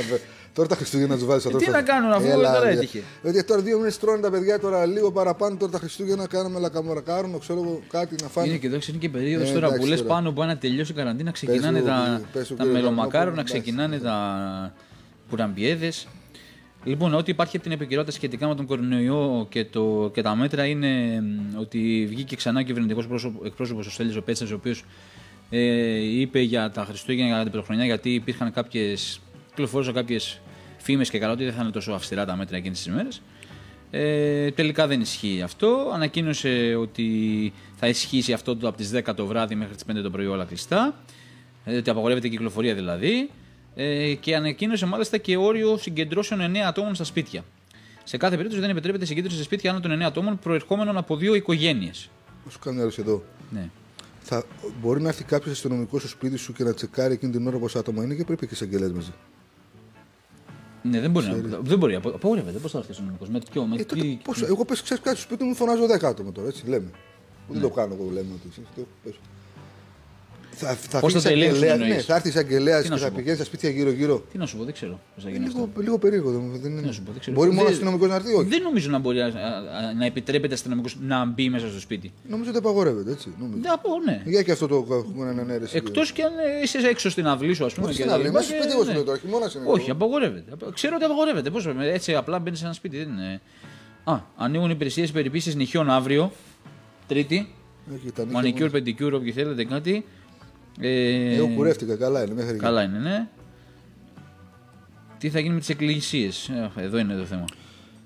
Τώρα 0.53 0.67
τα 0.67 0.75
Χριστούγεννα 0.75 1.15
τους 1.15 1.25
βάζεις 1.25 1.55
τι 1.57 1.69
να 1.69 1.81
κάνουν, 1.81 2.11
αφού 2.11 2.27
τώρα 2.31 2.67
έτυχε. 2.67 3.03
Γιατί 3.23 3.43
τώρα 3.43 3.61
δύο 3.61 3.77
μήνες 3.77 3.99
τρώνε 3.99 4.21
τα 4.21 4.31
παιδιά, 4.31 4.59
τώρα 4.59 4.85
λίγο 4.85 5.11
παραπάνω. 5.11 5.55
Τώρα 5.55 5.71
τα 5.71 5.77
Χριστούγεννα 5.77 6.27
κάνουμε 6.27 6.59
λακαμορακάρουν, 6.59 7.39
ξέρω 7.39 7.59
εγώ 7.59 7.81
κάτι 7.89 8.15
να 8.21 8.27
φάνε. 8.27 8.47
Είναι 8.47 8.57
και 8.57 8.67
εδώ 8.67 8.77
είναι 8.89 8.97
και 8.97 9.09
περίοδος 9.09 9.49
Ε, 9.49 9.53
τώρα 9.53 9.67
που 9.67 9.73
εντάξει, 9.73 9.89
λες 9.89 10.01
τώρα. 10.01 10.13
πάνω 10.13 10.31
που 10.31 10.43
να 10.43 10.57
τελειώσει 10.57 10.91
η 10.91 10.95
καραντίνα 10.95 11.31
ξεκινάνε 11.31 11.79
Πες 11.79 11.81
του, 11.81 11.87
τα, 11.87 12.21
πες 12.33 12.47
του, 12.47 12.55
τα 12.55 12.63
κύριε 12.63 12.79
μελομακάρονα, 12.79 13.35
Καρνόπουλο, 13.35 13.43
ξεκινάνε 13.43 13.97
τα 13.97 14.73
κουραμπιέδες. 15.29 16.07
Λοιπόν, 16.83 17.13
ό,τι 17.13 17.31
υπάρχει 17.31 17.55
από 17.55 17.65
την 17.65 17.73
επικαιρότητα 17.73 18.11
σχετικά 18.11 18.47
με 18.47 18.55
τον 18.55 18.65
κορονοϊό 18.65 19.47
και, 19.49 19.65
το, 19.65 20.11
και 20.13 20.21
τα 20.21 20.35
μέτρα 20.35 20.65
είναι 20.65 21.21
μ, 21.21 21.59
ότι 21.59 22.05
βγήκε 22.09 22.35
ξανά 22.35 22.59
ο 22.59 22.63
κυβερνητικός 22.63 23.31
εκπρόσωπος 23.45 23.87
ο 23.87 23.89
Στέλιος 23.91 24.15
ο 24.15 24.21
Πέτσας, 24.21 24.51
ο 24.51 24.55
οποίος 24.55 24.85
ε, 25.49 25.59
είπε 26.19 26.39
για 26.39 26.71
τα 26.71 26.85
Χριστούγεννα, 26.85 27.27
για 27.33 27.41
την 27.41 27.51
πρωτοχρονιά, 27.51 27.85
γιατί 27.85 28.13
υπήρχαν 28.13 28.53
κάποιες. 28.53 29.21
Κυκλοφορούσαν 29.51 29.93
κάποιες 29.93 30.41
φήμες 30.77 31.09
και 31.09 31.19
καλά 31.19 31.31
ότι 31.31 31.43
δεν 31.43 31.53
θα 31.53 31.61
είναι 31.61 31.71
τόσο 31.71 31.91
αυστηρά 31.91 32.25
τα 32.25 32.35
μέτρα 32.35 32.57
εκείνες 32.57 32.77
τις 32.77 32.87
ημέρες. 32.87 33.21
Ε, 33.91 34.51
τελικά 34.51 34.87
δεν 34.87 35.01
ισχύει 35.01 35.41
αυτό. 35.41 35.91
Ανακοίνωσε 35.93 36.75
ότι 36.79 37.53
θα 37.75 37.87
ισχύσει 37.87 38.33
αυτό 38.33 38.55
το 38.55 38.67
από 38.67 38.77
τις 38.77 38.91
10 38.93 39.13
το 39.15 39.25
βράδυ 39.25 39.55
μέχρι 39.55 39.75
τις 39.75 39.83
5 39.91 40.01
το 40.03 40.09
πρωί 40.09 40.25
όλα 40.25 40.45
κλειστά. 40.45 40.95
Ε, 41.65 41.77
ότι 41.77 41.89
απαγορεύεται 41.89 42.27
η 42.27 42.29
κυκλοφορία 42.29 42.73
δηλαδή. 42.73 43.29
Ε, 43.75 44.13
και 44.13 44.35
ανακοίνωσε 44.35 44.85
μάλιστα 44.85 45.17
και 45.17 45.37
όριο 45.37 45.77
συγκεντρώσεων 45.77 46.51
9 46.53 46.57
ατόμων 46.57 46.95
στα 46.95 47.03
σπίτια. 47.03 47.43
Σε 48.03 48.17
κάθε 48.17 48.35
περίπτωση 48.35 48.61
δεν 48.61 48.69
επιτρέπεται 48.69 49.05
συγκέντρωση 49.05 49.37
σε 49.37 49.43
σπίτια 49.43 49.71
άνω 49.71 49.79
των 49.79 49.99
9 49.99 50.01
ατόμων 50.01 50.39
προερχόμενων 50.39 50.97
από 50.97 51.15
δύο 51.15 51.35
οικογένειες. 51.35 52.09
Να 52.45 52.51
σου 52.51 52.59
κάνω 52.59 52.73
μια 52.75 52.81
ερώτηση 52.81 53.01
εδώ. 53.07 53.23
Ναι. 53.49 53.69
Θα, 54.21 54.43
μπορεί 54.81 55.01
να 55.01 55.07
έρθει 55.07 55.23
κάποιος 55.23 55.53
αστυνομικός 55.53 56.01
στο 56.01 56.09
σπίτι 56.09 56.37
σου 56.37 56.53
και 56.53 56.63
να 56.63 56.73
τσεκάρει 56.73 57.13
εκείνη 57.13 57.31
την 57.31 57.47
ώρα 57.47 57.57
πόσα 57.57 57.79
άτομα 57.79 58.03
είναι 58.03 58.13
και 58.13 58.23
πρέπει 58.23 58.47
και 58.47 58.53
εισαγγελέα 58.53 58.89
μαζί. 58.89 59.13
Ναι, 60.83 60.99
δεν 60.99 61.11
μπορεί. 61.11 61.25
Να, 61.25 61.57
δεν 61.61 61.77
μπορεί. 61.77 61.95
απο- 61.95 62.09
Απαγορεύεται. 62.09 62.57
Πώς 62.59 62.71
θα 62.71 62.77
έρθει 62.77 62.89
ο 62.89 62.93
αστυνομικό. 62.93 63.25
Με 63.29 63.41
ποιο, 63.51 63.65
με 63.65 63.75
Ε, 63.75 63.83
τότε, 63.83 64.01
τι. 64.01 64.19
πώς, 64.23 64.41
εγώ 64.41 64.65
πες, 64.65 64.81
ξέρεις 64.81 65.03
κάτι 65.03 65.17
στο 65.17 65.25
σπίτι 65.27 65.43
μου 65.43 65.55
φωνάζω 65.55 65.85
10 65.87 66.07
άτομα 66.07 66.31
τώρα, 66.31 66.47
έτσι 66.47 66.67
λέμε. 66.67 66.89
Που 67.47 67.53
Δεν 67.53 67.61
το 67.61 67.69
κάνω 67.69 67.93
εγώ, 67.93 68.03
λέμε 68.11 68.27
ότι. 68.35 68.61
Ξέρεις, 70.55 70.59
το 70.59 70.65
πες. 70.67 70.77
Θα, 70.85 70.89
θα, 70.89 70.99
Πώς 70.99 71.11
φύγεις 71.11 71.23
θα 71.23 71.29
το 71.29 71.35
ελέγξουν, 71.35 71.63
εισαγγελέας- 71.63 71.81
εννοείς; 71.81 71.95
ναι, 71.95 72.01
θα 72.01 72.15
έρθεις 72.15 72.31
εισαγγελέα 72.31 72.81
Τι 72.81 72.87
να 72.89 72.93
και 72.95 72.99
σου 72.99 73.03
θα 73.05 73.09
πω; 73.09 73.15
πηγαίνεις 73.17 73.37
στα 73.39 73.45
σπίτια 73.47 73.69
γύρω-γύρω. 73.69 74.23
Τι 74.31 74.37
να 74.37 74.45
σου 74.45 74.57
πω, 74.57 74.63
δεν 74.63 74.73
ξέρω 74.73 74.99
πώς 75.15 75.23
θα 75.23 75.29
Είναι 75.29 75.37
γίνει 75.37 75.49
λίγο, 75.51 75.63
αυτό. 75.63 75.81
λίγο 75.81 75.97
περίεργο. 75.97 76.31
δεν- 76.31 76.61
Δεν 76.61 76.71
είναι. 76.71 76.81
να 76.81 76.91
σου 76.91 77.01
πω, 77.03 77.11
δεν 77.11 77.19
ξέρω. 77.19 77.35
Μπορεί 77.35 77.49
μόνο 77.49 77.63
Δεν- 77.63 77.71
αστυνομικός 77.71 78.09
να 78.09 78.15
έρθει, 78.15 78.33
όχι; 78.33 78.47
Δεν 78.49 78.61
νομίζω 78.61 78.89
να 78.89 78.99
μπορεί 78.99 79.21
α, 79.21 79.25
α, 79.25 79.31
να 79.97 80.05
επιτρέπεται 80.05 80.53
αστυνομικός 80.53 80.97
να 81.01 81.25
μπει 81.25 81.49
μέσα 81.49 81.69
στο 81.69 81.79
σπίτι. 81.79 82.11
Νομίζω 82.29 82.49
ότι 82.49 82.59
απαγορεύεται, 82.59 83.11
έτσι. 83.11 83.33
Νομίζω. 83.39 83.59
Δεν 83.61 83.79
πω, 83.81 83.89
ναι. 84.05 84.21
Για 84.25 84.41
και 84.43 84.51
αυτό 84.51 84.67
το 84.67 84.85
έχουμε 84.89 85.29
έναν 85.29 85.49
αίρεση. 85.49 85.77
Εκτός 85.77 86.11
και 86.11 86.23
αν 86.23 86.31
ε, 86.31 86.61
είσαι 86.63 86.77
έξω 86.87 87.09
στην 87.09 87.27
αυλή 87.27 87.53
σου, 87.53 87.65
ας 87.65 87.73
πούμε. 87.73 87.85
Όχι 87.87 87.95
και 87.95 88.01
στην 88.01 88.09
τα 88.11 88.17
αυλή, 88.17 88.27
λοιπά 88.27 88.39
μέσα 88.39 88.51
στο 88.51 88.55
και- 88.57 88.61
σπίτι 88.61 88.75
εγώ 88.75 88.83
σου 88.83 88.89
ναι. 88.89 88.95
λέω 88.95 89.05
τώρα, 89.05 89.17
χειμώνας 89.17 89.53
είναι 89.55 89.63
Όχι, 89.67 89.83
εδώ. 89.83 89.91
απαγορεύεται. 89.93 90.51
Ξέρω 90.73 90.93
ότι 90.95 91.05
απαγορεύεται. 91.05 91.49
Πώς 91.49 91.67
έτσι 91.81 92.15
απλά 92.15 92.39
μπαίνει 92.39 92.55
σε 92.55 92.65
ένα 92.65 92.73
σπίτι. 92.73 92.97
Δεν 92.97 93.07
είναι... 93.07 93.41
Α, 94.03 94.19
ανοίγουν 94.35 94.69
υπηρεσίες 94.69 95.11
περιποίησης 95.11 95.55
νυχιών 95.55 95.89
αύριο. 95.89 96.31
Τρίτη. 97.07 97.53
Έχει 97.95 98.11
τα 98.11 98.21
νύχια 98.23 98.37
Μανικιούρ, 98.37 98.65
μου. 98.65 98.71
πεντικιούρ, 98.71 99.13
όποιοι 99.13 99.31
θέλετε 99.31 99.63
κάτι. 99.65 100.05
Ε, 100.79 101.35
Εγώ 101.35 101.47
κουρεύτηκα, 101.55 101.95
καλά 101.95 102.23
είναι 102.23 102.33
μέχρι 102.33 102.49
εκεί. 102.49 102.59
Καλά 102.59 102.83
είναι, 102.83 102.97
ναι. 102.97 103.27
Τι 105.17 105.29
θα 105.29 105.39
γίνει 105.39 105.53
με 105.53 105.59
τις 105.59 105.69
εκκλησίες; 105.69 106.51
Εδώ 106.75 106.97
είναι 106.97 107.15
το 107.15 107.25
θέμα. 107.25 107.45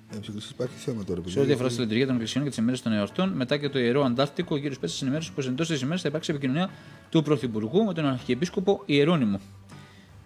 Ε, 0.10 0.16
στις 0.16 0.28
εκκλησίες 0.28 0.50
υπάρχει 0.52 0.78
θέμα 0.78 1.04
τώρα. 1.04 1.22
Σε 1.26 1.40
ό,τι 1.40 1.52
αφορά 1.52 1.70
στη 1.70 1.82
λειτουργία 1.82 2.06
των 2.06 2.16
εκκλησιών 2.16 2.44
και 2.44 2.50
τις 2.50 2.60
ημέρες 2.60 2.82
των 2.82 2.94
εορτών, 2.94 3.30
μετά 3.30 3.58
και 3.58 3.70
το 3.70 3.80
ιερό 3.80 4.04
Αντάρτικο, 4.04 4.56
ο 4.56 4.60
κ. 4.60 4.74
Πέτσα 4.80 4.98
ενημέρωσε 5.02 5.32
πως 5.36 5.48
εντός 5.48 5.68
της 5.68 5.82
ημέρας 5.82 6.02
θα 6.02 6.08
υπάρξει 6.08 6.32
επικοινωνία 6.32 6.70
του 7.10 7.24
Πρωθυπουργού 7.24 7.84
με 7.84 7.94
τον 7.94 8.06
Αρχιεπίσκοπο 8.06 8.82
Ιερώνυμο 8.86 9.40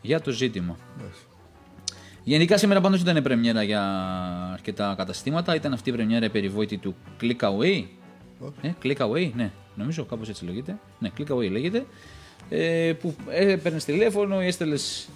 για 0.01 0.21
το 0.21 0.31
ζήτημα. 0.31 0.77
Γενικά 2.23 2.57
σήμερα 2.57 2.81
πάντως 2.81 3.01
ήταν 3.01 3.23
πρεμιέρα 3.23 3.63
για 3.63 3.83
αρκετά 4.53 4.93
καταστήματα. 4.97 5.55
Ήταν 5.55 5.73
αυτή 5.73 5.89
η 5.89 5.93
πρεμιέρα 5.93 6.25
η 6.25 6.29
περιβόητη 6.29 6.77
του 6.77 6.95
Click 7.21 7.39
Away. 7.39 7.83
Ε, 8.61 8.71
Click 8.83 8.97
Away, 8.97 9.31
ναι, 9.35 9.51
νομίζω 9.75 10.05
κάπως 10.05 10.29
έτσι 10.29 10.45
λέγεται. 10.45 10.79
Ναι, 10.99 11.09
Click 11.17 11.27
Away 11.27 11.51
λέγεται. 11.51 11.85
Ε, 12.49 12.93
που 13.01 13.15
έπαιρνες 13.29 13.85
τηλέφωνο 13.85 14.43
ή 14.43 14.47
έστελες. 14.47 15.09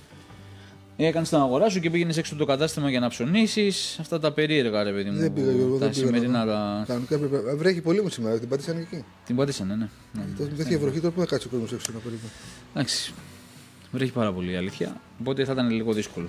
Έκανες 0.98 1.30
την 1.30 1.38
αγορά 1.38 1.70
σου 1.70 1.80
και 1.80 1.90
πήγαινες 1.90 2.18
έξω 2.18 2.34
από 2.34 2.46
το 2.46 2.52
κατάστημα 2.52 2.90
για 2.90 3.00
να 3.00 3.08
ψωνίσεις. 3.08 3.98
Αυτά 4.00 4.20
τα 4.20 4.32
περίεργα, 4.32 4.84
ρε 4.84 4.92
παιδί 4.92 5.10
μου. 5.10 5.18
Δεν 5.18 5.34
πήγα, 5.34 5.52
Γιώργο, 5.52 5.78
τα 5.78 5.86
δεν 5.86 5.90
πήγα. 5.96 6.06
σημερινά. 6.06 6.46
να- 6.46 6.54
Τα... 6.54 6.84
Κανονικά 6.88 7.16
έπρεπε. 7.16 7.38
Α, 7.52 7.56
Βρέχει 7.56 7.82
πολύ 7.82 8.02
μου 8.02 8.10
σήμερα, 8.10 8.40
την 8.40 8.50
πατήσανε 8.50 8.80
εκεί. 8.92 9.04
Την 9.26 9.36
πατήσανε, 9.36 9.76
ναι. 9.76 9.88
ναι. 10.14 10.24
Τόσο 10.38 10.50
με 10.50 10.58
τέτοια 10.58 10.80
βροχή 10.80 11.00
τώρα 11.00 11.14
πού 11.14 11.20
θα 11.20 11.26
κάτσει 11.26 11.48
ο 11.48 11.50
κόσμος 11.50 11.72
έξω 11.74 11.92
να 11.94 12.00
περιμένει. 12.00 12.28
Εντάξει. 12.74 13.14
Βρέχει 13.92 14.12
πάρα 14.12 14.32
πολύ 14.34 14.52
η 14.52 14.56
αλήθεια. 14.56 15.02
Οπότε 15.20 15.46
θα 15.46 15.52
ήταν 15.52 15.70
λίγο 15.70 15.94
δύσκολο. 15.94 16.28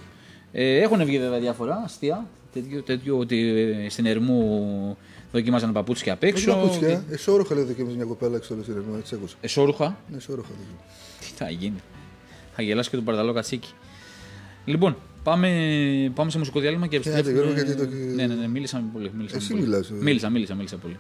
Ε, 0.53 0.77
έχουν 0.79 1.05
βγει 1.05 1.19
βέβαια 1.19 1.39
διάφορα 1.41 1.83
αστεία 1.85 2.27
τέτοιο, 2.53 2.83
τέτοιο 2.83 3.19
ότι 3.19 3.49
ε, 3.85 3.89
στην 3.89 4.07
Ερμού 4.07 4.97
δοκίμαζαν 5.35 5.73
παπούτσια 5.73 6.13
απ' 6.13 6.23
Όχι 6.23 6.33
έξω. 6.33 6.55
παπούτσια. 6.55 7.05
Εσόρουχα 7.11 7.55
λέει 7.55 7.65
δοκίμασε 7.65 7.97
μια 7.97 8.05
κοπέλα 8.05 8.37
έξω 8.37 8.47
στο 8.47 8.57
Λεσσυρινό, 8.57 8.97
έτσι 8.99 9.15
άκουσα. 9.15 9.37
Εσόρουχα; 9.41 9.97
Ναι, 10.11 10.17
εσόρουχα 10.17 10.49
δοκίμασε. 10.49 10.85
Τι 11.21 11.27
θα 11.37 11.51
γίνει. 11.51 11.83
Θα 12.57 12.63
γελάσει 12.63 12.91
και 12.91 12.97
τον 12.97 13.05
Παρταλό 13.05 13.33
Κατσίκη. 13.33 13.69
Λοιπόν, 14.65 14.97
πάμε, 15.23 15.49
πάμε 16.15 16.31
σε 16.31 16.39
μουσικό 16.39 16.61
διάλειμμα 16.61 16.87
και 16.87 16.97
άντε, 16.97 17.11
επιστρέφουμε. 17.11 17.43
Γιώργο, 17.43 17.63
γιατί 17.65 17.75
το- 17.87 18.15
Ναι, 18.15 18.27
ναι, 18.27 18.35
ναι, 18.35 18.49
μίλησαμε 18.49 18.85
πολύ. 18.93 19.11
Μίλησαμε 19.17 19.41
Εσύ 19.43 19.51
πολύ. 19.51 19.63
μιλάς, 19.63 19.91
ε. 19.91 19.95
Μίλησα, 20.01 20.31
μίλησα, 20.31 20.55
μίλησα 20.55 20.77
πολύ. 20.77 20.97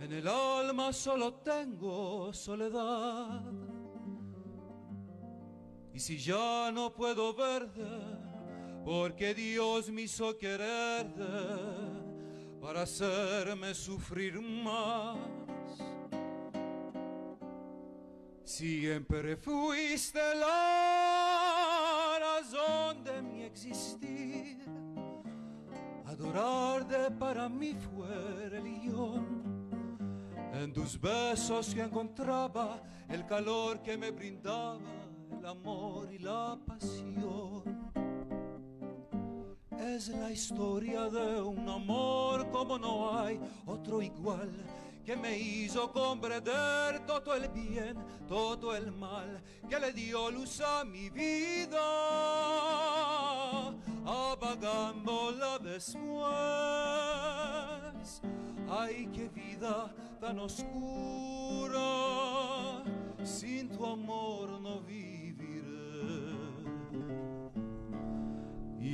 En 0.00 0.12
el 0.12 0.26
alma 0.26 0.92
solo 0.92 1.34
tengo 1.34 2.32
soledad. 2.32 3.42
Y 5.92 5.98
si 6.00 6.16
ya 6.16 6.70
no 6.72 6.94
puedo 6.94 7.34
verte, 7.34 7.84
porque 8.82 9.34
Dios 9.34 9.90
me 9.90 10.02
hizo 10.02 10.38
quererte 10.38 11.22
para 12.62 12.82
hacerme 12.82 13.74
sufrir 13.74 14.40
más. 14.40 15.18
Siempre 18.42 19.36
fuiste 19.36 20.18
la 20.34 21.21
Adorarte 26.22 27.10
para 27.18 27.48
mí 27.48 27.74
fue 27.74 28.48
religión. 28.48 29.42
En 30.54 30.72
tus 30.72 31.00
besos 31.00 31.74
yo 31.74 31.82
encontraba 31.82 32.80
el 33.08 33.26
calor 33.26 33.82
que 33.82 33.96
me 33.96 34.12
brindaba 34.12 34.78
el 35.36 35.44
amor 35.44 36.12
y 36.12 36.18
la 36.20 36.56
pasión. 36.64 37.90
Es 39.80 40.08
la 40.10 40.30
historia 40.30 41.10
de 41.10 41.42
un 41.42 41.68
amor 41.68 42.48
como 42.52 42.78
no 42.78 43.18
hay 43.18 43.40
otro 43.66 44.00
igual 44.00 44.48
que 45.04 45.16
me 45.16 45.36
hizo 45.36 45.90
comprender 45.90 47.04
todo 47.04 47.34
el 47.34 47.48
bien, 47.48 47.96
todo 48.28 48.76
el 48.76 48.92
mal, 48.92 49.42
que 49.68 49.80
le 49.80 49.92
dio 49.92 50.30
luz 50.30 50.60
a 50.60 50.84
mi 50.84 51.10
vida, 51.10 51.80
apagándola 54.04 55.58
después. 55.58 56.02
Ay, 58.68 59.08
qué 59.12 59.28
vida 59.28 59.92
tan 60.20 60.38
oscura, 60.38 61.80
sin 63.22 63.68
tu 63.68 63.84
amor 63.84 64.60
no 64.60 64.80
viviré. 64.80 65.32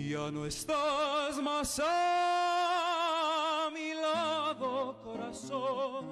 Ya 0.09 0.31
no 0.31 0.47
estás 0.47 1.41
más 1.43 1.81
a 1.85 3.69
mi 3.73 3.93
lado, 3.93 4.99
corazón. 5.03 6.07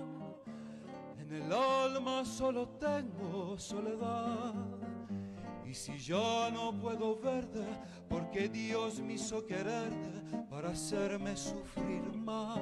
En 1.18 1.32
el 1.32 1.50
alma 1.52 2.22
solo 2.24 2.68
tengo 2.78 3.58
soledad. 3.58 4.52
Si 5.76 5.98
ya 5.98 6.50
no 6.50 6.72
puedo 6.72 7.20
verte, 7.20 7.62
porque 8.08 8.48
Dios 8.48 8.98
me 8.98 9.12
hizo 9.12 9.44
quererte 9.44 10.22
para 10.48 10.70
hacerme 10.70 11.36
sufrir 11.36 12.02
más. 12.14 12.58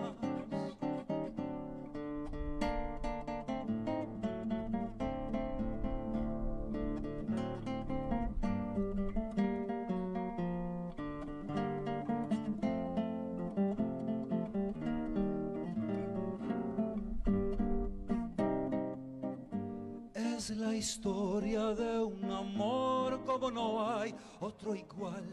Es 20.44 20.50
la 20.58 20.74
historia 20.74 21.68
de 21.68 22.00
un 22.00 22.30
amor 22.30 23.24
como 23.24 23.50
no 23.50 23.90
hay 23.90 24.14
otro 24.40 24.74
igual, 24.74 25.24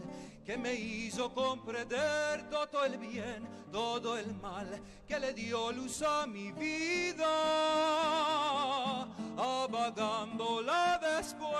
que 0.46 0.58
me 0.58 0.74
hizo 0.74 1.34
comprender 1.34 2.50
todo 2.50 2.86
el 2.86 2.98
bien, 2.98 3.46
todo 3.74 4.18
el 4.18 4.34
mal, 4.36 4.68
que 5.06 5.20
le 5.20 5.34
dio 5.34 5.70
luz 5.74 6.02
a 6.02 6.26
mi 6.26 6.54
vida, 6.54 7.28
apagándola 9.36 10.98
después. 11.00 11.60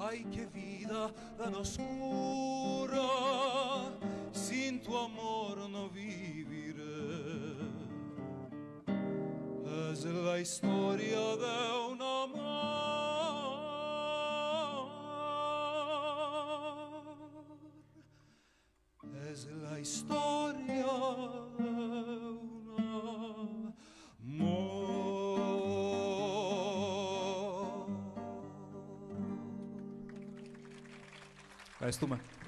Ay, 0.00 0.24
qué 0.32 0.46
vida 0.46 1.12
tan 1.36 1.54
oscura, 1.56 3.02
sin 4.32 4.80
tu 4.80 4.96
amor 4.96 5.68
no 5.68 5.90
viviré. 5.90 6.51
mas 9.92 10.04
la 10.06 10.38
historia 10.40 11.36
de 11.36 11.56
un 11.90 12.00
amor 12.00 12.40
es 19.30 19.46
la 19.46 19.78
historia 19.78 20.86
de 21.58 21.68
un 22.40 22.64
amor. 24.24 24.62
Vai, 31.78 31.92
Stuma. 31.92 32.41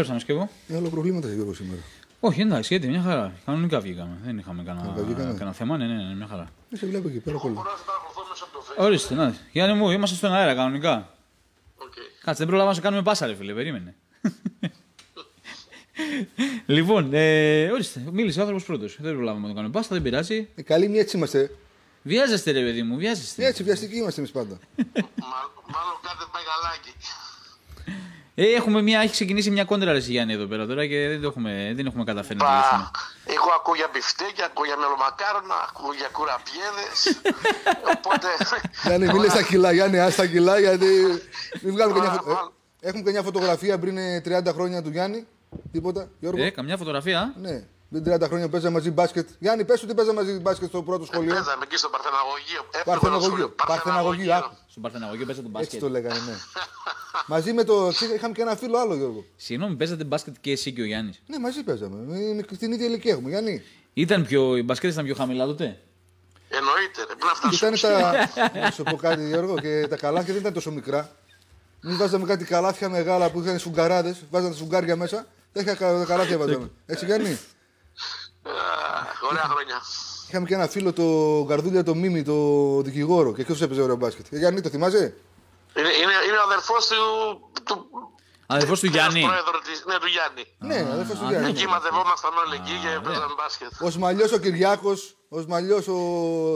Επιστρέψαμε 0.00 0.20
και 0.26 0.32
εγώ. 0.32 0.48
Ε, 0.68 0.76
άλλο 0.76 0.88
προβλήματα 0.88 1.32
Γιώργο 1.32 1.54
σήμερα. 1.54 1.80
Όχι, 2.20 2.40
εντάξει, 2.40 2.74
γιατί 2.74 2.88
μια 2.88 3.02
χαρά. 3.02 3.32
Κανονικά 3.46 3.80
βγήκαμε. 3.80 4.18
Δεν 4.24 4.38
είχαμε 4.38 4.62
κανένα, 4.62 4.86
Κανονικά 4.86 5.06
βγήκαμε. 5.06 5.32
κανένα 5.38 5.52
θέμα. 5.52 5.76
Ναι, 5.76 5.86
ναι, 5.86 5.94
ναι, 5.94 6.14
μια 6.14 6.26
χαρά. 6.26 6.48
Δεν 6.70 6.78
σε 6.78 6.86
βλέπω 6.86 7.08
εκεί 7.08 7.18
πέρα 7.18 7.38
πολύ. 7.38 7.54
Μπορώ 7.54 7.70
να 7.70 7.76
σε 7.76 7.82
παρακολουθώ 7.86 8.22
μέσα 8.30 8.44
από 8.44 8.52
το 8.58 8.64
Facebook. 8.68 8.84
Ορίστε, 8.84 9.14
να. 9.14 9.34
Γιάννη 9.52 9.78
μου, 9.78 9.90
είμαστε 9.90 10.16
στον 10.16 10.32
αέρα 10.32 10.54
κανονικά. 10.54 11.14
Οκ. 11.76 11.92
Κάτσε, 12.20 12.38
δεν 12.38 12.46
προλάβαμε 12.46 12.68
να 12.70 12.74
σου 12.76 12.82
κάνουμε 12.82 13.02
πάσα, 13.02 13.26
ρε 13.26 13.34
φίλε, 13.34 13.52
περίμενε. 13.52 13.94
λοιπόν, 16.76 17.08
ε, 17.12 17.70
ορίστε, 17.70 18.02
μίλησε 18.12 18.38
ο 18.38 18.42
άνθρωπος 18.42 18.64
πρώτος. 18.66 18.96
Δεν 19.00 19.14
προλάβαμε 19.14 19.42
να 19.42 19.48
το 19.48 19.54
κάνουμε 19.54 19.72
πάσα, 19.72 19.88
δεν 19.90 20.02
πειράζει. 20.02 20.48
Ε, 20.54 20.62
καλή 20.62 20.88
μια 20.88 21.00
έτσι 21.00 21.16
είμαστε. 21.16 21.50
Βιάζεστε, 22.02 22.50
ρε 22.50 22.60
παιδί 22.62 22.82
μου, 22.82 22.96
βιάζεστε. 22.96 23.46
Έτσι, 23.46 23.62
βιαστικοί 23.62 23.96
είμαστε 23.96 24.20
εμείς 24.20 24.32
πάντα. 24.32 24.58
Μα- 24.76 24.84
Μάλλον 25.74 25.96
κάτι 26.02 26.24
μεγαλάκι. 26.36 26.88
Ε, 26.88 27.25
έχουμε 28.44 28.82
μια, 28.82 29.00
έχει 29.00 29.12
ξεκινήσει 29.12 29.50
μια 29.50 29.64
κόντρα 29.64 29.92
ρε 29.92 29.98
Γιάννη 29.98 30.32
εδώ 30.32 30.46
πέρα 30.46 30.66
τώρα 30.66 30.86
και 30.86 31.08
δεν, 31.08 31.20
το 31.20 31.26
έχουμε, 31.28 31.72
δεν 31.76 31.86
έχουμε 31.86 32.04
καταφέρει 32.04 32.38
να 32.38 32.44
το 32.44 32.50
λύσουμε. 32.56 32.90
Πα, 32.92 33.00
εγώ 33.32 33.50
ακούω 33.58 33.74
για 33.74 33.88
μπιφτέκια, 33.92 34.44
ακούω 34.44 34.64
για 34.64 34.76
μελομακάρονα, 34.76 35.54
ακούω 35.68 35.92
για 36.00 36.08
κουραπιέδες. 36.16 36.98
Οπότε... 37.94 38.26
Γιάννη, 38.86 39.06
μίλες 39.12 39.30
στα 39.32 39.42
κιλά, 39.42 39.72
Γιάννη, 39.72 39.98
ας 40.00 40.14
τα 40.14 40.26
κιλά, 40.26 40.58
γιατί. 40.58 40.86
Μην 41.62 41.72
βγάλουμε 41.72 41.98
Τώρα, 41.98 42.06
καμιά 42.08 42.22
φω- 42.22 42.34
μάλλον. 42.34 42.52
ε, 42.80 42.88
Έχουμε 42.88 43.02
καμιά 43.02 43.22
φωτογραφία 43.22 43.78
πριν 43.78 43.96
ε, 43.98 44.22
30 44.28 44.52
χρόνια 44.54 44.82
του 44.82 44.90
Γιάννη. 44.90 45.26
Τίποτα, 45.72 46.08
Γιώργο; 46.20 46.42
Ε, 46.42 46.50
καμιά 46.50 46.76
φωτογραφία. 46.76 47.34
Ναι. 47.40 47.64
Πριν 47.90 48.04
30 48.06 48.22
χρόνια 48.26 48.48
παίζαμε 48.48 48.72
μαζί 48.76 48.90
μπάσκετ. 48.90 49.28
Γιάννη, 49.38 49.64
πες 49.64 49.82
ότι 49.82 49.94
παίζαμε 49.94 50.22
μαζί 50.22 50.38
μπάσκετ 50.38 50.68
στο 50.68 50.82
πρώτο 50.82 51.04
σχολείο. 51.04 51.34
Παίζαμε 51.34 51.62
εκεί 51.64 51.76
στο 51.76 51.88
Παρθεναγωγείο. 51.88 52.60
Εύκολο 52.70 52.84
Παρθεναγωγείο. 52.84 53.28
σχολείο. 53.28 53.48
Παρθεναγωγείο. 53.66 54.32
α, 54.34 54.50
Στον 54.70 54.82
Παρθεναγωγείο 54.82 55.26
παίζατε 55.26 55.46
Έτσι 55.46 55.58
μπάσκετ. 55.62 55.80
το 55.80 55.88
λέγανε, 55.88 56.14
ναι. 56.20 56.34
μαζί 57.32 57.52
με 57.52 57.64
το. 57.64 57.88
ξέρεις, 57.92 58.14
Είχαμε 58.14 58.34
και 58.34 58.42
ένα 58.42 58.56
φίλο 58.56 58.78
άλλο, 58.78 58.94
Γιώργο. 58.94 59.24
Συγγνώμη, 59.36 59.74
παίζατε 59.76 60.04
μπάσκετ 60.04 60.34
και 60.40 60.50
εσύ 60.50 60.72
και 60.72 60.80
ο 60.80 60.84
Γιάννης. 60.84 61.22
Ναι, 61.26 61.38
μαζί 61.38 61.62
παίζαμε. 61.62 62.16
Είναι 62.18 62.42
την 62.42 62.72
ίδια 62.72 62.86
ηλικία 62.86 63.12
έχουμε, 63.12 63.28
Γιάννη. 63.28 63.62
Ήταν 63.92 64.26
πιο, 64.26 64.56
οι 64.56 64.62
μπασκέτες 64.62 64.94
ήταν 64.94 65.06
πιο 65.06 65.14
χαμηλά 65.14 65.46
τότε; 65.46 65.64
Εννοείται. 66.48 67.00
ρε, 67.00 67.06
Πρέπει 67.06 67.24
να 67.42 67.48
Και 67.50 67.56
φτάσουμε. 67.56 67.94
ήταν 67.94 68.52
τα. 68.52 68.60
Να 68.60 68.70
σου 68.70 68.82
πω 68.82 68.96
κάτι, 68.96 69.26
Γιώργο, 69.26 69.54
και 69.58 69.86
τα 69.88 69.96
καλάθια 69.96 70.32
δεν 70.32 70.40
ήταν 70.42 70.52
τόσο 70.52 70.70
μικρά. 70.70 71.10
Μην 71.82 71.96
βάζαμε 71.96 72.26
κάτι 72.26 72.44
καλάθια 72.44 72.88
μεγάλα 72.88 73.30
που 73.30 73.40
είχαν 73.40 73.58
σουγκαράδε, 73.58 74.16
βάζανε 74.30 74.50
τα 74.52 74.56
σουγκάρια 74.58 74.96
μέσα 74.96 75.26
Δέκα 75.52 75.74
κα- 75.74 76.04
καράβια 76.04 76.38
βάζαμε. 76.38 76.70
Έτσι 76.86 77.04
Γιάννη; 77.04 77.38
Αχ, 78.46 79.22
Ωραία 79.30 79.42
χρόνια. 79.42 79.80
Είχαμε 80.28 80.46
και 80.46 80.54
ένα 80.54 80.66
φίλο, 80.68 80.92
το 80.92 81.02
Γκαρδούλια, 81.46 81.82
το 81.82 81.94
Μίμη, 81.94 82.22
το 82.22 82.34
δικηγόρο. 82.82 83.32
Και 83.32 83.44
αυτό 83.50 83.64
έπαιζε 83.64 83.82
ωραίο 83.82 83.96
μπάσκετ. 83.96 84.26
Ε, 84.30 84.38
Γιάννη, 84.38 84.60
το 84.60 84.68
θυμάσαι; 84.68 85.14
Είναι, 85.76 85.88
είναι, 85.88 86.12
είναι 86.28 86.36
ο 86.36 86.42
αδερφός 86.42 86.86
του, 86.86 86.96
του 87.64 87.88
Αδερφός 88.46 88.80
του 88.80 88.86
Γιάννη. 88.86 89.20
πρόεδρος 89.22 89.60
της, 89.68 89.84
ναι, 89.86 89.98
του 89.98 90.06
Γιάννη. 90.06 90.44
Ναι, 90.58 90.78
αδερφός 90.92 91.18
του 91.18 91.24
α, 91.26 91.28
Γιάννη. 91.30 91.48
Εκεί 91.50 91.66
μαζευόμασταν 91.66 92.32
όλοι 92.42 92.54
εκεί 92.60 92.74
και 92.82 92.90
παίζαμε 93.04 93.34
μπάσκετ. 93.38 93.70
Ο 93.86 93.90
Σμαλιός 93.90 94.32
ο 94.32 94.38
Κυριάκος, 94.38 95.16
ο 95.28 95.40
Σμαλιός 95.40 95.84
ο 95.88 95.98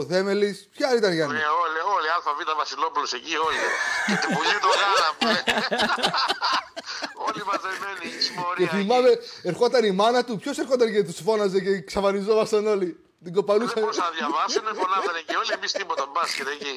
Θέμελης. 0.09 0.69
Ποια 0.75 0.87
άλλη 0.89 0.97
ήταν 0.97 1.13
Γιάννη; 1.13 1.33
Ναι, 1.33 1.45
όλοι, 1.63 1.79
όλοι, 1.95 2.07
ΑΒ 2.15 2.57
Βασιλόπουλος 2.57 3.13
εκεί, 3.13 3.35
όλοι. 3.47 3.63
και 4.07 4.15
την 4.21 4.29
πουλή 4.35 4.57
του 4.63 4.69
γάλα 4.79 5.07
που 5.17 5.23
λέει. 5.33 5.43
όλοι 7.27 7.41
μαζεμένοι, 7.51 8.05
η 8.05 8.15
Και 8.15 8.21
συμμορία. 8.27 8.65
εκεί. 8.65 8.75
θυμάμαι, 8.75 9.11
ερχόταν 9.43 9.83
η 9.85 9.91
μάνα 9.91 10.23
του. 10.23 10.37
Ποιος 10.37 10.57
ερχόταν 10.57 10.91
και 10.91 11.03
τους 11.03 11.19
φώναζε 11.25 11.59
και 11.59 11.81
ξαφανιζόμασταν 11.81 12.67
όλοι; 12.67 12.89
Την 13.23 13.29
Δεν 13.33 13.33
κοπανούσαν. 13.39 13.77
μπορούσαν 13.81 14.05
να 14.09 14.13
διαβάσουν, 14.17 14.63
φωνάζανε 14.81 15.21
και 15.29 15.35
όλοι 15.41 15.51
εμείς 15.57 15.71
τίποτα 15.79 16.03
μπάσκετ 16.13 16.47
εκεί. 16.55 16.73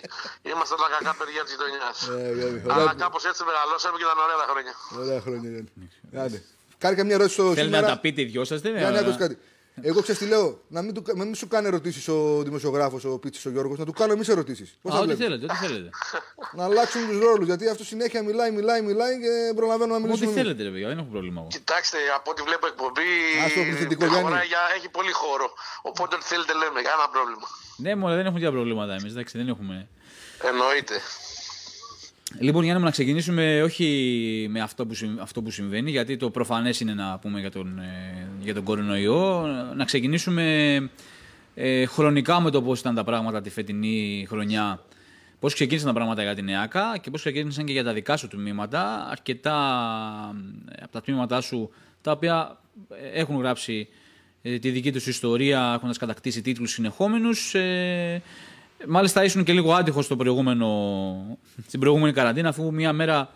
Ήμασταν 0.52 0.78
τα 0.82 0.88
κακά 0.94 1.12
παιδιά 1.20 1.42
της 1.44 1.52
γειτονιάς. 1.54 1.96
Ε, 2.08 2.32
Γιάννη, 2.38 2.58
Αλλά 2.72 2.82
ωραία- 2.82 2.96
κάπως 3.04 3.22
έτσι 3.30 3.40
μεγαλώσαμε 3.50 3.94
και 3.98 4.04
ήταν 4.08 4.18
ωραία 4.26 4.38
τα 4.42 4.46
χρόνια. 4.50 4.74
Ωραία 5.02 5.20
χρόνια, 5.26 5.48
Γιάννη. 5.54 5.70
Άντε. 6.24 6.38
Κάνε 6.82 6.94
καμιά 7.00 7.14
ερώτηση 7.18 7.36
στο 7.38 7.44
Θέλετε 7.58 7.64
να 7.64 7.70
τα 7.70 7.76
σήμερα. 7.86 8.00
πείτε 8.04 8.20
οι 8.22 8.26
δυο 8.32 8.42
σας, 8.50 8.58
δεν 8.64 8.72
Γιάννη, 8.80 8.98
άκουσε 8.98 9.24
είναι. 9.24 9.38
Κάτι. 9.74 9.88
Εγώ 9.88 10.00
ξέρω 10.02 10.18
τι 10.18 10.26
λέω. 10.26 10.60
Να 10.68 10.82
μην, 10.82 10.94
του, 10.94 11.02
να 11.14 11.24
μην 11.24 11.34
σου 11.34 11.48
κάνει 11.48 11.66
ερωτήσεις 11.66 12.08
ο 12.08 12.42
δημοσιογράφος, 12.42 13.04
ο 13.04 13.18
Πίτση, 13.18 13.48
ο 13.48 13.50
Γιώργος, 13.50 13.78
να 13.78 13.84
του 13.84 13.92
κάνω 13.92 14.12
εμείς 14.12 14.28
ερωτήσεις. 14.28 14.78
Πώς 14.82 14.92
Α, 14.92 14.96
θα 14.96 15.02
ό,τι 15.02 15.14
βλέπεις; 15.14 15.24
θέλετε, 15.26 15.44
ό,τι 15.52 15.66
θέλετε. 15.66 15.88
Να 16.52 16.64
αλλάξουν 16.64 17.08
τους 17.08 17.18
ρόλους. 17.18 17.46
Γιατί 17.46 17.68
αυτό 17.68 17.84
συνέχεια 17.84 18.22
μιλάει, 18.22 18.50
μιλάει, 18.50 18.80
μιλάει 18.82 19.14
και 19.20 19.52
προλαβαίνω 19.54 19.90
να 19.90 19.96
Ό,τι 19.96 20.04
μιλήσουμε. 20.04 20.30
εμείς. 20.30 20.42
θέλετε, 20.42 20.62
ρε 20.62 20.70
παιδιά, 20.70 20.88
δεν 20.88 20.98
έχω 20.98 21.08
πρόβλημα 21.14 21.40
εγώ. 21.40 21.48
Κοιτάξτε, 21.50 21.98
από 22.18 22.30
ό,τι 22.30 22.42
βλέπω 22.42 22.66
εκπομπή. 22.66 23.10
Ας 23.44 23.52
το 23.52 23.60
πληθυντικό, 23.68 24.04
Γιάννη. 24.06 24.24
χωράει 24.28 24.46
για- 24.46 24.66
έχει 24.76 24.88
πολύ 24.98 25.12
χώρο. 25.22 25.46
Οπότε 25.90 26.14
ό,τι 26.16 26.24
θέλετε 26.32 26.52
λέμε, 26.62 26.78
κανένα 26.88 27.08
πρόβλημα. 27.14 27.46
Ναι, 27.84 27.92
μόνο 28.00 28.12
δεν 28.18 28.24
έχουμε 28.26 28.38
τέτοια 28.40 28.52
προβλήματα 28.56 28.92
εμείς. 28.98 29.10
Εντάξει, 29.14 29.34
δεν 29.40 29.48
έχουμε. 29.54 29.74
Εννοείται. 30.50 30.96
Λοιπόν, 32.38 32.62
Γιάννη, 32.62 32.78
μου, 32.80 32.86
να 32.86 32.92
ξεκινήσουμε 32.92 33.62
όχι 33.62 34.46
με 34.50 34.60
αυτό 34.60 34.86
που, 34.86 34.94
συμ- 34.94 35.20
αυτό 35.20 35.42
που 35.42 35.50
συμβαίνει, 35.50 35.90
γιατί 35.90 36.16
το 36.16 36.30
προφανές 36.30 36.80
είναι 36.80 36.94
να 36.94 37.18
πούμε 37.18 37.40
για 37.40 37.50
τον, 37.50 37.78
ε, 37.78 38.28
για 38.40 38.54
τον 38.54 38.62
κορονοϊό. 38.62 39.46
Να 39.76 39.84
ξεκινήσουμε 39.84 40.74
ε, 41.54 41.86
χρονικά 41.86 42.40
με 42.40 42.50
το 42.50 42.62
πώς 42.62 42.80
ήταν 42.80 42.94
τα 42.94 43.04
πράγματα 43.04 43.40
τη 43.40 43.50
φετινή 43.50 44.26
χρονιά. 44.28 44.80
Πώς 45.40 45.54
ξεκίνησαν 45.54 45.88
τα 45.88 45.94
πράγματα 45.94 46.22
για 46.22 46.34
την 46.34 46.48
ΕΑΚΑ 46.48 46.98
και 47.00 47.10
πώς 47.10 47.20
ξεκίνησαν 47.20 47.64
και 47.64 47.72
για 47.72 47.84
τα 47.84 47.92
δικά 47.92 48.16
σου 48.16 48.28
τμήματα. 48.28 49.08
Αρκετά 49.10 49.56
ε, 50.70 50.82
από 50.82 50.92
τα 50.92 51.00
τμήματά 51.00 51.40
σου 51.40 51.70
τα 52.00 52.10
οποία 52.12 52.60
ε, 53.02 53.20
έχουν 53.20 53.38
γράψει 53.38 53.88
ε, 54.42 54.58
τη 54.58 54.70
δική 54.70 54.92
τους 54.92 55.06
ιστορία 55.06 55.72
έχοντας 55.76 55.98
κατακτήσει 55.98 56.42
τίτλους 56.42 56.70
συνεχόμενους. 56.72 57.54
Ε, 58.84 58.86
μάλιστα 58.88 59.24
ήσουν 59.24 59.44
και 59.44 59.52
λίγο 59.52 59.72
άτυχος 59.72 60.04
στο 60.04 60.16
προηγούμενο, 60.16 61.38
στην 61.66 61.80
προηγούμενη 61.80 62.12
καραντίνα 62.12 62.48
αφού 62.48 62.72
μία 62.72 62.92
μέρα 62.92 63.30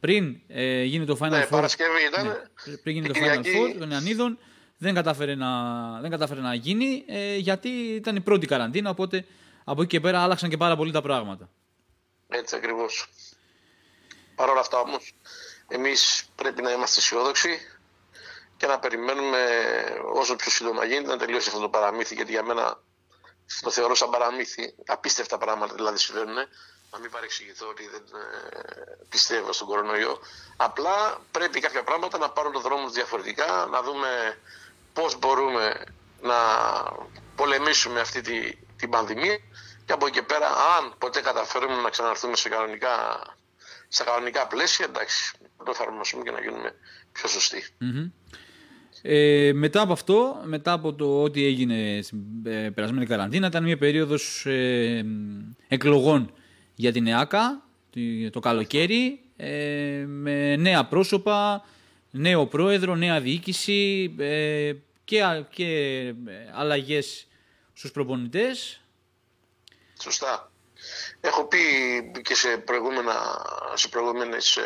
πριν 0.00 0.40
ε, 0.48 0.82
γίνει 0.82 1.04
το 1.04 1.18
Final 1.20 1.28
Ναι, 1.30 1.44
Four. 1.44 1.48
Παρασκευή 1.50 2.04
ήταν. 2.12 2.26
Ναι, 2.26 2.76
πριν 2.76 2.94
γίνει 2.94 3.08
Την 3.08 3.14
το 3.14 3.20
Final 3.20 3.40
Κυριακή. 3.42 3.72
Four 3.74 3.78
των 3.78 3.90
Ιαννίδων 3.90 4.38
δεν 4.78 4.94
κατάφερε 4.94 5.34
να, 5.34 5.50
δεν 6.00 6.10
κατάφερε 6.10 6.40
να 6.40 6.54
γίνει 6.54 7.04
ε, 7.06 7.36
γιατί 7.36 7.68
ήταν 7.68 8.16
η 8.16 8.20
πρώτη 8.20 8.46
καραντίνα 8.46 8.90
οπότε 8.90 9.24
από 9.64 9.82
εκεί 9.82 9.90
και 9.90 10.00
πέρα 10.00 10.22
άλλαξαν 10.22 10.50
και 10.50 10.56
πάρα 10.56 10.76
πολύ 10.76 10.92
τα 10.92 11.02
πράγματα. 11.02 11.48
Έτσι 12.28 12.56
ακριβώς. 12.56 13.08
Παρ' 14.34 14.48
όλα 14.48 14.60
αυτά 14.60 14.78
όμως, 14.78 15.14
εμείς 15.68 16.24
πρέπει 16.34 16.62
να 16.62 16.70
είμαστε 16.70 17.00
αισιόδοξοι 17.00 17.58
και 18.56 18.66
να 18.66 18.78
περιμένουμε 18.78 19.38
όσο 20.14 20.36
πιο 20.36 20.50
σύντομα 20.50 20.84
γίνεται 20.84 21.10
να 21.10 21.16
τελειώσει 21.16 21.48
αυτό 21.48 21.60
το 21.60 21.68
παραμύθι. 21.68 22.14
Γιατί 22.14 22.30
για 22.32 22.42
μένα 22.42 22.80
το 23.60 23.70
θεωρώ 23.70 23.94
σαν 23.94 24.10
παραμύθι. 24.10 24.74
Απίστευτα 24.86 25.38
πράγματα 25.38 25.74
δηλαδή 25.74 25.98
συμβαίνουν. 25.98 26.36
Να 26.90 27.00
μην 27.00 27.10
παρεξηγηθώ 27.10 27.68
ότι 27.68 27.88
δεν 27.88 28.02
ε, 28.02 29.06
πιστεύω 29.08 29.52
στον 29.52 29.66
κορονοϊό. 29.66 30.20
Απλά 30.56 31.20
πρέπει 31.30 31.60
κάποια 31.60 31.82
πράγματα 31.84 32.18
να 32.18 32.30
πάρουν 32.30 32.52
το 32.52 32.60
δρόμο 32.60 32.84
τους 32.84 32.92
διαφορετικά, 32.92 33.66
να 33.70 33.82
δούμε 33.82 34.38
πώς 34.92 35.18
μπορούμε 35.18 35.84
να 36.20 36.36
πολεμήσουμε 37.36 38.00
αυτή 38.00 38.20
τη, 38.20 38.56
την 38.76 38.90
πανδημία 38.90 39.38
και 39.84 39.92
από 39.92 40.06
εκεί 40.06 40.18
και 40.18 40.24
πέρα 40.24 40.48
αν 40.48 40.94
ποτέ 40.98 41.20
καταφέρουμε 41.20 41.82
να 41.82 41.90
ξαναρθούμε 41.90 42.36
σε 42.36 42.48
κανονικά, 42.48 43.22
στα 43.88 44.04
κανονικά 44.04 44.46
πλαίσια, 44.46 44.84
εντάξει, 44.84 45.36
να 45.58 45.64
το 45.64 45.70
εφαρμόσουμε 45.70 46.22
και 46.22 46.30
να 46.30 46.40
γίνουμε 46.40 46.74
πιο 47.12 47.28
σωστοί. 47.28 47.64
Μμμ. 47.78 48.10
Ε, 49.06 49.50
μετά 49.54 49.80
από 49.80 49.92
αυτό, 49.92 50.40
μετά 50.44 50.72
από 50.72 50.94
το 50.94 51.22
ό,τι 51.22 51.44
έγινε 51.44 52.00
στην 52.02 52.18
ε, 52.44 52.70
περασμένη 52.70 53.06
καραντίνα, 53.06 53.46
ήταν 53.46 53.64
μια 53.64 53.76
περίοδος 53.78 54.46
ε, 54.46 55.04
εκλογών 55.68 56.32
για 56.74 56.92
την 56.92 57.06
ΕΑΚΑ 57.06 57.62
τη- 57.90 58.30
το 58.30 58.40
καλοκαίρι 58.40 59.20
ε, 59.36 60.04
με 60.06 60.56
νέα 60.56 60.84
πρόσωπα, 60.84 61.64
νέο 62.10 62.46
πρόεδρο, 62.46 62.94
νέα 62.94 63.20
διοίκηση 63.20 64.14
ε, 64.18 64.72
και, 65.04 65.22
α- 65.22 65.46
και 65.50 65.66
ε, 66.06 66.14
αλλαγές 66.54 67.26
στους 67.72 67.90
προπονητές. 67.90 68.80
Σωστά. 70.02 70.50
Έχω 71.20 71.44
πει 71.44 71.58
και 72.22 72.34
σε, 72.34 72.48
προηγούμενα, 72.56 73.14
σε 73.74 73.88
προηγούμενες 73.88 74.56
ε, 74.56 74.62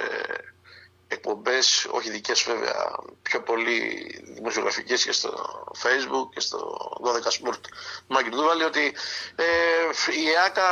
εκπομπές, 1.08 1.86
όχι 1.90 2.10
δικές 2.10 2.42
βέβαια, 2.42 2.96
πιο 3.22 3.42
πολύ 3.42 4.06
δημοσιογραφικές 4.24 5.04
και 5.04 5.12
στο 5.12 5.64
facebook 5.82 6.28
και 6.34 6.40
στο 6.40 6.78
12 7.04 7.48
Sport 7.48 7.60
Μάκη 8.06 8.28
Ντούβαλη, 8.28 8.64
ότι 8.64 8.94
ε, 9.36 9.44
η 10.20 10.30
ΕΑΚΑ 10.30 10.68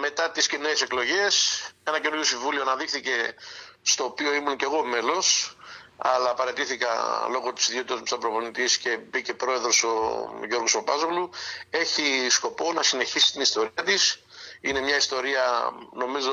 μετά 0.00 0.30
τις 0.30 0.46
κοινές 0.46 0.82
εκλογές, 0.82 1.62
ένα 1.84 2.00
καινούριο 2.00 2.24
συμβούλιο 2.24 2.62
αναδείχθηκε 2.62 3.34
στο 3.82 4.04
οποίο 4.04 4.34
ήμουν 4.34 4.56
και 4.56 4.64
εγώ 4.64 4.84
μέλος, 4.84 5.56
αλλά 5.96 6.34
παρατήθηκα 6.34 6.88
λόγω 7.30 7.52
της 7.52 7.68
ιδιότητας 7.68 7.98
μου 7.98 8.06
σαν 8.06 8.18
προπονητής 8.18 8.78
και 8.78 8.96
μπήκε 8.96 9.34
πρόεδρος 9.34 9.82
ο 9.84 10.28
Γιώργος 10.48 10.74
Οπάζογλου, 10.74 11.30
έχει 11.70 12.26
σκοπό 12.30 12.72
να 12.72 12.82
συνεχίσει 12.82 13.32
την 13.32 13.40
ιστορία 13.40 13.82
της. 13.84 14.24
Είναι 14.66 14.80
μια 14.80 14.96
ιστορία, 14.96 15.72
νομίζω, 15.92 16.32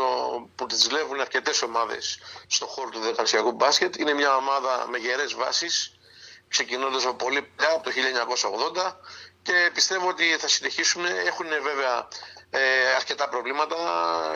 που 0.56 0.66
τη 0.66 0.76
ζηλεύουν 0.76 1.20
αρκετές 1.22 1.62
ομάδες 1.62 2.20
στον 2.48 2.68
χώρο 2.68 2.90
του 2.90 3.00
δεκανσιακού 3.00 3.52
μπάσκετ. 3.52 3.96
Είναι 3.96 4.14
μια 4.14 4.36
ομάδα 4.36 4.86
με 4.90 4.98
γερές 4.98 5.34
βάσεις, 5.34 6.00
ξεκινώντας 6.48 7.06
από 7.06 7.16
πολύ 7.26 7.42
παλιά, 7.42 7.74
από 7.76 7.84
το 7.84 7.92
1980 7.92 8.96
και 9.42 9.70
πιστεύω 9.74 10.08
ότι 10.08 10.24
θα 10.24 10.48
συνεχίσουν. 10.48 11.06
Έχουν 11.06 11.48
βέβαια 11.48 12.08
ε, 12.50 12.94
αρκετά 12.96 13.30
προβλήματα. 13.30 13.78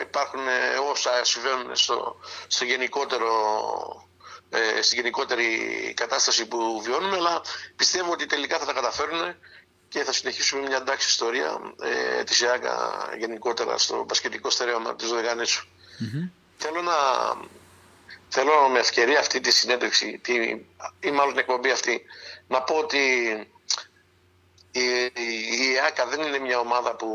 Υπάρχουν 0.00 0.48
ε, 0.48 0.78
όσα 0.90 1.24
συμβαίνουν 1.24 1.76
στο, 1.76 2.16
στο 2.46 2.64
γενικότερο 2.64 3.30
ε, 4.50 4.82
στην 4.82 4.98
γενικότερη 4.98 5.48
κατάσταση 5.96 6.46
που 6.46 6.80
βιώνουμε, 6.82 7.16
αλλά 7.16 7.40
πιστεύω 7.76 8.12
ότι 8.12 8.26
τελικά 8.26 8.58
θα 8.58 8.64
τα 8.66 8.72
καταφέρουν 8.72 9.36
και 9.96 10.04
θα 10.04 10.12
συνεχίσουμε 10.12 10.66
μια 10.66 10.76
εντάξει 10.76 11.08
ιστορία 11.08 11.60
ε, 12.18 12.24
της 12.24 12.42
ΕΑΚΑ 12.42 13.08
γενικότερα 13.18 13.78
στο 13.78 14.04
μπασκετικό 14.04 14.50
στερέωμα 14.50 14.96
της 14.96 15.08
Δωδεκανήσου. 15.08 15.66
Θέλω 16.56 16.82
να 16.82 16.92
θέλω 18.28 18.68
με 18.68 18.78
ευκαιρία 18.78 19.18
αυτή 19.18 19.40
τη 19.40 19.50
συνέντευξη 19.52 20.18
τη, 20.22 20.34
ή 21.00 21.10
μάλλον 21.10 21.28
την 21.30 21.38
εκπομπή 21.38 21.70
αυτή 21.70 22.02
να 22.48 22.62
πω 22.62 22.74
ότι 22.74 22.98
η, 24.78 25.12
η, 25.14 25.58
η 25.58 25.74
ΕΑΚΑ 25.76 26.06
δεν 26.06 26.20
είναι 26.22 26.38
μια 26.38 26.58
ομάδα 26.58 26.96
που 26.96 27.10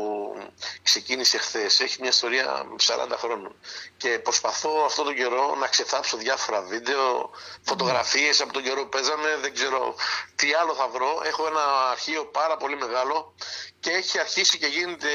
ξεκίνησε 0.82 1.38
χθες. 1.38 1.80
Έχει 1.80 1.96
μια 2.00 2.08
ιστορία 2.08 2.66
40 2.86 3.16
χρόνων. 3.18 3.54
Και 3.96 4.08
προσπαθώ 4.18 4.84
αυτόν 4.84 5.04
τον 5.04 5.14
καιρό 5.14 5.54
να 5.54 5.66
ξεθάψω 5.66 6.16
διάφορα 6.16 6.62
βίντεο, 6.62 7.30
φωτογραφίες 7.62 8.40
από 8.40 8.52
τον 8.52 8.62
καιρό 8.62 8.82
που 8.82 8.88
παίζαμε. 8.88 9.38
Δεν 9.40 9.54
ξέρω 9.54 9.94
τι 10.34 10.54
άλλο 10.54 10.74
θα 10.74 10.88
βρω. 10.88 11.22
Έχω 11.24 11.46
ένα 11.46 11.90
αρχείο 11.90 12.24
πάρα 12.24 12.56
πολύ 12.56 12.76
μεγάλο 12.76 13.34
και 13.80 13.90
έχει 13.90 14.18
αρχίσει 14.18 14.58
και 14.58 14.66
γίνεται 14.66 15.08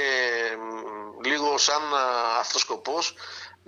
μ, 0.57 1.25
λίγο 1.25 1.57
σαν 1.57 1.95
α, 1.95 2.39
αυτός 2.39 2.61
σκοπός 2.61 3.15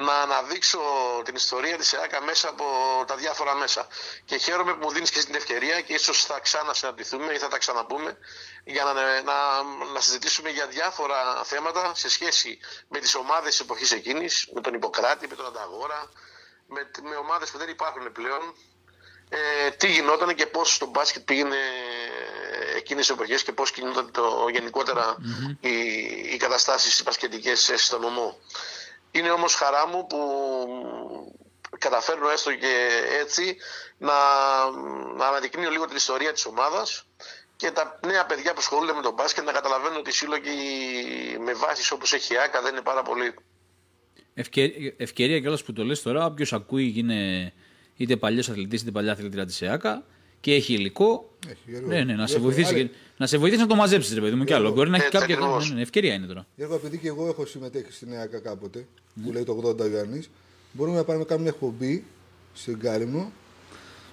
να 0.06 0.14
αναδείξω 0.14 0.80
την 1.26 1.36
ιστορία 1.36 1.78
της 1.78 1.94
ΕΑΚΑ 1.94 2.22
μέσα 2.22 2.50
από 2.50 2.66
τα 3.08 3.16
διάφορα 3.16 3.56
μέσα. 3.56 3.88
Και 4.26 4.38
χαίρομαι 4.38 4.74
που 4.74 4.80
μου 4.82 4.92
δίνεις 4.92 5.10
και 5.12 5.20
την 5.24 5.36
ευκαιρία 5.36 5.82
και 5.82 5.94
ίσως 5.94 6.26
θα 6.26 6.40
ξανασυναντηθούμε 6.40 7.34
ή 7.34 7.38
θα 7.38 7.48
τα 7.48 7.58
ξαναπούμε 7.58 8.18
για 8.64 8.84
να, 8.84 8.94
να, 9.22 9.64
να 9.94 10.00
συζητήσουμε 10.00 10.50
για 10.50 10.68
διάφορα 10.68 11.44
θέματα 11.44 11.92
σε 11.96 12.10
σχέση 12.10 12.60
με 12.88 13.00
τις 13.00 13.16
ομάδες 13.16 13.50
της 13.50 13.60
εποχής 13.60 13.92
εκείνης, 13.92 14.50
με 14.54 14.62
τον 14.62 14.74
Ιπποκράτη, 14.74 15.28
με 15.28 15.36
τον 15.36 15.46
Ανταγόρα, 15.46 16.10
με, 16.68 16.92
με 17.10 17.16
ομάδες 17.16 17.50
που 17.50 17.58
δεν 17.58 17.70
υπάρχουν 17.70 18.12
πλέον, 18.12 18.56
ε, 19.30 19.70
τι 19.72 19.92
γινόταν 19.92 20.36
και 20.36 20.46
πώς 20.46 20.78
το 20.78 20.86
μπάσκετ 20.86 21.24
πήγαινε 21.24 21.58
εκείνες 22.76 23.06
τις 23.08 23.16
εποχές 23.16 23.44
και 23.44 23.52
πώς 23.52 23.72
κινούνταν 23.72 24.12
το, 24.12 24.48
γενικότερα 24.52 25.16
οι, 25.60 25.70
οι 26.34 26.38
καταστάσεις 26.38 27.00
οι 27.00 27.04
μπασκετικές 27.04 27.72
στον 27.76 28.02
νομό. 28.02 28.38
Είναι 29.12 29.32
όμως 29.32 29.54
χαρά 29.56 29.88
μου 29.88 30.08
που 30.08 30.20
καταφέρνω 31.78 32.30
έστω 32.30 32.54
και 32.54 32.90
έτσι 33.22 33.58
να, 33.98 34.14
να 35.18 35.26
αναδεικνύω 35.26 35.70
λίγο 35.70 35.86
την 35.86 35.96
ιστορία 35.96 36.34
της 36.34 36.46
ομάδας 36.46 37.06
και 37.56 37.72
τα 37.72 38.00
νέα 38.08 38.26
παιδιά 38.26 38.52
που 38.52 38.60
ασχολούνται 38.60 38.94
με 38.94 39.02
τον 39.02 39.14
μπάσκετ 39.14 39.46
να 39.46 39.52
καταλαβαίνουν 39.52 39.98
ότι 39.98 40.10
οι 40.10 40.14
σύλλογοι 40.14 40.50
με 41.40 41.54
βάσεις 41.54 41.92
όπως 41.92 42.14
έχει 42.14 42.34
η 42.34 42.38
ΆΚΑ 42.38 42.62
δεν 42.62 42.72
είναι 42.72 42.82
πάρα 42.82 43.02
πολύ. 43.02 43.34
Ευκαιρία, 44.34 44.94
ευκαιρία 44.98 45.40
κιόλας 45.40 45.64
που 45.64 45.74
το 45.74 45.84
λες 45.84 46.02
τώρα, 46.02 46.26
όποιος 46.26 46.54
ακούει 46.54 46.94
είναι 46.98 47.54
είτε 47.96 48.16
παλιός 48.16 48.50
αθλητής 48.50 48.82
είτε 48.82 48.92
παλιά 48.92 49.12
αθλητήρα 49.12 49.46
της 49.46 49.62
ΕΑΚΑ 49.62 50.06
και 50.42 50.54
έχει 50.54 50.74
υλικό. 50.74 51.30
Έχει, 51.48 51.82
ναι, 51.86 52.04
ναι, 52.04 52.14
να 52.14 52.28
σε, 52.28 52.40
βοηθήσει, 52.40 52.74
και, 52.74 52.90
να 53.18 53.28
σε 53.28 53.38
βοηθήσει 53.38 53.62
να 53.62 53.68
το 53.68 53.76
μαζέψεις, 53.76 54.14
ρε 54.14 54.22
παιδί 54.22 54.36
μου, 54.36 54.44
κι 54.44 54.54
άλλο. 54.54 54.72
Μπορεί 54.72 54.90
να 54.90 54.96
έχει 54.96 55.06
Έτσι 55.06 55.18
κάποια. 55.18 55.36
ακριβώς. 55.36 55.70
Ναι, 55.70 55.76
ναι, 55.76 55.82
ευκαιρία 55.82 56.14
είναι 56.14 56.26
τώρα. 56.26 56.46
Γιώργο, 56.56 56.76
επειδή 56.76 56.98
και 56.98 57.08
εγώ 57.08 57.28
έχω 57.28 57.46
συμμετέχει 57.46 57.92
στην 57.92 58.14
ΕΑΚΑ 58.14 58.40
κάποτε, 58.40 58.88
που 59.24 59.32
λέει 59.32 59.44
το 59.44 59.76
80 59.80 59.90
Γιάννης, 59.90 60.30
μπορούμε 60.72 60.98
να 60.98 61.04
πάμε 61.04 61.20
να 61.20 61.26
κάνουμε 61.26 61.46
μια 61.50 61.54
εκπομπή 61.56 62.04
στην 62.54 62.80
Κάλυμνο 62.80 63.32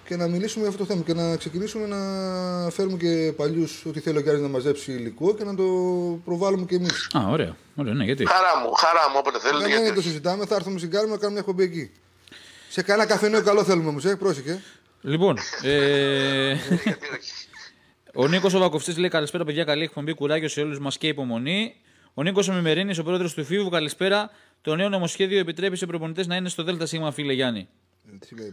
και 0.09 0.17
να 0.17 0.27
μιλήσουμε 0.29 0.65
για 0.65 0.73
αυτό 0.73 0.85
το 0.85 0.93
θέμα 0.93 1.03
και 1.07 1.15
να 1.15 1.37
ξεκινήσουμε 1.37 1.87
να 1.87 2.71
φέρουμε 2.71 2.97
και 2.97 3.33
παλιούς 3.37 3.85
ότι 3.87 4.01
θέλει 4.01 4.17
ο 4.17 4.21
Γιάννης 4.21 4.43
να 4.43 4.49
μαζέψει 4.49 4.93
υλικό 4.93 5.35
και 5.35 5.45
να 5.45 5.55
το 5.55 5.65
προβάλλουμε 6.25 6.65
και 6.65 6.75
εμείς. 6.75 7.11
Α, 7.17 7.29
ωραία. 7.29 7.57
ωραία 7.77 7.95
ναι, 7.95 8.05
γιατί; 8.05 8.27
Χαρά 8.27 8.61
μου, 8.63 8.73
χαρά 8.73 9.11
μου 9.11 9.17
όποτε 9.19 9.39
θέλετε. 9.39 9.59
Ναι, 9.59 9.65
ναι, 9.65 9.69
γιατί 9.69 9.85
δεν 9.85 9.95
το 9.95 9.99
όχι. 9.99 10.09
συζητάμε, 10.09 10.47
θα 10.47 10.55
έρθουμε 10.55 10.79
στην 10.79 10.91
Κάλυμνο 10.91 11.15
να 11.15 11.21
κάνουμε 11.21 11.41
μια 11.41 11.49
εκπομπή 11.49 11.65
εκεί. 11.65 11.91
Σε 12.69 12.83
κανένα 12.83 13.09
καφενείο 13.09 13.43
καλό 13.43 13.65
θέλουμε 13.65 13.89
όμως, 13.89 14.05
ε, 14.05 14.17
πρόσεχε. 14.17 14.63
Λοιπόν, 15.07 15.37
ε, 15.63 16.53
Γιατί 16.53 17.07
όχι. 17.19 17.33
ο 18.15 18.27
Νίκος 18.29 18.55
ο 18.55 18.59
Βακοφτή 18.59 19.01
λέει 19.01 19.09
καλησπέρα, 19.09 19.45
παιδιά. 19.45 19.65
Καλή 19.65 19.83
εκπομπή. 19.83 20.15
Κουράγιο 20.15 20.49
σε 20.49 20.61
όλους 20.61 20.79
μας 20.79 20.99
και 20.99 21.09
υπομονή. 21.09 21.77
Ο 22.15 22.23
Νίκος 22.23 22.49
ο 22.49 22.53
Μημερίνης, 22.53 22.99
ο 22.99 23.03
πρόεδρος 23.03 23.35
του 23.35 23.45
ΦΥΒΟΥ, 23.45 23.71
καλησπέρα. 23.71 24.31
Το 24.61 24.77
νέο 24.77 24.89
νομοσχέδιο 24.89 25.39
επιτρέπει 25.39 25.77
σε 25.77 25.87
προπονητές 25.87 26.27
να 26.27 26.37
είναι 26.37 26.49
στο 26.49 26.63
ΔΣ, 26.63 26.95
φίλε 27.13 27.33
Γιάννη. 27.33 27.69
Ε, 28.13 28.17
τι 28.19 28.35
λέει, 28.35 28.53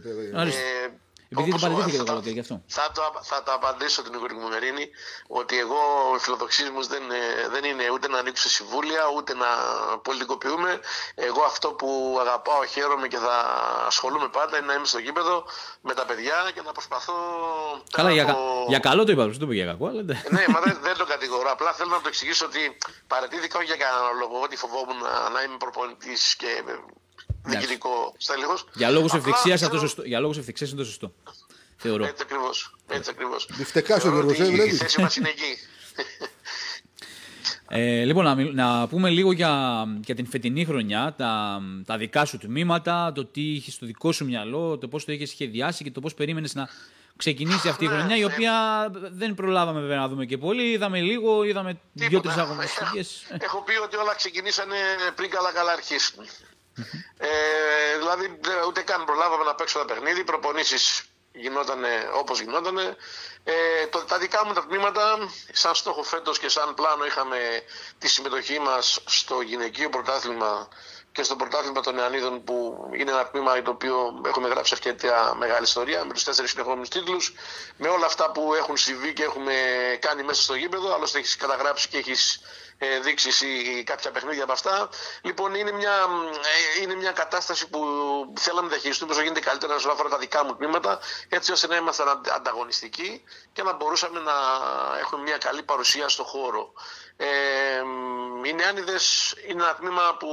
πέρα, 1.28 1.40
Άριστο. 1.40 1.40
Ε, 1.40 1.40
Επειδή 1.40 1.50
δεν 1.50 1.54
όπως 1.54 1.60
παραιτήθηκε 1.62 1.96
το 1.96 2.04
θα- 2.04 2.10
καλοκαίρι 2.10 2.34
γι' 2.34 2.40
αυτό. 2.46 2.56
Θα 2.66 2.90
το, 2.94 3.02
θα 3.30 3.42
το 3.42 3.52
απαντήσω 3.52 4.02
την 4.02 4.12
Igor 4.18 4.32
Μουμερίνη 4.42 4.84
ότι 5.40 5.58
εγώ 5.58 5.80
οι 6.16 6.18
φιλοδοξίες 6.18 6.68
μου 6.74 6.82
δεν, 6.86 7.02
ε, 7.10 7.48
δεν 7.54 7.64
είναι 7.64 7.84
ούτε 7.94 8.08
να 8.08 8.18
ανοίξω 8.18 8.48
συμβούλια 8.48 9.02
ούτε 9.16 9.34
να 9.34 9.46
πολιτικοποιούμε. 10.06 10.80
Εγώ 11.14 11.42
αυτό 11.42 11.68
που 11.78 12.16
αγαπάω, 12.20 12.64
χαίρομαι 12.64 13.06
και 13.08 13.16
θα 13.26 13.36
ασχολούμαι 13.86 14.28
πάντα 14.28 14.56
είναι 14.58 14.66
να 14.66 14.74
είμαι 14.74 14.86
στο 14.86 14.98
γήπεδο 14.98 15.44
με 15.80 15.94
τα 15.94 16.04
παιδιά 16.04 16.50
και 16.54 16.62
να 16.64 16.72
προσπαθώ. 16.72 17.14
Καλά, 17.92 18.08
πέρα 18.08 18.10
για, 18.12 18.24
κα- 18.24 18.30
από- 18.30 18.64
για 18.68 18.78
καλό 18.78 19.04
το 19.04 19.12
είπα, 19.12 19.24
δεν 19.26 19.38
το 19.38 19.44
είπε 19.44 19.54
για 19.54 19.64
κακό, 19.66 19.86
αλλά. 19.86 20.00
εντάξει. 20.00 20.24
ναι, 20.30 20.44
μα 20.48 20.60
δεν, 20.60 20.78
δεν 20.82 20.96
το 20.96 21.04
κατηγορώ. 21.04 21.50
Απλά 21.50 21.72
θέλω 21.72 21.90
να 21.90 22.00
το 22.00 22.08
εξηγήσω 22.08 22.44
ότι 22.46 22.76
παρατήθηκα 23.06 23.56
όχι 23.58 23.66
για 23.66 23.76
κανένα 23.76 24.10
λόγο. 24.20 24.40
Ότι 24.40 24.56
φοβόμουν 24.56 24.98
να, 25.02 25.28
να 25.34 25.42
είμαι 25.42 25.56
προπονητής 25.56 26.36
και 26.36 26.46
ε, 26.46 26.72
διοικητικό 27.44 28.14
στέλεχος. 28.16 28.64
Για 28.74 28.90
λόγους 28.90 29.12
Απλά 29.14 29.28
ευθυξία 29.34 29.68
θέλω- 29.68 29.94
Για 30.04 30.20
λόγους 30.20 30.38
ευθυξίας 30.38 30.70
είναι 30.70 30.78
το 30.80 30.86
σωστό. 30.86 31.12
Θεωρώ. 31.76 32.04
Έτσι 32.04 32.22
ακριβώς. 32.22 32.74
Έτσι 32.88 33.10
ακριβώς. 33.10 33.48
Μπιφτεκάς 33.56 33.96
ο 33.98 34.00
Θεωρώ 34.00 34.16
Γιώργος, 34.16 34.38
ότι 34.38 34.48
ε, 34.48 34.52
Η 34.52 34.54
βλέπεις. 34.54 34.78
θέση 34.78 35.00
μας 35.00 35.16
είναι 35.16 35.28
εκεί. 35.28 35.58
Ε, 37.68 38.04
λοιπόν, 38.04 38.24
να, 38.24 38.34
μιλ- 38.34 38.54
να 38.54 38.88
πούμε 38.88 39.10
λίγο 39.10 39.32
για, 39.32 39.84
για 40.04 40.14
την 40.14 40.26
φετινή 40.26 40.64
χρονιά, 40.64 41.14
τα, 41.18 41.60
τα 41.86 41.96
δικά 41.96 42.24
σου 42.24 42.38
τμήματα, 42.38 43.12
το 43.14 43.24
τι 43.24 43.42
είχες 43.54 43.74
στο 43.74 43.86
δικό 43.86 44.12
σου 44.12 44.24
μυαλό, 44.24 44.78
το 44.78 44.88
πώς 44.88 45.04
το 45.04 45.12
είχες 45.12 45.30
σχεδιάσει 45.30 45.84
και 45.84 45.90
το 45.90 46.00
πώς 46.00 46.14
περίμενες 46.14 46.54
να 46.54 46.68
ξεκινήσει 47.16 47.68
αυτή 47.68 47.84
η 47.84 47.88
Ναι, 47.88 47.94
χρονιά, 47.94 48.16
η 48.16 48.18
ναι. 48.18 48.24
οποία 48.24 48.52
δεν 49.12 49.34
προλάβαμε 49.34 49.80
βέβαια 49.80 49.96
να 49.98 50.08
δούμε 50.08 50.24
και 50.26 50.38
πολύ. 50.38 50.70
Είδαμε 50.70 51.00
λίγο, 51.00 51.44
είδαμε 51.44 51.78
δύο-τρει 51.92 52.18
Τίποτα. 52.20 52.42
αγωνιστικέ. 52.42 53.04
Έχω 53.38 53.62
πει 53.62 53.76
ότι 53.76 53.96
όλα 53.96 54.14
ξεκινήσανε 54.14 54.76
πριν 55.14 55.30
καλά-καλά 55.30 55.72
αρχίσουν. 55.72 56.24
Ε, 57.16 57.96
δηλαδή 57.98 58.38
δε- 58.40 58.64
ούτε 58.66 58.82
καν 58.82 59.04
προλάβαμε 59.04 59.44
να 59.44 59.54
παίξω 59.54 59.78
τα 59.78 59.84
παιχνίδι, 59.84 60.24
προπονήσεις 60.24 61.02
γινόταν 61.32 61.84
όπως 62.14 62.40
γινόταν. 62.40 62.78
Ε, 63.44 63.86
το, 63.90 63.98
τα 64.04 64.18
δικά 64.18 64.46
μου 64.46 64.52
τα 64.52 64.66
τμήματα, 64.66 65.18
σαν 65.52 65.74
στόχο 65.74 66.02
φέτος 66.02 66.38
και 66.38 66.48
σαν 66.48 66.74
πλάνο 66.74 67.04
είχαμε 67.06 67.62
τη 67.98 68.08
συμμετοχή 68.08 68.58
μας 68.58 69.00
στο 69.04 69.40
γυναικείο 69.40 69.88
πρωτάθλημα 69.88 70.68
και 71.14 71.22
στο 71.22 71.36
πρωτάθλημα 71.36 71.80
των 71.80 71.94
Νεανίδων 71.94 72.44
που 72.44 72.88
είναι 72.98 73.10
ένα 73.10 73.26
τμήμα 73.26 73.62
το 73.62 73.70
οποίο 73.70 74.20
έχουμε 74.26 74.48
γράψει 74.48 74.74
αρκετά 74.74 75.34
μεγάλη 75.38 75.62
ιστορία 75.62 76.04
με 76.04 76.12
τους 76.12 76.24
τέσσερις 76.24 76.50
συνεχόμενους 76.50 76.88
τίτλους 76.88 77.34
με 77.76 77.88
όλα 77.88 78.06
αυτά 78.06 78.30
που 78.30 78.54
έχουν 78.54 78.76
συμβεί 78.76 79.12
και 79.12 79.22
έχουμε 79.22 79.54
κάνει 80.00 80.22
μέσα 80.22 80.42
στο 80.42 80.54
γήπεδο 80.54 80.94
άλλωστε 80.94 81.18
έχεις 81.18 81.36
καταγράψει 81.36 81.88
και 81.88 81.98
έχεις 81.98 82.40
ε, 82.78 82.98
δείξει 83.00 83.28
εσύ 83.28 83.82
κάποια 83.86 84.10
παιχνίδια 84.10 84.42
από 84.42 84.52
αυτά. 84.52 84.88
Λοιπόν, 85.22 85.54
είναι 85.54 85.72
μια, 85.72 85.92
ε, 86.76 86.82
είναι 86.82 86.94
μια 86.94 87.12
κατάσταση 87.12 87.68
που 87.68 87.80
θέλαμε 88.38 88.62
να 88.62 88.68
διαχειριστούμε 88.68 89.12
όσο 89.12 89.20
γίνεται 89.22 89.40
καλύτερα 89.40 89.74
όσον 89.74 89.90
αφορά 89.90 90.08
τα 90.08 90.18
δικά 90.18 90.44
μου 90.44 90.56
τμήματα, 90.56 90.98
έτσι 91.28 91.52
ώστε 91.52 91.66
να 91.66 91.76
είμαστε 91.76 92.02
ανταγωνιστικοί 92.34 93.24
και 93.52 93.62
να 93.62 93.72
μπορούσαμε 93.72 94.20
να 94.20 94.32
έχουμε 95.00 95.22
μια 95.22 95.38
καλή 95.38 95.62
παρουσία 95.62 96.08
στο 96.08 96.24
χώρο. 96.24 96.72
Ε, 97.16 97.82
οι 98.44 98.52
Νεάνιδες 98.52 99.34
είναι 99.46 99.62
ένα 99.62 99.74
τμήμα 99.74 100.16
που 100.18 100.28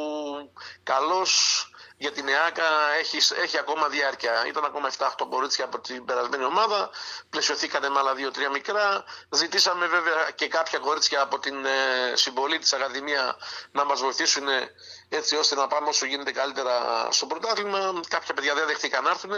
καλώς 0.84 1.66
για 2.02 2.12
την 2.12 2.28
ΕΑΚΑ 2.28 2.94
έχει, 3.00 3.18
έχει 3.44 3.58
ακόμα 3.58 3.88
διάρκεια. 3.88 4.46
Ήταν 4.48 4.66
ακόμα 4.66 4.90
7-8 4.98 5.08
κορίτσια 5.30 5.66
από 5.66 5.80
την 5.80 6.06
περασμένη 6.06 6.44
ομάδα. 6.44 6.90
Πλαισιωθήκανε 7.30 7.90
με 7.90 8.00
άλλα 8.00 8.14
2-3 8.14 8.52
μικρά. 8.52 9.04
Ζητήσαμε 9.30 9.88
βέβαια 9.88 10.32
και 10.36 10.48
κάποια 10.48 10.80
κορίτσια 10.80 11.22
από 11.22 11.40
την 11.40 11.66
ε, 11.66 11.70
συμπολή 12.14 12.60
της 12.60 12.74
Ακαδημία 12.74 13.36
να 13.72 13.86
μας 13.86 14.00
βοηθήσουν 14.00 14.48
ε, 14.48 14.70
έτσι 15.10 15.36
ώστε 15.36 15.56
να 15.56 15.68
πάμε 15.68 15.88
όσο 15.90 16.06
γίνεται 16.06 16.32
καλύτερα 16.32 17.08
στο 17.12 17.26
πρωτάθλημα. 17.26 18.00
Κάποια 18.08 18.34
παιδιά 18.34 18.54
δεν 18.54 18.68
δεχτήκαν 18.68 19.04
να 19.04 19.10
έρθουν. 19.10 19.32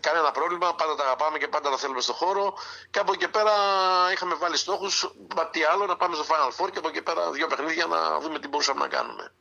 Κανένα 0.00 0.30
πρόβλημα, 0.30 0.74
πάντα 0.74 0.94
τα 0.94 1.02
αγαπάμε 1.04 1.38
και 1.38 1.48
πάντα 1.48 1.70
τα 1.70 1.76
θέλουμε 1.76 2.00
στο 2.00 2.12
χώρο. 2.12 2.54
Και 2.90 2.98
από 2.98 3.12
εκεί 3.12 3.28
πέρα 3.28 3.52
είχαμε 4.12 4.34
βάλει 4.34 4.56
στόχους. 4.56 5.10
Τι 5.50 5.64
άλλο, 5.64 5.86
να 5.86 5.96
πάμε 5.96 6.14
στο 6.14 6.24
Final 6.28 6.64
Four 6.64 6.70
και 6.70 6.78
από 6.78 6.88
εκεί 6.88 7.02
πέρα 7.02 7.30
δύο 7.30 7.46
παιχνίδια 7.46 7.86
να 7.86 8.20
δούμε 8.20 8.38
τι 8.38 8.48
μπορούσαμε 8.48 8.80
να 8.80 8.88
κάνουμε. 8.88 9.32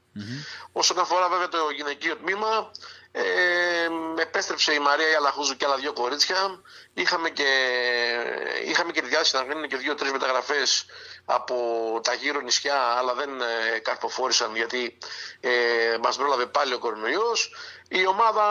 Όσον 0.72 1.00
αφορά 1.00 1.30
βέβαια 1.30 1.48
το 1.48 1.58
γυναικείο 1.76 2.16
τμήμα, 2.16 2.72
ε, 3.12 3.22
επέστρεψε 4.22 4.74
η 4.74 4.80
Μαρία 4.80 5.10
Ιαλαχούζου 5.10 5.56
και 5.58 5.66
άλλα 5.66 5.76
δύο 5.76 5.94
κορίτσια. 5.94 6.62
Είχαμε 6.94 7.30
και, 7.30 7.50
είχαμε 8.66 8.92
και 8.92 9.02
τη 9.02 9.08
διάθεση 9.08 9.36
να 9.36 9.44
γίνουν 9.44 9.68
και 9.68 9.78
δύο-τρεις 9.78 10.12
μεταγραφές 10.12 10.86
από 11.26 11.56
τα 12.04 12.14
γύρω 12.14 12.40
νησιά, 12.40 12.82
αλλά 12.82 13.14
δεν 13.14 13.42
ε, 13.42 13.80
καρποφόρησαν 13.80 14.56
γιατί 14.56 14.98
ε, 15.40 15.50
μας 16.02 16.18
πρόλαβε 16.18 16.46
πάλι 16.46 16.74
ο 16.74 16.80
κορονοϊός. 16.80 17.56
Η 17.88 18.06
ομάδα 18.06 18.46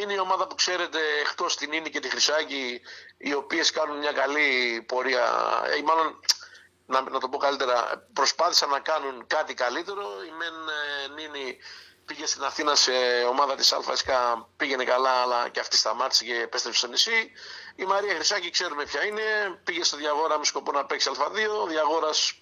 είναι 0.00 0.12
η 0.12 0.18
ομάδα 0.18 0.46
που 0.46 0.54
ξέρετε 0.54 0.98
εκτός 1.20 1.56
την 1.56 1.72
Ίνη 1.72 1.90
και 1.90 2.00
τη 2.00 2.08
Χρυσάκη, 2.08 2.80
οι 3.16 3.34
οποίες 3.34 3.70
κάνουν 3.70 3.98
μια 3.98 4.12
καλή 4.12 4.82
πορεία, 4.88 5.22
ή 5.78 5.82
μάλλον 5.82 6.20
να, 6.86 7.00
να 7.00 7.20
το 7.20 7.28
πω 7.28 7.38
καλύτερα, 7.38 8.06
προσπάθησαν 8.12 8.68
να 8.68 8.78
κάνουν 8.80 9.26
κάτι 9.26 9.54
καλύτερο. 9.54 10.02
Η 10.02 10.32
Μεν 10.38 10.54
ε, 10.54 11.22
Νίνη 11.22 11.58
πήγε 12.04 12.26
στην 12.26 12.44
Αθήνα 12.44 12.74
σε 12.74 12.92
ομάδα 13.28 13.54
της 13.54 13.72
ΑΕΣΚΑ, 13.72 14.48
πήγαινε 14.56 14.84
καλά, 14.84 15.10
αλλά 15.10 15.48
και 15.48 15.60
αυτή 15.60 15.76
σταμάτησε 15.76 16.24
και 16.24 16.34
επέστρεψε 16.34 16.78
στο 16.78 16.88
νησί. 16.88 17.30
Η 17.76 17.84
Μαρία 17.84 18.14
Χρυσάκη 18.14 18.50
ξέρουμε 18.50 18.84
ποια 18.84 19.04
είναι, 19.04 19.22
πήγε 19.64 19.84
στο 19.84 19.96
Διαγόρα 19.96 20.38
με 20.38 20.44
σκοπό 20.44 20.72
να 20.72 20.84
παίξει 20.84 21.10
Α2. 21.18 21.62
Ο 21.62 21.66
Διαγόρας 21.66 22.38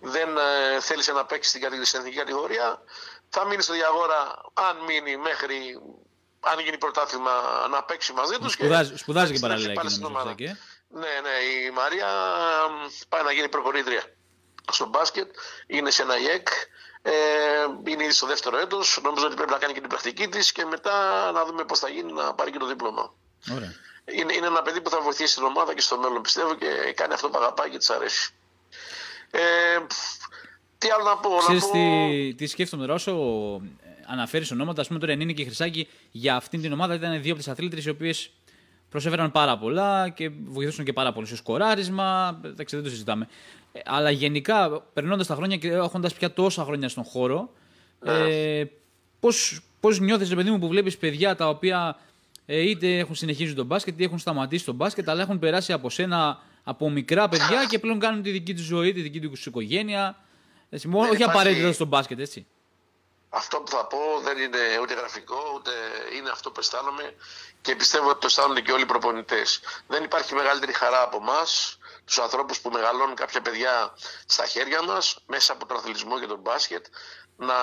δεν 0.00 0.36
ε, 0.36 0.80
θέλησε 0.80 1.12
να 1.12 1.24
παίξει 1.24 1.48
στην, 1.50 1.60
κατη- 1.62 1.86
στην 1.86 1.98
εθνική 1.98 2.16
κατηγορία. 2.16 2.82
Θα 3.28 3.44
μείνει 3.44 3.62
στο 3.62 3.72
Διαγόρα, 3.72 4.40
αν 4.54 4.76
μείνει 4.86 5.16
μέχρι, 5.16 5.80
αν 6.40 6.58
γίνει 6.58 6.78
πρωτάθλημα, 6.78 7.32
να 7.70 7.82
παίξει 7.82 8.12
μαζί 8.12 8.38
τους. 8.38 8.52
Σπουδάζει, 8.52 8.96
σπουδάζει 8.96 9.32
και 9.32 9.38
να 9.38 9.46
παράλληλα 9.46 9.72
πάλι 9.74 10.30
εκεί, 10.30 10.58
στην 10.90 11.00
νομίζω. 11.00 11.18
ομάδα. 11.18 11.20
Ζάκη, 11.20 11.20
ε. 11.20 11.20
Ναι, 11.20 11.20
ναι, 11.20 11.66
η 11.66 11.70
Μαρία 11.70 12.08
μ, 12.68 12.88
πάει 13.08 13.22
να 13.22 13.32
γίνει 13.32 13.48
προπονήτρια 13.48 14.02
στο 14.72 14.86
μπάσκετ. 14.86 15.28
Είναι 15.66 15.90
σε 15.90 16.02
ένα 16.02 16.18
ΙΕΚ. 16.18 16.48
Ε, 17.02 17.12
είναι 17.90 18.04
ήδη 18.04 18.12
στο 18.12 18.26
δεύτερο 18.26 18.58
έτος. 18.58 19.00
Νομίζω 19.02 19.26
ότι 19.26 19.34
πρέπει 19.34 19.50
να 19.50 19.58
κάνει 19.58 19.72
και 19.72 19.80
την 19.80 19.88
πρακτική 19.88 20.28
της 20.28 20.52
και 20.52 20.64
μετά 20.64 21.30
να 21.32 21.44
δούμε 21.44 21.64
πώς 21.64 21.78
θα 21.78 21.88
γίνει 21.88 22.12
να 22.12 22.34
πάρει 22.34 22.50
και 22.50 22.58
το 22.58 22.66
δίπλωμα. 22.66 23.14
Ωραία. 23.52 23.74
Είναι, 24.04 24.32
είναι 24.32 24.46
ένα 24.46 24.62
παιδί 24.62 24.80
που 24.80 24.90
θα 24.90 25.00
βοηθήσει 25.00 25.34
την 25.34 25.44
ομάδα 25.44 25.74
και 25.74 25.80
στο 25.80 25.98
μέλλον 25.98 26.22
πιστεύω 26.22 26.54
και 26.54 26.92
κάνει 26.94 27.12
αυτό 27.12 27.28
που 27.28 27.38
αγαπάει 27.38 27.70
και 27.70 27.78
της 27.78 27.90
αρέσει. 27.90 28.34
Ε, 29.30 29.40
τι 30.78 30.90
άλλο 30.90 31.04
να 31.04 31.16
πω. 31.16 31.36
Ξέρεις 31.38 31.62
να 31.62 31.68
πω... 31.68 31.72
τι, 31.72 32.34
τι 32.34 32.46
σκέφτομαι 32.46 32.82
τώρα, 32.82 32.94
όσο 32.94 33.12
αναφέρεις 34.06 34.50
ονόματα, 34.50 34.80
ας 34.80 34.86
πούμε 34.86 34.98
τώρα 34.98 35.12
η 35.12 35.16
Νίνη 35.16 35.34
και 35.34 35.42
η 35.42 35.44
Χρυσάκη 35.44 35.88
για 36.10 36.36
αυτήν 36.36 36.62
την 36.62 36.72
ομάδα 36.72 36.94
ήταν 36.94 37.22
δύο 37.22 37.32
από 37.32 37.42
τις 37.42 37.48
αθλήτρε 37.48 37.80
οι 37.84 37.88
οποίες 37.88 38.30
προσέφεραν 38.90 39.30
πάρα 39.30 39.58
πολλά 39.58 40.08
και 40.08 40.30
βοηθούσαν 40.44 40.84
και 40.84 40.92
πάρα 40.92 41.12
πολύ 41.12 41.26
στο 41.26 41.36
σκοράρισμα. 41.36 42.40
Εντάξει, 42.44 42.74
δεν 42.76 42.84
το 42.84 42.90
συζητάμε. 42.90 43.28
Ε, 43.72 43.80
Αλλά 43.84 44.10
γενικά, 44.10 44.82
περνώντας 44.92 45.26
τα 45.26 45.34
χρόνια 45.34 45.56
και 45.56 45.68
έχοντας 45.68 46.14
πια 46.14 46.32
τόσα 46.32 46.64
χρόνια 46.64 46.88
στον 46.88 47.04
χώρο, 47.04 47.52
ε, 48.04 48.64
πώς 49.20 49.60
πώς 49.80 50.00
νιώθεις, 50.00 50.28
ρε 50.28 50.34
παιδί 50.34 50.50
μου, 50.50 50.58
που 50.58 50.68
βλέπεις 50.68 50.96
παιδιά 50.96 51.36
τα 51.36 51.48
οποία 51.48 51.96
ε, 52.46 52.60
είτε 52.60 52.98
έχουν 52.98 53.14
συνεχίσει 53.14 53.54
τον 53.54 53.66
μπάσκετ 53.66 53.94
είτε 53.94 54.04
έχουν 54.04 54.18
σταματήσει 54.18 54.64
τον 54.64 54.74
μπάσκετ, 54.74 55.08
αλλά 55.08 55.22
έχουν 55.22 55.38
περάσει 55.38 55.72
από 55.72 55.90
σένα 55.90 56.38
από 56.64 56.90
μικρά 56.90 57.28
παιδιά 57.28 57.64
και 57.68 57.78
πλέον 57.78 57.98
κάνουν 57.98 58.22
τη 58.22 58.30
δική 58.30 58.54
τους 58.54 58.64
ζωή, 58.64 58.92
τη 58.92 59.00
δική 59.00 59.20
τους 59.20 59.46
οικογένεια. 59.46 60.16
Έτσι, 60.70 60.88
μόνο, 60.88 61.08
όχι 61.08 61.16
υπάρχει- 61.22 61.38
απαραίτητα 61.38 61.72
στον 61.72 61.86
μπάσκετ, 61.86 62.20
έτσι. 62.20 62.46
Αυτό 63.32 63.60
που 63.60 63.70
θα 63.70 63.86
πω 63.86 64.20
δεν 64.22 64.38
είναι 64.38 64.78
ούτε 64.80 64.94
γραφικό, 64.94 65.52
ούτε 65.54 65.70
είναι 66.14 66.30
αυτό 66.30 66.50
που 66.50 66.60
αισθάνομαι 66.60 67.14
και 67.60 67.76
πιστεύω 67.76 68.08
ότι 68.08 68.20
το 68.20 68.26
αισθάνονται 68.26 68.60
και 68.60 68.72
όλοι 68.72 68.82
οι 68.82 68.86
προπονητές. 68.86 69.60
Δεν 69.86 70.04
υπάρχει 70.04 70.34
μεγαλύτερη 70.34 70.72
χαρά 70.72 71.02
από 71.02 71.16
εμάς, 71.16 71.78
τους 72.04 72.18
ανθρώπους 72.18 72.60
που 72.60 72.70
μεγαλώνουν 72.70 73.14
κάποια 73.14 73.40
παιδιά 73.40 73.94
στα 74.26 74.46
χέρια 74.46 74.82
μας, 74.82 75.18
μέσα 75.26 75.52
από 75.52 75.66
τον 75.66 75.76
αθλητισμό 75.76 76.20
και 76.20 76.26
τον 76.26 76.38
μπάσκετ, 76.38 76.86
να 77.36 77.54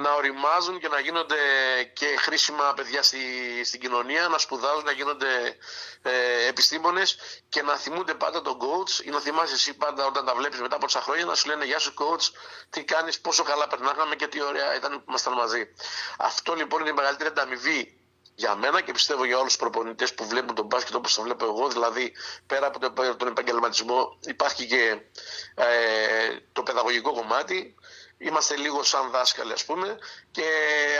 να 0.00 0.12
οριμάζουν 0.14 0.78
και 0.80 0.88
να 0.88 1.00
γίνονται 1.00 1.36
και 1.92 2.06
χρήσιμα 2.18 2.72
παιδιά 2.76 3.02
στη, 3.02 3.18
στην 3.64 3.80
κοινωνία, 3.80 4.28
να 4.28 4.38
σπουδάζουν, 4.38 4.84
να 4.84 4.92
γίνονται 4.92 5.56
ε, 6.02 6.46
επιστήμονες 6.48 7.18
και 7.48 7.62
να 7.62 7.76
θυμούνται 7.76 8.14
πάντα 8.14 8.42
τον 8.42 8.58
coach 8.60 9.04
ή 9.04 9.10
να 9.10 9.20
θυμάσαι 9.20 9.54
εσύ 9.54 9.74
πάντα 9.74 10.06
όταν 10.06 10.24
τα 10.24 10.34
βλέπεις 10.34 10.60
μετά 10.60 10.74
από 10.74 10.84
τόσα 10.84 11.00
χρόνια 11.00 11.24
να 11.24 11.34
σου 11.34 11.48
λένε 11.48 11.64
«Γεια 11.64 11.78
σου 11.78 11.94
coach, 11.98 12.24
τι 12.70 12.84
κάνεις, 12.84 13.20
πόσο 13.20 13.42
καλά 13.42 13.66
περνάγαμε 13.68 14.16
και 14.16 14.26
τι 14.26 14.42
ωραία 14.42 14.74
ήταν 14.76 14.92
που 14.92 15.04
ήμασταν 15.08 15.32
μαζί». 15.32 15.68
Αυτό 16.18 16.54
λοιπόν 16.54 16.80
είναι 16.80 16.90
η 16.90 16.92
μεγαλύτερη 16.92 17.28
ανταμοιβή 17.28 18.00
για 18.34 18.54
μένα 18.54 18.80
και 18.80 18.92
πιστεύω 18.92 19.24
για 19.24 19.38
όλους 19.38 19.52
τους 19.52 19.60
προπονητές 19.60 20.14
που 20.14 20.26
βλέπουν 20.26 20.54
τον 20.54 20.66
μπάσκετ 20.66 20.94
όπως 20.94 21.14
το 21.14 21.22
βλέπω 21.22 21.44
εγώ, 21.44 21.68
δηλαδή 21.68 22.12
πέρα 22.46 22.66
από 22.66 23.16
τον 23.16 23.28
επαγγελματισμό 23.28 24.18
υπάρχει 24.26 24.66
και 24.66 25.00
ε, 25.54 25.66
το 26.52 26.62
παιδαγωγικό 26.62 27.12
κομμάτι 27.12 27.74
είμαστε 28.22 28.56
λίγο 28.56 28.82
σαν 28.82 29.10
δάσκαλοι 29.10 29.52
ας 29.52 29.64
πούμε 29.64 29.98
και 30.30 30.44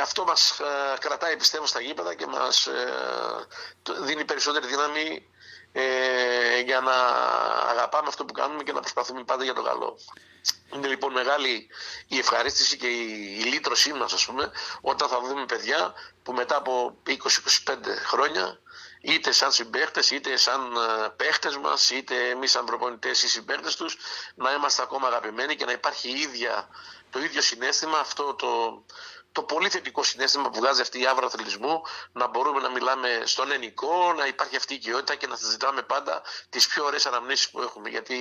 αυτό 0.02 0.24
μας 0.24 0.50
ε, 0.60 0.98
κρατάει 1.00 1.36
πιστεύω 1.36 1.66
στα 1.66 1.80
γήπεδα 1.80 2.14
και 2.14 2.26
μας 2.26 2.66
ε, 2.66 2.92
δίνει 4.00 4.24
περισσότερη 4.24 4.66
δύναμη 4.66 5.28
ε, 5.72 6.60
για 6.60 6.80
να 6.80 6.92
αγαπάμε 7.70 8.08
αυτό 8.08 8.24
που 8.24 8.32
κάνουμε 8.32 8.62
και 8.62 8.72
να 8.72 8.80
προσπαθούμε 8.80 9.24
πάντα 9.24 9.44
για 9.44 9.54
το 9.54 9.62
καλό. 9.62 9.98
Είναι 10.74 10.88
λοιπόν 10.88 11.12
μεγάλη 11.12 11.68
η 12.06 12.18
ευχαρίστηση 12.18 12.76
και 12.76 12.86
η, 12.86 13.36
η 13.40 13.42
λύτρωσή 13.42 13.92
μας 13.92 14.12
ας 14.12 14.24
πούμε 14.26 14.50
όταν 14.80 15.08
θα 15.08 15.20
δούμε 15.20 15.46
παιδιά 15.46 15.94
που 16.22 16.32
μετά 16.32 16.56
από 16.56 16.96
20-25 17.06 17.12
χρόνια 18.06 18.60
είτε 19.00 19.32
σαν 19.32 19.52
συμπαίχτες, 19.52 20.10
είτε 20.10 20.36
σαν 20.36 20.60
παίχτες 21.16 21.56
μας, 21.56 21.90
είτε 21.90 22.28
εμείς 22.28 22.50
σαν 22.50 22.64
προπονητές 22.64 23.22
ή 23.22 23.28
συμπαίχτες 23.28 23.76
τους, 23.76 23.96
να 24.34 24.52
είμαστε 24.52 24.82
ακόμα 24.82 25.06
αγαπημένοι 25.06 25.56
και 25.56 25.64
να 25.64 25.72
υπάρχει 25.72 26.08
ίδια 26.08 26.68
το 27.10 27.18
ίδιο 27.18 27.40
συνέστημα, 27.40 27.98
αυτό 27.98 28.34
το, 28.34 28.84
το 29.32 29.42
πολύ 29.42 29.68
θετικό 29.68 30.02
συνέστημα 30.02 30.50
που 30.50 30.58
βγάζει 30.58 30.80
αυτή 30.80 31.00
η 31.00 31.06
άβρα 31.06 31.26
αθλητισμού, 31.26 31.80
να 32.12 32.28
μπορούμε 32.28 32.60
να 32.60 32.70
μιλάμε 32.70 33.08
στον 33.24 33.52
ενικό, 33.52 34.12
να 34.18 34.26
υπάρχει 34.26 34.56
αυτή 34.56 34.72
η 34.72 34.76
οικειότητα 34.76 35.14
και 35.14 35.26
να 35.26 35.36
συζητάμε 35.36 35.82
πάντα 35.82 36.22
τις 36.48 36.66
πιο 36.66 36.84
ωραίες 36.84 37.06
αναμνήσεις 37.06 37.50
που 37.50 37.60
έχουμε. 37.60 37.88
Γιατί 37.88 38.14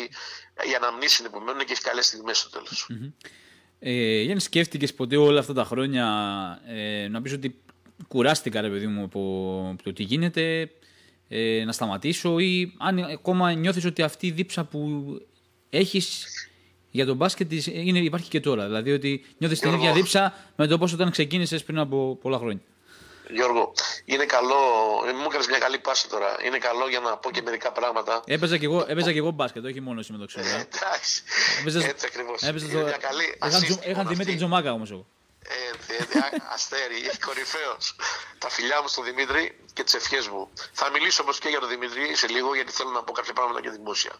οι 0.69 0.75
αναμνήσεις 0.75 1.19
είναι 1.19 1.29
που 1.29 1.39
μένουν 1.39 1.65
και 1.65 1.71
έχει 1.71 1.81
καλές 1.81 2.05
στιγμές 2.05 2.37
στο 2.37 2.49
τέλος. 2.49 2.89
Mm-hmm. 2.91 3.11
Ε, 3.79 4.21
Γιάννη, 4.21 4.41
σκέφτηκες 4.41 4.93
ποτέ 4.93 5.17
όλα 5.17 5.39
αυτά 5.39 5.53
τα 5.53 5.63
χρόνια 5.63 6.05
ε, 6.67 7.07
να 7.07 7.21
πεις 7.21 7.33
ότι 7.33 7.61
κουράστηκα, 8.07 8.61
ρε 8.61 8.69
παιδί 8.69 8.87
μου, 8.87 9.03
από, 9.03 9.21
από 9.73 9.83
το 9.83 9.93
τι 9.93 10.03
γίνεται, 10.03 10.71
ε, 11.27 11.63
να 11.65 11.71
σταματήσω 11.71 12.39
ή 12.39 12.73
αν 12.77 12.99
ακόμα 12.99 13.53
νιώθεις 13.53 13.85
ότι 13.85 14.01
αυτή 14.01 14.27
η 14.27 14.31
δίψα 14.31 14.63
που 14.63 15.05
έχεις 15.69 16.25
για 16.91 17.05
τον 17.05 17.15
μπάσκετ 17.15 17.51
είναι, 17.65 17.99
υπάρχει 17.99 18.29
και 18.29 18.39
τώρα. 18.39 18.65
Δηλαδή 18.65 18.91
ότι 18.91 19.25
νιώθεις 19.37 19.59
την 19.59 19.73
ίδια 19.73 19.93
δίψα 19.93 20.33
με 20.55 20.67
το 20.67 20.77
πώ 20.77 20.87
όταν 20.93 21.11
ξεκίνησες 21.11 21.63
πριν 21.63 21.79
από 21.79 22.17
πολλά 22.21 22.37
χρόνια. 22.37 22.61
Γιώργο, 23.31 23.73
είναι 24.05 24.25
καλό. 24.25 24.55
Μου 25.19 25.25
έκανες 25.27 25.47
μια 25.47 25.57
καλή 25.57 25.77
πάση 25.79 26.09
τώρα. 26.09 26.27
Είναι 26.45 26.57
καλό 26.57 26.89
για 26.89 26.99
να 26.99 27.17
πω 27.17 27.31
και 27.31 27.41
μερικά 27.41 27.71
πράγματα. 27.71 28.23
Έπαιζα 28.25 28.57
και 28.57 28.65
εγώ, 28.65 28.85
έπαιζα 28.87 29.11
και 29.11 29.17
εγώ 29.17 29.31
μπάσκετ, 29.31 29.65
όχι 29.65 29.81
μόνο 29.81 29.99
εσύ 29.99 30.11
με 30.11 30.17
το 30.17 30.25
ξέρω. 30.25 30.47
Ε. 30.47 30.67
Εντάξει. 30.75 31.23
Έτσι 31.89 32.05
ακριβώς. 32.05 32.41
Είχαν 33.89 34.07
Δημήτρη 34.07 34.35
Τζομάκα 34.35 34.71
όμως 34.71 34.91
εγώ. 34.91 35.05
Έτσι, 35.41 35.95
έτσι, 35.99 36.17
αστέρι, 36.53 37.11
κορυφαίος. 37.25 37.95
Τα 38.37 38.49
φιλιά 38.49 38.81
μου 38.81 38.87
στον 38.87 39.03
Δημήτρη 39.03 39.59
και 39.73 39.83
τις 39.83 39.93
ευχές 39.93 40.27
μου. 40.27 40.49
Θα 40.73 40.89
μιλήσω 40.89 41.23
όμως 41.23 41.39
και 41.39 41.49
για 41.49 41.59
τον 41.59 41.69
Δημήτρη 41.69 42.15
σε 42.15 42.27
λίγο, 42.27 42.55
γιατί 42.55 42.71
θέλω 42.71 42.89
να 42.89 43.03
πω 43.03 43.11
κάποια 43.11 43.33
πράγματα 43.33 43.61
και 43.61 43.69
δημόσια. 43.69 44.11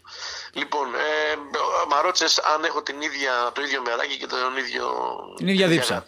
Λοιπόν, 0.53 0.95
ε, 0.95 1.36
μα 1.89 2.01
ρώτησες 2.01 2.39
αν 2.39 2.63
έχω 2.63 2.82
την 2.82 3.01
ίδια, 3.01 3.51
το 3.53 3.61
ίδιο 3.61 3.82
μεράκι 3.82 4.17
και 4.17 4.28
τον 4.28 4.57
ίδιο. 4.57 4.93
Την 5.36 5.47
ίδια 5.47 5.67
δίψα. 5.67 6.03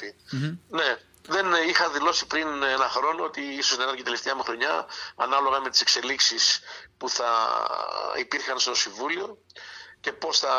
Ναι, 0.70 0.98
δεν 1.28 1.46
είχα 1.68 1.90
δηλώσει 1.90 2.28
πριν 2.28 2.64
ένα 2.64 2.90
χρόνο 2.90 3.24
ότι 3.24 3.42
ίσως 3.42 3.76
δεν 3.76 3.86
ήταν 3.86 3.96
και 3.96 4.02
η 4.02 4.06
τελευταία 4.06 4.36
μου 4.36 4.44
χρονιά, 4.44 4.86
ανάλογα 5.16 5.60
με 5.60 5.70
τις 5.70 5.82
εξελίξεις 5.82 6.60
που 6.98 7.10
θα 7.10 7.32
υπήρχαν 8.20 8.60
στο 8.60 8.76
Συμβούλιο 8.76 9.38
και 10.00 10.12
πώς 10.12 10.40
θα 10.40 10.54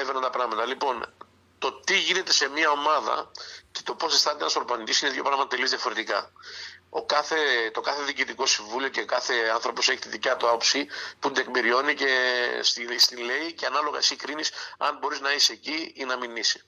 έβαιναν 0.00 0.22
τα 0.22 0.30
πράγματα. 0.30 0.66
Λοιπόν, 0.66 1.06
το 1.58 1.72
τι 1.72 1.98
γίνεται 1.98 2.32
σε 2.32 2.48
μια 2.48 2.70
ομάδα 2.70 3.30
και 3.72 3.80
το 3.84 3.94
πώς 3.94 4.14
αισθάνεται 4.14 4.40
ένας 4.42 4.52
προπονητή 4.54 4.92
είναι 5.04 5.12
δύο 5.12 5.22
πράγματα 5.22 5.48
τελείως 5.48 5.70
διαφορετικά. 5.70 6.32
Ο 6.90 7.04
κάθε, 7.04 7.36
το 7.72 7.80
κάθε 7.80 8.02
διοικητικό 8.02 8.46
συμβούλιο 8.46 8.88
και 8.88 9.04
κάθε 9.04 9.34
άνθρωπος 9.54 9.88
έχει 9.88 9.98
τη 9.98 10.08
δικιά 10.08 10.36
του 10.36 10.48
άποψη 10.48 10.86
που 11.18 11.30
την 11.30 11.44
τεκμηριώνει 11.44 11.94
και 11.94 12.08
στην 12.98 13.18
λέει 13.24 13.52
και 13.52 13.66
ανάλογα 13.66 13.98
εσύ 13.98 14.16
κρίνεις 14.16 14.50
αν 14.78 14.98
μπορείς 15.00 15.20
να 15.20 15.32
είσαι 15.32 15.52
εκεί 15.52 15.92
ή 15.96 16.04
να 16.04 16.16
μην 16.16 16.36
είσαι. 16.36 16.64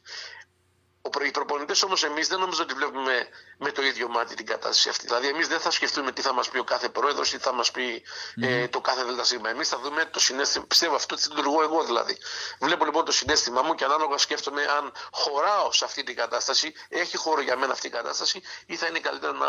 Οι 1.25 1.31
προπονητέ 1.31 1.75
όμως 1.85 2.05
εμείς 2.05 2.29
δεν 2.29 2.39
νομίζω 2.39 2.63
ότι 2.63 2.75
βλέπουμε 2.75 3.29
με 3.57 3.73
το 3.73 3.83
ίδιο 3.83 4.09
μάτι 4.09 4.35
την 4.35 4.47
κατάσταση 4.47 4.89
αυτή. 4.89 5.07
Δηλαδή, 5.07 5.27
εμείς 5.27 5.49
δεν 5.49 5.61
θα 5.61 5.71
σκεφτούμε 5.71 6.13
τι 6.13 6.23
θα 6.23 6.33
μας 6.33 6.49
πει 6.49 6.59
ο 6.59 6.65
κάθε 6.65 6.89
πρόεδρος 6.89 7.33
ή 7.33 7.37
τι 7.37 7.43
θα 7.43 7.53
μας 7.53 7.71
πει 7.71 8.03
ε, 8.41 8.69
το 8.69 8.81
κάθε 8.81 9.05
ΔΣ. 9.05 9.33
Εμείς 9.33 9.69
θα 9.69 9.79
δούμε 9.79 10.05
το 10.05 10.21
συνέστημα. 10.21 10.65
Πιστεύω 10.67 10.95
αυτό 10.95 11.15
τι 11.15 11.29
λειτουργώ 11.29 11.63
εγώ 11.63 11.85
δηλαδή. 11.85 12.17
Βλέπω 12.61 12.85
λοιπόν 12.85 13.05
το 13.05 13.13
συνέστημά 13.13 13.63
μου 13.63 13.75
και 13.75 13.85
ανάλογα 13.85 14.19
σκέφτομαι 14.19 14.63
αν 14.63 14.93
χωράω 15.11 15.73
σε 15.73 15.85
αυτή 15.85 16.03
την 16.03 16.17
κατάσταση, 16.17 16.73
έχει 16.89 17.17
χώρο 17.17 17.41
για 17.41 17.57
μένα 17.57 17.73
αυτή 17.73 17.87
η 17.87 17.91
κατάσταση 17.91 18.43
ή 18.67 18.77
θα 18.77 18.87
είναι 18.87 18.99
καλύτερα 18.99 19.33
να, 19.33 19.49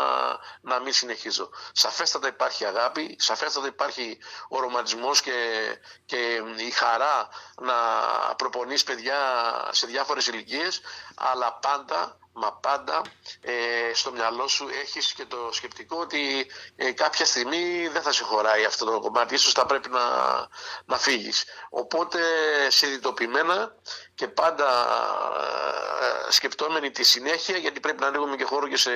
να 0.60 0.80
μην 0.80 0.92
συνεχίζω. 0.92 1.50
Σαφέστατα 1.72 2.28
υπάρχει 2.28 2.64
αγάπη, 2.64 3.16
σαφέστατα 3.18 3.66
υπάρχει 3.66 4.18
ο 4.48 4.60
ρομαντισμός 4.60 5.20
και, 5.20 5.32
και 6.06 6.42
η 6.56 6.70
χαρά 6.70 7.28
να 7.60 7.74
προπονείς 8.36 8.84
παιδιά 8.84 9.18
σε 9.70 9.86
διάφορες 9.86 10.26
ηλικίες, 10.26 10.80
αλλά 11.14 11.43
πάντα 11.52 12.18
μα 12.34 12.52
πάντα 12.52 13.02
ε, 13.40 13.94
στο 13.94 14.12
μυαλό 14.12 14.48
σου 14.48 14.68
έχεις 14.82 15.12
και 15.12 15.24
το 15.24 15.48
σκεπτικό 15.52 15.96
ότι 15.96 16.46
ε, 16.76 16.92
κάποια 16.92 17.24
στιγμή 17.24 17.88
δεν 17.88 18.02
θα 18.02 18.12
σε 18.12 18.24
χωράει 18.24 18.64
αυτό 18.64 18.84
το 18.84 19.00
κομμάτι, 19.00 19.34
ίσως 19.34 19.52
θα 19.52 19.66
πρέπει 19.66 19.88
να, 19.88 20.00
να 20.84 20.98
φύγεις. 20.98 21.44
Οπότε 21.70 22.20
συνειδητοποιημένα 22.68 23.74
και 24.14 24.28
πάντα 24.28 24.68
ε, 26.28 26.32
σκεπτόμενοι 26.32 26.90
τη 26.90 27.04
συνέχεια, 27.04 27.56
γιατί 27.56 27.80
πρέπει 27.80 28.00
να 28.00 28.06
ανοίγουμε 28.06 28.36
και 28.36 28.44
χώρο 28.44 28.68
και 28.68 28.76
σε 28.76 28.90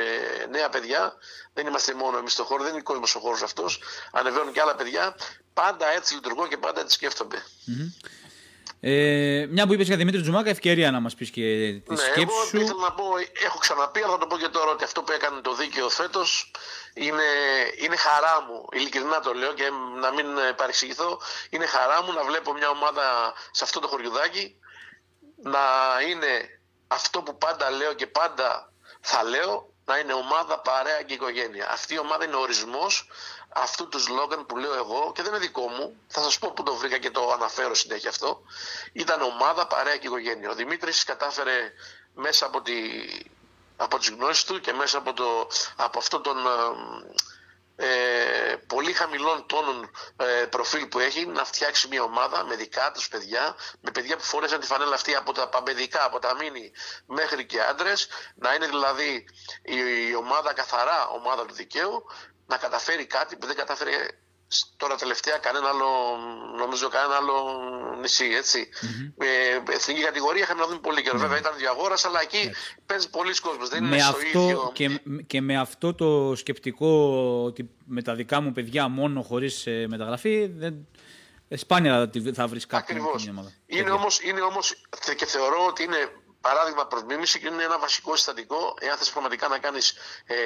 νέα 0.51 0.69
παιδιά, 0.69 1.15
δεν 1.53 1.67
είμαστε 1.67 1.95
μόνο 1.95 2.19
εμείς 2.19 2.33
στο 2.33 2.45
χώρο, 2.45 2.63
δεν 2.63 2.73
είναι 2.73 2.83
κόσμος 2.83 3.15
ο 3.15 3.21
χώρος 3.21 3.43
αυτός, 3.43 3.81
ανεβαίνουν 4.13 4.53
και 4.53 4.61
άλλα 4.61 4.75
παιδιά, 4.75 5.17
πάντα 5.55 5.87
έτσι 5.87 6.15
λειτουργώ 6.15 6.47
και 6.47 6.57
πάντα 6.57 6.81
έτσι 6.81 6.95
σκέφτομαι. 6.95 7.45
Ε, 8.81 9.47
μια 9.51 9.67
που 9.67 9.73
είπες 9.73 9.87
για 9.87 9.97
Δημήτρη 9.97 10.21
Τζουμάκα, 10.21 10.51
ευκαιρία 10.51 10.91
να 10.91 11.01
μας 11.01 11.15
πεις 11.15 11.31
και 11.31 11.43
τη 11.87 11.93
ναι, 11.93 11.97
σκέψη 11.97 12.21
εγώ 12.21 12.45
σου. 12.49 12.57
ήθελα 12.57 12.83
να 12.83 12.93
πω, 12.93 13.05
έχω 13.45 13.59
ξαναπεί, 13.59 14.01
αλλά 14.03 14.13
θα 14.13 14.19
το 14.19 14.27
πω 14.27 14.39
και 14.39 14.49
τώρα 14.49 14.71
ότι 14.71 14.85
αυτό 14.85 15.03
που 15.03 15.13
έκανε 15.13 15.41
το 15.41 15.55
δίκαιο 15.55 15.89
φέτος 15.89 16.51
είναι, 16.95 17.29
είναι 17.79 17.97
χαρά 17.97 18.45
μου. 18.47 18.67
Ειλικρινά 18.73 19.21
το 19.21 19.33
λέω 19.33 19.53
και 19.53 19.71
να 20.01 20.13
μην 20.13 20.27
παρεξηγηθώ. 20.57 21.21
Είναι 21.51 21.67
χαρά 21.67 22.03
μου 22.03 22.13
να 22.13 22.25
βλέπω 22.25 22.53
μια 22.53 22.69
ομάδα 22.69 23.33
σε 23.51 23.65
αυτό 23.65 23.81
το 23.81 23.89
χωριουδάκι 23.89 24.55
να 25.43 25.61
είναι 26.09 26.61
αυτό 26.87 27.23
που 27.23 27.39
πάντα 27.39 27.71
λέω 27.71 27.93
και 27.93 28.07
πάντα 28.07 28.73
θα 29.01 29.23
λέω 29.23 29.75
να 29.85 29.99
είναι 29.99 30.13
ομάδα, 30.13 30.61
παρέα 30.61 31.03
και 31.03 31.15
οικογένεια. 31.15 31.69
Αυτή 31.71 31.95
η 31.95 31.99
ομάδα 31.99 32.25
είναι 32.25 32.35
ο 32.35 32.41
ορισμός 32.41 33.09
αυτού 33.63 33.89
του 33.89 34.01
σλόγκαν 34.01 34.47
που 34.47 34.57
λέω 34.57 34.75
εγώ 34.75 35.13
και 35.15 35.23
δεν 35.23 35.31
είναι 35.33 35.41
δικό 35.41 35.69
μου, 35.69 35.97
θα 36.09 36.23
σας 36.23 36.39
πω 36.39 36.53
που 36.53 36.63
το 36.63 36.75
βρήκα 36.75 36.99
και 36.99 37.11
το 37.11 37.33
αναφέρω 37.33 37.75
συνέχεια 37.75 38.11
αυτό, 38.11 38.43
ήταν 38.93 39.23
ομάδα, 39.23 39.67
παρέα 39.67 39.97
και 39.97 40.07
οικογένεια. 40.07 40.51
Ο 40.51 40.55
Δημήτρης 40.55 41.05
κατάφερε 41.05 41.73
μέσα 42.15 42.47
από, 42.47 42.63
τη, 42.63 42.75
από 43.77 43.99
τις 43.99 44.09
γνώσεις 44.09 44.45
του 44.45 44.61
και 44.61 44.73
μέσα 44.73 44.99
από, 44.99 45.13
το, 45.13 45.49
από 45.77 45.99
αυτό 45.99 46.21
τον 46.21 46.37
ε, 47.81 48.57
πολύ 48.67 48.93
χαμηλών 48.93 49.47
τόνων 49.47 49.91
ε, 50.17 50.45
προφίλ 50.45 50.87
που 50.87 50.99
έχει 50.99 51.27
να 51.27 51.45
φτιάξει 51.45 51.89
μια 51.89 52.03
ομάδα 52.03 52.45
με 52.45 52.57
δικά 52.57 52.91
τους 52.95 53.09
παιδιά, 53.09 53.57
με 53.81 53.91
παιδιά 53.91 54.17
που 54.17 54.23
φορέσαν 54.23 54.61
τη 54.61 54.67
φανέλα 54.67 54.95
αυτή 54.95 55.15
από 55.15 55.33
τα 55.33 55.49
παμπεδικά, 55.49 56.05
από 56.05 56.19
τα 56.19 56.35
μήνυ 56.35 56.73
μέχρι 57.07 57.47
και 57.47 57.61
άντρες, 57.63 58.09
να 58.35 58.55
είναι 58.55 58.67
δηλαδή 58.67 59.29
η, 59.63 59.77
η 60.09 60.15
ομάδα 60.15 60.53
καθαρά 60.53 61.09
ομάδα 61.09 61.47
του 61.47 61.55
δικαίου, 61.55 62.05
να 62.49 62.57
καταφέρει 62.57 63.07
κάτι 63.07 63.37
που 63.37 63.47
δεν 63.47 63.57
κατάφερε 63.57 63.97
τώρα 64.77 64.95
τελευταία 64.97 65.39
κανένα 65.39 65.69
άλλο, 65.69 65.89
νομίζω 66.59 66.89
κανένα 66.89 67.15
άλλο 67.15 67.37
νησί, 68.01 68.25
έτσι. 68.25 68.69
Mm-hmm. 68.73 69.25
Ε, 69.25 69.73
εθνική 69.73 70.01
κατηγορία 70.01 70.43
είχαμε 70.43 70.61
να 70.61 70.67
δούμε 70.67 70.79
πολύ 70.79 71.03
καιρό. 71.03 71.17
Mm-hmm. 71.17 71.21
Βέβαια 71.21 71.39
ήταν 71.39 71.53
διαγόρας, 71.57 72.05
αλλά 72.05 72.21
εκεί 72.21 72.51
yeah. 72.51 72.83
παίζεις 72.87 73.09
πολλοί 73.11 73.41
κόσμος. 73.41 73.69
Δεν 73.69 73.83
με 73.83 73.89
είναι 73.89 74.05
αυτό, 74.05 74.21
στο 74.29 74.41
ίδιο. 74.41 74.71
Και, 74.75 75.01
και 75.27 75.41
με 75.41 75.59
αυτό 75.59 75.95
το 75.95 76.35
σκεπτικό 76.37 76.89
ότι 77.45 77.71
με 77.85 78.03
τα 78.03 78.15
δικά 78.15 78.41
μου 78.41 78.53
παιδιά 78.53 78.89
μόνο 78.89 79.23
χωρίς 79.23 79.67
ε, 79.67 79.87
μεταγραφή, 79.89 80.47
δεν, 80.47 80.87
ε, 81.49 81.57
σπάνια 81.57 82.11
θα 82.35 82.47
βρεις 82.47 82.67
κάτι. 82.67 82.93
Ακριβώς. 82.93 83.27
Είναι 83.67 83.91
όμως 83.91 84.21
είναι 84.21 84.41
όμως, 84.41 84.75
και 85.17 85.27
θεωρώ 85.27 85.67
ότι 85.67 85.83
είναι 85.83 86.11
παράδειγμα 86.41 86.87
προς 86.87 87.03
μίμηση 87.03 87.41
και 87.41 87.47
είναι 87.47 87.63
ένα 87.63 87.79
βασικό 87.79 88.17
συστατικό 88.17 88.75
εάν 88.81 88.97
θες 88.97 89.11
πραγματικά 89.11 89.49
να 89.49 89.59
κάνεις 89.59 89.95
ε, 90.27 90.37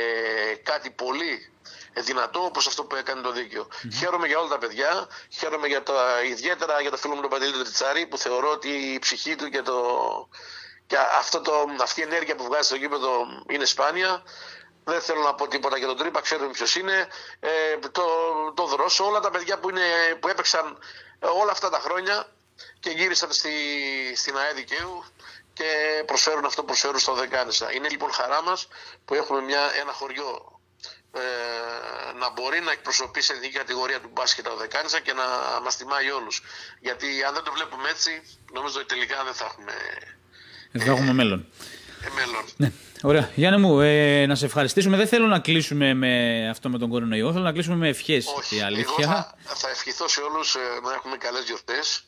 κάτι 0.62 0.90
πολύ 0.90 1.52
δυνατό 1.94 2.44
όπως 2.44 2.66
αυτό 2.66 2.84
που 2.84 2.96
έκανε 2.96 3.20
το 3.20 3.32
δίκαιο. 3.32 3.68
Χαίρομαι 3.98 4.26
για 4.26 4.38
όλα 4.38 4.48
τα 4.48 4.58
παιδιά, 4.58 5.08
χαίρομαι 5.28 5.66
για 5.66 5.82
τα, 5.82 6.22
ιδιαίτερα 6.22 6.80
για 6.80 6.90
το 6.90 6.96
φίλο 6.96 7.14
μου 7.14 7.20
τον 7.20 7.30
Παντελή 7.30 7.52
Τριτσάρη 7.52 8.06
που 8.06 8.18
θεωρώ 8.18 8.50
ότι 8.50 8.68
η 8.68 8.98
ψυχή 8.98 9.34
του 9.34 9.48
και, 9.48 9.62
το, 9.62 9.78
και 10.86 10.96
αυτό 11.18 11.40
το, 11.40 11.52
αυτή 11.80 12.00
η 12.00 12.02
ενέργεια 12.02 12.34
που 12.34 12.44
βγάζει 12.44 12.66
στο 12.66 12.76
γήπεδο 12.76 13.26
είναι 13.48 13.64
σπάνια. 13.64 14.22
Δεν 14.84 15.00
θέλω 15.00 15.20
να 15.20 15.34
πω 15.34 15.48
τίποτα 15.48 15.78
για 15.78 15.86
τον 15.86 15.96
Τρύπα, 15.96 16.20
ξέρουμε 16.20 16.50
ποιος 16.50 16.76
είναι. 16.76 17.06
Ε, 17.40 17.78
το, 17.78 18.02
το 18.54 18.66
Δρόσο, 18.66 19.04
όλα 19.04 19.20
τα 19.20 19.30
παιδιά 19.30 19.58
που, 19.58 19.70
είναι, 19.70 19.80
που 20.20 20.28
έπαιξαν 20.28 20.78
όλα 21.18 21.50
αυτά 21.50 21.70
τα 21.70 21.78
χρόνια 21.78 22.26
και 22.80 22.90
γύρισαν 22.90 23.32
στη, 23.32 23.52
στην 24.16 24.36
ΑΕ 24.36 24.52
Δικαίου 24.52 25.04
και 25.52 26.02
προσφέρουν 26.06 26.44
αυτό 26.44 26.60
που 26.60 26.66
προσφέρουν 26.66 26.98
στο 26.98 27.14
Δεκάνησα. 27.14 27.72
Είναι 27.72 27.88
λοιπόν 27.88 28.12
χαρά 28.12 28.42
μας 28.42 28.68
που 29.04 29.14
έχουμε 29.14 29.40
μια, 29.40 29.60
ένα 29.80 29.92
χωριό 29.92 30.60
ε, 31.14 31.20
να 32.18 32.30
μπορεί 32.30 32.60
να 32.60 32.72
εκπροσωπεί 32.72 33.20
σε 33.22 33.34
ειδική 33.36 33.52
κατηγορία 33.52 34.00
του 34.00 34.10
μπάσκετ 34.12 34.46
ο 34.46 34.56
Δεκάνησα 34.56 35.00
και 35.00 35.12
να 35.12 35.26
μας 35.64 35.76
τιμάει 35.76 36.10
όλους. 36.10 36.42
Γιατί 36.80 37.06
αν 37.26 37.34
δεν 37.34 37.42
το 37.42 37.52
βλέπουμε 37.52 37.88
έτσι, 37.88 38.22
νομίζω 38.52 38.78
ότι 38.78 38.88
τελικά 38.94 39.24
δεν 39.24 39.34
θα 39.34 39.44
έχουμε... 39.44 39.72
Δεν 40.72 40.82
θα 40.86 40.92
έχουμε 40.92 41.12
μέλλον. 41.12 41.46
Ε, 42.04 42.08
μέλλον. 42.14 42.44
Ναι. 42.56 42.72
Ωραία. 43.02 43.30
Γιάννη 43.34 43.60
μου, 43.60 43.80
ε, 43.80 44.26
να 44.26 44.34
σε 44.34 44.44
ευχαριστήσουμε. 44.44 44.96
Δεν 44.96 45.08
θέλω 45.08 45.26
να 45.26 45.38
κλείσουμε 45.38 45.94
με 45.94 46.12
αυτό 46.48 46.68
με 46.68 46.78
τον 46.78 46.88
κορονοϊό. 46.88 47.32
Θέλω 47.32 47.44
να 47.44 47.52
κλείσουμε 47.52 47.76
με 47.76 47.88
ευχές. 47.88 48.26
Όχι, 48.36 48.56
η 48.56 48.60
αλήθεια. 48.60 48.94
Εγώ 48.98 49.12
θα, 49.12 49.34
θα 49.54 49.68
ευχηθώ 49.68 50.08
σε 50.08 50.20
όλους 50.20 50.54
ε, 50.54 50.58
να 50.84 50.92
έχουμε 50.94 51.16
καλές 51.16 51.44
γιορτές 51.44 52.04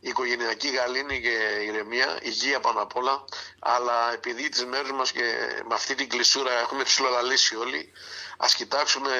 η 0.00 0.08
οικογενειακή 0.08 0.68
γαλήνη 0.68 1.20
και 1.20 1.62
ηρεμία, 1.66 2.18
υγεία 2.22 2.60
πάνω 2.60 2.82
απ' 2.82 2.96
όλα, 2.96 3.24
αλλά 3.58 4.12
επειδή 4.12 4.48
τις 4.48 4.64
μέρες 4.64 4.90
μας 4.90 5.12
και 5.12 5.36
με 5.68 5.74
αυτή 5.74 5.94
την 5.94 6.08
κλεισούρα 6.08 6.52
έχουμε 6.52 6.82
ψηλολαλήσει 6.82 7.56
όλοι, 7.56 7.92
ας 8.36 8.54
κοιτάξουμε 8.54 9.10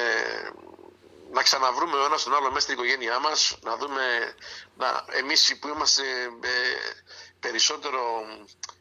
να 1.31 1.43
ξαναβρούμε 1.43 1.97
ο 1.97 2.05
ένας 2.05 2.23
τον 2.23 2.35
άλλο 2.35 2.49
μέσα 2.49 2.61
στην 2.61 2.75
οικογένειά 2.75 3.19
μας, 3.19 3.59
να 3.63 3.77
δούμε, 3.77 4.35
να, 4.77 5.05
εμείς 5.13 5.57
που 5.61 5.69
είμαστε 5.69 6.03
ε, 6.41 6.49
περισσότερο 7.41 8.27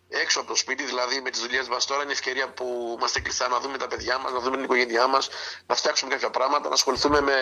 έξω 0.10 0.40
από 0.40 0.48
το 0.48 0.56
σπίτι, 0.56 0.84
δηλαδή 0.84 1.22
με 1.22 1.30
τις 1.30 1.42
δουλειές 1.42 1.68
μας 1.68 1.86
τώρα 1.86 2.04
είναι 2.04 2.12
ευκαιρία 2.12 2.50
που 2.54 2.96
είμαστε 2.98 3.20
κλειστά 3.20 3.48
να 3.48 3.60
δούμε 3.60 3.78
τα 3.78 3.88
παιδιά 3.88 4.18
μας, 4.18 4.32
να 4.32 4.40
δούμε 4.40 4.56
την 4.56 4.64
οικογένειά 4.64 5.08
μας, 5.08 5.30
να 5.66 5.76
φτιάξουμε 5.76 6.12
κάποια 6.12 6.30
πράγματα, 6.30 6.68
να 6.68 6.74
ασχοληθούμε 6.74 7.22
με, 7.22 7.40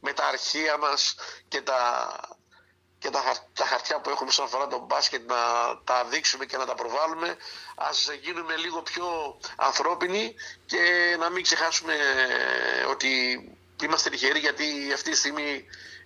με 0.00 0.12
τα 0.12 0.26
αρχεία 0.26 0.78
μας 0.78 1.14
και 1.48 1.60
τα, 1.60 2.08
και 3.04 3.10
τα, 3.10 3.22
τα 3.54 3.64
χαρτιά 3.64 4.00
που 4.00 4.10
έχουμε 4.10 4.28
όσον 4.28 4.44
αφορά 4.44 4.66
τον 4.66 4.80
μπάσκετ 4.86 5.28
να 5.28 5.36
τα 5.84 6.04
δείξουμε 6.04 6.44
και 6.44 6.56
να 6.56 6.66
τα 6.66 6.74
προβάλλουμε. 6.74 7.36
Ας 7.74 8.10
γίνουμε 8.20 8.56
λίγο 8.56 8.82
πιο 8.82 9.38
ανθρώπινοι 9.56 10.34
και 10.66 10.82
να 11.18 11.30
μην 11.30 11.42
ξεχάσουμε 11.42 11.92
ε, 11.94 12.84
ότι 12.84 13.10
είμαστε 13.82 14.10
τυχεροί 14.10 14.38
γιατί 14.38 14.90
αυτή 14.94 15.10
τη 15.10 15.16
στιγμή 15.16 15.64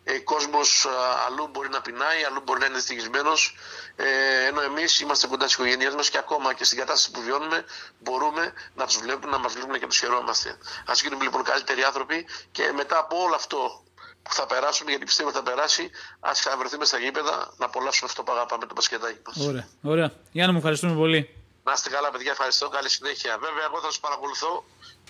ο 0.08 0.12
ε, 0.12 0.18
κόσμος 0.18 0.84
ε, 0.84 0.88
αλλού 1.26 1.48
μπορεί 1.48 1.68
να 1.68 1.80
πεινάει, 1.80 2.24
αλλού 2.24 2.40
μπορεί 2.44 2.60
να 2.60 2.66
είναι 2.66 2.74
δυστυχισμένος 2.74 3.56
ε, 3.96 4.44
ενώ 4.46 4.60
εμείς 4.60 5.00
είμαστε 5.00 5.26
κοντά 5.26 5.44
στις 5.44 5.54
οικογένειές 5.58 5.94
μας 5.94 6.10
και 6.10 6.18
ακόμα 6.18 6.54
και 6.54 6.64
στην 6.64 6.78
κατάσταση 6.78 7.10
που 7.10 7.20
βιώνουμε 7.20 7.64
μπορούμε 7.98 8.52
να 8.74 8.86
τους 8.86 8.96
βλέπουμε, 8.98 9.30
να 9.30 9.38
μας 9.38 9.52
βλέπουν 9.52 9.72
και 9.74 9.80
να 9.80 9.88
τους 9.88 9.98
χαιρόμαστε. 9.98 10.58
Ας 10.86 11.02
γίνουμε 11.02 11.24
λοιπόν 11.24 11.42
καλύτεροι 11.42 11.82
άνθρωποι 11.82 12.26
και 12.52 12.72
μετά 12.72 12.98
από 12.98 13.22
όλο 13.22 13.34
αυτό 13.34 13.82
που 14.28 14.34
θα 14.34 14.46
περάσουμε, 14.46 14.90
γιατί 14.90 15.04
πιστεύω 15.04 15.28
ότι 15.28 15.38
θα 15.38 15.42
περάσει, 15.44 15.90
ας 16.20 16.38
ξαναβρεθούμε 16.40 16.84
στα 16.84 16.98
γήπεδα 16.98 17.54
να 17.56 17.64
απολαύσουμε 17.66 18.08
αυτό 18.10 18.22
που 18.22 18.32
αγαπάμε 18.32 18.66
το 18.66 18.74
πασκετάκι 18.74 19.18
μας. 19.26 19.46
Ωραία. 19.46 19.68
Ωραία. 19.82 20.12
Γιάννη, 20.32 20.52
μου 20.52 20.58
ευχαριστούμε 20.58 20.94
πολύ. 20.94 21.20
Να 21.64 21.72
είστε 21.72 21.88
καλά, 21.90 22.10
παιδιά. 22.10 22.30
Ευχαριστώ. 22.30 22.68
Καλή 22.68 22.88
συνέχεια. 22.90 23.38
Βέβαια, 23.38 23.64
εγώ 23.68 23.80
θα 23.80 23.86
σας 23.86 23.98
παρακολουθώ. 24.00 24.64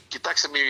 Κοιτάξτε, 0.08 0.48
μην 0.48 0.62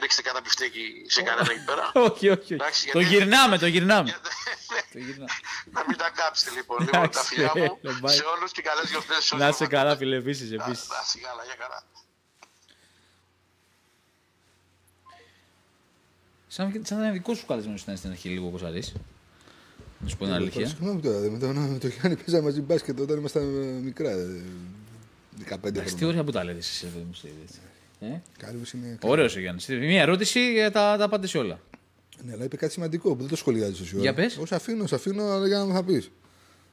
ρίξετε 0.00 0.22
κανένα 0.22 0.44
πιφτέκι 0.44 0.82
σε 1.08 1.22
κανένα 1.22 1.52
εκεί 1.52 1.64
πέρα. 1.64 1.90
όχι, 2.08 2.28
όχι. 2.28 2.54
Εντάξει, 2.54 2.90
το 2.90 3.00
γιατί- 3.00 3.14
γυρνάμε, 3.14 3.58
το 3.58 3.66
γυρνάμε. 3.66 4.10
Το 4.92 4.98
γυρνάμε. 4.98 5.30
να 5.72 5.84
μην 5.88 5.96
τα 5.96 6.10
κάψετε 6.10 6.50
λοιπόν. 6.50 6.78
λοιπόν 6.78 6.92
τα 6.92 6.98
Εντάξει, 6.98 7.24
φιλιά 7.34 7.52
μου 7.54 7.78
ρε, 7.84 7.92
μπάει. 7.92 8.16
σε 8.16 8.24
όλους 8.24 8.52
και 8.52 8.62
καλές 8.62 8.90
γιορτές 8.90 9.24
σε 9.24 9.34
όλους. 9.34 9.44
Να 9.46 9.50
είσαι 9.52 9.66
καλά, 9.66 9.96
φίλε, 9.96 10.16
επίσης. 10.16 10.50
Να 10.50 10.64
Επίσης. 10.64 10.88
να 10.88 10.96
είστε 11.04 11.18
καλά, 11.28 11.42
για 11.44 11.54
καλά. 11.54 11.78
Σαν, 16.54 16.80
σαν 16.84 16.98
να 16.98 17.04
είναι 17.04 17.12
δικό 17.12 17.34
σου 17.34 17.46
καλεσμένο 17.46 17.78
ήταν 17.82 17.96
στην 17.96 18.10
αρχή 18.10 18.28
λίγο 18.28 18.46
όπως 18.46 18.62
αρέσει. 18.62 18.92
Να 19.98 20.08
σου 20.08 20.16
πω 20.16 20.24
την 20.24 20.34
αλήθεια. 20.34 20.66
Συγγνώμη 20.66 21.00
τώρα, 21.00 21.18
με 21.30 21.38
τον, 21.38 21.56
με 21.56 21.78
τον 21.78 21.90
Γιάννη 21.90 22.16
παίζαμε 22.16 22.42
μαζί 22.42 22.60
μπάσκετ 22.60 23.00
όταν 23.00 23.18
ήμασταν 23.18 23.42
ε, 23.42 23.80
μικρά. 23.84 24.10
ε, 24.10 24.42
15 25.48 25.64
Εντάξει, 25.64 25.72
τι 25.72 25.80
χρόνια. 25.80 26.06
ωραία 26.08 26.24
που 26.24 26.30
τα 26.30 26.44
λέτε 26.44 26.58
εσείς 26.58 26.82
εδώ 26.82 26.98
μου 26.98 27.10
έτσι. 27.42 27.58
Ε; 28.00 28.20
Καλή 28.38 28.56
μου 28.56 28.64
είναι. 28.74 28.98
Ωραίος 29.02 29.36
ο 29.36 29.40
Γιάννης. 29.40 29.68
Μια 29.68 30.02
ερώτηση 30.02 30.52
για 30.52 30.70
τα, 30.70 30.96
τα 30.98 31.08
πάτε 31.08 31.26
σε 31.26 31.38
όλα. 31.38 31.60
Ναι, 32.24 32.32
αλλά 32.32 32.44
είπε 32.44 32.56
κάτι 32.56 32.72
σημαντικό 32.72 33.14
που 33.14 33.20
δεν 33.20 33.28
το 33.28 33.36
σχολιάζεις 33.36 33.80
εσύ. 33.80 33.96
Για 33.98 34.14
πες. 34.14 34.36
Ω 34.36 34.42
αφήνω, 34.50 34.86
σε 34.86 34.94
αφήνω, 34.94 35.24
αλλά 35.24 35.46
για 35.46 35.58
να 35.58 35.64
μου 35.64 35.72
θα 35.72 35.82
πεις. 35.84 36.10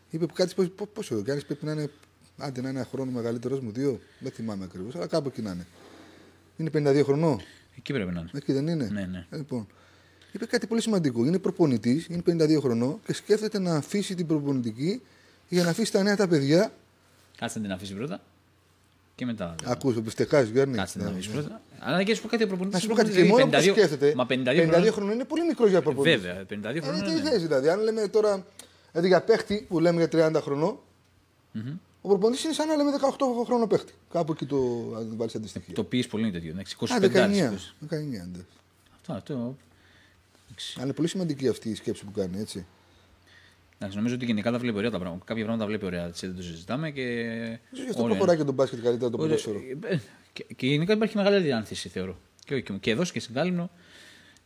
Είπε 0.10 0.26
που 0.26 0.34
κάτι. 0.34 0.54
πώ- 0.76 0.88
Πόσο 0.94 1.16
ο 1.16 1.20
Γιάννης 1.20 1.46
πρέπει 1.46 1.66
να 1.66 1.72
είναι. 1.72 1.90
Άντε 2.38 2.62
να 2.62 2.70
είναι 2.70 2.80
ένα 2.80 2.88
χρόνο 2.92 3.12
μεγαλύτερος 3.12 3.60
μου, 3.60 3.72
δύο. 3.72 4.00
Δεν 4.20 4.32
θυμάμαι 4.32 4.64
ακριβώς, 4.64 4.96
αλλά 4.96 5.08
κάπου 5.08 5.28
εκεί 5.28 5.42
να 5.42 5.52
είναι. 5.52 5.66
Είναι 6.58 6.70
52 7.00 7.04
χρονών. 7.04 7.42
Εκεί 7.78 7.94
πρέπει 7.94 8.12
να 8.14 8.20
είναι. 8.20 8.30
Εκεί 8.34 8.54
δεν 8.54 8.68
είναι; 8.68 8.88
Ναι, 8.92 9.06
ναι. 9.06 9.26
Ε, 9.30 9.36
λοιπόν, 9.38 9.68
είπε 10.32 10.46
κάτι 10.46 10.68
πολύ 10.68 10.82
σημαντικό. 10.82 11.26
Είναι 11.26 11.40
προπονητής, 11.40 12.06
είναι 12.10 12.22
52 12.26 12.58
χρονών 12.60 13.00
και 13.06 13.14
σκέφτεται 13.14 13.60
να 13.60 13.76
αφήσει 13.76 14.16
την 14.16 14.28
προπονητική 14.28 15.02
για 15.50 15.64
να 15.64 15.70
αφήσει 15.70 15.92
τα 15.92 16.04
νέα 16.04 16.16
τα 16.16 16.28
παιδιά. 16.28 16.74
Κάτσε 17.38 17.58
να 17.60 17.64
την 17.64 17.74
αφήσει 17.74 17.94
πρώτα. 17.94 18.22
Και 19.16 19.26
μετά. 19.26 19.56
Ακούς, 19.66 19.94
το 19.96 20.02
πιστεκάζει, 20.02 20.52
Γιάννη. 20.52 20.76
Κάτσε 20.78 20.98
να 20.98 21.04
Ναι, 21.04 21.10
την 21.10 21.20
αφήσει 21.20 21.36
ναι. 21.36 21.42
πρώτα. 21.42 21.62
Αλλά 21.80 22.04
και 22.04 22.10
να 22.10 22.16
σου 22.16 22.22
πω 22.22 22.28
κάτι 22.28 22.44
ο 22.44 22.48
προπονητής. 22.48 22.74
Να 22.76 22.80
σου 22.82 22.88
πω 22.88 22.96
κάτι 22.96 23.12
και 23.12 23.24
μόνο 23.24 23.48
που 23.48 23.62
σκέφτεται. 23.62 24.14
Μα 24.16 24.26
52, 24.30 24.30
52 24.30 24.66
χρόνια. 24.68 24.92
χρονών 24.92 25.14
είναι 25.14 25.24
πολύ 25.26 25.46
μικρός 25.46 25.70
για 25.70 25.82
προπονητής. 25.82 26.22
Βέβαια, 26.22 26.46
52 26.50 26.76
Ε, 26.76 26.82
χρόνια. 26.82 27.04
τι 27.04 27.14
ναι. 27.22 27.30
θες 27.30 27.42
δηλαδή, 27.42 27.70
αν 27.70 27.80
λέμε 27.82 28.08
τώρα 28.08 28.46
δηλαδή 28.92 29.08
για 29.08 29.22
παίχτη 29.22 29.66
που 29.70 29.80
λέμε 29.80 30.08
για 30.08 30.30
30 30.38 30.42
χρονών, 30.42 30.80
ο 32.02 32.08
προπονητή 32.08 32.44
είναι 32.46 32.54
σαν 32.54 32.68
να 32.68 32.76
λέμε 32.76 32.92
18 33.02 33.46
χρόνο 33.46 33.68
παίχτη. 33.68 33.94
Κάπου 34.12 34.32
εκεί 34.32 34.46
το 34.46 34.58
αν 34.98 35.14
βάλει 35.18 35.32
αντιστοιχεία. 35.36 35.74
Το 35.74 35.84
πει 35.84 36.06
πολύ 36.08 36.24
είναι 36.24 36.32
τέτοιο. 36.32 36.50
εντάξει, 36.50 36.76
25 36.80 36.86
Α, 36.92 36.98
19. 37.00 37.08
19 37.08 37.08
ναι. 37.90 38.44
Αυτό, 38.96 39.14
αυτό. 39.14 39.58
εντάξει. 40.48 40.74
Αλλά 40.76 40.86
είναι 40.86 40.94
πολύ 40.94 41.08
σημαντική 41.08 41.48
αυτή 41.48 41.70
η 41.70 41.76
σκέψη 41.76 42.06
που 42.06 42.12
κάνει, 42.12 42.40
έτσι. 42.40 42.66
Εντάξει, 43.78 43.98
νομίζω 43.98 44.16
ότι 44.16 44.26
γενικά 44.26 44.52
τα 44.52 44.58
βλέπει 44.60 44.78
ωραία 44.78 44.90
τα 44.92 45.00
πράγματα. 45.00 45.24
Κάποια 45.26 45.44
πράγματα 45.46 45.64
τα 45.72 45.78
βλέπει 45.78 45.86
ωραία. 45.96 46.06
Έτσι 46.08 46.28
δεν 46.28 46.36
το 46.36 46.42
συζητάμε 46.42 46.92
και. 46.92 47.02
Ίσως 47.72 47.84
γι' 47.84 47.90
αυτό 47.90 48.02
ωραία. 48.04 48.16
προχωράει 48.16 48.38
και 48.38 48.44
τον 48.44 48.54
μπάσκετ 48.54 48.84
καλύτερα 48.84 49.12
το 49.12 49.18
Ωραία. 49.22 49.36
ποδόσφαιρο. 49.36 49.60
Ε, 49.88 50.00
Και, 50.34 50.46
και 50.56 50.68
γενικά 50.68 50.94
υπάρχει 50.94 51.18
μεγαλύτερη 51.18 51.52
άνθηση, 51.52 51.90
θεωρώ. 51.90 52.18
Και, 52.46 52.54
όχι- 52.54 52.80
και 52.80 52.92
εδώ 52.92 53.04
και 53.04 53.20
στην 53.20 53.34
Κάλυμνο. 53.34 53.70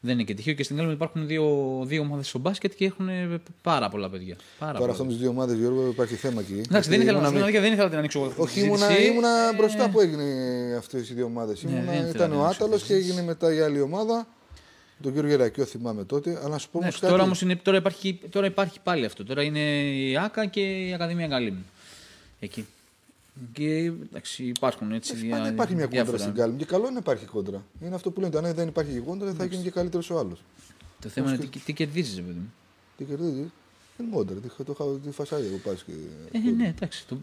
Δεν 0.05 0.13
είναι 0.13 0.23
και 0.23 0.33
τυχαίο 0.33 0.53
και 0.53 0.63
στην 0.63 0.75
Κάλυμνο 0.75 0.95
υπάρχουν 0.97 1.27
δύο, 1.27 1.45
δύο 1.85 2.01
ομάδες 2.01 2.27
στο 2.27 2.39
μπάσκετ 2.39 2.73
και 2.75 2.85
έχουν 2.85 3.07
ε, 3.09 3.41
πάρα 3.61 3.89
πολλά 3.89 4.09
παιδιά. 4.09 4.35
Πάρα 4.59 4.71
Τώρα 4.71 4.79
πολλά. 4.79 4.91
αυτό 4.91 5.05
με 5.05 5.11
τι 5.11 5.17
δύο 5.17 5.29
ομάδες, 5.29 5.57
Γιώργο, 5.57 5.87
υπάρχει 5.87 6.15
θέμα 6.15 6.41
εκεί. 6.41 6.61
Εντάξει, 6.69 6.89
δεν 6.89 7.01
ήθελα, 7.01 7.19
να, 7.19 7.27
Ήμουνα 7.27 7.27
σου 7.27 7.31
πω 7.31 7.31
με- 7.31 7.35
την 7.35 7.43
αλήθεια, 7.43 7.61
δεν 7.61 7.69
ήθελα 7.71 7.83
να 7.83 7.89
την 7.89 7.97
ανοίξω 7.99 8.19
εγώ 8.19 8.27
αυτή 8.27 8.41
τη 8.41 8.47
Όχι, 8.47 8.59
ήμουνα, 8.61 8.85
συζήτηση. 8.85 9.09
ήμουνα 9.11 9.49
Ε, 9.49 9.55
μπροστά 9.55 9.89
που 9.89 9.99
έγινε 9.99 10.23
αυτές 10.77 11.09
οι 11.09 11.13
δύο 11.13 11.25
ομάδες. 11.25 11.63
Ναι, 11.63 11.71
δεν 11.71 11.81
ήθελα 11.93 12.09
ήταν 12.09 12.29
να 12.29 12.35
ο 12.35 12.43
ανοίξω 12.43 12.63
Άταλος 12.63 12.81
τη 12.81 12.87
και 12.87 12.93
έγινε 12.93 13.21
μετά 13.21 13.53
η 13.53 13.59
άλλη 13.59 13.81
ομάδα. 13.81 14.27
Τον 15.01 15.13
κύριο 15.13 15.29
Γερακιό 15.29 15.65
θυμάμαι 15.65 16.03
τότε. 16.03 16.37
Αλλά 16.39 16.49
να 16.49 16.57
σου 16.57 16.69
πω 16.69 16.79
Ναι, 16.79 16.85
όμως 16.85 16.99
τώρα 16.99 17.11
κάτι. 17.13 17.23
όμως 17.25 17.61
τώρα 17.63 17.77
υπάρχει, 17.77 18.19
τώρα 18.29 18.45
υπάρχει 18.45 18.79
πάλι 18.83 19.05
αυτό. 19.05 19.25
Τώρα 19.25 19.41
είναι 19.43 19.59
η 19.91 20.17
ΑΚΑ 20.17 20.45
και 20.45 20.61
η 20.61 20.93
Ακαδημία 20.93 21.27
Κάλυμνου. 21.27 21.65
Εκεί. 22.39 22.65
Και 23.53 23.77
εντάξει, 23.85 24.43
υπάρχουν 24.43 24.91
έτσι. 24.91 25.13
Ε, 25.15 25.17
δια- 25.19 25.29
Πάντα 25.37 25.49
υπάρχει 25.49 25.75
μια 25.75 25.83
κόντρα 25.85 26.01
διάφορα. 26.03 26.23
στην 26.23 26.33
Κάλυμνη 26.33 26.59
και 26.59 26.65
καλό 26.65 26.83
είναι 26.83 26.93
να 26.93 26.99
υπάρχει 26.99 27.25
κόντρα. 27.25 27.63
Είναι 27.81 27.95
αυτό 27.95 28.11
που 28.11 28.19
λένε. 28.21 28.37
Αν 28.37 28.53
δεν 28.53 28.67
υπάρχει 28.67 28.99
κόντρα, 28.99 29.25
δεν 29.27 29.35
θα 29.35 29.45
γίνει 29.45 29.63
και 29.63 29.71
καλύτερος 29.71 30.09
ο 30.09 30.17
άλλος. 30.19 30.43
Το 31.01 31.09
θέμα 31.09 31.33
είναι 31.33 31.45
τι, 31.45 31.59
τι 31.59 31.73
κερδίζεις, 31.73 32.15
παιδί 32.15 32.39
μου. 32.39 32.53
Τι 32.97 33.03
κερδίζεις; 33.03 33.47
Είναι 33.99 34.09
κόντρα. 34.11 34.35
Τι, 34.35 34.63
το, 34.63 34.71
είχα- 34.71 34.99
τη 35.03 35.11
φασάρια 35.11 35.47
εγώ 35.47 35.57
πας 35.57 35.83
και. 35.83 35.91
Ε, 36.31 36.39
ναι, 36.39 36.67
εντάξει. 36.67 37.07
Το, 37.07 37.17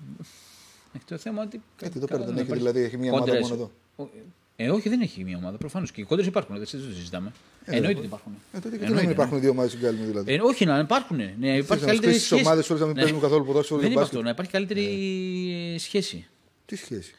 έχει 0.92 1.04
το 1.04 1.16
θέμα 1.16 1.42
ότι. 1.42 1.60
Έτσι, 1.80 1.98
εδώ 1.98 2.06
πέρα 2.06 2.18
καλά, 2.18 2.24
δεν 2.24 2.34
να 2.34 2.40
έχει, 2.40 2.48
υπάρχει 2.50 2.62
δηλαδή, 2.64 2.80
έχει 2.86 2.96
μία 2.98 3.12
ομάδα 3.12 3.26
κόντρες. 3.26 3.48
μόνο 3.50 3.54
εδώ. 3.54 3.70
Ο- 4.04 4.08
Ε, 4.56 4.70
όχι, 4.70 4.88
δεν 4.88 5.00
έχει 5.00 5.24
μία 5.24 5.36
ομάδα. 5.36 5.56
Προφανώς 5.58 5.92
και 5.92 6.00
οι 6.00 6.04
κόντρες 6.04 6.26
υπάρχουν. 6.26 6.56
Δεν 6.58 6.66
δεν 6.70 6.80
το 6.88 6.94
συζητάμε. 6.94 7.32
Εννοείται 7.64 7.98
ότι 7.98 8.06
υπάρχουν. 8.06 8.32
Ε, 8.52 8.58
τότε 8.58 8.68
γιατί 8.68 8.84
Εννοείται, 8.84 8.94
να 8.94 8.98
μην 9.00 9.06
ναι. 9.08 9.12
υπάρχουν 9.12 9.40
δύο 9.40 9.50
ομάδε 9.50 9.68
στην 9.68 9.80
Κάλυμνη 9.80 10.06
δηλαδή; 10.06 10.32
Ε, 10.34 10.38
όχι, 10.42 10.64
να 10.64 10.78
υπάρχουν. 10.78 11.16
Ναι, 11.16 11.26
υπάρχει 11.56 11.60
να 11.68 11.74
μας 11.76 11.80
καλύτερη 11.84 12.12
πεις 12.12 12.20
τις 12.20 12.24
σχέση. 12.26 12.42
ομάδες 12.46 12.70
όλες 12.70 12.80
να 12.82 12.86
μην 12.88 12.96
παίζουν 12.96 13.20
καθόλου 13.20 13.44
ποδόσφαιρο 13.44 13.80
Δεν 13.80 13.88
ή 13.88 13.92
είπα 13.92 14.00
μπάσκετ; 14.00 14.16
αυτό. 14.18 14.26
Να 14.28 14.34
υπάρχει 14.34 14.52
καλύτερη 14.52 15.76
σχέση. 15.78 16.26
Τι 16.66 16.76
σχέση; 16.76 17.14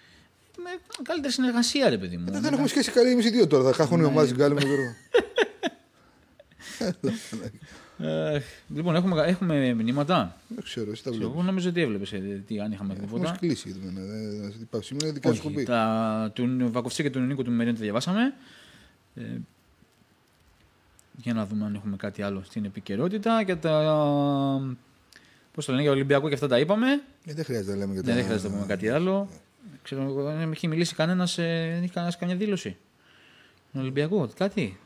Με 0.63 0.69
καλύτερη 1.03 1.33
συνεργασία, 1.33 1.89
ρε 1.89 1.97
παιδί 1.97 2.17
μου. 2.17 2.25
Ε, 2.33 2.39
δεν 2.39 2.53
έχουμε 2.53 2.67
σχέση 2.67 2.91
καλή 2.91 3.09
εμείς 3.11 3.25
οι 3.25 3.29
δύο 3.29 3.47
τώρα. 3.47 3.63
Θα 3.63 3.73
χάχουν 3.73 4.01
οι 4.01 4.03
ομάδες 4.03 4.29
στην 4.29 4.39
Κάλυμνη. 4.41 4.63
Γιώργο. 4.65 4.93
Ε, 7.97 8.41
λοιπόν, 8.75 8.95
έχουμε, 8.95 9.21
έχουμε 9.25 9.73
μηνύματα. 9.73 10.37
Δεν 10.47 10.63
ξέρω, 10.63 10.91
εσύ 10.91 11.03
τα 11.03 11.11
βλέπεις. 11.11 11.27
Εγώ 11.33 11.43
νομίζω 11.43 11.69
ότι 11.69 11.81
έβλεπες 11.81 12.09
τι 12.47 12.59
αν 12.59 12.71
είχαμε 12.71 12.93
Έχουμε 12.93 13.07
τίποτα. 13.07 13.37
κλείσει. 13.39 13.69
για 13.69 13.91
μένα, 13.91 14.05
δεν- 14.07 14.41
δεν- 14.41 14.53
υπάρχει 14.61 14.87
Σήμερα 14.87 15.05
είναι 15.07 15.13
δικά 15.13 15.33
σου 15.33 15.39
Όχι, 15.39 15.47
κουμπί. 15.47 15.63
τα, 15.63 16.31
του 16.35 16.69
Βακοφσί 16.71 17.03
και 17.03 17.09
του 17.09 17.19
Νίκο 17.19 17.43
του 17.43 17.51
Μερίν 17.51 17.73
τα 17.75 17.81
διαβάσαμε. 17.81 18.33
Ε, 19.15 19.21
για 21.15 21.33
να 21.33 21.45
δούμε 21.45 21.65
αν 21.65 21.75
έχουμε 21.75 21.95
κάτι 21.95 22.21
άλλο 22.21 22.41
στην 22.43 22.65
επικαιρότητα. 22.65 23.43
Και 23.43 23.55
τα, 23.55 23.79
Πώς 25.53 25.65
το 25.65 25.71
λένε 25.71 25.83
για 25.83 25.91
Ολυμπιακό 25.91 26.27
και 26.27 26.33
αυτά 26.33 26.47
τα 26.47 26.59
είπαμε. 26.59 26.87
Ε, 27.25 27.33
δεν 27.33 27.45
χρειάζεται 27.45 27.71
να 27.71 27.77
λέμε 27.77 27.93
για 27.93 28.01
Ναι, 28.01 28.07
τα- 28.07 28.13
δεν 28.13 28.23
χρειάζεται 28.23 28.47
να 28.49 28.53
πούμε 28.55 28.67
κάτι 28.67 28.89
άλλο. 28.89 29.29
Ξέρω, 29.81 30.01
εγώ, 30.01 30.23
δεν 30.23 30.51
έχει 30.51 30.67
μιλήσει 30.67 30.95
κανένας, 30.95 31.35
δεν 31.35 31.83
έχει 31.83 31.91
κανένας 31.93 32.17
καμιά 32.17 32.35
δήλωση. 32.35 32.77
Τον 33.73 33.81
Ολυμπιακό, 33.81 34.29
κάτι. 34.37 34.77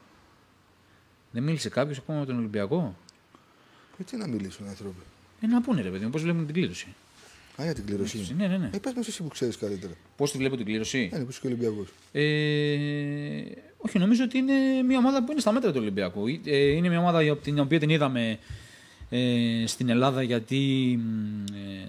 Δεν 1.31 1.43
μίλησε 1.43 1.69
κάποιος 1.69 1.97
ακόμα 1.97 2.19
με 2.19 2.25
τον 2.25 2.37
Ολυμπιακό; 2.37 2.95
Ε, 3.99 4.03
Τι 4.03 4.17
να 4.17 4.27
μιλήσουν 4.27 4.65
οι 4.65 4.69
άνθρωποι; 4.69 5.01
Ε, 5.41 5.47
να 5.47 5.61
πούνε 5.61 5.81
ρε 5.81 5.89
παιδί 5.89 6.03
μου, 6.05 6.09
πώς 6.11 6.21
βλέπουν 6.21 6.45
την 6.45 6.53
κλήρωση. 6.53 6.95
Α, 7.61 7.63
για 7.63 7.73
την 7.73 7.85
κλήρωση. 7.85 8.35
Ναι, 8.37 8.47
ναι, 8.47 8.57
ναι. 8.57 8.69
Ε, 8.73 8.77
πες 8.77 8.93
μας 8.93 9.07
εσύ 9.07 9.23
που 9.23 9.29
ξέρεις 9.29 9.57
καλύτερα. 9.57 9.93
Πώς 10.15 10.31
τη 10.31 10.37
βλέπω 10.37 10.55
την 10.55 10.65
κλήρωση; 10.65 11.09
Ε, 11.13 11.17
ναι, 11.17 11.23
που 11.23 11.29
είσαι 11.29 11.39
και 11.41 11.47
Ολυμπιακός. 11.47 11.87
Ε, 12.11 12.21
όχι, 13.77 13.99
νομίζω 13.99 14.23
ότι 14.23 14.37
είναι 14.37 14.53
μια 14.87 14.97
ομάδα 14.97 15.23
που 15.23 15.31
είναι 15.31 15.41
στα 15.41 15.51
μέτρα 15.51 15.71
του 15.71 15.79
Ολυμπιακού. 15.81 16.27
Ε, 16.45 16.57
είναι 16.57 16.89
μια 16.89 16.99
ομάδα 16.99 17.21
για 17.21 17.37
την 17.37 17.59
οποία 17.59 17.79
την 17.79 17.89
είδαμε 17.89 18.37
ε, 19.09 19.63
στην 19.65 19.89
Ελλάδα 19.89 20.21
γιατί 20.21 20.55
μ, 21.01 21.53
ε, 21.53 21.87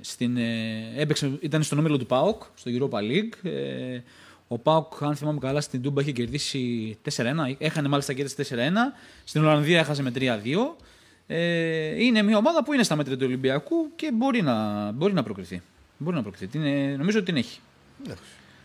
στην, 0.00 0.36
ε, 0.36 0.92
έπαιξε, 0.96 1.38
ήταν 1.40 1.62
στον 1.62 1.78
όμιλο 1.78 1.98
του 1.98 2.06
ΠΑΟΚ, 2.06 2.42
στο 2.54 2.70
Europa 2.74 2.98
League. 2.98 3.50
Ε, 3.50 4.00
ο 4.48 4.58
ΠΑΟΚ, 4.58 5.02
αν 5.02 5.16
θυμάμαι 5.16 5.38
καλά, 5.38 5.60
στην 5.60 5.82
Τούμπα 5.82 6.00
είχε 6.00 6.12
κερδίσει 6.12 6.96
4-1. 7.16 7.54
Έχανε 7.58 7.88
μάλιστα 7.88 8.12
κέρδισε 8.12 8.54
4-1. 8.54 8.56
Στην 9.24 9.44
Ολλανδία 9.44 9.78
έχασε 9.78 10.02
με 10.02 10.12
3-2. 10.14 10.20
Ε, 11.26 12.04
είναι 12.04 12.22
μια 12.22 12.36
ομάδα 12.36 12.64
που 12.64 12.72
είναι 12.72 12.82
στα 12.82 12.96
μέτρα 12.96 13.14
του 13.16 13.24
Ολυμπιακού 13.26 13.90
και 13.96 14.10
μπορεί 14.12 14.42
να, 14.42 14.90
μπορεί 14.92 15.12
να 15.12 15.22
προκριθεί. 15.22 15.62
Μπορεί 15.98 16.16
να 16.16 16.22
προκριθεί. 16.22 16.46
Την, 16.46 16.64
ε, 16.64 16.96
νομίζω 16.96 17.16
ότι 17.18 17.26
την 17.26 17.36
έχει. 17.36 17.60
Εντάξει, 18.04 18.22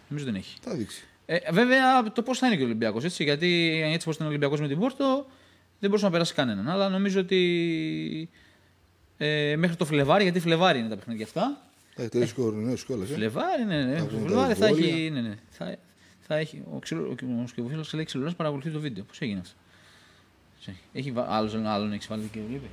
Νομίζω 0.09 0.27
ότι 0.29 0.35
την 0.39 0.43
έχει. 0.45 0.57
θα 0.61 0.73
δείξει. 0.75 1.03
Ε, 1.25 1.37
βέβαια 1.51 2.03
το 2.11 2.21
πώς 2.21 2.37
θα 2.39 2.47
είναι 2.47 2.55
και 2.55 2.61
ο 2.61 2.65
Ολυμπιακός. 2.65 3.03
Γιατί 3.17 3.81
έτσι 3.85 3.99
όπω 4.07 4.11
ήταν 4.11 4.25
ο 4.25 4.29
Ολυμπιακός 4.29 4.59
με 4.61 4.67
την 4.67 4.79
Πόρτο, 4.79 5.25
δεν 5.79 5.89
μπορούσε 5.89 6.05
να 6.05 6.11
περάσει 6.11 6.33
κανέναν. 6.33 6.69
Αλλά 6.69 6.89
νομίζω 6.89 7.19
ότι 7.19 8.29
ε, 9.17 9.55
μέχρι 9.57 9.75
το 9.75 9.85
Φλεβάρι, 9.85 10.23
γιατί 10.23 10.39
Φλεβάρι 10.39 10.79
είναι 10.79 10.89
τα 10.89 10.95
παιχνίδια 10.95 11.25
αυτά. 11.25 11.61
Θα 11.95 12.01
έχει 12.01 12.11
τελειώσει 12.11 12.33
κορονοϊός 12.33 12.85
κιόλας. 12.85 13.09
Ε. 13.09 13.13
Φλεβάρι, 13.13 13.63
ναι, 13.65 13.83
ναι. 13.83 13.97
Θα 13.97 14.03
Το 14.05 14.09
βγουν 14.09 14.21
τα 14.23 14.27
Φλεβάρι 14.29 14.53
θα 14.53 14.65
εμβόλια. 14.65 14.93
έχει. 14.95 15.09
Ναι, 15.09 15.21
ναι, 15.21 15.35
θα, 15.49 15.75
θα 16.19 16.35
έχει 16.37 16.63
ο 16.73 16.79
ξυλο- 16.79 17.17
ο 17.43 17.47
σκευοφίλο 17.47 17.85
λέει 17.93 18.03
ξυλολό 18.05 18.33
παρακολουθεί 18.37 18.69
το 18.69 18.79
βίντεο. 18.79 19.03
Πώς 19.03 19.21
έγινε 19.21 19.39
αυτό. 19.39 19.55
Έχει 20.93 21.11
βα- 21.11 21.25
άλλον, 21.29 21.65
άλλον 21.65 21.93
έχεις 21.93 22.07
βάλει 22.07 22.29
και 22.31 22.39
βλέπει. 22.47 22.69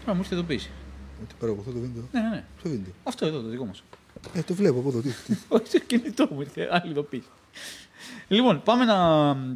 Τώρα 0.00 0.14
μου 0.14 0.20
ήρθε 0.22 0.34
ειδοποίηση. 0.34 0.70
Ότι 1.22 1.34
παρακολουθώ 1.38 1.70
το 1.72 1.78
βίντεο; 1.78 2.08
Ναι, 2.12 2.20
ναι, 2.20 2.28
ναι. 2.28 2.44
Το 2.62 2.68
βίντεο. 2.68 2.92
Αυτό 3.04 3.26
εδώ 3.26 3.40
το 3.40 3.48
δικό 3.48 3.64
μας. 3.64 3.82
Ε, 4.34 4.42
το 4.42 4.54
βλέπω 4.54 4.78
από 4.78 4.88
εδώ. 4.88 5.00
Τι, 5.00 5.08
τι. 5.26 5.36
Όχι, 5.48 5.66
στο 5.66 5.78
κινητό 5.78 6.28
μου 6.30 6.40
ήρθε 6.40 6.68
άλλη 6.70 6.90
ειδοποίηση. 6.90 7.28
Λοιπόν, 8.28 8.62
πάμε 8.64 8.84
να, 8.84 8.96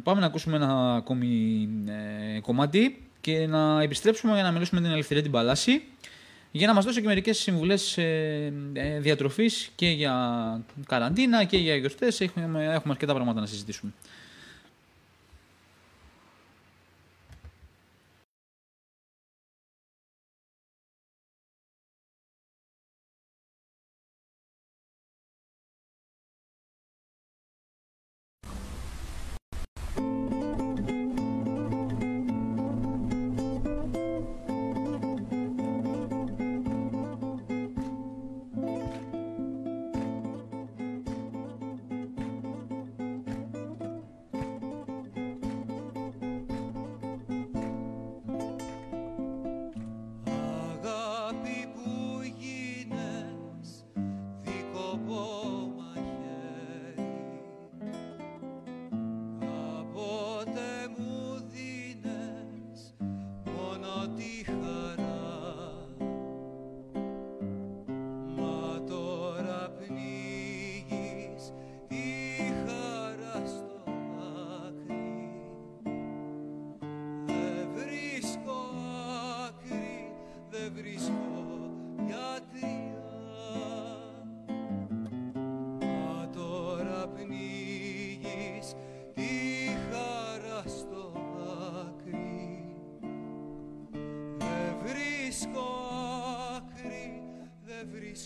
πάμε 0.03 0.19
να 0.19 0.25
ακούσουμε 0.25 0.55
ένα 0.55 0.95
ακόμη 0.95 1.69
ε, 2.35 2.39
κομμάτι 2.39 3.01
και 3.21 3.47
να 3.47 3.81
επιστρέψουμε 3.81 4.33
για 4.33 4.43
να 4.43 4.51
μιλήσουμε 4.51 4.79
με 4.79 4.85
την 4.85 4.93
Ελευθερία 4.95 5.23
την 5.23 5.31
Παλάση 5.31 5.83
για 6.51 6.67
να 6.67 6.73
μας 6.73 6.85
δώσει 6.85 7.01
και 7.01 7.07
μερικές 7.07 7.37
συμβουλές 7.37 7.97
ε, 7.97 8.53
ε, 8.73 8.99
διατροφής 8.99 9.69
και 9.75 9.89
για 9.89 10.15
καραντίνα 10.87 11.43
και 11.43 11.57
για 11.57 11.75
γιορτές. 11.75 12.21
Έχουμε, 12.21 12.63
έχουμε 12.63 12.93
αρκετά 12.93 13.13
πράγματα 13.13 13.39
να 13.39 13.45
συζητήσουμε. 13.45 13.91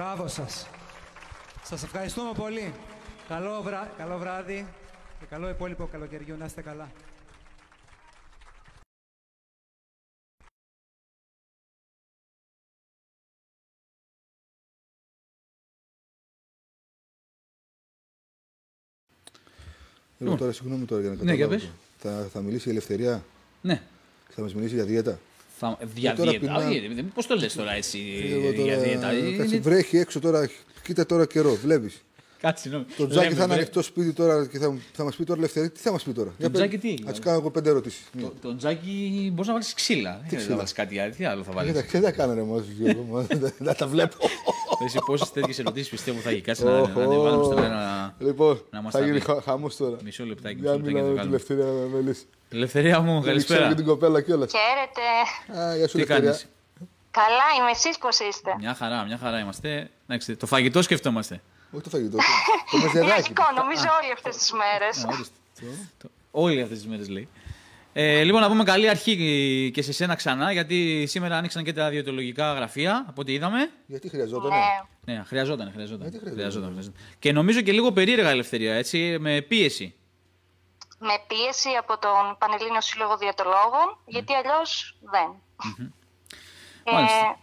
Μπράβο 0.00 0.28
σας. 0.28 0.66
Σας 1.64 1.82
ευχαριστούμε 1.82 2.32
πολύ. 2.32 2.74
Καλό, 3.28 3.62
βρά... 3.62 3.94
καλό 3.96 4.18
βράδυ 4.18 4.66
και 5.18 5.26
καλό 5.26 5.48
υπόλοιπο 5.48 5.86
καλοκαιριού. 5.86 6.36
Να 6.36 6.44
είστε 6.44 6.62
καλά. 6.62 6.90
Εγώ 20.18 20.36
τώρα, 20.36 20.52
συγγνώμη 20.52 20.84
τώρα 20.84 21.00
για 21.00 21.10
να 21.10 21.24
Ναι, 21.24 21.34
για 21.34 21.46
καταλάβω. 21.46 21.72
θα, 21.98 22.28
θα 22.32 22.40
μιλήσει 22.40 22.68
η 22.68 22.70
ελευθερία; 22.70 23.24
Ναι. 23.62 23.82
και 24.28 24.32
θα 24.34 24.42
μας 24.42 24.54
μιλήσει 24.54 24.74
για 24.74 24.84
δίαιτα; 24.84 25.18
Θα, 25.62 25.78
δια 25.94 26.14
τώρα 26.14 26.30
δίαιτα. 26.30 26.46
πεινά- 26.46 26.68
Όχι, 26.68 27.02
Πώς 27.14 27.26
το 27.26 27.34
λες 27.36 27.54
τώρα 27.54 27.72
έτσι 27.74 27.98
Εγώ 28.30 28.50
για 28.50 28.54
τώρα, 28.56 28.76
δίαιτα. 28.82 29.06
κάτσε, 29.36 29.54
Είναι- 29.54 29.58
βρέχει 29.60 29.96
έξω 29.96 30.20
τώρα, 30.20 30.48
κοίτα 30.84 31.06
τώρα 31.06 31.26
καιρό, 31.26 31.54
βλέπεις. 31.54 32.02
Κάτσε, 32.40 32.62
συγγνώμη. 32.62 32.86
Το 32.96 33.06
Τζάκι 33.06 33.24
Λέμε, 33.24 33.36
θα 33.36 33.42
είναι 33.44 33.52
βρε. 33.52 33.54
ανοιχτό 33.54 33.82
σπίτι 33.82 34.12
τώρα 34.12 34.46
και 34.46 34.58
θα, 34.58 34.78
θα 34.92 35.04
μας 35.04 35.16
πει 35.16 35.24
τώρα 35.24 35.38
ελευθερία. 35.38 35.70
Τι 35.70 35.80
θα 35.80 35.92
μας 35.92 36.02
πει 36.02 36.12
τώρα; 36.12 36.34
Για 36.38 36.50
Τζάκι 36.50 36.68
πέντε- 36.78 36.80
τι, 36.82 36.88
Θα 36.88 36.94
δηλαδή; 36.96 37.18
του 37.18 37.24
κάνω 37.24 37.38
εγώ 37.38 37.50
πέντε 37.50 37.68
ερωτήσεις. 37.70 38.02
Το, 38.20 38.32
το 38.42 38.56
τζάκι 38.56 39.30
μπορείς 39.32 39.46
να 39.46 39.52
βάλεις 39.52 39.74
ξύλα. 39.74 40.10
Δεν 40.10 40.18
χρειάζεται 40.18 40.34
να 40.36 40.40
ξύλα; 40.40 40.56
βάλεις 40.56 40.72
κάτι 40.72 40.98
άλλο. 40.98 41.12
Τι 41.16 41.24
άλλο 41.24 41.42
θα 41.42 41.52
βάλεις; 41.52 41.72
Κοίτα, 41.72 41.98
τι 41.98 42.04
θα 42.04 42.10
κάνω 42.10 42.34
ρε 42.34 42.42
μόνος 42.42 42.64
Γιώργο, 42.78 43.02
μόνος, 43.02 43.26
δεν- 43.26 43.52
Δεν 43.58 43.74
τα 43.76 43.86
βλέπω. 43.86 44.16
Εσύ 44.84 44.98
πόσες 45.06 45.32
τέτοιες 45.32 45.58
ερωτήσεις 45.58 45.88
πιστεύω 45.88 46.18
θα 46.20 46.30
έχει. 46.30 46.40
Κάτσε 46.40 46.64
να, 46.64 46.70
να 46.70 46.78
ανεβάλουμε 47.02 47.44
στον 47.44 47.58
αέρα. 47.62 48.14
Λοιπόν, 48.18 48.62
να 48.70 48.82
μας 48.82 48.92
θα 48.92 48.98
τα 48.98 49.04
γίνει 49.04 49.20
πει. 49.20 49.32
χαμός 49.44 49.76
τώρα. 49.76 49.96
Μισό 50.04 50.24
λεπτάκι. 50.24 50.60
Για 50.60 50.70
Μισό 50.72 50.82
να 50.82 50.92
λεπτάκι 50.92 50.94
να 50.94 51.00
το 51.02 51.06
μιλάμε 51.06 51.14
με 51.14 51.16
κάνουμε. 51.20 51.38
τη 51.38 51.52
ελευθερία 51.52 51.64
να 51.64 51.96
με 51.96 52.00
λύσεις. 52.08 52.26
Ελευθερία 52.50 53.00
μου, 53.00 53.12
Δεν 53.12 53.20
ξέρω 53.20 53.28
καλησπέρα. 53.30 53.68
και 53.68 53.74
την 53.74 53.84
κοπέλα 53.84 54.20
κιόλας. 54.22 54.50
Χαίρετε. 54.50 55.60
Α, 55.62 55.76
γεια 55.76 55.88
σου, 55.88 55.96
Τι 55.96 56.02
ελευθερία. 56.02 56.30
κάνεις; 56.30 56.46
Καλά 57.10 57.46
είμαι, 57.58 57.70
εσείς 57.70 57.98
πώς 57.98 58.18
είστε; 58.18 58.54
Μια 58.58 58.74
χαρά, 58.74 59.04
μια 59.04 59.18
χαρά 59.18 59.38
είμαστε. 59.38 59.90
Εντάξει, 60.06 60.36
το 60.36 60.46
φαγητό 60.46 60.82
σκεφτόμαστε. 60.82 61.40
Όχι 61.72 61.82
το 61.82 61.90
φαγητό. 61.90 62.16
το- 62.16 62.22
Το 62.70 62.76
Είναι 62.76 62.84
μεζεδάκι. 62.86 63.12
αρχικό, 63.12 63.44
νομίζω 63.56 63.86
όλοι 64.02 64.12
αυτές 64.12 64.36
τις 64.36 64.52
μέρες. 64.52 65.04
Α, 65.04 65.08
όντως. 65.12 65.28
Το- 66.02 66.08
Όλοι 66.30 66.62
αυτές 66.62 66.78
τις 66.78 66.86
μέρες 66.86 67.08
λέει. 67.08 67.28
Ε, 67.92 68.22
λοιπόν, 68.22 68.40
να 68.40 68.48
πούμε 68.48 68.64
καλή 68.64 68.88
αρχή 68.88 69.70
και 69.74 69.82
σε 69.82 69.92
σένα 69.92 70.14
ξανά, 70.14 70.52
γιατί 70.52 71.06
σήμερα 71.06 71.36
άνοιξαν 71.36 71.64
και 71.64 71.72
τα 71.72 71.88
διαιτολογικά 71.90 72.52
γραφεία, 72.52 73.04
από 73.08 73.20
ό,τι 73.20 73.32
είδαμε. 73.32 73.70
Γιατί 73.86 74.08
χρειαζόταν; 74.08 74.50
Ναι. 75.04 75.14
Ναι, 75.14 75.22
χρειαζόταν, 75.26 75.70
χρειαζόταν. 75.72 76.08
Γιατί 76.08 76.18
χρειαζόταν; 76.18 76.42
χρειαζόταν, 76.42 76.70
χρειαζόταν. 76.72 77.00
Και 77.18 77.32
νομίζω 77.32 77.60
και 77.60 77.72
λίγο 77.72 77.92
περίεργα 77.92 78.30
ελευθερία, 78.30 78.74
έτσι, 78.74 79.16
με 79.20 79.40
πίεση. 79.40 79.94
Με 80.98 81.14
πίεση 81.26 81.68
από 81.78 81.98
τον 81.98 82.36
Πανελλήνιο 82.38 82.80
Σύλλογο 82.80 83.16
Διατολόγων, 83.16 83.98
γιατί 84.06 84.32
αλλιώς 84.32 84.96
δεν. 85.00 85.28
Ε, 86.84 86.92
Μάλιστα. 86.92 87.38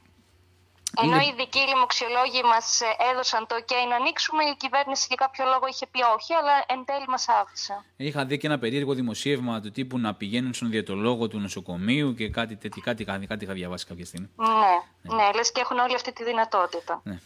Ενώ 1.01 1.13
Είναι- 1.15 1.23
οι 1.23 1.27
ειδικοί 1.33 1.59
λοιμοξιολόγοι 1.69 2.41
μας 2.51 2.81
ε, 2.81 2.85
έδωσαν 3.11 3.41
το 3.49 3.55
OK 3.61 3.71
να 3.89 3.95
ανοίξουμε, 3.95 4.43
η 4.43 4.55
κυβέρνηση 4.63 5.05
για 5.07 5.15
κάποιο 5.23 5.43
λόγο 5.53 5.65
είχε 5.71 5.85
πει 5.91 5.99
όχι, 6.15 6.31
αλλά 6.39 6.53
εν 6.73 6.79
τέλει 6.89 7.07
μας 7.07 7.25
άφησε. 7.41 7.73
Είχα 7.97 8.25
δει 8.25 8.37
και 8.37 8.47
ένα 8.47 8.59
περίεργο 8.59 8.93
δημοσίευμα 8.93 9.61
του 9.61 9.71
τύπου 9.71 9.95
να 9.99 10.13
πηγαίνουν 10.13 10.53
στον 10.53 10.69
διαιτολόγο 10.69 11.27
του 11.27 11.39
νοσοκομείου 11.39 12.13
και 12.13 12.29
κάτι 12.29 12.55
τέτοιο. 12.55 12.81
Κάτι, 12.85 13.03
κάτι, 13.05 13.27
κάτι 13.27 13.43
είχα 13.43 13.53
διαβάσει 13.53 13.85
κάποια 13.85 14.05
στιγμή. 14.05 14.29
Ναι, 14.35 14.75
ναι, 15.15 15.25
λες 15.35 15.51
και 15.51 15.61
έχουν 15.61 15.77
όλη 15.79 15.95
αυτή 15.95 16.13
τη 16.13 16.23
δυνατότητα. 16.23 17.01
Ναι. 17.03 17.19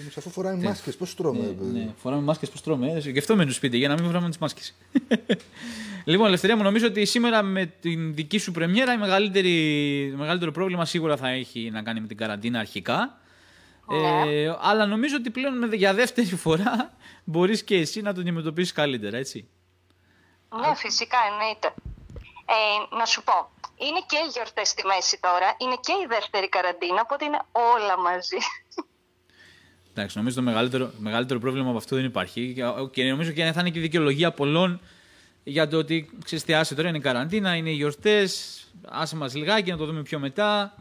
Όμως 0.00 0.16
Αφού 0.16 0.30
φοράνε 0.30 0.62
μάσκες, 0.68 0.96
πώς 0.96 1.14
τρώμε. 1.14 1.46
ρε 1.46 1.52
παιδί. 1.52 1.78
Ναι, 1.78 1.94
φοράμε 2.02 2.22
μάσκες 2.22 2.50
πώς 2.50 2.62
τρώμε. 2.62 2.92
Ε, 2.92 2.98
Γι' 2.98 3.18
αυτό 3.18 3.36
μένουν 3.36 3.52
σπίτι, 3.52 3.76
για 3.76 3.88
να 3.88 3.94
μην 3.94 4.04
φοράμε 4.04 4.28
τις 4.28 4.38
μάσκες. 4.38 4.74
Λοιπόν, 6.06 6.26
Ελευθερία 6.26 6.56
μου, 6.56 6.62
νομίζω 6.62 6.86
ότι 6.86 7.04
σήμερα 7.04 7.42
με 7.42 7.66
την 7.66 8.14
δική 8.14 8.38
σου 8.38 8.52
πρεμιέρα 8.52 8.92
η 8.92 8.96
μεγαλύτερη, 8.98 10.08
το 10.12 10.16
μεγαλύτερο 10.18 10.50
πρόβλημα 10.52 10.84
σίγουρα 10.84 11.16
θα 11.16 11.28
έχει 11.28 11.70
να 11.72 11.82
κάνει 11.82 12.00
με 12.00 12.06
την 12.06 12.16
καραντίνα 12.16 12.58
αρχικά. 12.58 13.18
Ε, 13.90 14.52
αλλά 14.60 14.86
νομίζω 14.86 15.16
ότι 15.16 15.30
πλέον 15.30 15.58
με- 15.58 15.76
για 15.76 15.94
δεύτερη 15.94 16.26
φορά 16.46 16.96
μπορείς 17.24 17.64
και 17.64 17.76
εσύ 17.76 18.00
να 18.02 18.14
το 18.14 18.20
αντιμετωπίσεις 18.20 18.72
καλύτερα, 18.72 19.16
έτσι. 19.16 19.48
Ναι, 20.60 20.74
φυσικά 20.74 21.18
εννοείται. 21.32 21.74
Ε, 22.48 22.96
να 22.96 23.04
σου 23.04 23.22
πω, 23.24 23.50
είναι 23.76 24.00
και 24.06 24.16
οι 24.26 24.30
γιορτές 24.32 24.68
στη 24.68 24.86
μέση 24.86 25.18
τώρα, 25.20 25.54
είναι 25.58 25.76
και 25.80 25.92
η 25.92 26.06
δεύτερη 26.08 26.48
καραντίνα, 26.48 27.00
οπότε 27.02 27.24
είναι 27.24 27.40
όλα 27.52 27.98
μαζί. 27.98 28.36
Εντάξει, 29.94 30.16
νομίζω 30.18 30.36
το 30.36 30.42
μεγαλύτερο, 30.42 30.90
μεγαλύτερο 30.98 31.38
πρόβλημα 31.40 31.68
από 31.68 31.78
αυτό 31.78 31.96
δεν 31.96 32.04
υπάρχει. 32.04 32.52
Και- 32.54 32.64
Και 32.92 33.10
νομίζω 33.10 33.30
και 33.32 33.52
θα 33.52 33.60
είναι 33.60 33.70
και 33.70 33.78
η 33.78 33.82
δικαιολογία 33.82 34.32
πολλών 34.32 34.80
για 35.48 35.68
το 35.68 35.76
ότι 35.76 36.18
ξέρεις 36.24 36.44
τι, 36.44 36.54
άσε 36.54 36.74
τώρα 36.74 36.88
είναι 36.88 36.98
η 36.98 37.00
καραντίνα, 37.00 37.54
είναι 37.54 37.70
οι 37.70 37.72
γιορτές. 37.72 38.30
Άσε 38.88 39.16
μας 39.16 39.34
λιγάκι 39.34 39.70
να 39.70 39.76
το 39.76 39.84
δούμε 39.84 40.02
πιο 40.02 40.18
μετά. 40.18 40.74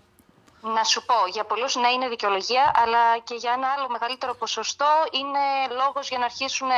να 0.62 0.84
σου 0.84 1.06
πω, 1.06 1.16
για 1.32 1.44
πολλούς 1.44 1.76
ναι 1.76 1.88
είναι 1.88 2.08
δικαιολογία, 2.10 2.72
αλλά 2.76 3.20
και 3.24 3.36
για 3.36 3.52
ένα 3.58 3.68
άλλο 3.78 3.88
μεγαλύτερο 3.90 4.36
ποσοστό 4.36 4.92
είναι 5.12 5.76
λόγος 5.82 6.10
για 6.10 6.18
να 6.18 6.26
αρχίσουν 6.26 6.70
ε, 6.70 6.74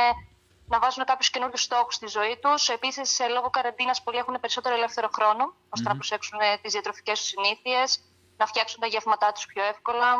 να 0.66 0.78
βάζουν 0.78 1.04
κάποιους 1.04 1.30
καινούριους 1.30 1.62
στόχους 1.62 1.94
στη 1.94 2.06
ζωή 2.06 2.38
τους. 2.42 2.68
Επίσης, 2.68 3.18
λόγω 3.34 3.50
καραντίνας, 3.50 4.02
πολλοί 4.02 4.18
έχουν 4.18 4.36
περισσότερο 4.40 4.74
ελεύθερο 4.74 5.08
χρόνο, 5.12 5.54
ώστε 5.68 5.88
να 5.88 5.94
προσέξουν 5.94 6.38
τις 6.62 6.72
διατροφικές 6.72 7.18
τους 7.20 7.28
συνήθειες, 7.28 8.00
να 8.36 8.46
φτιάξουν 8.46 8.80
τα 8.80 8.86
γεύματά 8.86 9.32
τους 9.32 9.46
πιο 9.46 9.62
εύκολα, 9.64 10.10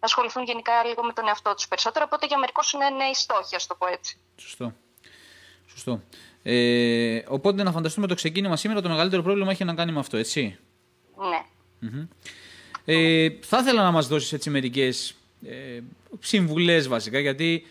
να 0.00 0.06
ασχοληθούν 0.10 0.42
γενικά 0.44 0.84
λίγο 0.84 1.02
με 1.02 1.12
τον 1.12 1.28
εαυτό 1.28 1.54
τους 1.54 1.68
περισσότερο. 1.68 2.04
Οπότε 2.08 2.26
για 2.26 2.38
μερικούς 2.38 2.72
είναι 2.72 2.88
νέοι 2.90 3.14
στόχοι, 3.14 3.54
ας 3.54 3.66
το 3.66 3.74
πω 3.74 3.86
έτσι. 3.86 4.20
Σωστό. 4.36 4.72
Σωστό. 5.66 6.00
Ε, 6.42 7.22
οπότε 7.28 7.62
να 7.62 7.72
φανταστούμε 7.72 8.06
το 8.06 8.14
ξεκίνημα 8.14 8.56
σήμερα 8.56 8.80
το 8.80 8.88
μεγαλύτερο 8.88 9.22
πρόβλημα 9.22 9.50
έχει 9.50 9.64
να 9.64 9.74
κάνει 9.74 9.92
με 9.92 9.98
αυτό, 9.98 10.16
έτσι; 10.16 10.58
Ναι. 11.80 12.06
Ε, 12.84 13.30
θα 13.40 13.58
ήθελα 13.58 13.82
να 13.82 13.90
μας 13.90 14.06
δώσεις 14.08 14.32
έτσι 14.32 14.50
μερικές 14.50 15.14
ε, 15.46 15.80
συμβουλές 16.20 16.88
βασικά 16.88 17.18
γιατί 17.18 17.66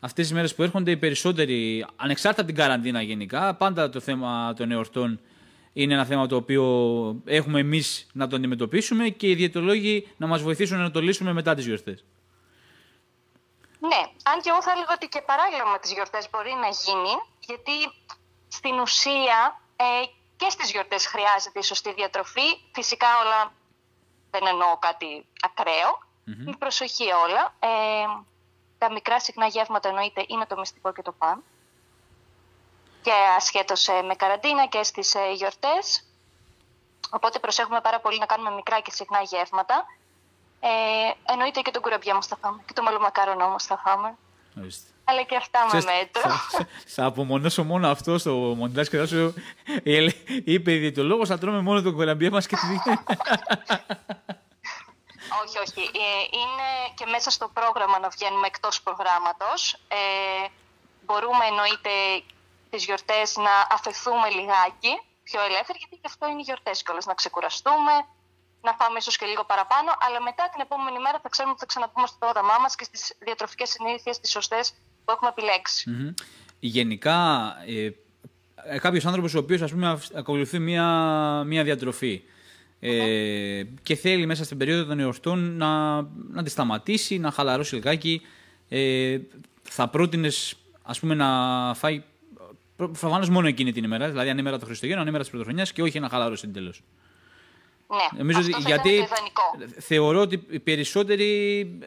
αυτές 0.00 0.24
τις 0.24 0.34
μέρες 0.34 0.54
που 0.54 0.62
έρχονται 0.62 0.90
οι 0.90 0.96
περισσότεροι, 0.96 1.86
ανεξάρτητα 1.96 2.42
από 2.42 2.52
την 2.52 2.62
καραντίνα 2.62 3.02
γενικά, 3.02 3.54
πάντα 3.54 3.90
το 3.90 4.00
θέμα 4.00 4.54
των 4.56 4.70
εορτών 4.70 5.20
είναι 5.72 5.94
ένα 5.94 6.04
θέμα 6.04 6.26
το 6.26 6.36
οποίο 6.36 6.64
έχουμε 7.24 7.60
εμείς 7.60 8.06
να 8.12 8.26
το 8.26 8.36
αντιμετωπίσουμε 8.36 9.08
και 9.08 9.28
οι 9.28 9.34
διαιτολόγοι 9.34 10.08
να 10.16 10.26
μας 10.26 10.42
βοηθήσουν 10.42 10.78
να 10.78 10.90
το 10.90 11.00
λύσουμε 11.00 11.32
μετά 11.32 11.54
τις 11.54 11.66
γιορτές. 11.66 12.04
Ναι, 13.78 14.02
αν 14.30 14.36
και 14.42 14.48
εγώ 14.52 14.62
θα 14.62 14.70
έλεγα 14.70 14.92
ότι 14.94 15.06
και 15.08 15.22
παράλληλα 15.30 15.64
με 15.72 15.78
τις 15.82 15.92
γιορτές 15.92 16.28
μπορεί 16.30 16.52
να 16.64 16.70
γίνει, 16.84 17.14
γιατί 17.48 17.74
στην 18.54 18.78
ουσία 18.78 19.60
ε, 19.76 19.84
και 20.36 20.50
στις 20.50 20.70
γιορτές 20.70 21.06
χρειάζεται 21.06 21.58
η 21.58 21.62
σωστή 21.62 21.92
διατροφή. 21.92 22.48
Φυσικά 22.72 23.06
όλα 23.24 23.52
δεν 24.30 24.46
εννοώ 24.46 24.78
κάτι 24.78 25.26
ακραίο. 25.40 26.02
Με 26.24 26.52
προσοχή 26.58 27.12
όλα. 27.12 27.54
Ε, 27.58 27.68
τα 28.78 28.92
μικρά 28.92 29.20
συχνά 29.20 29.46
γεύματα 29.46 29.88
εννοείται 29.88 30.24
είναι 30.28 30.46
το 30.46 30.56
μυστικό 30.56 30.92
και 30.92 31.02
το 31.02 31.12
παν. 31.12 31.42
Και 33.02 33.12
ασχέτως 33.36 33.88
ε, 33.88 34.02
με 34.02 34.14
καραντίνα 34.14 34.66
και 34.66 34.82
στις 34.82 35.14
ε, 35.14 35.32
γιορτές. 35.32 36.04
Οπότε 37.10 37.38
προσέχουμε 37.38 37.80
πάρα 37.80 38.00
πολύ 38.00 38.18
να 38.18 38.26
κάνουμε 38.26 38.50
μικρά 38.50 38.80
και 38.80 38.90
συχνά 38.90 39.20
γεύματα. 39.22 39.86
Ε, 40.60 40.70
εννοείται 41.32 41.60
και 41.60 41.70
τον 41.70 41.82
κουραμπιά 41.82 42.14
μας 42.14 42.26
θα 42.26 42.36
φάμε. 42.36 42.62
Και 42.66 42.72
το 42.72 42.82
μαλλομακάρονο 42.82 43.44
όμως 43.44 43.64
θα 43.64 43.76
φάμε. 43.76 44.16
Ορίστε. 44.58 44.93
Αλλά 45.04 45.22
και 45.22 45.36
αυτά 45.36 45.60
με 45.60 45.66
Ξέρεις, 45.66 45.84
μέτρο. 45.84 46.30
θα, 46.30 46.68
θα 46.86 47.04
απομονώσω 47.04 47.64
μόνο 47.64 47.88
αυτό 47.88 48.18
στο 48.18 48.32
μοντάζ 48.32 48.88
και 48.88 48.96
θα 48.96 49.06
σου 49.06 49.34
είπε 50.44 50.72
η 50.72 50.78
διαιτολόγος 50.78 51.28
θα 51.28 51.38
τρώμε 51.38 51.60
μόνο 51.60 51.82
τον 51.82 51.94
κολαμπιέ 51.94 52.30
μας 52.30 52.46
και 52.46 52.56
τη 52.56 52.66
όχι, 55.44 55.58
όχι. 55.58 55.82
Ε, 55.82 56.22
είναι 56.40 56.68
και 56.94 57.06
μέσα 57.06 57.30
στο 57.30 57.48
πρόγραμμα 57.48 57.98
να 57.98 58.08
βγαίνουμε 58.08 58.46
εκτός 58.46 58.82
προγράμματος. 58.82 59.72
Ε, 59.88 60.46
μπορούμε 61.04 61.44
εννοείται 61.44 61.90
τις 62.70 62.84
γιορτές 62.84 63.36
να 63.36 63.54
αφαιθούμε 63.70 64.30
λιγάκι 64.30 64.92
πιο 65.22 65.40
ελεύθεροι, 65.48 65.78
γιατί 65.78 65.94
και 65.96 66.08
αυτό 66.12 66.26
είναι 66.28 66.40
οι 66.40 66.46
γιορτές 66.48 66.82
κιόλας, 66.82 67.06
να 67.06 67.14
ξεκουραστούμε, 67.14 67.94
να 68.60 68.72
φάμε 68.72 68.98
ίσως 68.98 69.16
και 69.16 69.26
λίγο 69.26 69.44
παραπάνω, 69.44 69.90
αλλά 70.04 70.22
μετά 70.22 70.48
την 70.52 70.60
επόμενη 70.60 70.98
μέρα 70.98 71.18
θα 71.22 71.28
ξέρουμε 71.28 71.52
ότι 71.54 71.60
θα 71.64 71.70
ξαναπούμε 71.72 72.06
στο 72.06 72.16
πρόγραμμά 72.18 72.56
μας 72.58 72.74
και 72.76 72.84
στις 72.84 73.14
διατροφικές 73.18 73.68
συνήθειες, 73.70 74.20
τις 74.20 74.30
σωστές 74.30 74.74
που 75.04 75.12
έχουμε 75.12 75.30
επιλέξει. 75.36 75.90
Μμμ. 75.90 76.14
Γενικά, 76.60 77.16
ε, 77.66 77.90
ε, 78.66 78.78
κάποιος 78.78 79.06
άνθρωπος 79.06 79.34
ο 79.34 79.38
οποίος 79.38 79.62
ακολουθεί 80.14 80.58
μία, 80.58 80.84
μία 81.46 81.64
διατροφή 81.64 82.22
ε, 82.80 83.62
και 83.82 83.94
θέλει 83.94 84.26
μέσα 84.26 84.44
στην 84.44 84.58
περίοδο 84.58 84.84
των 84.84 85.00
εορτών 85.00 85.56
να, 85.56 85.94
να 86.30 86.42
τη 86.42 86.50
σταματήσει, 86.50 87.18
να 87.18 87.30
χαλαρώσει 87.30 87.74
λιγάκι, 87.74 88.22
ε, 88.68 89.18
θα 89.62 89.88
πρότεινες 89.88 90.56
ας 90.82 91.00
πούμε 91.00 91.14
να 91.14 91.28
φάει 91.74 92.02
προφανώς 92.76 93.28
μόνο 93.28 93.46
εκείνη 93.46 93.72
την 93.72 93.84
ημέρα, 93.84 94.08
δηλαδή 94.10 94.28
αν 94.28 94.38
ημέρα 94.38 94.58
των 94.58 94.66
Χριστουγέννων, 94.66 95.02
αν 95.02 95.08
ημέρα 95.08 95.22
της 95.22 95.32
Πρωτοχρονιάς 95.32 95.72
και 95.72 95.82
όχι 95.82 96.00
να 96.00 96.08
χαλαρώσει 96.08 96.44
εντελώ. 96.48 96.72
Ναι, 97.86 98.18
Νομίζω 98.18 98.38
αυτό 98.38 98.50
ότι- 98.56 98.62
θα 98.62 98.68
γιατί 98.68 98.88
ήταν 98.88 99.08
το 99.08 99.14
ιδανικό. 99.14 99.80
θεωρώ 99.80 100.20
ότι 100.20 100.46
οι 100.50 100.60
περισσότεροι 100.60 101.28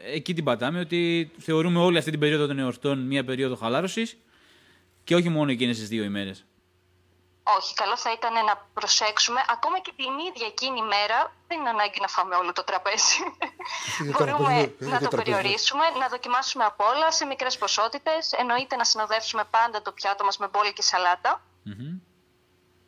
εκεί 0.04 0.34
την 0.34 0.44
πατάμε, 0.44 0.80
ότι 0.80 1.30
θεωρούμε 1.38 1.78
όλη 1.80 1.98
αυτή 1.98 2.10
την 2.10 2.20
περίοδο 2.20 2.46
των 2.46 2.58
εορτών 2.58 2.98
μία 3.06 3.24
περίοδο 3.24 3.56
χαλάρωσης 3.56 4.16
και 5.04 5.14
όχι 5.14 5.28
μόνο 5.28 5.50
εκείνες 5.50 5.78
τις 5.78 5.88
δύο 5.88 6.04
ημέρες. 6.04 6.44
Όχι, 7.58 7.74
καλό 7.74 7.96
θα 7.96 8.12
ήταν 8.12 8.32
να 8.32 8.68
προσέξουμε. 8.74 9.40
Ακόμα 9.56 9.78
και 9.80 9.92
την 9.96 10.12
ίδια 10.28 10.46
εκείνη 10.46 10.80
μέρα 10.82 11.18
δεν 11.48 11.58
είναι 11.60 11.68
ανάγκη 11.68 11.98
να 12.00 12.06
φάμε 12.08 12.34
όλο 12.34 12.52
το 12.52 12.64
τραπέζι. 12.64 13.16
για 14.02 14.14
Μπορούμε 14.18 14.54
τραπέζι, 14.54 14.74
για 14.78 14.88
να 14.88 14.98
το 15.00 15.08
τραπέζι. 15.08 15.16
περιορίσουμε, 15.16 15.84
να 16.00 16.08
δοκιμάσουμε 16.08 16.64
απ' 16.64 16.80
όλα 16.80 17.10
σε 17.12 17.24
μικρές 17.24 17.58
ποσότητες. 17.58 18.32
Εννοείται 18.32 18.76
να 18.76 18.84
συνοδεύσουμε 18.84 19.44
πάντα 19.50 19.82
το 19.82 19.92
πιάτο 19.92 20.24
μας 20.24 20.36
με 20.38 20.48
μπόλικη 20.52 20.82
σαλάτα, 20.82 21.42
Μμμ. 21.62 21.98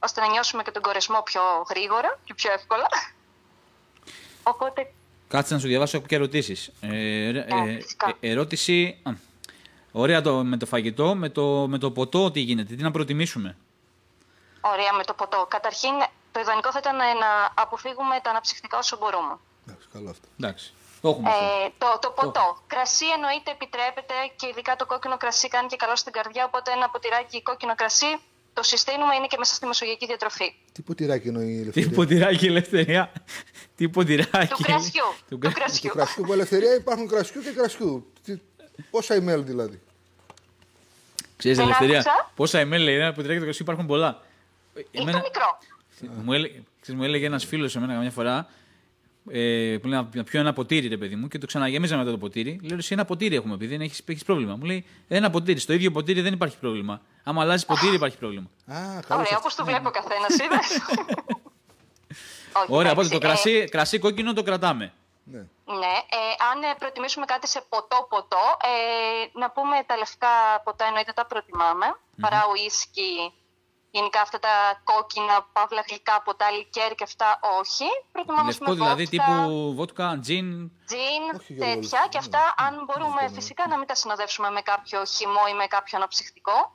Ώστε 0.03 0.21
να 0.21 0.27
νιώσουμε 0.29 0.63
και 0.63 0.71
τον 0.71 0.83
κορεσμό 0.83 1.23
πιο 1.23 1.41
γρήγορα 1.71 2.19
και 2.25 2.35
πιο 2.35 2.53
εύκολα. 2.53 2.87
Οπότε, 4.43 4.93
Κάτσε 5.29 5.55
να 5.55 5.61
σου 5.61 5.67
διαβάσω 5.67 5.99
και 5.99 6.15
ερωτήσεις. 6.15 6.71
Ε, 6.81 7.27
ε, 7.29 7.33
Ναι, 7.33 7.81
φυσικά. 7.81 8.17
ε, 8.21 8.31
ερώτηση. 8.31 9.01
α, 9.03 9.11
ωραία 9.93 10.23
το, 10.23 10.45
με 10.45 10.57
το 10.57 10.67
φαγητό, 10.67 11.15
με 11.15 11.29
το, 11.29 11.67
με 11.69 11.79
το 11.79 11.91
ποτό 11.91 12.31
τι 12.31 12.41
γίνεται, 12.41 12.75
τι 12.75 12.83
να 12.83 12.91
προτιμήσουμε; 12.91 13.57
ωραία 14.61 14.93
με 14.93 15.05
το 15.05 15.15
ποτό. 15.15 15.47
Καταρχήν, 15.51 15.91
το 16.33 16.41
ιδανικό 16.41 16.71
θα 16.73 16.79
ήταν 16.79 16.97
να 16.97 17.53
αποφύγουμε 17.55 18.21
τα 18.23 18.31
αναψυκτικά 18.31 18.79
όσο 18.79 18.97
μπορούμε. 18.97 19.39
Εντάξει, 19.67 19.89
καλό 19.93 20.11
αυτό. 20.11 20.29
Εντάξει. 20.41 20.73
Το 21.01 21.09
έχουμε 21.09 21.31
αυτό. 21.31 21.45
Ε, 21.45 21.73
το, 21.79 21.99
το 22.01 22.11
ποτό. 22.11 22.59
Κρασί 22.67 23.07
εννοείται 23.07 23.51
επιτρέπεται 23.51 24.15
και 24.37 24.47
ειδικά 24.47 24.77
το 24.77 24.87
κόκκινο 24.87 25.17
κρασί 25.17 25.49
κάνει 25.49 25.69
και 25.69 25.77
καλό 25.77 25.97
στην 25.97 26.13
καρδιά. 26.13 26.45
Οπότε 26.45 26.73
ένα 26.73 26.89
ποτηράκι 26.91 27.43
κόκκινο 27.43 27.75
κρασί 27.75 28.19
το 28.61 28.67
συστήνουμε, 28.67 29.15
είναι 29.15 29.27
και 29.27 29.37
μέσα 29.39 29.55
στη 29.55 29.67
μεσογειακή 29.67 30.07
διατροφή. 30.07 30.55
Τι 30.73 30.83
ποτηράκι 30.83 31.29
εννοεί 31.29 31.47
η 31.53 31.55
Τι 31.55 31.61
ελευθερία; 31.63 31.91
ποτηράκι 31.97 32.47
ελευθερία. 32.47 33.13
Τι 33.77 33.89
ποτηράκι. 33.89 34.55
Του 34.55 34.63
κρασιού. 34.63 35.03
Του 35.19 35.25
Του 35.29 35.39
κρα- 35.39 35.51
Του 35.53 35.59
κρασιού. 35.59 35.91
κρασιού 35.91 36.23
που 36.25 36.33
ελευθερία 36.33 36.75
υπάρχουν 36.75 37.09
κρασιού 37.09 37.43
και 37.43 37.51
κρασιού. 37.51 38.13
Τι, 38.25 38.39
πόσα 38.91 39.15
email 39.17 39.43
δηλαδή; 39.45 39.81
Ξέρεις, 41.37 41.57
Δεν 41.57 41.67
ελευθερία. 41.67 41.99
άκουσα. 41.99 42.31
Πόσα 42.35 42.63
email 42.63 42.79
λέει 42.81 42.95
ένα 42.95 43.13
ποτηράκι 43.13 43.39
του 43.39 43.45
κρασιού 43.45 43.63
υπάρχουν 43.65 43.87
πολλά. 43.87 44.23
Είναι 44.91 45.13
το 45.13 45.19
μικρό. 45.19 45.59
Μου, 46.25 46.33
έλεγε, 46.33 46.63
ξέρεις, 46.81 47.01
μου 47.01 47.07
έλεγε 47.07 47.27
ένας 47.27 47.45
φίλος 47.45 47.71
σε 47.73 47.81
μένα 47.81 47.93
καμιά 47.95 48.11
φορά 48.11 48.49
ε, 49.29 49.77
που 49.81 49.89
λέει 49.89 50.01
να, 50.01 50.09
να 50.15 50.25
πιω 50.25 50.41
ένα 50.41 50.53
ποτήρι, 50.53 50.89
ρε 50.89 50.97
παιδί 50.97 51.17
μου, 51.17 51.29
και 51.29 51.39
το 51.39 51.47
ξαναγέμιζα 51.47 51.97
μετά 51.97 52.11
το 52.11 52.19
ποτήρι. 52.19 52.61
Λέω 52.63 52.77
εσύ 52.77 52.93
ένα 52.93 53.05
ποτήρι 53.05 53.35
έχουμε, 53.37 53.55
επειδή 53.55 53.77
δεν 53.77 53.87
έχει 53.87 54.03
έχεις 54.07 54.25
πρόβλημα. 54.25 54.57
Μου 54.57 54.65
λέει 54.65 54.85
ένα 55.09 55.31
ποτήρι. 55.31 55.59
Στο 55.59 55.73
ίδιο 55.73 55.91
ποτήρι 55.91 56.21
δεν 56.21 56.33
υπάρχει 56.33 56.59
πρόβλημα. 56.59 57.01
Άμα 57.25 57.43
αλλάζει 57.43 57.67
ποτήρι 57.67 57.95
υπάρχει 57.95 58.17
πρόβλημα. 58.17 58.51
Α, 58.67 59.01
καλό 59.07 59.21
Ωραία, 59.21 59.39
όπως 59.39 59.55
το 59.55 59.65
βλέπει 59.65 59.87
ο 59.87 59.91
καθένας, 59.91 60.39
είδες. 60.45 60.81
Ωραία, 62.69 62.93
οπότε 62.93 63.09
το 63.09 63.19
κρασί, 63.19 63.65
κρασί 63.65 63.99
κόκκινο 63.99 64.33
το 64.33 64.43
κρατάμε. 64.43 64.93
Ναι. 65.25 65.39
Ναι, 65.65 65.95
ε, 66.17 66.21
αν 66.51 66.63
ε, 66.63 66.75
προτιμήσουμε 66.79 67.25
κάτι 67.25 67.49
σε 67.49 67.63
ποτό-ποτό, 67.69 68.45
ε, 68.63 69.39
να 69.39 69.51
πούμε 69.51 69.77
τα 69.87 69.97
λευκά 69.97 70.61
ποτά 70.65 70.85
εννοείται 70.87 71.13
τα 71.13 71.27
προτιμάμε. 71.27 71.87
Παρά 72.21 72.43
ουίσκι, 72.51 73.33
γενικά 73.91 74.21
αυτά 74.21 74.39
τα 74.39 74.81
κόκκινα, 74.85 75.47
παύλα 75.53 75.83
γλυκά 75.89 76.23
ποτά, 76.23 76.51
λικέρ 76.51 76.95
και 76.95 77.05
αυτά 77.05 77.39
όχι. 77.61 77.85
Προτιμάμε 78.13 78.49
ας 78.49 78.59
Λευκό 78.59 78.65
πούμε, 78.65 78.77
δηλαδή 78.77 79.05
βότκα, 79.05 79.25
τύπου 79.25 79.75
βότκα, 79.75 80.19
τζιν. 80.23 80.71
τζιν, 80.87 81.23
Όχι, 81.39 81.53
Γιώργο, 81.53 81.75
τέτοια. 81.75 81.99
λευκό, 81.99 82.09
Και 82.13 82.19
ναι. 82.19 82.25
αυτά, 82.25 82.55
αν 82.67 82.85
μπορούμε 82.87 83.23
φυσικά 83.37 83.63
να 83.69 83.77
μην 83.79 83.87
τα 83.87 83.95
συνοδεύσουμε 83.95 84.51
με 84.51 84.61
κάποιο 84.61 85.05
χυμό 85.05 85.43
ή 85.51 85.55
με 85.55 85.67
κάποιο 85.67 85.99
αναψυκτικό. 85.99 86.73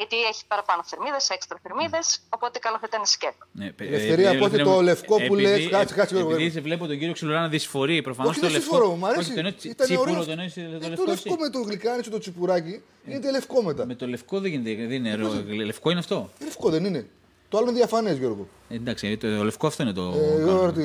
Γιατί 0.00 0.16
έχει 0.30 0.42
παραπάνω 0.52 0.80
θερμίδες, 0.90 1.24
έξτρα 1.36 1.56
θερμίδες, 1.64 2.06
οπότε 2.36 2.56
καλό 2.66 2.76
θα 2.82 2.86
ήταν 2.90 3.02
σκέτο. 3.14 3.44
Ναι, 3.60 3.66
παι- 3.76 3.88
Ελευθερία, 3.88 4.28
ε, 4.30 4.36
οπότε 4.36 4.54
Ελευθερία, 4.54 4.64
το 4.74 4.80
λευκό 4.90 5.14
που 5.16 5.22
επειδή- 5.34 5.42
λες, 5.42 5.68
κάτσε, 5.74 5.94
κάτσε, 5.94 6.14
Γιώργο, 6.14 6.30
Επειδή 6.30 6.42
Γιώργο. 6.42 6.54
σε 6.58 6.60
βλέπω 6.68 6.86
τον 6.90 6.96
κύριο 6.98 7.12
Ξυλουρά 7.18 7.40
να 7.40 7.48
δυσφορεί, 7.48 8.02
προφανώς 8.08 8.30
Όχι, 8.30 8.40
το 8.40 8.46
δεν 8.46 8.54
λευκό. 8.56 8.74
συμφωνώ, 8.74 8.94
μου 8.96 9.04
Όχι, 9.04 9.12
αρέσει. 9.14 9.32
το 9.32 9.38
εννοώ 9.38 9.52
Ήταν 9.74 9.86
τσίπουρο, 9.86 10.10
ωραίος. 10.10 10.24
το 10.26 10.30
εννοεί 10.36 10.50
το 10.54 10.60
Ε, 10.60 10.88
λευκό. 10.88 11.04
το 11.04 11.10
εσύ. 11.12 11.22
λευκό 11.28 11.34
με 11.42 11.48
το 11.54 11.58
γλυκάνι 11.68 12.02
το 12.02 12.18
τσιπουράκι 12.18 12.74
είναι 13.08 13.30
λευκό 13.30 13.62
μετά. 13.62 13.82
Με 13.86 13.94
το 13.94 14.06
λευκό 14.06 14.40
δεν 14.40 14.50
γίνεται, 14.50 14.74
δεν 14.86 14.96
είναι 15.04 15.08
νερό. 15.16 15.28
Λευκό 15.70 15.90
είναι 15.90 15.98
αυτό; 15.98 16.30
Λευκό 16.44 16.70
δεν 16.70 16.84
είναι. 16.84 17.06
Το 17.48 17.58
άλλο 17.58 17.68
είναι 17.68 17.76
διαφανές, 17.78 18.16
Γιώργο. 18.18 18.48
Ε, 18.68 18.74
Εντάξει, 18.74 19.16
το 19.16 19.26
λευκό 19.28 19.66
αυτό 19.66 19.82
είναι 19.82 19.92
το. 19.92 20.02
Ε, 20.02 20.20
κανόνα. 20.20 20.42
Γιώργο, 20.44 20.72
τι. 20.72 20.82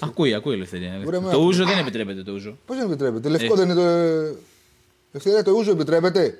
Ακούει, 0.00 0.34
ακούει 0.34 0.52
η 0.52 0.56
ελευθερία. 0.56 1.02
Ωραία, 1.06 1.20
με 1.20 1.30
Το 1.30 1.36
άκου. 1.36 1.46
ούζο 1.46 1.64
δεν 1.64 1.78
επιτρέπεται 1.78 2.22
το 2.22 2.32
ούζο. 2.32 2.56
Πώς 2.66 2.76
δεν 2.76 2.86
επιτρέπεται; 2.86 3.28
Λευκό 3.28 3.52
Ε. 3.52 3.56
δεν 3.56 3.64
είναι 3.64 3.74
το. 3.74 3.86
ε, 3.86 4.34
Ελευθερία, 5.12 5.42
το 5.44 5.50
ούζο 5.50 5.70
επιτρέπεται; 5.70 6.38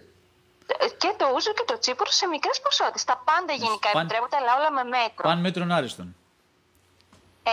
Ε, 0.85 0.89
Και 1.03 1.11
το 1.21 1.27
ούζο 1.35 1.53
και 1.53 1.65
το 1.67 1.79
τσίπουρο 1.79 2.11
σε 2.11 2.27
μικρές 2.27 2.61
ποσότητες. 2.61 3.05
Τα 3.05 3.23
πάντα 3.29 3.53
γενικά 3.63 3.89
παν- 3.91 3.97
επιτρέπονται, 4.05 4.37
αλλά 4.41 4.53
όλα 4.59 4.71
με 4.79 4.85
μέτρο. 4.97 5.23
Παν 5.29 5.39
μέτρων 5.41 5.73
άριστον. 5.73 6.09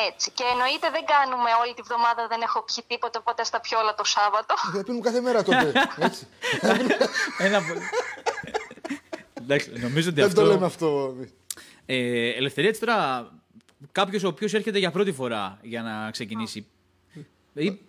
Έτσι. 0.10 0.32
Και 0.32 0.44
εννοείται 0.54 0.88
δεν 0.96 1.06
κάνουμε 1.14 1.50
όλη 1.62 1.74
τη 1.74 1.82
βδομάδα, 1.82 2.28
δεν 2.28 2.42
έχω 2.42 2.60
πιει 2.68 2.84
τίποτα, 2.88 3.20
οπότε 3.20 3.44
στα 3.44 3.60
πιω 3.62 3.80
όλα 3.80 3.94
το 3.96 4.04
Σάββατο. 4.04 4.54
Θα 4.74 4.84
πίνουμε 4.84 5.04
κάθε 5.08 5.22
μέρα 5.22 5.44
τότε. 5.44 5.72
Έτσι. 6.08 6.28
Ένα. 7.38 7.60
Εντάξει, 9.34 9.72
νομίζω 9.72 10.10
ότι 10.10 10.22
Δεν 10.22 10.34
το 10.34 10.42
αυτό. 10.42 10.54
λέμε 10.54 10.66
αυτό. 10.66 11.16
Ε, 11.86 12.30
ελευθερία 12.30 12.70
έτσι 12.70 12.82
τώρα, 12.82 13.30
κάποιος 13.92 14.24
ο 14.24 14.28
οποίος 14.28 14.54
έρχεται 14.54 14.80
για 14.80 14.92
πρώτη 14.92 15.12
φορά 15.12 15.60
για 15.62 15.82
να 15.82 16.12
ξεκινήσει. 16.12 16.68
Ή, 17.54 17.80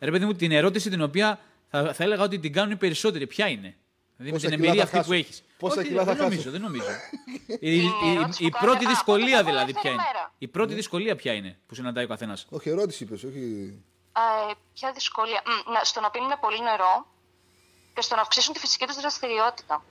ρε 0.00 0.10
παιδί 0.10 0.24
μου, 0.24 0.34
την 0.34 0.52
ερώτηση 0.52 0.90
την 0.90 1.02
οποία 1.02 1.38
θα, 1.70 1.92
θα 1.94 2.04
έλεγα 2.04 2.22
ότι 2.22 2.38
την 2.38 2.52
κάνουν 2.52 2.70
οι 2.70 2.76
περισσότεροι. 2.76 3.26
Ποια 3.26 3.48
είναι; 3.48 3.76
Δηλαδή 4.20 4.30
Πόσα 4.32 4.48
με 4.48 4.56
την 4.56 4.60
κιλά 4.60 4.70
εμπειρία 4.72 4.86
θα 4.86 4.98
αυτή 4.98 4.98
που 4.98 5.02
χάσω; 5.02 5.12
έχεις. 5.20 5.42
Πόσα 5.58 5.82
κιλά 5.82 6.04
θα 6.04 6.12
δεν 6.14 6.22
νομίζω, 6.22 6.36
χάσω; 6.40 6.50
δεν 6.50 6.60
νομίζω. 6.60 6.84
η, 7.60 7.76
η, 7.76 7.80
Την 8.00 8.08
η- 8.08 8.16
ερώτηση 8.16 8.44
η 8.44 8.50
που 8.50 8.58
πρώτη 8.60 8.76
κάνετε, 8.76 8.86
α, 8.86 8.88
δυσκολία 8.94 9.24
πότε 9.26 9.36
θα 9.36 9.42
δηλαδή 9.50 9.72
βγάλω 9.72 9.80
ποια 9.80 9.90
είναι. 9.90 10.00
ελεύθερη 10.00 10.18
μέρα. 10.18 10.32
Η 10.38 10.48
πρώτη 10.48 10.74
δυσκολία 10.74 11.16
ποια 11.16 11.32
είναι 11.32 11.58
που 11.66 11.74
συναντάει 11.74 12.04
ο 12.04 12.08
καθένας; 12.08 12.46
Όχι, 12.50 12.68
ερώτηση 12.68 13.02
είπες, 13.04 13.24
όχι. 13.24 13.42
Ε, 14.16 14.52
ποια 14.74 14.92
δυσκολία; 14.92 15.42
Μ, 15.46 15.72
να- 15.72 15.84
στο 15.84 16.00
να 16.00 16.10
πίνουν 16.10 16.32
πολύ 16.40 16.62
νερό 16.62 17.06
και 17.94 18.00
στο 18.00 18.14
να 18.14 18.20
αυξήσουν 18.20 18.52
τη 18.54 18.60
φυσική 18.60 18.86
τους 18.86 18.96
δραστηριότητα. 18.96 19.84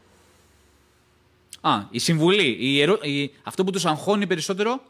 Α, 1.61 1.72
η 1.89 1.99
συμβουλή. 1.99 2.57
Η 2.60 2.81
ερω... 2.81 2.97
η... 3.01 3.34
Αυτό 3.43 3.64
που 3.64 3.72
τους 3.72 3.85
αγχώνει 3.85 4.27
περισσότερο; 4.27 4.81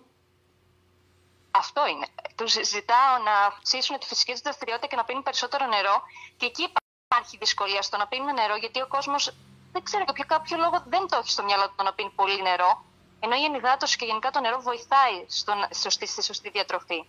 Αυτό 1.51 1.81
είναι. 1.87 2.05
Τους 2.35 2.51
ζητάω 2.51 3.13
να 3.25 3.31
αυξήσουν 3.47 3.97
τη 3.99 4.05
φυσική 4.05 4.31
τους 4.31 4.41
δραστηριότητα 4.41 4.87
και 4.87 4.95
να 4.95 5.03
πίνουν 5.03 5.23
περισσότερο 5.23 5.65
νερό. 5.67 6.01
Και 6.37 6.45
εκεί 6.45 6.67
υπάρχει 7.19 7.37
δυσκολία 7.45 7.81
στο 7.87 7.95
να 8.01 8.07
πίνουν 8.11 8.31
νερό, 8.41 8.55
γιατί 8.63 8.77
ο 8.85 8.87
κόσμος 8.95 9.23
δεν 9.73 9.81
ξέρω 9.87 10.03
για 10.07 10.13
ποιο 10.17 10.25
κάποιο 10.33 10.55
λόγο 10.63 10.77
δεν 10.93 11.03
το 11.09 11.15
έχει 11.21 11.31
στο 11.35 11.43
μυαλό 11.47 11.65
του 11.69 11.73
το 11.79 11.83
να 11.87 11.93
πίνει 11.97 12.11
πολύ 12.21 12.41
νερό. 12.49 12.71
Ενώ 13.25 13.35
η 13.41 13.43
ενυδάτωση 13.49 13.93
και 13.99 14.05
γενικά 14.11 14.29
το 14.35 14.39
νερό 14.45 14.57
βοηθάει 14.69 15.15
στο, 15.39 15.51
να- 15.59 15.69
σωστή, 15.83 16.05
στη 16.13 16.21
σωστή 16.29 16.49
διατροφή. 16.57 16.99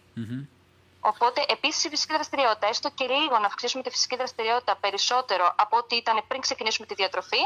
Οπότε, 1.10 1.40
επίσης, 1.56 1.84
η 1.84 1.88
φυσική 1.88 2.12
δραστηριότητα, 2.18 2.66
έστω 2.72 2.88
και 2.98 3.06
λίγο 3.16 3.36
να 3.42 3.46
αυξήσουμε 3.50 3.82
τη 3.82 3.90
φυσική 3.90 4.16
δραστηριότητα 4.16 4.72
περισσότερο 4.84 5.44
από 5.64 5.74
ό,τι 5.80 5.94
ήταν 6.02 6.16
πριν 6.28 6.40
ξεκινήσουμε 6.40 6.86
τη 6.86 6.94
διατροφή, 6.94 7.42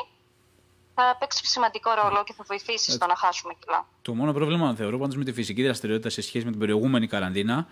θα 0.95 1.17
παίξει 1.21 1.47
σημαντικό 1.47 1.91
ρόλο 2.03 2.25
και 2.25 2.33
θα 2.33 2.45
βοηθήσει 2.47 2.91
στο 2.91 3.07
να 3.07 3.17
χάσουμε 3.17 3.53
κιλά. 3.61 3.87
Το 4.03 4.15
μόνο 4.15 4.33
πρόβλημα 4.33 4.75
θεωρώ 4.75 4.99
πάντως 4.99 5.17
με 5.17 5.25
τη 5.25 5.33
φυσική 5.33 5.63
δραστηριότητα 5.63 6.11
σε 6.11 6.23
σχέση 6.23 6.45
με 6.45 6.51
την 6.51 6.61
προηγούμενη 6.61 7.07
καραντίνα 7.07 7.67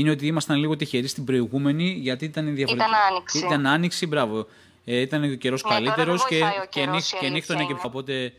είναι 0.00 0.10
ότι 0.10 0.26
ήμασταν 0.26 0.56
λίγο 0.58 0.76
τυχεροί 0.76 1.06
στην 1.06 1.24
προηγούμενη 1.24 1.84
γιατί 2.00 2.24
ήταν 2.24 2.54
διαφορετική. 2.54 2.90
Ήταν 2.90 3.00
άνοιξη. 3.10 3.38
Ήταν 3.38 3.66
άνοιξη, 3.66 4.06
μπράβο. 4.06 4.46
Ε, 4.84 5.00
ήταν 5.00 5.22
ο 5.22 5.26
καιρός 5.26 5.62
τώρα 5.62 5.74
καλύτερος 5.74 6.18
δεν 6.20 6.28
και, 6.28 6.38
βοηθάει 6.38 6.58
ο 6.58 6.66
και, 6.70 6.80
καιρός, 6.80 6.94
νύχ, 6.94 7.06
η 7.06 7.10
και 7.10 7.16
αλήθεια 7.16 7.30
νύχτωνε 7.30 7.58
και 7.64 7.66
είναι. 7.70 7.80
οπότε 7.84 8.32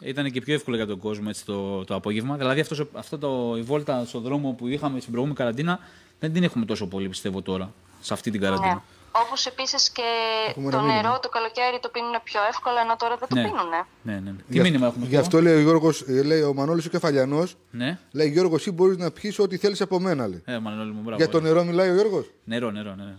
ήταν 0.00 0.30
και 0.30 0.40
πιο 0.40 0.54
εύκολο 0.54 0.76
για 0.76 0.86
τον 0.86 0.98
κόσμο 0.98 1.24
έτσι, 1.28 1.44
το, 1.44 1.84
το 1.84 1.94
απόγευμα. 1.94 2.36
Δηλαδή 2.36 2.60
αυτός, 2.60 2.78
ο- 2.80 2.88
αυτό 2.92 3.18
το, 3.18 3.54
η 3.58 3.62
βόλτα 3.62 4.04
στον 4.06 4.22
δρόμο 4.22 4.52
που 4.52 4.68
είχαμε 4.68 4.98
στην 5.00 5.10
προηγούμενη 5.12 5.38
καραντίνα 5.38 5.78
δεν 6.20 6.32
την 6.32 6.42
έχουμε 6.42 6.64
τόσο 6.64 6.86
πολύ 6.86 7.08
πιστεύω 7.08 7.42
τώρα, 7.42 7.72
σε 8.00 8.12
αυτή 8.12 8.30
την 8.30 8.40
καραντίνα. 8.40 8.74
Ναι. 8.74 8.80
Όπως 9.22 9.46
επίσης 9.46 9.90
και 9.90 10.02
Έχουμε 10.48 10.70
το 10.70 10.76
ένα 10.76 10.86
μήνυμα. 10.86 11.02
νερό 11.02 11.20
το 11.20 11.28
καλοκαίρι 11.28 11.78
το 11.80 11.88
πίνουν 11.88 12.14
πιο 12.24 12.40
εύκολα, 12.48 12.80
ενώ 12.80 12.96
τώρα 12.96 13.16
δεν 13.16 13.28
το 13.28 13.34
Ναι. 13.34 13.42
πίνουν. 13.44 13.68
Ναι, 14.02 14.12
ναι, 14.12 14.30
ναι. 14.30 14.36
Τι 14.50 14.60
μήνυμα 14.60 14.86
έχουμε 14.86 15.06
Γι' 15.06 15.16
αυτό. 15.16 15.26
αυτό 15.36 15.40
λέει 15.48 15.54
ο 15.56 15.60
Γιώργος, 15.60 16.00
ε, 16.00 16.22
λέει 16.22 16.42
ο 16.42 16.54
Μανώλης 16.54 16.86
ο 16.86 16.88
Κεφαλιανός, 16.88 17.56
Ναι. 17.70 17.98
λέει 18.12 18.28
Γιώργο, 18.28 18.54
εσύ 18.54 18.70
μπορείς 18.70 18.96
να 18.96 19.10
πιεις 19.10 19.38
ό,τι 19.38 19.56
θέλεις 19.56 19.80
από 19.80 20.00
μένα, 20.00 20.26
λέει. 20.28 20.42
Ε, 20.44 20.58
Μανώλη 20.58 20.90
μου, 20.92 21.00
μπράβο. 21.02 21.16
Για 21.16 21.28
το 21.28 21.40
νερό 21.40 21.64
μιλάει 21.64 21.90
ο 21.90 21.94
Γιώργος; 21.94 22.30
Νερό, 22.44 22.70
νερό, 22.70 22.94
ναι. 22.94 23.04
ναι. 23.04 23.14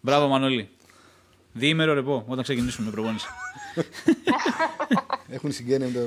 Μπράβο, 0.00 0.28
Μανώλη. 0.28 0.68
Διήμερο 1.52 1.94
ρεπό, 1.94 2.24
όταν 2.28 2.42
ξεκινήσουμε 2.42 2.86
με 2.86 2.92
προπόνηση. 2.92 3.26
Έχουν 5.36 5.52
συγγένεια 5.52 5.86
με 5.86 5.92
τα... 5.92 6.00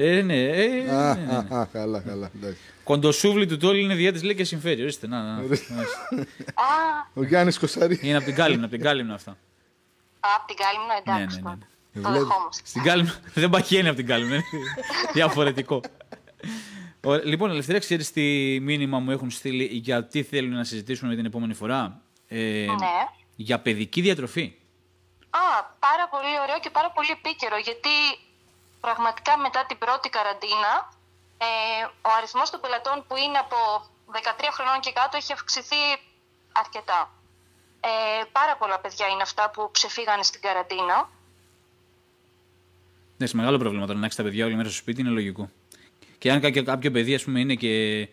Ε, 0.00 0.22
ναι, 0.22 0.42
ε, 0.42 0.90
Α, 0.90 1.14
ναι, 1.14 1.24
ναι. 1.24 1.32
α, 1.56 1.60
α, 1.60 1.66
καλά, 1.72 2.00
καλά. 2.00 2.30
εντάξει. 2.36 2.60
Κοντοσούβλι 2.84 3.46
του 3.46 3.56
τόλι 3.56 3.82
είναι 3.82 3.94
διέτης, 3.94 4.22
λέει 4.22 4.34
και 4.34 4.44
συμφέρει. 4.44 4.82
Ορίστε, 4.82 5.06
να, 5.06 5.22
να. 5.22 5.32
να. 5.32 5.40
Α, 5.42 7.06
Ο 7.14 7.22
Γιάννης 7.24 7.58
Κοσαρή. 7.58 7.98
Είναι 8.02 8.16
από 8.16 8.24
την 8.24 8.34
κάλυμνα, 8.34 8.64
από 8.64 8.74
την 8.74 8.84
κάλυμνα 8.84 9.14
αυτά. 9.14 9.36
απ' 10.20 10.46
την 10.46 10.56
κάλυμνα, 10.56 10.94
εντάξει. 11.16 11.40
Ναι, 11.42 11.50
ναι, 11.50 11.56
ναι. 11.56 12.02
Το 12.02 12.08
Βλέπει. 12.08 12.24
δεχόμαστε. 12.24 12.62
Στην 12.66 12.82
κάλυμνα, 12.82 13.14
δεν 13.34 13.50
παχαίνει 13.50 13.88
από 13.88 13.96
την 13.96 14.06
κάλυμνα. 14.06 14.34
είναι 14.34 14.44
Διαφορετικό. 15.12 15.80
Ωραία, 17.04 17.24
Λοιπόν, 17.24 17.50
Ελευθερία, 17.50 17.80
ξέρεις 17.80 18.12
τι 18.12 18.22
μήνυμα 18.60 18.98
μου 18.98 19.10
έχουν 19.10 19.30
στείλει 19.30 19.64
γιατί 19.64 20.22
θέλουν 20.22 20.54
να 20.54 20.64
συζητήσουμε 20.64 21.14
την 21.14 21.24
επόμενη 21.24 21.54
φορά; 21.54 22.00
Ε, 22.28 22.38
Ναι. 22.78 22.96
Για 23.36 23.58
παιδική 23.60 24.00
διατροφή. 24.00 24.54
Α, 25.30 25.38
πάρα 25.78 26.08
πολύ 26.10 26.32
ωραίο 26.42 26.58
και 26.60 26.70
πάρα 26.70 26.90
πολύ 26.94 27.08
επίκαιρο, 27.10 27.56
γιατί 27.64 27.88
πραγματικά 28.80 29.32
μετά 29.38 29.60
την 29.68 29.78
πρώτη 29.78 30.08
καραντίνα, 30.16 30.72
ε, 31.38 31.48
ο 32.08 32.10
αριθμός 32.18 32.50
των 32.50 32.60
πελατών 32.60 33.04
που 33.06 33.16
είναι 33.16 33.38
από 33.38 33.58
13 34.12 34.50
χρονών 34.56 34.80
και 34.80 34.92
κάτω 34.92 35.16
έχει 35.16 35.32
αυξηθεί 35.32 35.82
αρκετά. 36.52 37.00
Ε, 37.80 38.24
πάρα 38.32 38.56
πολλά 38.56 38.78
παιδιά 38.80 39.06
είναι 39.06 39.22
αυτά 39.22 39.50
που 39.50 39.70
ξεφύγανε 39.72 40.22
στην 40.22 40.40
καραντίνα. 40.40 41.08
Ναι, 43.16 43.26
σε 43.26 43.36
μεγάλο 43.36 43.58
πρόβλημα 43.58 43.86
τώρα 43.86 43.98
να 43.98 44.06
έχει 44.06 44.16
τα 44.16 44.22
παιδιά 44.22 44.44
όλη 44.44 44.54
μέρα 44.54 44.68
στο 44.68 44.78
σπίτι 44.78 45.00
είναι 45.00 45.10
λογικό. 45.10 45.50
Και 46.18 46.30
αν 46.32 46.40
κάποιο, 46.40 46.62
κάποιο 46.62 46.90
παιδί, 46.90 47.14
ας 47.14 47.24
πούμε, 47.24 47.40
είναι 47.40 47.54
και. 47.54 48.08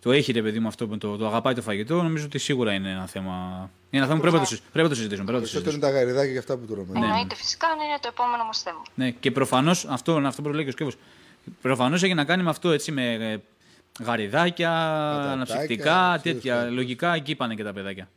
Το 0.00 0.12
έχει 0.12 0.32
ρε 0.32 0.42
παιδί 0.42 0.58
μου 0.58 0.68
αυτό 0.68 0.88
που 0.88 0.98
το, 0.98 1.16
το 1.16 1.26
αγαπάει 1.26 1.54
το 1.54 1.62
φαγητό, 1.62 2.02
νομίζω 2.02 2.24
ότι 2.24 2.38
σίγουρα 2.38 2.72
είναι 2.72 2.90
ένα 2.90 3.06
θέμα. 3.06 3.70
Είναι 3.90 4.04
ένα 4.04 4.06
θέμα 4.06 4.14
που 4.14 4.20
πρέπει 4.20 4.34
να 4.36 4.42
το, 4.42 4.48
συζη- 4.48 4.62
πρέπει 4.72 4.82
να 4.82 4.88
το 4.88 4.94
συζητήσουμε. 4.94 5.26
Πρέπει 5.26 5.42
να 5.44 5.46
το 5.46 5.52
Περισσότερο 5.52 5.70
συζητήσουμε. 5.70 5.86
είναι 5.86 5.86
τα 5.86 5.90
γαριδάκια 5.98 6.32
και 6.32 6.38
αυτά 6.38 6.56
που 6.56 6.66
τρώμε. 6.72 6.98
Ναι. 7.00 7.06
Εννοείται 7.06 7.34
φυσικά 7.34 7.66
να 7.78 7.84
είναι 7.84 7.98
το 8.00 8.08
επόμενο 8.08 8.44
μας 8.44 8.62
θέμα. 8.62 8.82
Ναι, 8.94 9.10
και 9.10 9.30
προφανώς 9.30 9.84
αυτό, 9.84 10.12
αυτό 10.26 10.42
που 10.42 10.48
λέει 10.48 10.62
και 10.64 10.68
ο 10.68 10.72
Σκεύος. 10.72 10.96
Προφανώς 11.62 12.02
έχει 12.02 12.14
να 12.14 12.24
κάνει 12.24 12.42
με 12.42 12.50
αυτό 12.50 12.70
έτσι 12.70 12.92
με 12.92 13.04
ε, 13.12 13.38
γαριδάκια, 14.04 14.72
αναψυκτικά, 15.34 15.98
ξέρεις 16.18 16.22
τέτοια. 16.22 16.54
κάτι. 16.60 16.70
Λογικά 16.78 17.14
εκεί 17.14 17.34
πάνε 17.34 17.54
και 17.54 17.64
τα 17.64 17.72
παιδάκια. 17.72 18.08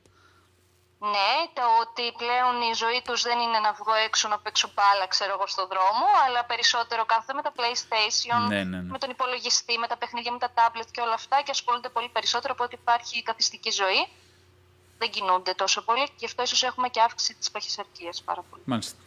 Ναι, 1.16 1.32
το 1.58 1.66
ότι 1.84 2.06
πλέον 2.22 2.54
η 2.72 2.74
ζωή 2.84 3.00
τους 3.08 3.20
δεν 3.30 3.38
είναι 3.46 3.60
να 3.66 3.72
βγω 3.80 3.94
έξω 4.08 4.26
να 4.34 4.38
παίξω 4.44 4.68
μπάλα, 4.76 5.06
ξέρω 5.14 5.32
εγώ, 5.38 5.46
στον 5.54 5.66
δρόμο, 5.74 6.06
αλλά 6.26 6.42
περισσότερο 6.52 7.02
κάθονται 7.12 7.34
με 7.40 7.44
τα 7.48 7.52
PlayStation, 7.58 8.42
Ναι, 8.54 8.64
ναι, 8.72 8.78
ναι. 8.84 8.92
με 8.94 8.98
τον 9.04 9.10
υπολογιστή, 9.16 9.74
με 9.84 9.88
τα 9.92 9.98
παιχνίδια, 10.02 10.32
με 10.36 10.42
τα 10.46 10.50
tablet 10.58 10.88
και 10.96 11.02
όλα 11.06 11.16
αυτά 11.22 11.36
και 11.46 11.52
ασχολούνται 11.58 11.90
πολύ 11.96 12.10
περισσότερο 12.16 12.52
από 12.56 12.64
ότι 12.68 12.76
υπάρχει 12.84 13.16
καθιστική 13.30 13.72
ζωή. 13.82 14.02
Δεν 15.00 15.10
κινούνται 15.10 15.54
τόσο 15.56 15.82
πολύ 15.84 16.04
και 16.06 16.12
γι' 16.18 16.26
αυτό 16.26 16.44
ίσως 16.44 16.64
έχουμε 16.64 16.88
και 16.88 17.02
αύξηση 17.02 17.36
της 17.40 17.52
παχυσαρκίας 17.52 18.22
πάρα 18.26 18.44
πολύ. 18.50 18.62
Μάλιστα. 18.66 18.98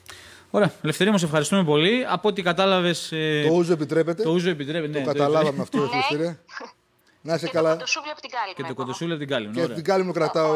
Ωραία. 0.50 0.72
Ελευθερία, 0.82 1.12
μα 1.12 1.18
ευχαριστούμε 1.22 1.64
πολύ. 1.64 2.06
Από 2.08 2.28
ό,τι 2.28 2.42
κατάλαβες. 2.42 3.12
Ε, 3.12 3.44
Το 3.48 3.54
ούζο 3.54 3.72
επιτρέπεται. 3.72 4.22
το 4.22 4.30
ούζο 4.30 4.50
επιτρέπεται. 4.50 4.92
Το 4.92 4.98
ναι, 4.98 5.04
καταλάβαμε 5.04 5.62
αυτό, 5.62 5.78
Ναι. 5.78 5.84
Ελευθερία. 5.92 6.38
Να 7.24 7.34
είσαι 7.34 7.46
Και 7.46 7.52
καλά. 7.52 7.68
το 7.70 7.74
κοντοσούβλι 7.76 8.10
από 8.10 8.20
την 8.20 8.30
κάλυμη. 8.30 8.54
Και 8.54 8.60
το 8.62 8.66
εγώ. 8.66 8.76
κοντοσούλι 8.76 9.10
από 9.10 9.20
την 9.20 9.28
κάλυμη. 9.28 9.54
Και 9.54 9.60
Ωραία. 9.62 9.74
την 9.74 9.84
κάλη 9.84 10.04
μου 10.04 10.12
κρατάω. 10.12 10.54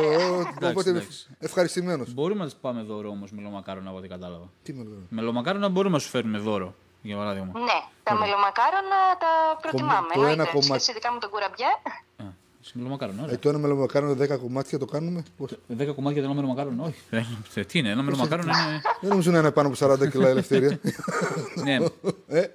Οπότε 0.71 0.91
εντάξει. 0.91 1.27
ευχαριστημένο. 1.39 2.05
Μπορούμε 2.09 2.45
να 2.45 2.51
του 2.51 2.57
πάμε 2.61 2.83
δώρο 2.83 3.09
όμως 3.09 3.31
μελομακάρονα 3.33 3.89
από 3.89 3.99
ό,τι 3.99 4.09
κατάλαβα. 4.09 4.49
Τι 4.63 4.73
με 4.73 4.83
λέω. 4.85 4.99
Μελομακάρονα 5.09 5.69
μπορούμε 5.69 5.95
να 5.97 6.03
σου 6.03 6.09
φέρουμε 6.09 6.39
δώρο, 6.39 6.75
για 7.03 7.17
παράδειγμα. 7.17 7.61
Ναι, 7.61 7.79
τα 8.03 8.15
μελομακάρονα 8.15 8.99
τα 9.19 9.59
προτιμάμε. 9.61 10.07
το 10.15 10.21
ένα 10.21 10.31
εννοείται. 10.31 10.53
κομμάτι- 10.53 10.73
Σχέση 10.83 10.91
ειδικά 10.91 11.13
με 11.13 11.19
τον 11.19 11.31
κουραμπιέ. 11.31 11.67
Α, 12.67 12.69
σε 12.69 12.73
μελομακάρονα, 12.75 13.23
ωραία. 13.23 13.35
Ε, 13.35 13.37
το 13.39 13.49
ένα 13.49 13.59
μελομακάρονα 13.59 14.25
10 14.37 14.39
κομμάτια 14.41 14.79
το 14.79 14.85
κάνουμε. 14.85 15.23
Πώς; 15.37 15.51
10 15.79 15.87
κομμάτια 15.95 16.21
το 16.23 16.27
ένα 16.27 16.35
μελομακάρονα, 16.35 16.83
όχι. 16.85 16.99
Ε, 17.55 17.65
Τι 17.65 17.79
είναι, 17.79 17.91
ένα 17.91 18.03
μελομακάρονα 18.03 18.53
είναι; 18.69 18.81
Δεν 19.01 19.11
νομίζω 19.11 19.31
να 19.31 19.39
είναι 19.39 19.51
πάνω 19.51 19.69
από 19.69 19.77
40 19.93 20.11
κιλά 20.11 20.29
ελευθερία. 20.29 20.79
ναι, 21.65 21.77
ε, 22.29 22.47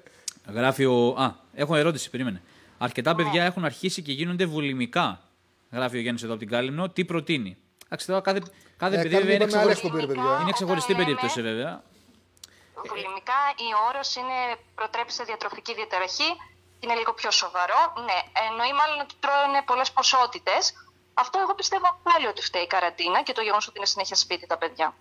γράφει 0.53 0.85
ο. 0.85 1.07
Α, 1.17 1.35
έχω 1.53 1.75
ερώτηση, 1.75 2.09
περίμενε. 2.09 2.41
Αρκετά 2.77 3.15
παιδιά 3.15 3.43
έχουν 3.43 3.65
αρχίσει 3.65 4.01
και 4.01 4.11
γίνονται 4.11 4.45
βουλημικά. 4.45 5.21
Γράφει 5.71 5.97
ο 5.97 5.99
Γιάννης 6.01 6.23
εδώ 6.23 6.31
από 6.31 6.41
την 6.41 6.49
Κάλυμνο. 6.51 6.89
Τι 6.89 7.05
προτείνει; 7.05 7.57
Εντάξει, 7.85 8.05
τώρα 8.07 8.21
κάθε, 8.21 8.41
κάθε 8.77 8.95
Ε, 8.95 9.01
παιδί 9.01 9.09
κάνουμε 9.13 9.31
βέβαια 9.31 9.35
είναι, 9.35 9.43
είπαμε, 9.43 9.73
ξεχωριστή, 9.73 9.87
άλλες 9.87 10.05
κομπήρε, 10.05 10.07
παιδιά. 10.07 10.39
είναι 10.41 10.51
ξεχωριστή 10.51 10.91
Όταν 10.91 11.03
περίπτωση 11.05 11.37
λέμε- 11.39 11.51
βέβαια. 11.53 11.83
Βουλημικά 12.89 13.39
η 13.67 13.69
όρος 13.89 14.09
είναι 14.19 14.37
προτρέπει 14.75 15.11
σε 15.17 15.23
διατροφική 15.29 15.73
διαταραχή. 15.79 16.29
Είναι 16.83 16.95
λίγο 16.95 17.13
πιο 17.13 17.31
σοβαρό. 17.31 17.79
Ναι, 18.07 18.19
εννοεί 18.49 18.73
μάλλον 18.79 18.99
ότι 19.05 19.13
τρώνε 19.23 19.61
πολλές 19.65 19.91
ποσότητες. 19.91 20.73
Αυτό 21.13 21.39
εγώ 21.43 21.53
πιστεύω 21.55 21.99
πάλι 22.03 22.25
ότι 22.27 22.41
φταίει 22.41 22.61
η 22.61 22.67
καραντίνα 22.67 23.23
και 23.23 23.33
το 23.33 23.41
γεγονός 23.41 23.67
ότι 23.67 23.77
είναι 23.77 23.85
συνέχεια 23.85 24.15
σπίτι 24.15 24.47
τα 24.47 24.57
παιδιά. 24.57 24.93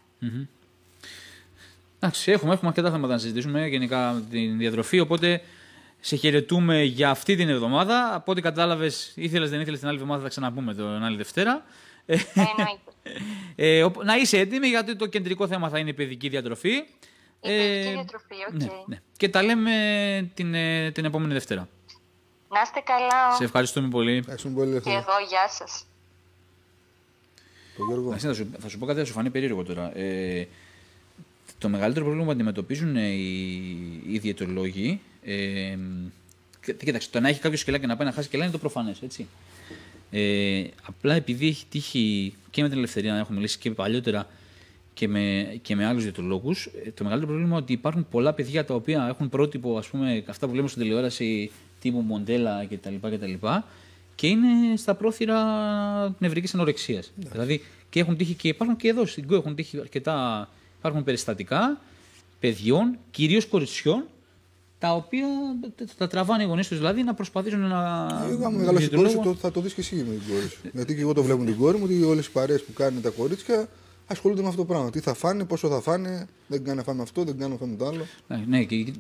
Εντάξει, 2.03 2.33
έχουμε, 2.33 2.53
έχουμε 2.53 2.69
αρκετά 2.69 2.91
θέματα 2.91 3.13
να 3.13 3.19
συζητήσουμε 3.19 3.67
γενικά 3.67 4.13
με 4.13 4.21
την 4.31 4.59
διατροφή. 4.59 5.01
Οπότε 5.01 5.43
σε 6.01 6.17
χαιρετούμε 6.17 6.83
για 6.83 7.11
αυτή 7.11 7.37
την 7.37 7.49
εβδομάδα. 7.49 8.15
Από 8.15 8.33
ό,τι 8.33 8.41
κατάλαβες, 8.41 9.13
ήθελες 9.15 9.51
δεν 9.51 9.61
ήθελες 9.61 9.79
την 9.79 9.89
άλλη 9.89 9.97
εβδομάδα, 9.97 10.23
θα 10.23 10.29
ξαναπούμε 10.29 10.75
την 10.75 10.85
άλλη 10.85 11.17
Δευτέρα. 11.17 11.65
Ε, 12.07 12.17
Εννοείται. 12.35 12.91
ε, 13.57 13.83
οπ- 13.85 14.05
να 14.05 14.17
είσαι 14.17 14.39
έτοιμη 14.39 14.67
γιατί 14.69 14.97
το 14.97 15.07
κεντρικό 15.07 15.47
θέμα 15.47 15.69
θα 15.69 15.79
είναι 15.79 15.91
η 15.91 15.95
παιδική 15.95 16.29
διατροφή. 16.29 16.85
Η 17.43 17.49
παιδική 17.49 17.93
διατροφή, 17.93 18.35
οκ. 18.49 18.61
ναι, 18.63 18.67
ναι. 18.87 19.01
Και 19.17 19.29
τα 19.29 19.43
λέμε 19.43 20.31
την, 20.35 20.55
ε, 20.55 20.91
την 20.91 21.05
επόμενη 21.05 21.33
Δευτέρα. 21.33 21.69
Να 22.49 22.61
είστε 22.61 22.81
καλά. 22.85 23.35
Σε 23.37 23.45
ευχαριστούμε 23.45 23.89
πολύ. 23.89 24.17
ευχαριστούμε 24.17 24.55
πολύ 24.55 24.67
Και 24.67 24.71
ελευθερία. 24.73 24.99
εγώ, 24.99 25.27
γεια 25.29 25.49
σας. 25.49 25.85
Το 27.77 27.85
Γιώργο. 27.85 28.07
Εντάξει, 28.07 28.27
θα, 28.27 28.35
σου, 28.35 28.51
θα 28.61 28.69
σου 28.69 28.79
πω 28.79 28.87
κάτι, 28.87 28.99
θα 28.99 29.05
σου 29.05 29.13
φανεί 29.13 29.31
περίεργο 29.31 29.63
τώρα. 29.63 29.97
Ε, 29.99 30.47
το 31.59 31.69
μεγαλύτερο 31.69 32.05
πρόβλημα 32.05 32.27
που 32.27 32.33
αντιμετωπίζουν 32.35 32.97
ε, 32.97 33.07
οι, 33.09 34.03
οι 34.09 34.19
διαιτολόγοι. 34.19 35.01
Ε, 35.25 35.77
και- 36.65 36.73
κοίταξε, 36.73 37.09
το 37.11 37.21
να 37.21 37.29
έχει 37.29 37.41
κάποιος 37.41 37.61
σκελά 37.61 37.79
και 37.79 37.87
να 37.87 37.97
πάει 37.97 38.07
να 38.07 38.13
χάσει 38.13 38.27
σκελά 38.27 38.43
είναι 38.43 38.53
το 38.53 38.59
προφανές, 38.59 39.03
έτσι. 39.03 39.27
Ε, 40.11 40.65
απλά 40.87 41.15
επειδή 41.15 41.49
έχει 41.49 41.67
τύχει 41.71 42.35
και 42.51 42.63
με 42.63 42.69
την 42.69 42.77
ελευθερία 42.79 43.13
να 43.13 43.19
έχω 43.19 43.33
μιλήσει 43.33 43.59
και 43.59 43.71
παλιότερα 43.71 44.27
και 45.01 45.09
με, 45.09 45.59
και 45.63 45.77
με 45.77 45.87
άλλους 45.87 46.03
διαιτολόγου, 46.03 46.55
το 46.95 47.05
μεγαλύτερο 47.05 47.27
πρόβλημα 47.27 47.47
είναι 47.49 47.57
ότι 47.57 47.73
υπάρχουν 47.73 48.07
πολλά 48.11 48.33
παιδιά 48.33 48.65
τα 48.65 48.75
οποία 48.75 49.07
έχουν 49.09 49.29
πρότυπο, 49.29 49.79
ας 49.79 49.87
πούμε, 49.89 50.25
αυτά 50.29 50.49
που 50.49 50.55
λέμε 50.55 50.69
στην 50.69 50.83
τηλεόραση 50.83 51.51
τύπου 51.81 52.01
μοντέλα 52.01 52.67
κτλ. 52.71 52.95
κτλ 53.11 53.47
και 54.15 54.27
είναι 54.27 54.77
στα 54.77 54.95
πρόθυρα 54.95 55.39
νευρικής 56.19 56.55
ανορεξίας. 56.55 57.13
Δηλαδή 57.17 57.63
και 57.91 58.01
έχουν 58.01 58.17
τύχει 58.17 58.35
και 58.35 58.49
υπάρχουν 58.49 58.77
και 58.77 58.89
εδώ 58.89 59.07
στην 59.07 59.27
ΚΟ 59.27 59.35
έχουν 59.35 59.55
τύχει 59.55 59.79
αρκετά. 59.81 60.49
Υπάρχουν 60.79 61.05
περιστατικά 61.05 61.81
παιδιών, 62.41 62.99
κυρίως 63.11 63.47
κοριτσιών, 63.47 64.05
τα 64.79 64.95
οποία 64.95 65.27
τα 65.97 66.07
τραβάνε 66.07 66.43
οι 66.43 66.47
γονείς 66.47 66.69
τους 66.69 66.77
δηλαδή 66.79 67.03
να 67.03 67.15
προσπαθήσουν 67.15 67.61
να. 67.61 68.07
Εγώ, 68.31 68.47
άμα 68.47 68.59
μεγαλώσει 68.59 68.89
την 68.89 68.97
κόρη 68.97 69.09
σου, 69.09 69.15
διαιτολόγο- 69.15 69.23
το- 69.25 69.35
θα 69.35 69.51
το 69.51 69.61
δεις 69.61 69.75
και 69.75 69.81
εσύ 69.81 69.95
με 69.97 70.03
την 70.15 70.35
κόρη 70.35 70.49
σου. 70.49 70.59
Γιατί 70.73 70.95
και 70.95 71.01
εγώ 71.01 71.13
το 71.15 71.23
βλέπω 71.23 71.39
με 71.39 71.45
την 71.45 71.57
κόρη 71.57 71.77
μου 71.79 71.85
ότι 71.85 72.03
όλες 72.03 72.27
οι 72.27 72.31
παρέες 72.31 72.63
που 72.63 72.73
κάνουν 72.73 73.03
τα 73.03 73.11
κορίτσια 73.11 73.69
ασχολούνται 74.11 74.43
με 74.43 74.49
αυτό 74.49 74.61
το 74.61 74.67
πράγμα. 74.67 74.91
Τι 74.91 75.01
θα 75.01 75.15
φάνε, 75.15 75.45
πόσο 75.45 75.69
θα 75.69 75.81
φάνε, 75.81 76.27
δεν 76.47 76.65
κάνει 76.65 76.77
να 76.77 76.83
φάμε 76.83 77.03
αυτό, 77.03 77.25
δεν 77.25 77.39
κάνει 77.39 77.53
να 77.53 77.59
φάμε 77.59 77.77
το 77.77 77.87
άλλο. 77.87 78.07
Ναι, 78.29 78.45
ναι, 78.49 78.65
και, 78.65 78.77
και- 78.83 78.93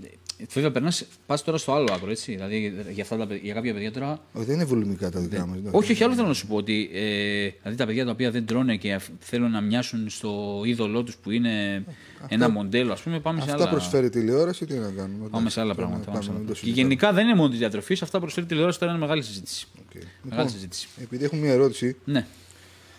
βέβαια 0.52 0.70
περνάς, 0.70 1.04
πας 1.26 1.42
τώρα 1.44 1.58
στο 1.58 1.72
άλλο 1.72 1.88
άκρο, 1.92 2.10
έτσι. 2.10 2.32
Δηλαδή 2.32 2.72
για, 2.92 3.02
αυτά 3.02 3.16
τα, 3.16 3.26
παιδ- 3.26 3.42
για 3.44 3.54
κάποια 3.54 3.72
παιδιά 3.72 3.92
τώρα. 3.92 4.20
Όχι, 4.32 4.44
δεν 4.44 4.54
είναι 4.54 4.64
βουλιμικά 4.64 5.10
τα 5.10 5.20
δικά 5.20 5.46
μας. 5.46 5.58
Όχι, 5.70 5.92
όχι, 5.92 6.04
άλλο 6.04 6.14
θέλω 6.14 6.26
να 6.26 6.34
σου 6.34 6.46
πω 6.46 6.56
ότι 6.56 6.90
ε, 6.92 7.00
δηλαδή 7.62 7.76
τα 7.76 7.86
παιδιά 7.86 8.04
τα 8.04 8.10
οποία 8.10 8.30
δεν 8.30 8.46
τρώνε 8.46 8.76
και 8.76 8.92
αφ- 8.94 9.08
θέλουν 9.18 9.50
να 9.50 9.60
μοιάσουν 9.60 10.08
στο 10.10 10.62
είδωλό 10.64 11.02
τους 11.02 11.16
που 11.16 11.30
είναι 11.30 11.84
ένα 12.28 12.48
μοντέλο, 12.50 12.92
ας 12.92 13.00
πούμε, 13.00 13.20
πάμε 13.20 13.40
σε 13.40 13.50
Αυτά 13.50 13.62
άλλα. 13.62 13.70
προσφέρει 13.70 14.06
η 14.06 14.10
τηλεόραση, 14.10 14.66
τι 14.66 14.74
να 14.74 14.90
κάνουμε. 14.90 15.28
Πάμε 15.28 15.50
σε 15.50 15.60
άλλα 15.60 15.74
Πάμε, 15.74 15.86
πράγματα. 15.88 16.04
πάμε, 16.10 16.18
πάμε 16.18 16.22
σε 16.24 16.30
άλλα 16.30 16.38
μην 16.38 16.46
το 16.46 16.52
πράγματα. 16.52 16.52
Και 16.52 16.58
συζητάμε. 16.58 16.82
γενικά 16.82 17.12
δεν 17.12 17.24
είναι 17.26 17.34
μόνο 17.36 17.48
της 17.48 17.58
διατροφής, 17.58 18.02
αυτά 18.02 18.20
προσφέρει 18.20 18.46
τηλεόραση 18.46 18.78
τώρα 18.78 18.92
είναι 18.92 19.00
μεγάλη 19.00 19.22
συζήτηση. 19.22 19.66
Οκ. 19.78 19.94
Μεγάλη 19.94 20.12
Λοιπόν, 20.24 20.48
συζήτηση. 20.48 20.88
επειδή 21.02 21.24
έχω 21.24 21.36
μια 21.36 21.52
ερώτηση 21.52 21.96
Ναι. 22.04 22.26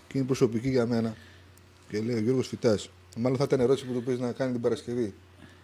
και 0.07 0.17
είναι 0.17 0.27
προσωπική 0.27 0.69
για 0.69 0.85
μένα 0.85 1.15
και 1.91 1.99
λέει 1.99 2.15
ο 2.15 2.19
Γιώργος 2.19 2.47
Φυτάς. 2.47 2.89
Μάλλον 3.17 3.37
θα 3.37 3.43
ήταν 3.43 3.59
ερώτηση 3.59 3.85
που 3.85 3.93
του 3.93 4.03
πεις 4.03 4.19
να 4.19 4.31
κάνει 4.31 4.51
την 4.51 4.61
Παρασκευή. 4.61 5.13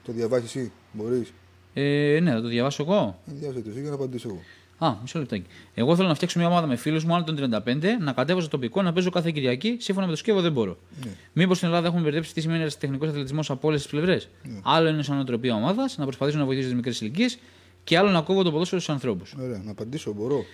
Το 0.06 0.12
διαβάσεις 0.12 0.56
εσύ, 0.56 0.72
μπορείς. 0.92 1.34
Ε, 1.74 2.20
ναι, 2.22 2.32
θα 2.32 2.42
το 2.42 2.48
διαβάσω 2.48 2.84
εγώ. 2.84 3.20
Να 3.26 3.34
διαβάσει 3.34 3.62
το 3.62 3.70
εσύ 3.70 3.80
για 3.80 3.90
να 3.90 3.96
απαντήσω 3.96 4.30
εγώ. 4.30 4.42
Α, 4.78 4.96
μισό 5.02 5.20
λεπτάκι. 5.20 5.46
Εγώ 5.74 5.96
θέλω 5.96 6.08
να 6.08 6.16
φτιάξω 6.16 6.40
μια 6.40 6.48
ομάδα 6.48 6.68
με 6.68 6.76
φίλους 6.76 7.04
μου, 7.06 7.16
άνω 7.16 7.24
των 7.24 7.36
35, 7.36 7.98
να 8.00 8.12
κατέβω 8.12 8.40
στο 8.40 8.50
τοπικό, 8.50 8.82
να 8.82 8.94
παίζω 8.94 9.10
κάθε 9.10 9.32
Κυριακή. 9.32 9.78
Σύμφωνα 9.80 10.06
με 10.06 10.12
το 10.12 10.18
σκεύο 10.18 10.42
δεν 10.42 10.52
μπορώ. 10.52 10.78
Ναι. 11.04 11.12
Μήπως 11.34 11.58
στην 11.58 11.68
Ελλάδα 11.70 11.88
έχουμε 11.88 12.02
μπερδέψει 12.02 12.34
τι 12.34 12.42
σημαίνει 12.42 12.72
τεχνικός 12.80 13.10
αθλητισμός 13.10 13.50
από 13.50 13.68
όλες 13.68 13.82
τις 13.82 13.92
πλευρές. 13.92 14.30
Ναι. 14.44 14.60
Άλλο 14.64 14.90
είναι 14.90 15.04
σαν 15.04 15.16
νοοτροπία 15.16 15.56
ομάδας, 15.56 15.98
να 15.98 16.04
προσπαθήσω 16.04 16.38
να 16.38 16.46
βοηθήσω 16.46 16.68
τις 16.68 16.76
μικρές 16.76 17.02
ηλικίες, 17.02 17.38
και 17.84 17.98
άλλο 17.98 18.10
να 18.10 18.22
κόβω 18.22 18.44
το 18.44 18.52
ποδόσφαιρο 18.52 18.82
στους 18.82 18.94
ανθρώπους. 18.94 19.36
Ωραία, 19.40 19.62
να 19.66 19.72
απαντήσω, 19.72 20.14
μπορώ. 20.14 20.46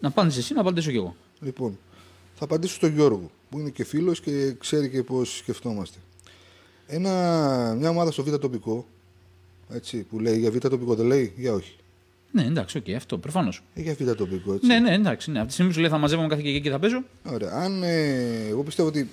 Να 0.00 0.08
απάντησες 0.08 0.42
εσύ, 0.42 0.54
να 0.54 0.60
απαντήσω 0.60 0.90
κι 0.90 0.96
εγώ. 0.96 1.16
Λοιπόν, 1.40 1.78
θα 2.44 2.48
απαντήσω 2.54 2.74
στον 2.74 2.94
Γιώργο, 2.94 3.30
που 3.50 3.58
είναι 3.58 3.70
και 3.70 3.84
φίλος 3.84 4.20
και 4.20 4.54
ξέρει 4.58 4.88
και 4.90 5.02
πώς 5.02 5.36
σκεφτόμαστε. 5.36 5.98
Ένα, 6.86 7.10
μια 7.78 7.88
ομάδα 7.90 8.10
στο 8.10 8.24
β' 8.24 8.34
τοπικό, 8.36 8.86
έτσι, 9.70 9.98
που 10.10 10.18
λέει 10.18 10.38
για 10.38 10.50
β' 10.50 10.56
τοπικό, 10.68 10.94
δεν 10.94 11.06
λέει, 11.06 11.32
για 11.36 11.52
όχι. 11.52 11.76
Ναι, 12.30 12.42
εντάξει, 12.44 12.78
οκ, 12.78 12.88
αυτό 12.96 13.18
προφανώς. 13.18 13.62
Ε, 13.74 13.80
για 13.80 13.94
β' 13.98 14.10
τοπικό, 14.12 14.52
έτσι. 14.52 14.66
Ναι, 14.66 14.78
ναι, 14.78 14.94
εντάξει. 14.94 15.30
Ναι. 15.30 15.38
Από 15.38 15.46
τη 15.46 15.52
στιγμή 15.52 15.70
που 15.70 15.76
σου 15.76 15.82
λέει 15.82 15.90
θα 15.92 15.98
μαζεύομαι 15.98 16.28
κάθε 16.28 16.40
Κυριακή 16.42 16.62
και 16.64 16.70
θα 16.70 16.78
παίζω. 16.78 17.02
Ωραία. 17.24 17.50
Αν, 17.52 17.82
ε, 17.82 18.46
εγώ 18.48 18.62
πιστεύω 18.62 18.88
ότι, 18.88 19.08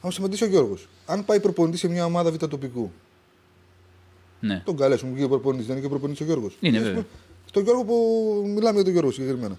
αν 0.00 0.12
σε 0.12 0.20
απαντήσει 0.20 0.44
ο 0.44 0.46
Γιώργος, 0.46 0.88
αν 1.06 1.24
πάει 1.24 1.40
προπονητής 1.40 1.80
σε 1.80 1.88
μια 1.88 2.04
ομάδα 2.04 2.30
β' 2.30 2.36
τοπικού, 2.46 2.90
Ναι. 4.40 4.62
τον 4.64 4.76
καλέσουμε 4.76 5.18
και 5.18 5.26
προπονητής, 5.28 5.66
δεν 5.66 5.74
είναι 5.76 5.84
και 5.84 5.90
προπονητής 5.90 6.20
ο 6.22 6.24
Γιώργος. 6.24 6.56
Είναι, 6.60 6.76
Ας 6.78 6.82
βέβαια. 6.84 6.96
πούμε, 7.02 7.06
Στον 7.46 7.62
Γιώργο 7.62 7.84
που 7.84 7.94
μιλάμε 8.46 8.74
για 8.74 8.82
τον 8.84 8.92
Γιώργο 8.92 9.10
συγκεκριμένα. 9.10 9.58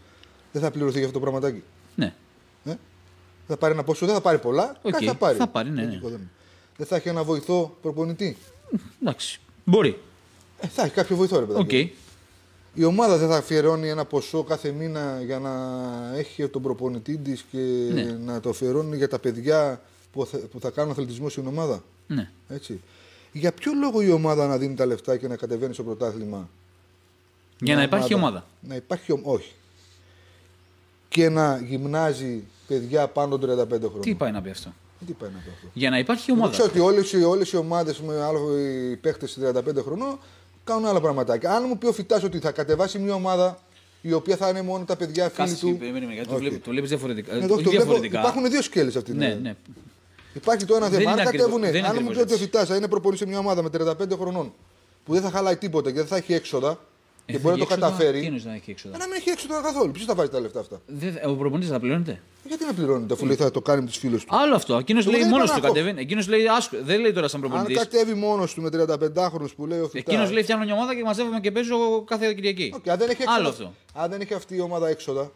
Δεν 0.52 0.62
θα 0.62 0.72
πληρωθεί 0.72 0.98
για 0.98 1.08
αυτό 1.08 1.20
το 1.20 1.26
πραγματάκι. 1.26 1.64
ναι. 1.96 2.14
Ε; 2.66 2.74
Θα 3.48 3.58
πάρει 3.58 3.74
ένα 3.74 3.84
ποσό, 3.84 4.06
δεν 4.06 4.16
θα 4.16 4.22
πάρει 4.22 4.38
πολλά. 4.38 4.78
Οκ, 4.82 4.92
κάτι 4.92 5.06
θα 5.06 5.16
πάρει. 5.16 5.38
θα 5.38 5.48
πάρει, 5.48 5.70
ναι, 5.70 5.76
ναι. 5.82 5.88
Λογικό 5.88 6.08
δεν 6.10 6.18
είναι. 6.18 6.30
Δεν 6.78 6.88
θα 6.88 6.96
έχει 6.96 7.10
ένα 7.10 7.24
βοηθό 7.24 7.78
προπονητή. 7.82 8.38
Εντάξει. 9.02 9.40
Μπορεί. 9.64 10.00
Ε, 10.60 10.68
θα 10.68 10.84
έχει 10.84 10.94
κάποιο 10.94 11.16
βοηθό, 11.16 11.40
ρε 11.40 11.46
παιδάκι. 11.46 11.92
Οκ. 11.94 12.06
Η 12.80 12.84
ομάδα 12.84 13.18
δεν 13.18 13.30
θα 13.30 13.38
αφιερώνει 13.38 13.90
ένα 13.90 14.06
ποσό 14.06 14.44
κάθε 14.44 14.72
μήνα 14.72 15.22
για 15.26 15.40
να 15.40 15.52
έχει 16.16 16.48
τον 16.48 16.62
προπονητή 16.62 17.18
της 17.18 17.46
και 17.52 17.58
Ναι. 17.94 18.04
να 18.04 18.40
το 18.40 18.50
αφιερώνει 18.50 18.98
για 18.98 19.08
τα 19.08 19.20
παιδιά 19.20 19.82
που 20.12 20.26
θα, 20.26 20.38
που 20.38 20.60
θα 20.60 20.70
κάνουν 20.70 20.92
αθλητισμό 20.92 21.30
στην 21.30 21.48
ομάδα. 21.48 21.84
Ναι. 22.08 22.30
Έτσι. 22.50 22.82
Για 23.32 23.52
ποιο 23.52 23.74
λόγο 23.74 24.02
η 24.02 24.12
ομάδα 24.12 24.48
να 24.48 24.58
δίνει 24.58 24.74
τα 24.76 24.86
λεφτά 24.86 25.18
και 25.18 25.28
να 25.28 25.36
κατεβαίνει 25.36 25.74
στο 25.74 25.84
πρωτάθλημα; 25.84 26.50
Για 27.60 27.74
να 27.74 27.80
Μια 27.80 27.88
υπάρχει 27.88 28.14
ομάδα. 28.14 28.46
Να 28.62 28.76
υπάρχει 28.76 29.12
ομ- 29.12 29.28
όχι. 29.28 29.52
Και 31.18 31.30
να 31.30 31.62
γυμνάζει 31.68 32.44
παιδιά 32.68 33.08
πάνω 33.08 33.38
των 33.38 33.50
35 33.50 33.68
χρόνων. 33.68 34.02
Τι 34.02 34.14
πάει 34.16 34.32
να 34.32 34.42
πει 34.42 34.50
αυτό; 34.50 34.74
Τι 35.06 35.12
πάει 35.14 35.30
να 35.30 35.38
πει 35.44 35.50
αυτό; 35.56 35.68
Για 35.74 35.90
να 35.90 35.98
υπάρχει 36.00 36.32
Εγώ 36.32 36.40
ομάδα. 36.40 36.54
ξέρω 36.54 36.68
ότι 36.70 36.80
όλες, 36.80 37.12
οι- 37.14 37.24
όλες 37.24 37.52
οι 37.52 37.58
ομάδες 37.58 38.00
με 38.02 38.22
άλλο 38.24 38.58
οι 38.60 38.96
παίχτες 38.96 39.38
35 39.42 39.82
χρονών 39.84 40.20
κάνουν 40.64 40.86
άλλα 40.86 41.02
πραγματάκια. 41.02 41.52
Αν 41.52 41.64
μου 41.68 41.78
πει 41.78 41.86
ο 41.88 41.92
Φυτάς 41.94 42.24
ότι 42.24 42.40
θα 42.40 42.52
κατεβάσει 42.52 43.00
μια 43.00 43.14
ομάδα 43.14 43.60
η 44.02 44.14
οποία 44.14 44.36
θα 44.36 44.50
είναι 44.50 44.62
μόνο 44.62 44.86
τα 44.86 44.96
παιδιά 44.96 45.30
φίλοι 45.30 45.48
Κάτσε, 45.48 45.66
του. 45.66 45.76
περίμενε, 45.78 46.06
γιατί 46.14 46.28
το 46.28 46.34
Όχι. 46.34 46.42
βλέπεις- 46.44 46.64
το 46.64 46.70
βλέπεις 46.72 46.90
διαφορετικά. 46.90 47.34
Ε, 47.34 47.38
Εγώ 47.44 47.54
όχι 47.54 47.64
το 47.64 47.70
βλέπω, 47.70 47.86
διαφορετικά. 47.86 48.20
υπάρχουν 48.20 48.50
δύο 48.50 48.62
σκέλες 48.62 48.96
αυτή 48.96 49.10
την 49.10 49.20
Ναι, 49.20 49.26
Ελλάδα. 49.26 49.42
ναι. 49.42 49.56
Υπάρχει 50.34 50.66
το 50.66 50.76
ένα 50.76 50.90
Δεν 50.90 50.98
θέμα. 51.00 51.12
Αν 51.12 51.18
είναι 51.18 51.28
ακριβώς- 51.28 51.50
κατέβουν, 51.50 51.72
δεν 51.72 51.80
είναι 51.80 51.88
αν 51.88 51.94
μου 51.94 52.00
ακριβώς 52.00 52.16
πει 52.16 52.22
ότι 52.22 52.32
ο 52.32 52.36
έτσι. 52.36 52.46
Φυτάς 52.46 52.68
θα 52.68 52.76
είναι 52.76 52.88
προπονητής 52.88 53.24
σε 53.24 53.30
μια 53.32 53.40
ομάδα 53.40 53.62
με 53.62 53.70
35 53.70 54.16
χρονών 54.16 54.54
που 55.06 55.14
δεν 55.14 55.22
θα 55.22 55.30
χαλάει 55.30 55.56
τίποτα 55.56 55.90
και 55.92 55.98
δεν 55.98 56.08
θα 56.08 56.16
έχει 56.18 56.34
έξοδα 56.34 56.80
και 57.28 57.36
Ε, 57.36 57.40
μπορεί 57.40 57.56
να 57.58 57.62
έχει 57.62 57.68
το 57.70 57.74
έξοδα, 57.74 57.88
καταφέρει. 57.92 58.20
Τι 58.20 58.26
εννοείς 58.26 58.46
να 58.46 58.54
έχει 58.54 58.72
έξοδα. 58.72 58.96
Ε, 58.96 58.98
Να 58.98 59.08
μην 59.08 59.16
έχει 59.16 59.30
έξοδα 59.30 59.62
καθόλου. 59.62 59.92
Ποιος 59.92 60.06
θα 60.06 60.16
βάζει 60.16 60.30
τα 60.30 60.40
λεφτά 60.40 60.60
αυτά; 60.60 60.82
Δεν- 60.86 61.18
Ο 61.26 61.36
προπονητής 61.36 61.70
θα 61.70 61.80
πληρώνεται. 61.80 62.22
Γιατί 62.48 62.66
να 62.66 62.74
πληρώνεται 62.74 63.14
αφού 63.14 63.26
λέει 63.26 63.36
θα 63.36 63.52
το 63.52 63.62
κάνει 63.62 63.82
με 63.82 63.88
τους 63.88 63.98
φίλους 63.98 64.24
του; 64.26 64.36
Άλλο 64.38 64.56
αυτό. 64.56 64.76
Εκείνος 64.78 65.04
Εγώ 65.04 65.12
λέει 65.12 65.22
δεν 65.22 65.30
μόνος 65.30 65.46
είπα 65.50 65.56
του 65.56 65.62
να 65.62 65.68
έχω. 65.68 65.76
κατεβαίνει. 65.76 66.02
Εκείνος 66.02 66.28
λέει 66.28 66.48
άσχο. 66.48 66.78
Δεν 66.84 67.00
λέει 67.00 67.14
τώρα 67.14 67.28
σαν 67.28 67.44
Αν 67.44 67.50
προπονητής. 67.50 67.78
κατέβει 67.78 68.14
μόνος 68.14 68.54
του 68.54 68.62
με 68.62 68.70
35 68.70 69.30
χρόνου 69.30 69.48
που 69.56 69.66
λέει 69.66 69.80
ο 69.80 69.88
Φυτάς. 69.88 70.14
Εκείνος 70.14 70.32
λέει 70.32 70.44
φτιάχνω 70.44 70.66
μια 70.66 70.74
ομάδα 70.74 70.96
και 70.96 71.04
μαζεύομαι 71.04 71.40
και 71.40 71.52
παίζω 71.52 72.04
κάθε 72.08 72.34
Κυριακή. 72.34 72.72
Οκ, 72.76 72.88
αν 72.90 72.98
δεν 72.98 73.10
έχει 73.10 73.22
έξοδα, 73.22 73.40
Άλλο 73.40 73.48
αυτό. 73.50 73.74
Αν 73.94 74.10
δεν 74.10 74.22
έχει 74.22 74.34
αυτή 74.34 74.56
η 74.56 74.60
ομάδα 74.60 74.88
έξοδα, 74.90 75.32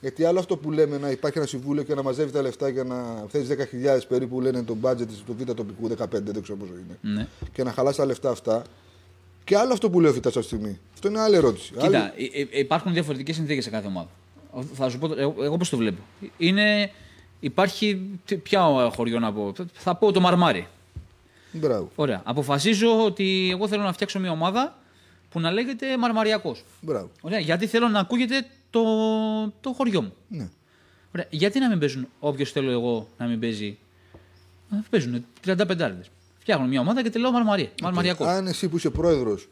Γιατί 0.00 0.24
άλλο 0.24 0.38
αυτό 0.38 0.56
που 0.56 0.70
λέμε 0.70 0.98
να 0.98 1.10
υπάρχει 1.10 1.38
ένα 1.38 1.46
συμβούλιο 1.46 1.82
και 1.82 1.94
να 1.94 2.02
μαζεύει 2.02 2.32
τα 2.32 2.42
λεφτά 2.42 2.68
για 2.68 2.84
να 2.84 3.24
θέσει 3.28 3.46
10.000 3.46 4.06
περίπου 4.08 4.40
λένε 4.40 4.62
το 4.62 4.76
budget 4.82 5.06
του 5.26 5.36
β' 5.38 5.52
τοπικού, 5.52 5.88
15 5.88 6.06
δεν 6.10 6.42
ξέρω 6.42 6.58
πόσο 6.58 6.72
είναι. 6.72 7.14
Ναι. 7.14 7.26
Και 7.52 7.62
να 7.64 7.72
χαλάσει 7.72 7.96
τα 7.98 8.06
λεφτά 8.06 8.30
αυτά. 8.30 8.62
Και 9.44 9.56
άλλο 9.56 9.72
αυτό 9.72 9.90
που 9.90 10.00
λέει 10.00 10.10
ο 10.10 10.14
Φιτά 10.14 10.28
αυτή 10.28 10.40
τη 10.40 10.46
στιγμή. 10.46 10.78
Αυτό 10.94 11.08
είναι 11.08 11.20
άλλη 11.20 11.36
ερώτηση. 11.36 11.72
Κοίτα, 11.72 11.84
Άλλη- 11.86 12.30
ε, 12.34 12.40
ε, 12.40 12.58
υπάρχουν 12.58 12.92
διαφορετικές 12.92 13.34
συνθήκες 13.36 13.64
σε 13.64 13.70
κάθε 13.70 13.86
ομάδα. 13.86 14.08
Θα 14.74 14.88
σου 14.90 14.98
πω, 14.98 15.08
το- 15.08 15.14
εγώ, 15.20 15.34
εγώ 15.42 15.56
πώς 15.56 15.68
το 15.68 15.76
βλέπω. 15.76 16.02
Είναι, 16.36 16.90
υπάρχει. 17.40 18.08
τι- 18.24 18.36
Ποια 18.36 18.90
χωριό 18.94 19.18
να 19.18 19.32
πω. 19.32 19.52
Θα 19.72 19.94
πω 19.94 20.12
το 20.12 20.20
Μαρμάρι. 20.20 20.66
Μπράβο. 21.52 21.90
Ωραία. 21.94 22.20
Αποφασίζω 22.24 23.04
ότι 23.04 23.48
εγώ 23.52 23.68
θέλω 23.68 23.82
να 23.82 23.92
φτιάξω 23.92 24.18
μια 24.18 24.30
ομάδα 24.30 24.78
που 25.30 25.40
να 25.40 25.50
λέγεται 25.50 25.96
Μαρμαριακός. 25.98 26.64
Μπράβο. 26.80 27.10
Ωραία. 27.20 27.38
Γιατί 27.38 27.66
θέλω 27.66 27.88
να 27.88 27.98
ακούγεται 28.00 28.46
το, 28.70 28.82
το 29.60 29.72
χωριό 29.72 30.02
μου. 30.02 30.12
Ναι. 30.28 30.48
Ωραία. 31.14 31.26
Γιατί 31.30 31.58
να 31.58 31.68
μην 31.68 31.78
παίζουν 31.78 32.08
όποιος 32.20 32.52
θέλω 32.52 32.70
εγώ 32.70 33.08
να 33.18 33.26
μην 33.26 33.40
παίζει. 33.40 33.78
Να 34.68 34.84
παίζουν 34.90 35.24
35 35.44 35.56
άρδε. 35.84 36.04
Φτιάχνω 36.42 36.66
μια 36.66 36.80
ομάδα 36.80 37.02
και 37.02 37.10
τη 37.10 37.18
λέω 37.18 37.30
Μαρμαρία. 37.30 37.68
Μαρμαριακό. 37.82 38.24
Αν 38.24 38.46
εσύ 38.46 38.68
που 38.68 38.76
είσαι 38.76 38.90
πρόεδρος 38.90 39.48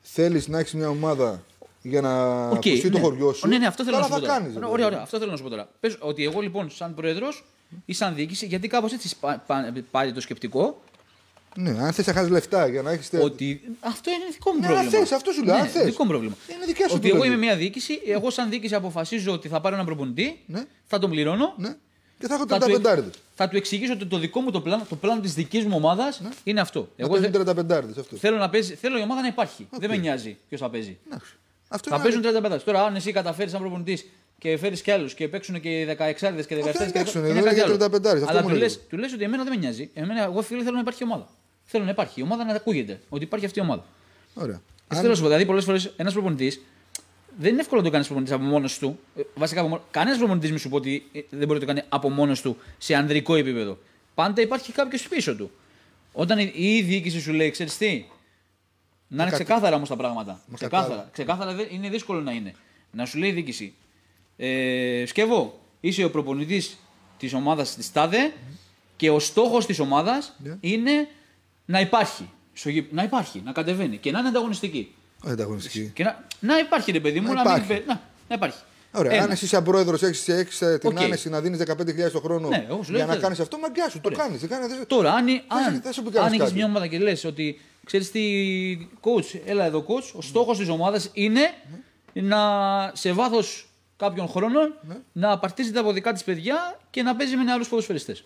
θέλεις 0.00 0.48
να 0.48 0.58
έχεις 0.58 0.72
μια 0.74 0.88
ομάδα 0.88 1.42
για 1.82 2.00
να 2.00 2.24
Οκ, 2.48 2.52
ακουστεί 2.54 2.90
το 2.90 2.98
ναι. 2.98 3.04
χωριό 3.04 3.32
σου. 3.32 3.48
Ναι, 3.48 3.58
ναι, 3.58 3.66
αυτό 3.66 3.84
θέλω 3.84 3.96
να 3.98 4.02
καλά 4.02 4.14
σου 4.14 4.20
πω. 4.20 4.26
θα 4.26 4.32
Τώρα. 4.32 4.40
κάνεις, 4.40 4.56
Ωραία, 4.56 4.68
δηλαδή. 4.68 4.84
ωραία, 4.84 5.00
αυτό 5.02 5.18
θέλω 5.18 5.30
να 5.30 5.36
σου 5.36 5.42
πω 5.42 5.48
τώρα. 5.48 5.68
Πες 5.80 5.96
ότι 6.00 6.24
εγώ 6.24 6.40
λοιπόν, 6.40 6.70
σαν 6.70 6.94
πρόεδρος 6.94 7.44
ή 7.84 7.92
σαν 7.92 8.14
διοίκηση, 8.14 8.46
γιατί 8.46 8.68
κάπως 8.68 8.92
έτσι 8.92 9.16
πα- 9.20 9.42
πα- 9.46 9.72
πάρει 9.90 10.12
το 10.12 10.20
σκεπτικό, 10.20 10.82
Ναι, 11.56 11.70
αν 11.70 11.92
θες 11.92 12.06
να 12.06 12.12
χάσεις 12.12 12.30
λεφτά 12.30 12.66
για 12.68 12.82
να 12.82 12.90
έχεις. 12.90 13.10
ότι 13.22 13.60
αυτό 13.80 14.10
είναι 14.10 14.24
δικό 14.32 14.50
μου 14.52 14.60
Ναι, 14.60 14.66
πρόβλημα. 14.66 14.90
αν 14.92 14.98
θες, 15.04 15.12
αυτό 15.12 15.32
σου 15.32 15.44
λέω, 15.44 15.54
Ναι, 15.54 15.60
αν 15.60 15.66
θες. 15.66 15.84
Δικό 15.84 16.02
μου 16.04 16.10
πρόβλημα. 16.10 16.34
Είναι 16.54 16.64
δικιά 16.66 16.88
σου 16.88 16.94
Ότι 16.96 17.08
εγώ 17.08 17.16
επιλογή. 17.16 17.36
είμαι 17.38 17.46
μια 17.46 17.56
διοίκηση, 17.56 18.00
εγώ 18.06 18.30
σαν 18.30 18.50
διοίκηση 18.50 18.74
αποφασίζω 18.74 19.32
ότι 19.32 19.48
θα 19.48 19.60
πάρω 19.60 19.74
έναν 19.74 19.86
προπονητή, 19.86 20.40
Ναι. 20.46 20.64
θα 20.84 20.98
τον 20.98 21.10
πληρώνω. 21.10 21.54
Ναι. 21.56 21.76
Και 22.18 22.26
θα 22.26 22.34
έχω 22.34 22.46
Θα 22.46 22.58
35 22.58 23.02
του, 23.02 23.10
θα 23.34 23.48
του 23.48 23.56
εξηγήσω 23.56 23.92
ότι 23.92 24.06
το 24.06 24.18
δικό 24.18 24.40
μου 24.40 24.50
το 24.50 24.60
πλάνο, 24.60 24.86
το 24.88 24.96
πλάνο 24.96 25.20
της 25.20 25.34
δικής 25.34 25.64
μου 25.64 25.76
ομάδας 25.76 26.20
είναι 26.44 26.60
αυτό. 26.60 26.88
Εγώ 26.96 27.14
Εγώ 27.16 27.22
δεν 27.30 27.32
θε- 27.32 27.56
35 27.58 27.98
αυτό. 28.00 28.16
θέλω, 28.16 28.36
να 28.36 28.48
παίζει, 28.50 28.74
θέλω 28.74 28.98
η 28.98 29.02
ομάδα 29.02 29.20
να 29.20 29.26
υπάρχει. 29.26 29.66
Δεν 29.78 29.90
με 29.90 29.96
νοιάζει 29.96 30.36
ποιος 30.48 30.60
θα 30.60 30.70
παίζει. 30.70 30.98
Εντάξει. 31.06 31.32
Αυτό 31.68 31.88
Θα 31.90 31.94
είναι 31.96 32.04
παίζουν 32.04 32.22
35. 32.58 32.64
Τώρα, 32.64 32.84
αν 32.84 32.94
εσύ 32.96 33.12
καταφέρεις 33.12 33.52
σαν 33.52 33.60
προπονητής 33.60 34.06
και 34.38 34.56
φέρεις 34.56 34.82
κι 34.82 34.90
άλλους 34.90 35.14
και 35.14 35.28
παίξουν 35.28 35.60
και 35.60 35.80
οι 35.80 35.84
16 35.84 35.94
και 36.46 36.54
17 36.56 36.62
δεν 36.78 36.86
και 36.86 36.98
παίξουν, 36.98 37.24
είναι 37.24 37.30
εδώ 37.38 37.42
κάτι 37.44 37.54
είναι 37.56 37.62
άλλο. 37.64 37.74
για 37.76 37.88
35, 37.88 38.06
αυτό 38.06 38.26
Αλλά 38.28 38.40
μου 38.42 38.46
του 38.48 38.52
λέω. 38.54 38.62
λες, 38.62 38.80
του 38.88 38.96
λες 38.96 39.12
ότι 39.12 39.24
εμένα 39.24 39.42
δεν 39.44 39.52
με 39.52 39.58
νοιάζει. 39.58 39.90
Εμένα, 39.94 40.22
εγώ 40.22 40.42
φίλε 40.42 40.62
θέλω 40.62 40.74
να 40.74 40.80
υπάρχει 40.80 41.04
ομάδα. 41.04 41.28
Θέλω 41.64 41.84
να 41.84 41.90
υπάρχει. 41.90 42.20
Η 42.20 42.22
ομάδα 42.22 42.44
να 42.44 42.52
ακούγεται. 42.52 43.00
Ότι 43.08 43.24
υπάρχει 43.24 43.46
αυτή 43.46 43.58
η 43.58 43.62
ομάδα. 43.62 43.84
Ωραία. 44.34 44.54
Αν... 44.54 44.60
Αν- 44.88 44.96
Θέλω 44.96 45.08
να 45.08 45.14
σου 45.14 45.20
πω, 45.20 45.26
δηλαδή 45.26 45.46
πολλές 45.46 45.64
φορές 45.64 45.92
ένας 45.96 46.12
προπονητής 46.12 46.60
δεν 47.38 47.52
είναι 47.52 47.60
εύκολο 47.60 47.80
να 47.80 47.86
το 47.86 47.92
κάνεις 47.92 48.06
προπονητής 48.06 48.34
από 48.36 48.44
μόνος 48.44 48.78
του. 48.78 48.98
Ε, 49.16 49.22
Βασικά, 49.34 49.60
από 49.60 49.68
μόνο... 49.68 49.82
κανένας 49.90 50.18
προπονητής 50.18 50.50
μην 50.50 50.58
σου 50.58 50.68
πω 50.68 50.76
ότι 50.76 51.08
ε, 51.12 51.20
δεν 51.30 51.46
μπορεί 51.46 51.60
να 51.60 51.66
το 51.66 51.72
κάνει 51.72 51.82
από 51.88 52.10
μόνος 52.10 52.40
του 52.40 52.56
σε 52.78 52.94
ανδρικό 52.94 53.34
επίπεδο. 53.34 53.78
Πάντα 54.14 54.42
υπάρχει 54.42 54.72
κάποιος 54.72 55.08
πίσω 55.08 55.36
του. 55.36 55.50
Όταν 56.12 56.38
η, 56.38 56.52
η 56.54 56.82
διοίκηση 56.82 57.20
σου 57.20 57.32
λέει, 57.32 57.50
ξέρεις 57.50 57.76
τι, 57.76 57.86
να 59.08 59.22
είναι 59.22 59.30
κάτι- 59.30 59.44
ξεκάθαρα 59.44 59.76
όμως 59.76 59.88
τα 59.88 59.96
πράγματα. 59.96 60.40
Ξεκάθαρα. 60.54 60.82
κατάλαβα. 60.88 61.10
Ξεκάθαρα 61.12 61.52
δεν- 61.54 61.66
είναι 61.70 61.88
δύσκολο 61.88 62.20
να 62.20 62.32
είναι. 62.32 62.54
Να 62.90 63.06
σου 63.06 63.18
λέει 63.18 63.28
η 63.28 63.32
διοίκηση, 63.32 63.74
ε, 64.36 65.04
Σκεύο, 65.06 65.60
είσαι 65.80 66.04
ο 66.04 66.10
προπονητής 66.10 66.76
της 67.18 67.32
ομάδας 67.34 67.74
της 67.74 67.92
τάδε 67.92 68.32
και 68.96 69.10
ο 69.10 69.18
στόχος 69.18 69.66
της 69.66 69.78
ομάδας 69.78 70.34
Ναι. 70.42 70.56
είναι 70.60 71.08
να 71.66 71.80
υπάρχει. 71.80 72.28
Στο 72.52 72.68
γήπ- 72.68 72.92
Να 72.92 73.02
υπάρχει, 73.02 73.42
να 73.44 73.52
κατεβαίνει 73.52 73.96
και 73.96 74.10
να 74.10 74.18
είναι 74.18 74.28
ανταγωνιστική. 74.28 74.94
Όχι 75.24 75.32
ανταγωνιστική. 75.32 75.90
Και 75.94 76.04
να, 76.04 76.24
να 76.40 76.58
υπάρχει 76.58 76.92
ρε 76.92 77.00
παιδί 77.00 77.20
μου, 77.20 77.32
Να 77.32 77.34
να, 77.34 77.40
μην, 77.42 77.50
υπάρχει. 77.50 77.66
πε- 77.72 77.86
να, 77.86 78.00
να 78.28 78.34
υπάρχει. 78.34 78.58
Ωραία. 78.92 79.12
Ένα. 79.12 79.22
Αν 79.24 79.30
εσύ 79.30 79.46
σαν 79.46 79.64
πρόεδρο 79.64 79.94
έχεις 80.06 80.24
την 80.24 80.78
Οκ. 80.82 80.98
άνεση 81.00 81.28
να 81.28 81.40
δίνεις 81.40 81.60
15.000 81.66 82.10
το 82.12 82.20
χρόνο 82.20 82.48
Ναι, 82.48 82.66
εγώ 82.68 82.82
σου 82.82 82.90
λέω 82.90 82.96
για 82.96 83.06
να 83.06 83.10
θέλω. 83.12 83.22
κάνεις 83.22 83.40
αυτό, 83.40 83.58
μαγκιά 83.58 83.88
σου. 83.88 84.00
Το 84.00 84.10
Ωραία. 84.12 84.18
κάνεις. 84.24 84.42
Τώρα, 84.86 85.12
αν, 85.12 85.26
αν, 85.46 85.80
δεν 85.82 85.92
σου 85.92 86.02
πει 86.02 86.10
κανένας 86.10 86.26
αν 86.26 86.32
έχεις 86.32 86.38
κάτι. 86.44 86.54
μια 86.54 86.64
ομάδα 86.66 86.86
και 86.86 86.98
λες 86.98 87.24
ότι 87.24 87.60
ξέρεις 87.84 88.10
τι, 88.10 88.20
coach, 89.00 89.40
έλα 89.46 89.64
εδώ 89.64 89.84
coach, 89.88 90.12
ο 90.14 90.22
στόχος 90.22 90.58
της 90.58 90.68
ομάδας 90.68 91.10
είναι 91.12 91.40
να 92.12 92.38
σε 92.94 93.12
βάθος 93.12 93.68
κάποιων 93.96 94.28
χρόνων 94.28 94.74
Ναι. 94.88 94.94
να 95.12 95.30
απαρτίζεται 95.32 95.78
από 95.78 95.92
δικά 95.92 96.12
της 96.12 96.24
παιδιά 96.24 96.78
και 96.90 97.02
να 97.02 97.16
παίζει 97.16 97.36
με 97.36 97.52
άλλου 97.52 97.64
ποδοσφαιριστές. 97.70 98.24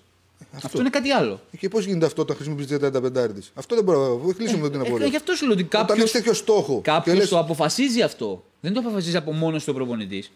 Αυτό. 0.65 0.81
είναι 0.81 0.91
κάτι 0.91 1.11
άλλο. 1.11 1.41
Και 1.59 1.69
πώς 1.69 1.85
γίνεται 1.85 2.07
αυτό 2.07 2.23
όταν 2.23 2.37
χρησιμοποιείς 2.37 2.67
35 2.67 3.53
Αυτό 3.55 3.75
δεν 3.75 3.85
μπορώ 3.85 4.21
να 4.27 4.33
κλείσουμε 4.33 4.71
την 4.71 4.81
Ε, 4.81 4.87
απορία. 4.87 5.07
γι' 5.07 5.17
αυτό 5.17 5.35
σου 5.35 5.45
λέω 5.45 5.53
ότι 5.55 5.63
Όταν 5.63 5.81
κάποιος 5.81 5.99
έχεις 5.99 6.11
τέτοιο 6.13 6.33
στόχο. 6.33 6.75
και 6.75 6.91
κάποιος 6.91 7.17
λες, 7.17 7.29
το 7.29 7.39
αποφασίζει 7.39 8.03
αυτό. 8.03 8.45
Δεν 8.61 8.73
το 8.73 8.81
αποφασίζει 8.81 9.17
από 9.17 9.33
μόνος 9.33 9.65
του 9.65 9.71
ο 9.75 9.77
προπονητής. 9.77 10.31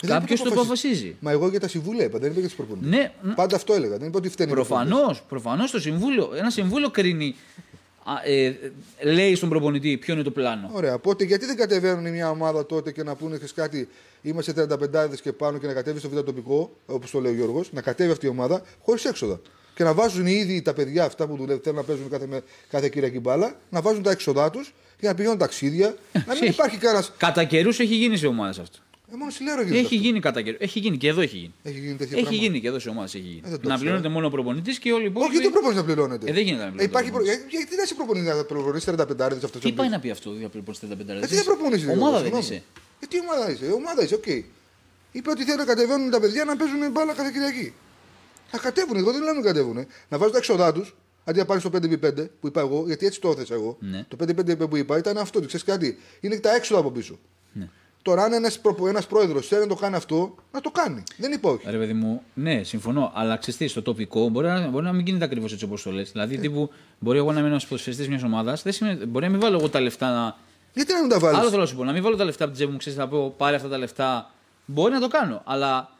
δεν 0.00 0.10
κάποιος 0.10 0.40
το 0.42 0.48
αποφασίζει. 0.48 0.94
αποφασίζει. 0.94 1.16
Μα 1.20 1.30
εγώ 1.30 1.48
για 1.48 1.60
τα 1.60 1.68
συμβούλια 1.68 2.04
είπα, 2.04 2.18
δεν 2.18 2.30
είπα 2.30 2.38
για 2.40 2.48
τους 2.48 2.56
προπονητές. 2.56 2.90
Ναι, 2.90 3.34
Πάντα 3.34 3.56
αυτό 3.56 3.72
έλεγα. 3.72 3.96
Δεν 3.98 4.08
είπα 4.08 4.18
ότι 4.18 4.28
φταίνει. 4.28 4.50
οι 4.50 4.54
προπονητές. 4.54 4.90
Προφανώς, 4.92 5.22
προφανώς 5.28 5.70
το 5.70 5.80
συμβούλιο, 5.80 6.30
ένα 6.34 6.50
συμβούλιο 6.50 6.90
κρίνει, 6.90 7.26
α, 7.28 7.67
ε, 8.24 8.52
λέει 9.02 9.34
στον 9.34 9.48
προπονητή 9.48 9.96
ποιο 9.96 10.14
είναι 10.14 10.22
το 10.22 10.30
πλάνο. 10.30 10.70
Ωραία. 10.72 10.94
Οπότε 10.94 11.24
γιατί 11.24 11.46
δεν 11.46 11.56
κατεβαίνουν 11.56 12.10
μια 12.10 12.30
ομάδα 12.30 12.66
τότε 12.66 12.92
και 12.92 13.02
να 13.02 13.14
πούνε 13.14 13.34
ξέρεις 13.34 13.52
κάτι, 13.52 13.88
είμαστε 14.22 14.66
35 14.70 15.08
και 15.22 15.32
πάνω 15.32 15.58
και 15.58 15.66
να 15.66 15.72
κατέβεις 15.72 16.00
στο 16.02 16.10
β' 16.10 16.20
τοπικό, 16.20 16.76
όπως 16.86 17.10
το 17.10 17.20
λέει 17.20 17.32
ο 17.32 17.34
Γιώργος, 17.34 17.72
να 17.72 17.80
κατέβει 17.80 18.10
αυτή 18.12 18.26
η 18.26 18.28
ομάδα 18.28 18.62
χωρίς 18.82 19.04
έξοδα. 19.04 19.40
Και 19.74 19.84
να 19.84 19.94
βάζουν 19.94 20.26
οι 20.26 20.32
ίδιοι 20.32 20.62
τα 20.62 20.72
παιδιά 20.72 21.04
αυτά 21.04 21.26
που 21.26 21.36
δουλεύουν, 21.36 21.62
θέλουν 21.62 21.78
να 21.78 21.84
παίζουν 21.84 22.08
κάθε, 22.10 22.26
με- 22.26 22.42
κάθε 22.70 22.88
Κυριακή 22.88 23.20
μπάλα, 23.20 23.56
να 23.70 23.80
βάζουν 23.80 24.02
τα 24.02 24.10
έξοδά 24.10 24.50
τους 24.50 24.74
για 25.00 25.08
να 25.08 25.14
πηγαίνουν 25.14 25.38
ταξίδια. 25.38 25.94
να 26.12 26.20
μην 26.34 26.42
έχει. 26.42 26.44
υπάρχει 26.52 26.76
κανένα. 26.76 27.04
Κατά 27.16 27.44
καιρούς 27.44 27.78
έχει 27.78 27.94
γίνει 27.94 28.16
σε 28.16 28.26
ομάδε 28.26 28.60
αυτό. 28.60 28.78
Ε, 29.12 29.16
μόνος 29.16 29.34
στη 29.34 29.42
Λέρο 29.44 29.60
γίνεται 29.62 29.76
Έχει 29.78 29.84
αυτό. 29.94 30.06
γίνει 30.06 30.20
κατά 30.20 30.42
καιρού. 30.42 30.56
Έχει 30.60 30.78
γίνει 30.78 30.96
και 30.96 31.08
εδώ 31.08 31.20
έχει 31.20 31.36
γίνει. 31.36 31.54
Έχει 31.62 31.78
γίνει 31.78 31.94
τέτοιο 31.94 32.16
Έχει 32.18 32.26
πράγμα. 32.26 32.42
γίνει 32.42 32.60
και 32.60 32.68
εδώ 32.68 32.78
σε 32.78 32.88
ομάδε 32.88 33.08
έχει 33.18 33.26
γίνει. 33.26 33.40
Ε, 33.44 33.48
δεν 33.48 33.60
το 33.60 33.68
να 33.68 33.74
ξέρω. 33.74 33.78
πληρώνεται 33.80 34.08
μόνο 34.08 34.26
ο 34.26 34.30
προπονητής 34.30 34.78
και 34.78 34.92
όλοι 34.92 35.02
οι 35.02 35.06
Όχι, 35.06 35.12
υπόλοιποι. 35.16 35.32
γιατί 35.32 35.46
ο 35.46 35.50
προπονητής 35.50 35.80
να 35.82 35.86
πληρώνεται; 35.88 36.30
Ε, 36.30 36.32
δεν 36.32 36.42
γίνεται 36.42 36.62
να 36.62 36.68
Ε, 36.68 36.70
πληρώνεται 36.70 36.90
υπάρχει 36.92 37.10
ο 37.10 37.12
προ... 37.12 37.22
ε, 37.22 37.34
γιατί 37.56 37.74
δεν 37.76 37.84
είσαι 37.84 37.94
προπονητής 37.94 38.28
να 38.34 38.44
πληρώνει 38.44 38.80
35 38.86 39.44
αυτός 39.44 39.60
Τι 39.62 39.72
πάει 39.72 39.88
να 39.88 39.98
πει 40.00 40.10
αυτό 40.10 40.28
για 40.42 40.48
προπονητή 40.48 40.86
35 40.92 41.18
Γιατί 41.18 41.34
δεν 41.34 41.44
προπονητή 41.44 41.90
Ομάδα 41.90 42.18
δεν 42.22 42.34
είσαι. 42.42 42.62
Γιατί 42.98 43.16
ομάδα 43.24 43.50
είσαι, 43.52 43.64
ε, 43.66 43.70
ομάδα 43.80 44.00
είσαι, 44.04 44.14
οκ. 44.14 44.26
Είπε 45.16 45.30
ότι 45.30 45.42
θέλουν 45.44 45.58
να 45.58 45.64
κατεβαίνουν 45.72 46.10
τα 46.10 46.20
παιδιά 46.20 46.44
να 46.44 46.56
παίζουν 46.56 46.80
μπάλα 46.92 47.12
κάθε 47.18 47.30
Κυριακή. 47.32 47.72
Να 48.52 48.58
κατέβουν, 48.58 48.96
εγώ 48.96 49.10
δεν 49.12 49.20
λέω 49.20 49.28
να 49.32 49.34
μην 49.38 49.44
κατέβουν. 49.50 49.76
Να 50.08 50.18
βάζουν 50.18 50.32
τα 50.32 50.38
έξοδά 50.38 50.72
τους, 50.72 50.96
αντί 51.24 51.38
να 51.38 51.44
πάρει 51.44 51.60
το 51.60 51.70
5x5 51.74 52.26
που 52.40 52.46
είπα 52.46 52.60
εγώ, 52.60 52.82
γιατί 52.86 53.06
έτσι 53.06 53.20
το 53.20 53.28
έθεσα 53.30 53.54
εγώ. 53.54 53.76
Ναι. 53.80 54.04
Το 54.08 54.16
5x5 54.24 54.68
που 54.70 54.76
είπα 54.76 54.98
ήταν 54.98 55.18
αυτό, 55.18 55.40
ξέρεις 55.40 55.64
κάτι. 55.64 55.98
Είναι 56.20 56.36
τα 56.38 56.54
έξοδα 56.54 56.80
από 56.80 56.90
πίσω. 56.90 57.18
Ναι. 58.08 58.14
Τώρα, 58.14 58.22
αν 58.24 58.32
ένας 58.32 58.60
ένας 58.88 59.06
πρόεδρος 59.06 59.46
θέλει 59.46 59.60
να 59.60 59.66
το 59.66 59.74
κάνει 59.74 59.96
αυτό, 59.96 60.34
να 60.52 60.60
το 60.60 60.70
κάνει. 60.70 61.02
Δεν 61.16 61.32
είπα 61.32 61.50
όχι. 61.50 61.70
Ρε 61.70 61.78
παιδί 61.78 61.92
μου, 61.92 62.22
ναι, 62.34 62.62
συμφωνώ. 62.62 63.12
Αλλά 63.14 63.36
ξέρει 63.36 63.68
στο 63.68 63.82
τοπικό 63.82 64.28
μπορεί 64.28 64.46
να, 64.46 64.68
μπορεί 64.68 64.84
να 64.84 64.92
μην 64.92 65.06
γίνεται 65.06 65.24
ακριβώς 65.24 65.52
έτσι 65.52 65.64
όπως 65.64 65.82
το 65.82 65.90
λες. 65.90 66.10
Δηλαδή, 66.12 66.34
Ε. 66.34 66.38
τύπου, 66.38 66.70
μπορεί 66.98 67.18
εγώ 67.18 67.32
να 67.32 67.38
είμαι 67.40 67.48
ένα 67.48 67.58
ποδοσφαιριστή 67.68 68.08
μιας 68.08 68.22
ομάδας, 68.22 68.62
μπορεί 69.08 69.24
να 69.24 69.30
μην 69.30 69.40
βάλω 69.40 69.56
εγώ 69.58 69.68
τα 69.68 69.80
λεφτά 69.80 70.12
να, 70.12 70.36
Γιατί 70.74 70.92
να 70.92 71.00
μην 71.00 71.08
τα 71.08 71.18
βάλεις; 71.18 71.38
Άλλο 71.38 71.48
θέλω 71.48 71.60
να 71.60 71.66
σου 71.66 71.76
πω, 71.76 71.84
να 71.84 71.92
μην 71.92 72.02
βάλω 72.02 72.16
τα 72.16 72.24
λεφτά 72.24 72.44
από 72.44 72.52
την 72.52 72.60
τσέπη 72.60 72.72
μου, 72.72 72.78
ξέρεις, 72.78 72.98
να 72.98 73.08
πω 73.08 73.34
πάρε 73.36 73.56
αυτά 73.56 73.68
τα 73.68 73.78
λεφτά. 73.78 74.30
Μπορεί 74.64 74.92
να 74.92 75.00
το 75.00 75.08
κάνω, 75.08 75.42
αλλά. 75.44 75.90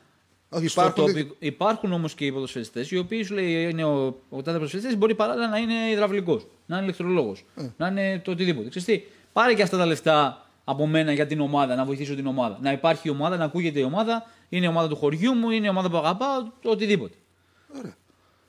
Όχι, 0.51 0.69
στο 0.69 0.81
υπάρχουν- 0.81 1.07
τοπικό- 1.07 1.37
υπάρχουν 1.39 1.93
όμως 1.93 2.15
και 2.15 2.25
οι 2.25 2.33
ποδοσφαιριστές 2.33 2.91
οι 2.91 2.99
οποίοι 2.99 3.23
σου 3.23 3.35
λέει 3.35 3.69
είναι 3.71 3.85
ο, 3.85 4.17
ο 4.29 4.43
τάδε 4.43 4.57
ποδοσφαιριστή, 4.57 4.97
μπορεί 4.97 5.15
παράλληλα 5.15 5.49
να 5.49 5.59
είναι 5.59 5.91
υδραυλικός, 5.93 6.47
να 6.67 6.77
είναι 6.77 6.85
ηλεκτρολόγος, 6.85 7.45
Ε. 7.57 7.63
να 7.77 7.87
είναι 7.87 8.19
το 8.25 8.31
οτιδήποτε. 8.31 8.69
Ξέρεις 8.69 8.89
τι, 8.89 9.03
πάρε 9.33 9.55
και 9.55 9.63
αυτά 9.63 9.77
τα 9.77 9.87
λεφτά 9.87 10.48
από 10.70 10.86
μένα 10.86 11.12
για 11.12 11.27
την 11.27 11.40
ομάδα, 11.40 11.74
να 11.74 11.85
βοηθήσω 11.85 12.15
την 12.15 12.27
ομάδα. 12.27 12.59
Να 12.62 12.73
υπάρχει 12.73 13.09
η 13.09 13.11
ομάδα, 13.11 13.36
να 13.36 13.45
ακούγεται 13.45 13.81
η 13.81 13.82
ομάδα, 13.82 14.27
είναι 14.49 14.65
η 14.65 14.69
ομάδα 14.69 14.89
του 14.89 14.97
χωριού 14.97 15.35
μου, 15.35 15.51
είναι 15.51 15.66
η 15.66 15.69
ομάδα 15.69 15.90
που 15.90 15.97
αγαπάω, 15.97 16.43
το 16.62 16.70
οτιδήποτε. 16.70 17.15
Ωραία. 17.78 17.97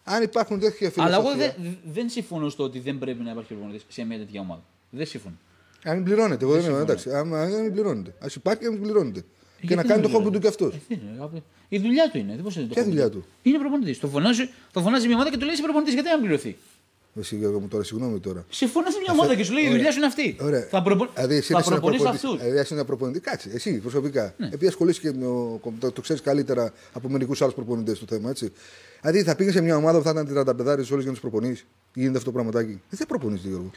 Αν 0.03 0.23
υπάρχουν 0.23 0.59
τέτοια 0.59 0.91
Αλλά 0.97 1.21
φιλοσοφία. 1.21 1.45
εγώ 1.45 1.53
δεν, 1.63 1.77
δεν 1.83 2.09
συμφωνώ 2.09 2.49
στο 2.49 2.63
ότι 2.63 2.79
δεν 2.79 2.97
πρέπει 2.97 3.23
να 3.23 3.31
υπάρχει 3.31 3.53
προπονητή 3.53 3.83
σε 3.87 4.03
μια 4.03 4.17
τέτοια 4.17 4.41
ομάδα. 4.41 4.61
Δεν 4.89 5.05
συμφωνώ. 5.05 5.35
Αν 5.83 5.95
μην 5.95 6.03
πληρώνεται, 6.03 6.43
εγώ 6.43 6.53
δεν 6.53 6.61
είμαι. 6.61 6.69
συμφωνώ. 6.69 6.91
Εντάξει, 6.91 7.09
άμα 7.11 7.41
αν 7.41 7.61
μην 7.61 7.71
πληρώνεται. 7.71 8.09
Α 8.09 8.27
υπάρχει 8.35 8.59
και 8.59 8.65
να 8.65 8.71
μην 8.71 8.81
πληρώνεται. 8.81 9.19
Και 9.19 9.25
Γιατί 9.59 9.75
να 9.75 9.81
δεν 9.81 9.89
κάνει 9.91 10.01
το 10.01 10.07
πληρώνει; 10.07 10.25
χόμπι 10.25 10.35
του 10.35 10.41
κι 10.41 10.47
αυτός. 10.47 10.73
Ε, 10.73 10.79
δεν 10.87 10.99
είναι, 11.01 11.11
αγάπη. 11.17 11.43
Η 11.69 11.79
δουλειά 11.79 12.09
του 12.11 12.17
είναι. 12.17 12.33
Δεν 12.33 12.43
πώς 12.43 12.55
είναι 12.55 12.65
το 12.67 12.73
Ποια 12.73 12.83
χόμπι 12.83 12.95
δουλειά 12.95 13.09
του; 13.09 13.25
Είναι 13.41 13.57
προπονητής. 13.57 13.99
Το 13.99 14.07
φωνάζει, 14.07 14.49
το 14.71 14.81
φωνάζει 14.81 15.05
μια 15.07 15.15
ομάδα 15.15 15.29
και 15.29 15.37
του 15.37 15.45
λέει 15.45 15.53
είσαι 15.53 15.63
προπονητής. 15.63 15.93
Γιατί 15.93 16.09
να 16.09 16.19
πληρωθεί; 16.19 16.57
Εσύ 17.19 17.35
Γιώργο 17.35 17.59
μου 17.59 17.67
τώρα, 17.67 17.83
συγγνώμη 17.83 18.19
τώρα. 18.19 18.45
Σε 18.49 18.67
φωνάζει 18.67 18.97
μια 18.99 19.13
ομάδα 19.13 19.35
και 19.35 19.43
σου 19.43 19.53
λέει 19.53 19.63
η 19.63 19.69
δουλειά 19.69 19.91
σου 19.91 19.97
είναι 19.97 20.05
αυτή. 20.05 20.37
Ωραία. 20.41 20.67
Θα, 20.69 20.81
προπο... 20.81 21.07
Δηλαδή, 21.15 21.35
εσύ 21.35 21.53
θα 21.53 21.59
είσαι 21.59 21.69
ένα 21.69 21.79
προπονείς 21.79 21.97
προπονητής- 22.01 22.25
αυτούς. 22.25 22.39
Δηλαδή, 22.41 22.59
εσύ 22.59 22.67
είναι 22.73 22.79
ένα 22.79 22.85
προπονητή. 22.89 23.19
Κάτσε, 23.19 23.49
εσύ 23.53 23.77
προσωπικά. 23.79 24.33
Ναι. 24.37 24.45
Επειδή 24.47 24.67
ασχολείσαι 24.67 25.01
και 25.01 25.11
με 25.13 25.25
ο- 25.25 25.59
το, 25.79 25.91
το 25.91 26.01
ξέρεις 26.01 26.21
καλύτερα 26.21 26.73
από 26.93 27.09
μερικούς 27.09 27.41
άλλους 27.41 27.53
προπονητές 27.53 27.99
το 27.99 28.05
θέμα, 28.09 28.29
έτσι. 28.29 28.51
Δηλαδή, 29.01 29.23
θα 29.23 29.35
πήγες 29.35 29.53
σε 29.53 29.61
μια 29.61 29.75
ομάδα 29.75 29.97
που 29.97 30.03
θα 30.03 30.09
ήταν 30.09 30.27
35 30.27 30.65
όλες 30.67 30.87
για 30.87 30.97
να 31.05 31.11
τους 31.11 31.19
προπονείς; 31.19 31.65
Γίνεται 31.93 32.17
αυτό 32.17 32.29
το 32.31 32.35
πραγματάκι; 32.35 32.81
Δεν 32.89 32.99
θα 32.99 33.05
προπονείς, 33.05 33.41
Γιώργο. 33.41 33.71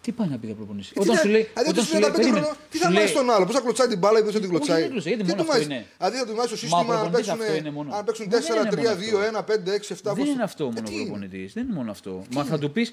Τι 0.00 0.12
πάει 0.12 0.28
να 0.28 0.38
πει 0.38 0.46
θα 0.46 0.54
προπονήσει. 0.54 0.92
Ε, 0.96 1.00
Όταν 1.00 1.14
τι 1.14 1.20
σου 1.20 1.26
θα- 1.26 1.32
λέει. 1.34 1.42
Δηλαδή, 1.54 1.68
Όταν 1.70 1.74
τους 1.74 1.86
σου 1.86 1.92
λέει 1.98 2.10
35 2.10 2.16
περίμενε. 2.16 2.40
χρονών, 2.40 2.56
τι 2.70 2.76
Σου 2.76 2.82
θα 2.82 2.90
λέει- 2.90 3.02
μάθει 3.02 3.14
τον 3.14 3.30
άλλο, 3.30 3.44
πώς 3.46 3.54
θα 3.54 3.60
κλωτσάει 3.60 3.86
την 3.88 3.98
μπάλα 3.98 4.18
ή 4.18 4.22
πώ 4.22 4.30
θα 4.30 4.40
την 4.40 4.48
κλωτσάει; 4.48 4.80
δεν 4.80 4.90
κλωτσάει, 4.90 5.12
γιατί 5.14 5.28
Τι 5.28 5.36
μόνο 5.36 5.42
του 5.44 5.50
αυτό 5.50 5.62
μάθεις; 5.62 5.76
είναι. 5.76 5.86
Δηλαδή, 5.98 6.16
θα 6.20 6.26
του 6.26 6.34
μάθει 6.38 6.48
το 6.48 6.54
Μα 6.54 6.60
σύστημα 6.62 6.78
αν 6.80 6.86
προπονητής 6.86 7.16
παίξουν, 7.26 7.40
αυτό 7.42 7.54
είναι 7.60 7.70
μόνο. 7.78 7.88
αν 7.96 8.04
παίξουν 8.06 8.26
Μα 8.26 8.32
δεν 8.32 8.40
4, 8.40 8.60
είναι 8.60 8.70
3, 8.74 8.82
μόνο 8.88 8.96
2, 9.02 9.16
αυτό. 9.18 9.38
1, 9.38 9.42
5, 9.50 9.70
6, 9.78 9.92
7. 9.94 10.14
Δεν 10.14 10.26
είναι 10.32 10.42
αυτό 10.50 10.64
μόνο 10.64 10.88
προπονητής. 10.96 11.52
Δεν 11.56 11.62
είναι 11.64 11.74
μόνο 11.78 11.90
αυτό. 11.90 12.12
Μα 12.36 12.42
θα 12.44 12.58
του 12.58 12.70
πεις. 12.74 12.88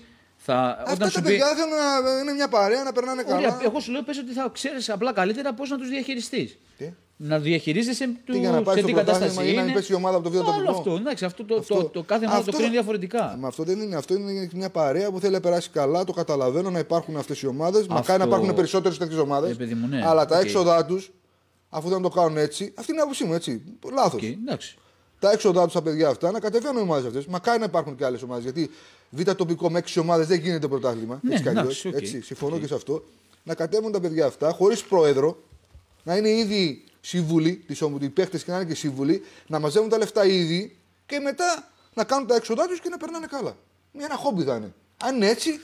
Θα... 0.47 0.55
Αυτά 0.69 0.83
Όταν 0.83 0.97
τα 0.97 1.09
σου 1.09 1.21
πει. 1.21 1.27
παιδιά 1.27 1.47
θέλουν 1.59 1.75
να 2.15 2.21
είναι 2.21 2.33
μια 2.39 2.47
παρέα, 2.47 2.83
να 2.83 2.91
περνάνε 2.91 3.23
Ωραία, 3.27 3.49
καλά. 3.49 3.59
εγώ 3.63 3.79
σου 3.79 3.91
λέω 3.91 4.01
πες 4.07 4.17
ότι 4.17 4.33
θα 4.33 4.49
ξέρεις 4.53 4.89
απλά 4.89 5.11
καλύτερα 5.13 5.53
πώς 5.53 5.69
να 5.69 5.77
τους 5.77 5.89
διαχειριστείς. 5.89 6.57
Τι; 7.17 7.23
να 7.23 7.39
διαχειρίζεσαι 7.39 8.05
του, 8.25 8.31
Τι 8.33 8.39
για 8.39 8.51
να 8.51 8.61
πάει 8.61 8.75
σε 8.75 8.79
στο 8.81 8.87
τι 8.87 8.93
πρωτάθλημα 8.93 9.25
κατάσταση 9.25 9.47
ή 9.49 9.53
να 9.55 9.61
είναι. 9.61 9.63
μην 9.63 9.73
πέσει 9.73 9.91
η 9.91 9.95
ομάδα 9.95 10.15
από 10.17 10.23
το 10.23 10.29
β' 10.29 10.35
Άλλο 10.35 10.45
τοπικό. 10.51 10.71
αυτό, 10.71 10.91
εντάξει, 10.95 11.25
αυτό, 11.25 11.43
το, 11.43 11.55
Αυτό- 11.55 11.75
το, 11.75 11.83
το 11.83 12.03
κάθε 12.03 12.25
ομάδα 12.25 12.37
το 12.39 12.45
αυτό- 12.47 12.57
κρίνει 12.57 12.71
διαφορετικά. 12.71 13.35
Μα 13.39 13.47
αυτό 13.47 13.63
δεν 13.63 13.79
είναι. 13.81 13.95
Αυτό 13.95 14.13
είναι 14.15 14.49
μια 14.53 14.69
παρέα 14.69 15.11
που 15.11 15.19
θέλει 15.19 15.33
να 15.33 15.39
περάσει 15.39 15.69
καλά. 15.69 16.03
Το 16.03 16.13
καταλαβαίνω 16.13 16.69
να 16.69 16.79
υπάρχουν 16.79 17.17
αυτές 17.17 17.41
οι 17.41 17.47
ομάδες. 17.47 17.87
Μακάρι 17.87 18.19
να 18.19 18.25
υπάρχουν 18.25 18.53
περισσότερες 18.55 18.97
τέτοιες 18.97 19.19
ομάδες. 19.19 19.51
Ε, 19.51 19.53
παιδί 19.55 19.73
μου, 19.73 19.87
ναι, 19.87 20.05
αλλά 20.07 20.25
τα 20.25 20.37
οκ. 20.37 20.43
έξοδά 20.43 20.85
τους, 20.85 21.11
αφού 21.69 21.89
δεν 21.89 22.01
το 22.01 22.09
κάνουν 22.09 22.37
έτσι, 22.37 22.73
αυτή 22.75 22.91
είναι 22.91 22.99
η 22.99 23.03
άποψή 23.03 23.23
μου, 23.23 23.33
έτσι. 23.33 23.61
Λάθος. 23.93 24.21
Οκ, 24.21 24.23
εντάξει. 24.23 24.77
Τα 25.19 25.31
έξοδά 25.31 25.63
τους 25.63 25.73
τα 25.73 25.81
παιδιά 25.81 26.07
αυτά 26.07 26.31
να 26.31 26.39
κατεβαίνουν 26.39 26.77
οι 26.77 26.81
ομάδες 26.81 27.05
αυτές. 27.05 27.25
Μακάρι 27.25 27.59
να 27.59 27.65
υπάρχουν 27.65 27.95
και 27.95 28.05
άλλες 28.05 28.21
ομάδες. 28.21 28.43
Γιατί 28.43 28.69
β' 29.09 29.31
τοπικό 29.31 29.69
με 29.69 29.79
6 29.79 29.99
ομάδες 30.01 30.27
δεν 30.27 30.39
γίνεται 30.39 30.67
πρωτάθλημα. 30.67 31.19
Ναι, 31.23 31.31
έτσι 31.31 31.43
κι 31.43 31.49
αλλιώς, 31.49 31.63
εντάξει, 31.65 31.87
οκ. 31.87 31.93
έτσι, 31.95 32.21
συμφωνώ 32.21 32.59
και 32.59 32.67
σε 32.67 32.73
αυτό. 32.73 33.03
Να 33.43 33.53
κατέβουν 33.55 33.91
τα 33.91 33.99
παιδιά 33.99 34.25
αυτά 34.25 34.49
χωρίς 34.51 34.83
πρόεδρο, 34.83 35.37
να 36.03 36.15
είναι 36.17 36.29
ήδη 36.29 36.83
σύμβουλοι, 37.05 37.63
τις 37.67 37.81
ομ- 37.81 38.03
οι 38.03 38.09
παίχτες 38.09 38.43
και 38.43 38.51
να 38.51 38.57
είναι 38.57 38.65
και 38.65 38.75
σύμβουλοι, 38.75 39.21
να 39.47 39.59
μαζεύουν 39.59 39.89
τα 39.89 39.97
λεφτά 39.97 40.25
ήδη 40.25 40.77
και 41.05 41.19
μετά 41.19 41.71
να 41.93 42.03
κάνουν 42.03 42.27
τα 42.27 42.35
έξοδά 42.35 42.67
τους 42.67 42.79
και 42.79 42.89
να 42.89 42.97
περνάνε 42.97 43.25
καλά. 43.29 43.57
Μια 43.93 44.05
ένα 44.05 44.15
χόμπι 44.15 44.43
θα 44.43 44.55
είναι. 44.55 44.73
Αν 45.03 45.15
είναι 45.15 45.27
έτσι, 45.27 45.59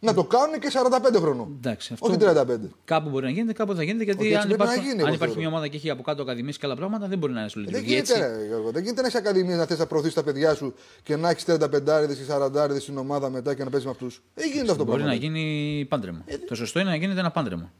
να 0.00 0.14
το 0.14 0.24
κάνουν 0.24 0.58
και 0.60 0.68
45 0.70 1.18
χρονών. 1.20 1.54
Εντάξει, 1.58 1.92
αυτό 1.92 2.06
Όχι 2.06 2.16
35. 2.16 2.70
Κάπου 2.84 3.08
μπορεί 3.10 3.24
να 3.24 3.30
γίνεται, 3.30 3.52
κάπου 3.52 3.74
θα 3.74 3.82
γίνεται. 3.82 4.04
Γιατί 4.04 4.20
Όχι, 4.24 4.28
έτσι 4.32 4.40
αν, 4.40 4.46
πρέπει 4.48 4.62
να 4.62 4.64
υπάρχουν, 4.72 4.82
γίνει, 4.90 5.00
αν 5.02 5.06
εγώ 5.06 5.14
υπάρχει 5.14 5.34
θεωρώ. 5.34 5.40
μια 5.40 5.48
ομάδα 5.48 5.68
και 5.68 5.76
έχει 5.76 5.90
από 5.90 6.02
κάτω 6.02 6.22
ακαδημίες 6.22 6.58
και 6.58 6.66
άλλα 6.66 6.76
πράγματα, 6.76 7.06
δεν 7.06 7.18
μπορεί 7.18 7.32
να 7.32 7.40
είναι 7.40 7.50
Δεν 7.54 7.62
λειτουργεί 7.64 7.86
γίνεται, 7.86 8.12
έτσι. 8.12 8.22
ρε, 8.40 8.46
Γιώργο. 8.46 8.70
Δεν 8.70 8.82
γίνεται 8.82 9.00
να 9.00 9.06
έχει 9.06 9.16
ακαδημίε 9.16 9.56
να 9.56 9.64
θες 9.66 9.78
να 9.78 9.86
προωθεί 9.86 10.12
τα 10.12 10.22
παιδιά 10.22 10.54
σου 10.54 10.74
και 11.02 11.16
να 11.16 11.30
έχεις 11.30 11.44
35 11.44 12.10
ή 12.10 12.24
40 12.28 12.80
στην 12.80 12.98
ομάδα 12.98 13.30
μετά 13.30 13.54
και 13.54 13.64
να 13.64 13.70
παίζεις 13.70 13.86
με 13.86 13.92
αυτούς. 13.92 14.22
Δεν 14.34 14.46
γίνεται 14.50 14.70
αυτό 14.70 14.84
το 14.84 14.90
Μπορεί 14.90 15.02
πράγμα. 15.02 15.18
να 15.18 15.20
γίνει 15.20 15.84
πάντρεμα. 15.88 16.24
το 16.48 16.54
σωστό 16.54 16.80
είναι 16.80 16.90
να 16.90 16.96
γίνεται 16.96 17.20
ένα 17.20 17.30
πάντρεμα. 17.30 17.72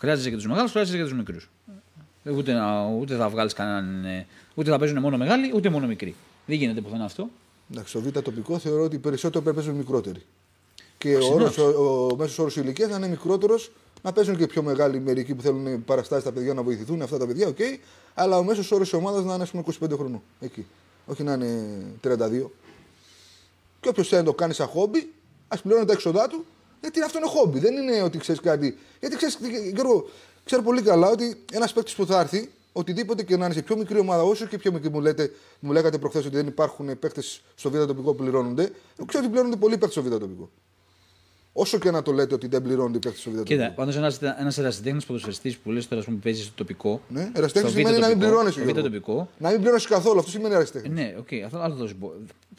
Χρειάζεσαι 0.00 0.30
και 0.30 0.36
τους 0.36 0.46
μεγάλους, 0.46 0.70
χρειάζεσαι 0.70 0.96
και 0.96 1.02
τους 1.04 1.12
μικρούς. 1.12 1.50
Ούτε, 2.36 2.52
να- 2.52 2.86
ούτε 3.00 3.16
θα 3.16 3.28
βγάλεις 3.28 3.52
κανέναν. 3.52 4.04
ε, 4.04 4.26
Ούτε 4.54 4.70
θα 4.70 4.78
παίζουν 4.78 4.98
μόνο 5.00 5.16
μεγάλοι, 5.16 5.52
ούτε 5.54 5.68
μόνο 5.68 5.86
μικροί. 5.86 6.14
Δεν 6.46 6.56
γίνεται 6.56 6.80
πουθενά 6.80 7.04
αυτό. 7.04 7.28
Εντάξει, 7.70 7.90
στο 7.90 8.00
β' 8.00 8.18
τοπικό 8.18 8.58
θεωρώ 8.58 8.82
ότι 8.82 8.98
περισσότερο 8.98 9.42
πρέπει 9.42 9.56
να 9.56 9.62
παίζουν 9.62 9.78
μικρότεροι. 9.80 10.22
Και 10.98 11.08
ο, 11.08 11.10
Εντάξει, 11.16 11.32
όρος, 11.32 11.58
ο, 11.58 12.06
ο 12.12 12.16
μέσος 12.16 12.38
όρος 12.38 12.56
ηλικία 12.56 12.86
να 12.86 12.96
είναι 12.96 13.08
μικρότερος, 13.08 13.70
να 14.02 14.12
παίζουν 14.12 14.36
και 14.36 14.46
πιο 14.46 14.62
μεγάλοι 14.62 15.00
μερικοί 15.00 15.34
που 15.34 15.42
θέλουν 15.42 15.84
παραστάσεις 15.84 16.24
τα 16.24 16.32
παιδιά 16.32 16.54
να 16.54 16.62
βοηθηθούν, 16.62 17.02
αυτά 17.02 17.18
τα 17.18 17.26
παιδιά, 17.26 17.48
οκ. 17.48 17.58
αλλά 18.14 18.38
ο 18.38 18.42
μέσος 18.44 18.72
όρος 18.72 18.88
της 18.90 18.98
ομάδας 18.98 19.24
να 19.24 19.34
είναι 19.34 19.42
ας 19.42 19.50
πούμε, 19.50 19.62
25 19.62 19.96
χρονών. 19.96 20.22
Εκεί. 20.40 20.66
Όχι 21.06 21.22
να 21.22 21.32
είναι 21.32 21.84
32. 22.02 22.50
Και 23.80 23.88
όποιος 23.88 24.08
θέλει 24.08 24.20
να 24.20 24.26
το 24.26 24.34
κάνει 24.34 24.52
σαν 24.52 24.66
χόμπι, 24.66 25.12
ας 25.48 25.60
πληρώνει 25.62 25.84
τα 25.86 25.92
έξοδά 25.92 26.28
του, 26.28 26.44
γιατί 26.80 27.02
αυτό 27.02 27.18
είναι 27.18 27.26
χόμπι. 27.28 27.58
Δεν 27.58 27.74
είναι 27.76 28.02
ότι 28.02 28.18
ξέρεις 28.18 28.40
κάτι. 28.40 28.78
Γιατί 29.00 29.16
ξέρεις, 29.16 29.38
Γιώργο, 29.74 30.08
ξέρω 30.48 30.62
πολύ 30.62 30.82
καλά 30.82 31.10
ότι 31.10 31.44
ένας 31.52 31.72
παίκτης 31.72 31.94
που 31.94 32.06
θα 32.06 32.20
έρθει, 32.20 32.50
οτιδήποτε 32.72 33.22
και 33.22 33.36
να 33.36 33.44
είναι 33.44 33.54
σε 33.54 33.62
πιο 33.62 33.76
μικρή 33.76 33.98
ομάδα, 33.98 34.22
όσο 34.22 34.46
και 34.46 34.58
πιο 34.58 34.72
μικρή 34.72 34.90
μου, 34.90 35.00
λέτε, 35.00 35.30
μου 35.60 35.72
λέγατε 35.72 35.98
προχθές 35.98 36.24
ότι 36.26 36.36
δεν 36.36 36.46
υπάρχουν 36.46 36.98
παίκτες 36.98 37.42
στο 37.54 37.70
β' 37.70 37.76
τοπικό 37.76 38.14
που 38.14 38.14
πληρώνονται. 38.14 38.62
Εγώ 38.96 39.06
ξέρω 39.06 39.22
ότι 39.22 39.32
πληρώνονται 39.32 39.56
πολλοί 39.56 39.78
παίκτες 39.78 39.92
στο 39.92 40.02
β' 40.02 40.18
τοπικό. 40.18 40.50
Όσο 41.60 41.78
και 41.78 41.90
να 41.90 42.02
το 42.02 42.12
λέτε 42.12 42.34
ότι 42.34 42.46
δεν 42.46 42.62
πληρώνονται 42.62 42.96
οι 42.96 43.00
παίκτες 43.00 43.20
στο 43.20 43.30
β' 43.30 43.36
τοπικό. 43.36 43.54
Κοίτα, 43.54 43.72
πάντως 43.74 43.96
ένας 44.40 44.58
ερασιτέχνης 44.58 45.04
ποδοσφαιριστής 45.06 45.56
που 45.56 45.70
λες 45.70 45.88
τώρα 45.88 46.00
ας 46.00 46.04
πούμε, 46.06 46.16
που 46.18 46.22
παίζεις 46.24 46.44
στο 46.44 46.52
τοπικό. 46.56 47.00
Ναι, 47.08 47.30
ερασιτέχνης 47.34 47.70
στο 47.72 47.80
σημαίνει 47.80 47.96
β' 47.96 48.00
να 48.00 48.06
μην 48.08 48.16
τοπικό, 48.18 48.30
πληρώνεις. 48.30 48.54
στο 48.54 48.64
β' 48.64 48.82
τοπικό. 48.82 49.28
Να 49.38 49.48
μην 49.50 49.58
πληρώνεις 49.60 49.86
καθόλου. 49.86 50.18
Αυτό 50.18 50.30
σημαίνει 50.30 50.54
ερασιτέχνης. 50.54 50.92
Ναι, 50.92 51.14
οκ, 51.18 51.28
αυτό 51.44 51.58
άλλο 51.58 51.74
θα 51.74 51.86
σου 51.86 51.96
πω. 51.96 52.12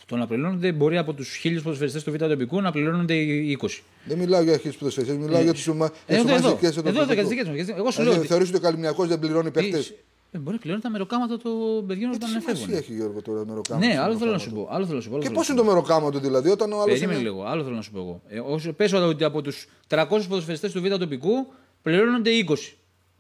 Το 0.06 0.16
να 0.16 0.28
πληρώνονται 0.28 0.72
μπορεί 0.72 0.98
από 0.98 1.14
τους 1.14 1.36
χίλιους 1.36 1.62
ποδοσφαιριστές 1.64 2.04
του 2.04 2.12
β' 2.12 2.18
τοπικού 2.18 2.62
να 2.62 2.72
πληρώνονται 2.72 3.14
οι 3.16 3.58
20. 3.62 3.84
Δεν 4.06 4.18
μιλάω 4.18 4.42
για 4.42 4.58
χίλιους 4.58 4.74
ποδοσφαιριστές, 4.80 5.18
μιλάω 5.18 5.42
για 5.42 5.54
τις 5.54 5.68
ομα... 5.68 5.92
Ε, 6.06 6.14
εδώ, 6.16 6.22
εδώ, 6.22 6.32
μαζικέ 6.50 6.66
εδώ, 6.68 6.80
εδώ, 6.90 7.02
εδώ, 7.02 7.14
για 7.14 7.22
τις 7.22 7.30
δικές 7.30 7.46
μας, 7.48 7.56
για 7.56 7.66
τις- 7.66 7.74
Εγώ 7.78 7.92
σου 7.92 8.02
λέω. 8.04 8.14
ότι- 8.18 8.28
Θεωρείς 8.28 8.48
ότι 8.48 8.58
ο 8.58 8.62
Καλυμιακός 8.62 9.08
δεν 9.08 9.20
πληρώνει 9.20 9.52
παίχτες. 9.52 9.84
Ε, 10.32 10.38
μπορεί 10.38 10.56
να 10.56 10.62
πληρώνει 10.62 10.82
τα 10.82 10.90
μεροκάματα 10.90 11.38
των 11.38 11.88
παιδιών 11.88 12.12
Τι 12.12 12.16
όταν 12.16 12.30
σημασία 12.30 12.56
φεύγουν. 12.56 12.76
έχει 12.76 12.94
Γιώργο 12.94 13.22
τώρα 13.22 13.46
μεροκάματο. 13.46 13.86
Ναι, 13.86 14.00
άλλο 14.00 14.18
θέλω 14.18 14.32
να 14.32 14.38
σου 14.38 14.52
πω. 14.52 14.68
Άλλο 14.72 14.86
θέλω 14.86 14.96
να 14.98 15.04
σου 15.04 15.10
πω. 15.10 15.14
άλλο 15.16 15.24
Και 15.24 15.28
θέλω 15.30 15.40
πώς 15.40 15.48
να 15.48 15.54
είναι 15.54 15.64
το 15.64 15.70
μεροκάματο 15.70 16.20
δηλαδή, 16.20 16.50
όταν 16.50 16.72
ο 16.72 16.76
άλλος. 16.82 16.94
Περίμενε 16.94 17.20
λίγο, 17.20 17.44
άλλο 17.44 17.64
θέλω 17.64 17.76
να 17.76 17.82
σου 17.82 17.92
πω 17.92 18.00
εγώ. 18.00 18.22
Ε, 18.28 18.40
όσο 18.40 18.74
πες 18.74 18.94
ότι 18.94 19.24
από 19.24 19.42
τους 19.42 19.68
300 19.88 20.06
ποδοσφαιριστές 20.08 20.72
του 20.72 20.82
Β' 20.82 20.98
τοπικού 20.98 21.48
πληρώνονται 21.82 22.30
20. 22.48 22.56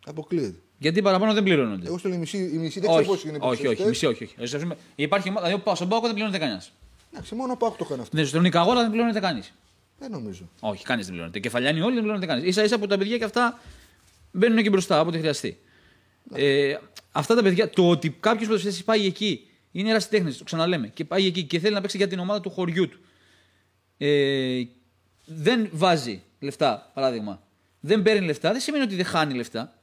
Αποκλείεται. 0.05 0.55
Γιατί 0.77 1.01
παραπάνω 1.01 1.33
δεν 1.33 1.43
πληρώνονται. 1.43 1.87
Εγώ 1.87 1.97
στο 1.97 2.07
λέω 2.07 2.17
η 2.17 2.19
μισή, 2.19 2.37
η 2.37 2.57
μισή 2.57 2.79
δεν 2.79 2.89
ξέρω 2.89 3.11
όχι, 3.11 3.23
πώ 3.23 3.29
είναι. 3.29 3.37
όχι, 3.41 3.67
όχι, 3.67 3.83
μισή, 3.83 4.05
όχι, 4.05 4.23
όχι. 4.23 4.35
Εσύ, 4.37 4.55
ας 4.55 4.61
πούμε, 4.61 4.77
Υπάρχει 4.95 5.29
ομάδα, 5.29 5.47
δηλαδή 5.47 5.75
στον 5.75 5.89
Πάοκο 5.89 6.05
δεν 6.05 6.13
πληρώνεται 6.13 6.39
κανένας. 6.39 6.71
Εντάξει, 7.11 7.35
μόνο 7.35 7.55
πάω 7.55 7.69
το 7.69 7.75
έκανε 7.81 8.01
αυτό. 8.01 8.17
Ναι, 8.17 8.23
στον 8.23 8.41
Νικαγόρα 8.41 8.81
δεν 8.81 8.91
πληρώνεται 8.91 9.19
κανείς. 9.19 9.53
Δεν 9.99 10.11
νομίζω. 10.11 10.49
Όχι, 10.59 10.83
κανείς 10.83 11.03
δεν 11.03 11.13
πληρώνεται. 11.13 11.39
Κεφαλιάνοι 11.39 11.81
όλοι 11.81 11.93
δεν 11.93 12.01
πληρώνεται 12.03 12.25
κανείς. 12.25 12.55
σα 12.55 12.63
ίσα 12.63 12.79
που 12.79 12.87
τα 12.87 12.97
παιδιά 12.97 13.17
και 13.17 13.23
αυτά 13.23 13.59
μπαίνουν 14.31 14.57
εκεί 14.57 14.69
μπροστά 14.69 15.01
όποτε 15.01 15.17
χρειαστεί. 15.17 15.59
Ε, 16.33 16.75
αυτά 17.11 17.35
τα 17.35 17.41
παιδιά, 17.43 17.69
το 17.69 17.89
ότι 17.89 18.09
κάποιος 18.19 18.47
ποδοσφαιριστή 18.47 18.83
πάει 18.83 19.05
εκεί, 19.05 19.47
είναι 19.71 19.89
ερασιτέχνη, 19.89 20.33
το 20.33 20.43
ξαναλέμε, 20.43 20.87
και 20.87 21.05
πάει 21.05 21.25
εκεί 21.25 21.43
και 21.43 21.59
θέλει 21.59 21.73
να 21.73 21.81
παίξει 21.81 21.97
για 21.97 22.07
την 22.07 22.19
ομάδα 22.19 22.41
του 22.41 22.49
χωριού 22.49 22.89
του. 22.89 22.99
Ε, 23.97 24.61
δεν 25.25 25.69
βάζει 25.71 26.21
λεφτά, 26.39 26.91
παράδειγμα. 26.93 27.41
Δεν 27.79 28.01
παίρνει 28.01 28.25
λεφτά, 28.25 28.51
δεν 28.51 28.61
σημαίνει 28.61 28.83
ότι 28.83 28.95
δεν 28.95 29.05
χάνει 29.05 29.33
λεφτά. 29.33 29.73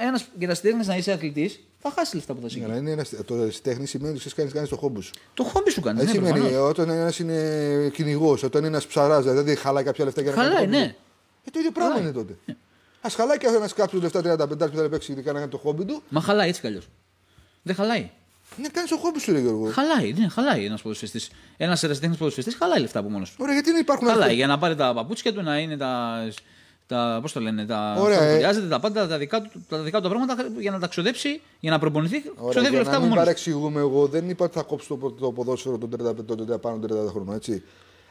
Ένας 0.00 0.28
ερασιτέχνης 0.38 0.86
να 0.86 0.96
είσαι 0.96 1.12
αθλητής, 1.12 1.60
θα 1.78 1.90
χάσει 1.90 2.14
λεφτά 2.16 2.34
που 2.34 2.40
θα 2.40 2.46
Για 2.46 2.62
σου 2.66 2.70
να 2.70 2.76
είναι 2.76 2.90
ένα, 2.90 3.04
το 3.24 3.48
τέχνη 3.62 3.86
σημαίνει 3.86 4.14
ότι 4.16 4.34
κάνεις 4.34 4.52
κάνεις 4.52 4.68
το 4.68 4.76
χόμπι 4.76 5.00
σου. 5.02 5.10
Το 5.34 5.42
χόμπι 5.44 5.70
σου 5.70 5.80
κάνεις. 5.80 6.02
Έτσι 6.02 6.18
Ναι, 6.18 6.26
σημαίνει 6.26 6.44
προφανώς. 6.44 6.68
όταν 6.70 6.88
ένας 6.90 7.18
είναι 7.18 7.90
κυνηγός, 7.92 8.42
όταν 8.42 8.60
είναι 8.60 8.70
ένας 8.70 8.86
ψαράς, 8.86 9.24
δηλαδή 9.24 9.54
χαλάει 9.56 9.84
κάποια 9.84 10.04
λεφτά 10.04 10.22
για 10.22 10.30
να 10.30 10.36
Χαλάει, 10.36 10.54
κάνει. 10.54 10.66
το 10.66 10.72
χόμπι 10.72 10.86
ναι. 10.86 10.92
του. 10.92 10.98
Ε, 11.44 11.50
το 11.50 11.58
ίδιο 11.58 11.70
πράγμα 11.70 11.92
Χαλάει. 11.92 12.08
είναι 12.08 12.18
τότε. 12.18 12.36
Α 13.00 13.08
χαλάει 13.10 13.38
και 13.38 13.46
ένας 13.46 13.72
κάποιος 13.72 14.02
λεφτά 14.02 14.20
35 14.20 14.48
που 14.48 14.56
θέλει 14.58 14.72
να 14.74 14.88
παίξει 14.88 15.12
ειδικά 15.12 15.32
να 15.32 15.38
κάνει 15.38 15.50
το 15.50 15.58
χόμπι 15.58 15.84
του. 15.84 16.02
Μα 16.08 16.20
χαλάει 16.20 16.48
έτσι 16.48 16.60
κι 16.60 16.66
αλλιώς. 16.66 16.88
Δεν 17.62 17.74
χαλάει. 17.74 18.10
Ναι, 18.56 18.68
κάνεις 18.68 18.90
το 18.90 18.96
χόμπι 18.96 19.20
σου, 19.20 19.32
ρε 19.32 19.38
Γιώργο. 19.38 19.70
Χαλάει, 19.70 20.12
ναι, 20.12 20.28
χαλάει 20.28 20.64
ένας 20.64 20.82
ποδοσφαιριστή. 20.82 21.34
Ένας 21.56 21.82
ερασιτέχνης 21.82 22.18
ποδοσφαιριστή 22.18 22.56
χαλάει 22.58 22.80
λεφτά 22.80 22.98
από 22.98 23.08
μόνος 23.08 23.30
του. 23.30 23.36
Ωραία, 23.40 23.54
γιατί 23.54 23.70
δεν 23.70 23.80
υπάρχουν 23.80 24.08
Χαλάει 24.08 24.22
αυτοί; 24.22 24.34
για 24.34 24.46
να 24.46 24.58
πάρει 24.58 24.74
τα 24.74 24.92
παπούτσια 24.94 25.32
του, 25.32 25.42
να 25.42 25.58
είναι 25.58 25.76
τα. 25.76 26.22
τα 26.86 27.18
πώς 27.22 27.32
το 27.32 27.40
λένε, 27.40 27.66
τα. 27.66 27.96
Ωραία, 27.98 28.16
αυτά 28.16 28.28
που 28.28 28.32
ε. 28.32 28.36
χρειάζεται, 28.36 28.66
τα 28.66 28.80
πάντα, 28.80 29.08
τα 29.08 29.18
δικά, 29.18 29.42
του, 29.42 29.64
τα 29.68 29.78
δικά 29.78 30.00
του 30.00 30.08
πράγματα 30.08 30.36
για 30.58 30.70
να 30.70 30.78
τα 30.78 30.86
ξοδέψει, 30.86 31.40
για 31.60 31.70
να 31.70 31.78
προπονηθεί. 31.78 32.22
Ωραία, 32.36 32.50
ξοδεύει 32.50 32.74
για 32.74 32.78
λεφτά 32.78 32.90
να 32.90 32.96
από 32.96 33.06
μην 33.06 33.08
μόνος. 33.08 33.24
του. 33.24 33.24
παρεξηγούμε 33.24 33.80
εγώ, 33.80 34.06
δεν 34.06 34.28
είπα 34.28 34.44
ότι 34.44 34.54
θα 34.54 34.62
κόψει 34.62 34.88
το, 34.88 34.96
το 35.10 35.32
ποδόσφαιρο 35.32 35.78
των 35.78 35.90
35 35.92 36.24
των 36.26 36.60
πάνω 36.60 36.78
των 36.78 37.06
30 37.06 37.10
χρονών. 37.10 37.34
Έτσι. 37.34 37.62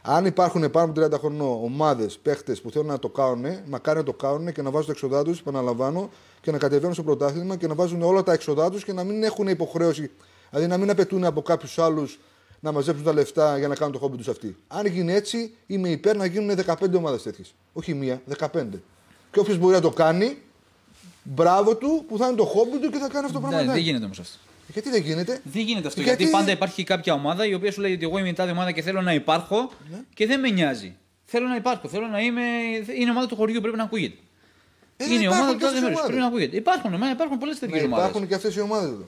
Αν 0.01 0.25
υπάρχουν 0.25 0.71
πάνω 0.71 0.91
από 0.91 1.01
30 1.15 1.19
χρονών 1.19 1.63
ομάδες, 1.63 2.17
παίχτες 2.17 2.61
που 2.61 2.71
θέλουν 2.71 2.87
να 2.87 2.99
το 2.99 3.09
κάνουν, 3.09 3.45
μακάρι 3.69 3.97
να 3.97 4.03
το 4.03 4.13
κάνουν 4.13 4.51
και 4.51 4.61
να 4.61 4.69
βάζουν 4.71 4.85
τα 4.87 4.91
έξοδά 4.91 5.23
τους, 5.23 5.39
επαναλαμβάνω, 5.39 6.09
και 6.41 6.51
να 6.51 6.57
κατεβαίνουν 6.57 6.93
στο 6.93 7.03
πρωτάθλημα 7.03 7.55
και 7.55 7.67
να 7.67 7.75
βάζουν 7.75 8.01
όλα 8.01 8.23
τα 8.23 8.33
έξοδά 8.33 8.69
τους 8.69 8.83
και 8.83 8.93
να 8.93 9.03
μην 9.03 9.23
έχουν 9.23 9.47
υποχρέωση. 9.47 10.11
Δηλαδή 10.49 10.67
να 10.67 10.77
μην 10.77 10.89
απαιτούν 10.89 11.23
από 11.23 11.41
κάποιους 11.41 11.79
άλλους 11.79 12.19
να 12.59 12.71
μαζέψουν 12.71 13.03
τα 13.03 13.13
λεφτά 13.13 13.57
για 13.57 13.67
να 13.67 13.75
κάνουν 13.75 13.93
το 13.93 13.99
χόμπι 13.99 14.17
τους 14.17 14.27
αυτοί. 14.27 14.57
Αν 14.67 14.85
γίνει 14.85 15.13
έτσι, 15.13 15.53
είμαι 15.67 15.89
υπέρ 15.89 16.15
να 16.15 16.25
γίνουν 16.25 16.55
15 16.65 16.95
ομάδες 16.97 17.21
τέτοιες. 17.23 17.53
Όχι 17.73 17.93
μία, 17.93 18.21
15. 18.37 18.81
Και 19.31 19.39
όποιος 19.39 19.57
μπορεί 19.57 19.73
να 19.73 19.81
το 19.81 19.89
κάνει, 19.89 20.37
μπράβο 21.23 21.75
του 21.75 22.03
που 22.07 22.17
θα 22.17 22.27
είναι 22.27 22.35
το 22.35 22.45
χόμπι 22.45 22.77
του 22.79 22.89
και 22.89 22.97
θα 22.97 23.07
κάνει 23.07 23.25
αυτό 23.25 23.39
το 23.39 23.45
Ναι, 23.47 23.53
πράγμα. 23.53 23.73
δεν 23.73 23.81
γίνεται 23.81 24.05
όμως 24.05 24.19
αυτό. 24.19 24.37
Γιατί 24.73 24.89
δεν 24.89 25.01
γίνεται; 25.01 25.41
Δεν 25.43 25.61
γίνεται 25.61 25.87
αυτό. 25.87 26.01
Γιατί- 26.01 26.23
Γιατί... 26.23 26.37
πάντα 26.37 26.51
υπάρχει 26.51 26.83
κάποια 26.83 27.13
ομάδα 27.13 27.45
η 27.45 27.53
οποία 27.53 27.71
σου 27.71 27.81
λέει 27.81 27.93
ότι 27.93 28.03
εγώ 28.05 28.17
είμαι 28.17 28.29
η 28.29 28.33
τάδε 28.33 28.51
ομάδα 28.51 28.71
και 28.71 28.81
θέλω 28.81 29.01
να 29.01 29.13
υπάρχω 29.13 29.71
Ναι. 29.91 29.99
και 30.13 30.25
δεν 30.27 30.39
με 30.39 30.49
νοιάζει. 30.49 30.95
Θέλω 31.25 31.47
να 31.47 31.55
υπάρχω. 31.55 31.87
Θέλω 31.87 32.07
να 32.07 32.19
είμαι. 32.21 32.41
Είναι 32.99 33.09
ομάδα 33.11 33.27
του 33.27 33.35
χωριού, 33.35 33.61
πρέπει 33.61 33.77
να 33.77 33.83
ακούγεται. 33.83 34.15
Ε, 34.97 35.05
είναι 35.05 35.13
η 35.13 35.17
υπάρχουν 35.17 35.37
ομάδα 35.39 35.51
του 35.51 35.57
και 35.57 35.63
τάδε 35.63 35.77
αυτές 35.77 35.79
οι 35.79 35.83
μέρους. 35.83 35.97
ομάδες. 35.99 36.05
Πρέπει 36.05 36.21
να 36.21 36.27
ακούγεται. 36.27 36.55
Υπάρχουν, 36.57 36.95
μα, 36.97 37.09
υπάρχουν 37.09 37.37
πολλές 37.37 37.61
Ναι, 37.61 37.67
τέτοιε 37.67 37.85
ομάδες. 37.85 38.05
υπάρχουν 38.07 38.27
και 38.27 38.35
αυτές 38.35 38.55
οι 38.55 38.59
ομάδες 38.61 38.89
εδώ. 38.89 39.05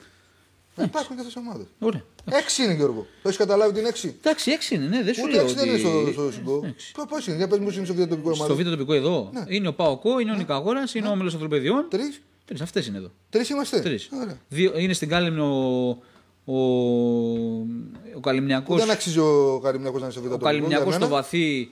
Ναι, 0.75 0.83
υπάρχουν 0.83 1.15
και 1.15 1.21
αυτές 1.21 1.35
οι 1.35 1.39
ομάδες. 1.45 1.65
Ωραία. 1.79 2.03
Έξι 2.31 2.63
είναι 2.63 2.73
Γιώργο. 2.73 3.01
Το 3.21 3.27
έχεις 3.27 3.37
καταλάβει 3.37 3.69
ότι 3.71 3.79
είναι 3.79 3.87
έξι; 3.89 4.15
Εντάξει, 4.19 4.51
έξι 4.51 4.75
είναι, 4.75 4.85
ναι, 4.85 5.03
δεν 5.03 5.13
σου 5.13 5.21
Ούτε 5.23 5.31
λέω. 5.35 5.41
έξι 5.43 5.55
δεν 5.55 5.69
ότι... 5.69 5.79
είναι 5.81 5.89
στο, 6.11 6.11
στο 6.11 6.31
συγκό. 6.31 6.61
Έξι. 6.65 6.91
Πώς 7.09 7.27
είναι, 7.27 7.35
για 7.37 7.47
πες 7.47 7.59
μου, 7.59 7.69
είναι 7.75 7.85
στο 7.85 7.93
βιοτοπικό 7.93 8.33
Στο 8.33 8.43
ομάδα. 8.43 8.63
β' 8.63 8.69
τοπικό 8.69 8.93
εδώ 8.93 9.31
είναι 9.47 9.67
ο 9.67 9.73
Παοκό, 9.73 10.19
είναι 10.19 10.31
ο 10.31 10.35
Νικαγόρας, 10.35 10.93
είναι 10.95 11.07
ο 11.07 11.11
Όμιλος 11.11 11.33
Ανθρωπαιδιών. 11.33 11.85
Τρεις. 11.89 12.21
Τρει, 12.49 12.61
αυτές 12.61 12.87
είναι 12.87 12.97
εδώ. 12.97 13.11
Τρεις 13.29 13.49
είμαστε. 13.49 13.79
Τρεις. 13.79 14.09
Ωραία. 14.21 14.73
Είναι 14.81 14.93
στην 14.93 15.09
Κάλυμνο 15.09 15.45
ο, 16.45 16.53
ο, 16.53 16.59
ο 18.15 18.19
Καλυμνιακός. 18.21 18.75
Που 18.75 18.85
δεν 18.85 18.91
αξίζει 18.91 19.19
ο 19.19 19.59
Καρυμιακό 19.63 19.97
να 19.97 20.03
είναι 20.03 20.11
στο 20.11 20.19
Ο 20.19 20.23
βιοτοπικό. 20.23 20.49
Καλυμνιακός 20.49 20.93
στο 20.93 21.07
βαθύ 21.07 21.71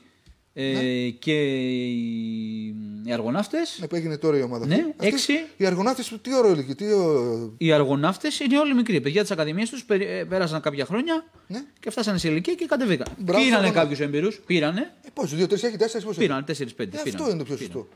ε, 0.60 1.10
και 1.20 1.32
οι, 1.44 2.76
οι 3.06 3.12
Αργοναύτες. 3.14 3.78
Ναι, 3.82 3.88
που 3.88 3.96
έγινε 3.96 4.18
τώρα 4.18 4.38
η 4.38 4.42
ομάδα. 4.42 4.66
Ναι, 4.66 4.74
αυτή. 4.76 4.90
Αυτοί- 4.92 5.06
έξι. 5.14 5.34
Οι 5.58 5.66
αργοναύτες 5.66 6.14
τι 6.22 6.36
ώρα 6.36 6.48
ηλικία, 6.48 6.76
τι. 6.76 6.86
ο- 6.86 7.54
Οι 7.58 7.72
Αργοναύτες 7.72 8.40
είναι 8.40 8.60
όλοι 8.60 8.74
μικροί. 8.74 9.02
Παιδιά 9.02 9.22
της 9.22 9.32
Ακαδημίας 9.32 9.70
τους 9.70 9.86
πέρασαν 10.30 10.62
κάποια 10.62 10.86
χρόνια 10.86 11.26
Ναι. 11.48 11.64
και 11.80 11.90
φτάσανε 11.90 12.18
σε 12.18 12.28
ηλικία 12.30 12.54
και 12.54 12.66
κατεβήκαν. 12.66 13.08
Μπράβο, 13.18 13.44
Πήρανε 13.44 13.56
Αργοναύτες. 13.56 13.82
κάποιους 13.82 14.00
έμπειρους. 14.00 14.42
Πήρανε. 14.46 14.82
Ε, 15.06 15.10
πώ, 15.14 15.24
δύο, 15.26 15.48
τρεις 15.48 15.64
έχει, 15.64 15.78
τέσσερις 15.78 16.06
πώ. 16.06 16.12
Πήρανε 16.18 16.44
4-5. 16.44 16.98
Ε, 16.98 17.10
αυτό 17.10 17.30
είναι 17.30 17.38
το 17.38 17.44
πιο 17.44 17.58
σωστό. 17.58 17.88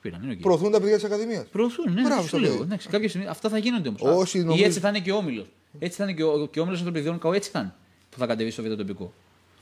Πήραν, 0.00 0.22
είναι 0.22 0.32
οκ. 0.32 0.38
Προωθούν 0.40 0.70
τα 0.70 0.80
παιδιά 0.80 0.94
της 0.94 1.04
Ακαδημίας. 1.04 1.46
Προωθούν, 1.52 1.92
ναι, 1.92 2.02
Μπράβο 2.02 2.20
σου 2.22 2.28
στο 2.28 2.38
λέω. 2.38 2.50
παιδί. 2.50 2.62
Εντάξει, 2.62 2.88
κάποια 2.88 3.08
στιγμή 3.08 3.26
αυτά 3.28 3.48
θα 3.48 3.58
γίνονται 3.58 3.88
όμως. 3.88 4.00
Όσοι 4.02 4.38
Ή 4.38 4.42
νομίζουν- 4.42 4.66
έτσι 4.66 4.80
θα 4.80 4.88
είναι 4.88 5.00
και 5.00 5.12
ο 5.12 5.16
όμιλος. 5.16 5.46
Έτσι 5.78 5.96
θα 5.98 6.04
είναι 6.04 6.12
και 6.12 6.22
ο, 6.24 6.46
και 6.50 6.58
ο 6.58 6.62
όμιλος 6.62 6.82
των 6.82 6.92
παιδιών 6.92 7.18
καού, 7.18 7.32
έτσι 7.32 7.50
θα 7.50 7.58
είναι. 7.58 7.74
Που 8.10 8.18
θα 8.18 8.26
κατεβεί 8.26 8.50
στο 8.50 8.62
β' 8.62 8.74
τοπικό. 8.76 9.12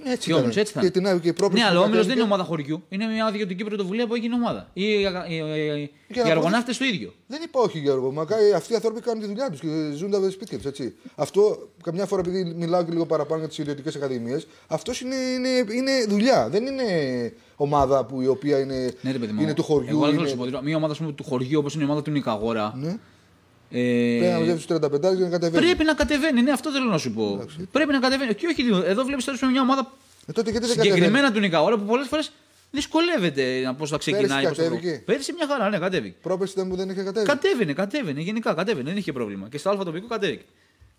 Έτσι 0.04 0.26
Και 0.26 0.32
ο 0.32 0.36
ήταν. 0.36 0.36
Όμιλος 0.38 0.56
έτσι 0.56 0.72
θα 0.72 0.80
Και 0.80 0.84
είναι. 0.86 0.94
την 0.94 1.06
άλλη 1.08 1.20
και 1.20 1.28
η 1.28 1.32
πρόκληση 1.32 1.62
Ναι, 1.64 1.68
που 1.70 1.74
αλλά 1.76 1.80
ο 1.84 1.86
Όμιλος 1.88 2.06
δεν 2.06 2.16
κατέβηκε- 2.16 2.34
είναι 2.34 2.34
ομάδα 2.34 2.44
χωριού. 2.50 2.82
Είναι 2.88 3.06
μια 3.06 3.28
ιδιωτική 3.32 3.64
πρωτοβουλία 3.64 4.06
που 4.06 4.14
έγινε 4.14 4.34
ομάδα. 4.34 4.68
Οι, 4.72 4.82
οι, 4.84 4.94
οι, 4.96 5.90
Για 6.08 6.22
να 6.22 6.28
οι 6.28 6.30
αργοναύτε 6.30 6.72
το 6.78 6.84
ίδιο. 6.84 7.12
Δεν 7.26 7.40
είπα 7.44 7.60
όχι, 7.60 7.78
Γιώργο. 7.78 8.12
Μα 8.12 8.24
κα- 8.24 8.36
αυτοί 8.56 8.72
οι 8.72 8.74
άνθρωποι 8.74 9.00
κάνουν 9.00 9.20
τη 9.22 9.26
δουλειά 9.28 9.50
τους 9.50 9.60
και 9.60 9.68
ζουν 9.96 10.10
τα 10.10 10.30
σπίτια 10.30 10.58
του. 10.58 10.72
Αυτό, 11.14 11.68
καμιά 11.82 12.06
φορά 12.06 12.22
επειδή 12.26 12.54
μιλάω 12.56 12.84
και 12.84 12.90
λίγο 12.92 13.06
παραπάνω 13.06 13.38
για 13.38 13.48
τις 13.48 13.58
ιδιωτικές 13.58 13.94
ακαδημίες, 13.96 14.46
αυτός 14.66 15.00
είναι, 15.00 15.16
είναι, 15.16 15.48
είναι 15.74 16.04
δουλειά. 16.08 16.48
Δεν 16.48 16.66
είναι 16.66 16.84
ομάδα 17.56 18.04
που 18.04 18.22
η 18.22 18.26
οποία 18.26 18.58
είναι, 18.58 18.92
Ναι, 19.00 19.12
ρε 19.12 19.18
παιδί 19.18 19.32
μου. 19.32 19.42
είναι 19.42 19.54
του 19.54 19.62
χωριού. 19.62 19.88
Εγώ 19.90 20.00
θέλω 20.00 20.12
να 20.12 20.20
είναι... 20.20 20.28
σου 20.28 20.36
πω 20.36 20.42
ότι 20.42 20.56
μια 20.64 20.76
ομάδα 20.76 20.92
ας 20.92 20.98
πούμε, 20.98 21.12
του 21.12 21.24
χωριού 21.24 21.58
όπως 21.58 21.74
είναι 21.74 21.82
η 21.82 21.86
ομάδα 21.86 22.02
του 22.02 22.10
Νικαγόρα. 22.10 22.74
Ναι. 22.76 22.96
Ε, 23.70 24.16
Πρέπει 24.18 24.32
να 24.32 24.38
μαζεύει 24.38 24.56
τους 24.56 24.76
35 24.76 25.16
και 25.16 25.22
να 25.22 25.28
κατεβαίνεις. 25.28 25.66
πρέπει 25.66 25.84
να 25.84 25.94
κατεβαίνει. 25.94 26.42
Ναι, 26.42 26.50
αυτό 26.52 26.70
θέλω 26.70 26.84
να 26.90 26.98
σου 26.98 27.10
πω. 27.12 27.44
Πρέπει 27.72 27.92
να 27.92 27.98
κατεβαίνει. 27.98 28.34
Και 28.34 28.46
όχι, 28.46 28.62
εδώ 28.84 29.04
βλέπεις 29.04 29.24
τώρα 29.24 29.50
μια 29.50 29.60
ομάδα 29.60 29.92
Ε, 30.26 30.32
τότε 30.32 30.50
γιατί 30.50 30.66
δεν 30.66 30.76
κατεβαίνεις; 30.76 30.92
συγκεκριμένα 30.94 31.32
του 31.32 31.40
Νικαγόρα 31.40 31.76
που 31.78 31.84
πολλές 31.84 32.06
φορές 32.08 32.32
δυσκολεύεται 32.70 33.60
να 33.64 33.74
πώς 33.74 33.90
θα 33.90 33.98
ξεκινάει. 33.98 34.46
πώς 34.46 34.56
θα 34.56 34.62
το- 34.64 34.70
κατέβηκε. 34.70 35.02
Πέρυσι 35.04 35.32
μια 35.32 35.46
χαρά, 35.46 35.68
ναι, 35.68 35.78
κατέβηκε. 35.78 36.14
Πρόπεση 36.22 36.52
δεν 36.56 36.66
μου 36.66 36.76
δεν 36.76 36.90
είχε 36.90 37.02
κατέβει. 37.02 37.26
Κατέβαινε, 37.26 37.72
κατέβαινε. 37.72 38.20
Γενικά 38.20 38.54
κατέβαινε. 38.54 38.88
Δεν 38.88 38.96
είχε 38.98 39.12
πρόβλημα. 39.12 39.48
Και 39.48 39.58
στο 39.58 39.70
Α 39.70 39.76
τοπικό 39.84 40.06
κατέβηκε. 40.06 40.44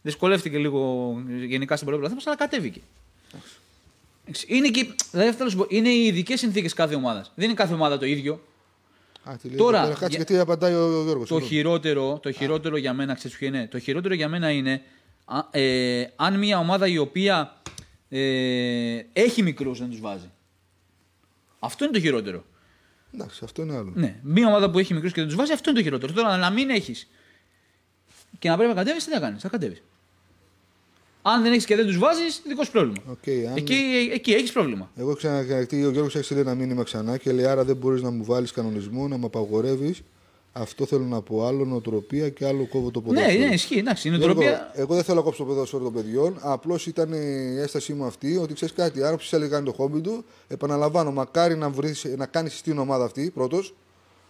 Δυσκολεύτηκε 0.01 0.57
λίγο 0.57 1.13
γενικά 1.47 1.75
στην 1.75 1.87
πορεία 1.91 2.11
αλλά 2.25 2.35
κατέβηκε. 2.35 2.81
Είναι, 4.47 4.67
και, 4.67 4.85
δηλαδή, 5.11 5.31
θέλω 5.31 5.43
να 5.43 5.49
σου 5.49 5.57
πω, 5.57 5.65
είναι 5.69 5.89
οι 5.89 6.05
ειδικές 6.05 6.39
συνθήκες 6.39 6.73
κάθε 6.73 6.95
ομάδας. 6.95 7.31
Δεν 7.35 7.45
είναι 7.45 7.53
κάθε 7.53 7.73
ομάδα 7.73 7.97
το 7.97 8.05
ίδιο. 8.05 8.41
Α, 9.29 9.35
τι 9.41 9.47
λέει, 9.47 9.57
Τώρα, 9.57 9.81
Κάτσε 9.87 10.05
για- 10.07 10.07
γιατί 10.17 10.37
απαντάει 10.37 10.73
ο, 10.73 10.99
ο 10.99 11.03
Γιώργος. 11.03 11.27
Το 11.29 11.35
εδώ. 11.35 11.45
χειρότερο, 11.45 12.19
το 12.21 12.31
χειρότερο 12.31 12.77
για 12.77 12.93
μένα, 12.93 13.13
ξέρεις 13.13 13.37
ποιο 13.37 13.47
είναι; 13.47 13.67
Το 13.67 13.79
χειρότερο 13.79 14.13
για 14.13 14.29
μένα 14.29 14.51
είναι 14.51 14.81
α, 15.25 15.39
ε, 15.51 16.07
αν 16.15 16.37
μια 16.37 16.57
ομάδα 16.59 16.87
η 16.87 16.97
οποία 16.97 17.61
ε, 18.09 18.99
έχει 19.13 19.41
μικρούς 19.43 19.79
δεν 19.79 19.89
τους 19.89 19.99
βάζει. 19.99 20.31
Αυτό 21.59 21.83
είναι 21.83 21.93
το 21.93 21.99
χειρότερο. 21.99 22.45
Εντάξει, 23.13 23.41
αυτό 23.43 23.61
είναι 23.61 23.75
άλλο. 23.75 23.91
Ναι, 23.95 24.19
μια 24.23 24.47
ομάδα 24.47 24.71
που 24.71 24.79
έχει 24.79 24.93
μικρούς 24.93 25.11
και 25.11 25.19
δεν 25.19 25.27
τους 25.29 25.37
βάζει, 25.37 25.51
αυτό 25.51 25.69
είναι 25.69 25.79
το 25.79 25.85
χειρότερο. 25.85 26.13
Τώρα 26.13 26.37
να 26.37 26.49
μην 26.49 26.69
έχεις 26.69 27.07
και 28.39 28.49
να 28.49 28.55
πρέπει 28.57 28.73
να 28.73 28.75
κατέβεις, 28.83 29.05
τι 29.05 29.11
θα 29.11 29.19
κάνεις, 29.19 29.41
θα 29.41 29.49
κατέβεις. 29.49 29.81
Αν 31.33 31.43
δεν 31.43 31.51
έχεις 31.51 31.65
και 31.65 31.75
δεν 31.75 31.85
τους 31.85 31.97
βάζεις, 31.97 32.41
δικός 32.47 32.65
σου 32.65 32.71
πρόβλημα. 32.71 32.97
Οκ, 33.09 33.27
αν- 33.49 33.55
Εκεί, 33.57 33.75
εκεί 34.13 34.31
έχεις 34.31 34.51
πρόβλημα. 34.51 34.89
Εγώ 34.95 35.13
ξανακατεί, 35.15 35.85
ο 35.85 35.89
Γιώργος 35.91 36.15
έχει 36.15 36.23
στείλει 36.23 36.39
ένα 36.39 36.55
μήνυμα 36.55 36.83
ξανά 36.83 37.17
και 37.17 37.31
λέει 37.31 37.45
άρα 37.45 37.63
δεν 37.63 37.75
μπορείς 37.75 38.01
να 38.01 38.09
μου 38.09 38.23
βάλεις 38.25 38.51
κανονισμό, 38.51 39.07
να 39.07 39.17
με 39.17 39.25
απαγορεύεις. 39.25 40.01
Αυτό 40.53 40.85
θέλω 40.85 41.03
να 41.03 41.21
πω. 41.21 41.45
Άλλο 41.45 41.65
νοοτροπία 41.65 42.29
και 42.29 42.45
άλλο 42.45 42.67
κόβω 42.67 42.91
το 42.91 42.99
Ναι, 42.99 43.05
ποδόσφαιρο. 43.05 43.39
ναι, 43.47 43.53
ισχύει. 43.53 43.77
Εντάξει, 43.77 44.07
είναι 44.07 44.17
Γιώργο, 44.17 44.41
νοοτροπία. 44.41 44.71
εγώ 44.75 44.93
δεν 44.95 45.03
θέλω 45.03 45.17
να 45.17 45.23
κόψω 45.23 45.43
το 45.43 45.49
ποδόσφαιρο 45.49 45.83
των 45.83 45.93
παιδιών. 45.93 46.37
Απλώς 46.41 46.87
ήταν 46.87 47.13
η 47.13 47.59
έστασή 47.59 47.93
μου 47.93 48.05
αυτή 48.05 48.37
ότι 48.37 48.53
ξέρεις 48.53 48.73
κάτι. 48.75 49.03
Αν 49.03 49.13
όποιο 49.13 49.27
έλεγε 49.31 49.51
κάνει 49.51 49.65
το 49.65 49.71
χόμπι 49.71 49.99
του, 50.01 50.25
επαναλαμβάνω, 50.47 51.11
μακάρι 51.11 51.55
να, 51.57 51.69
βρεις, 51.69 52.05
να 52.17 52.25
κάνεις 52.25 52.57
στην 52.57 52.77
ομάδα 52.77 53.03
αυτή 53.03 53.31
πρώτος, 53.33 53.73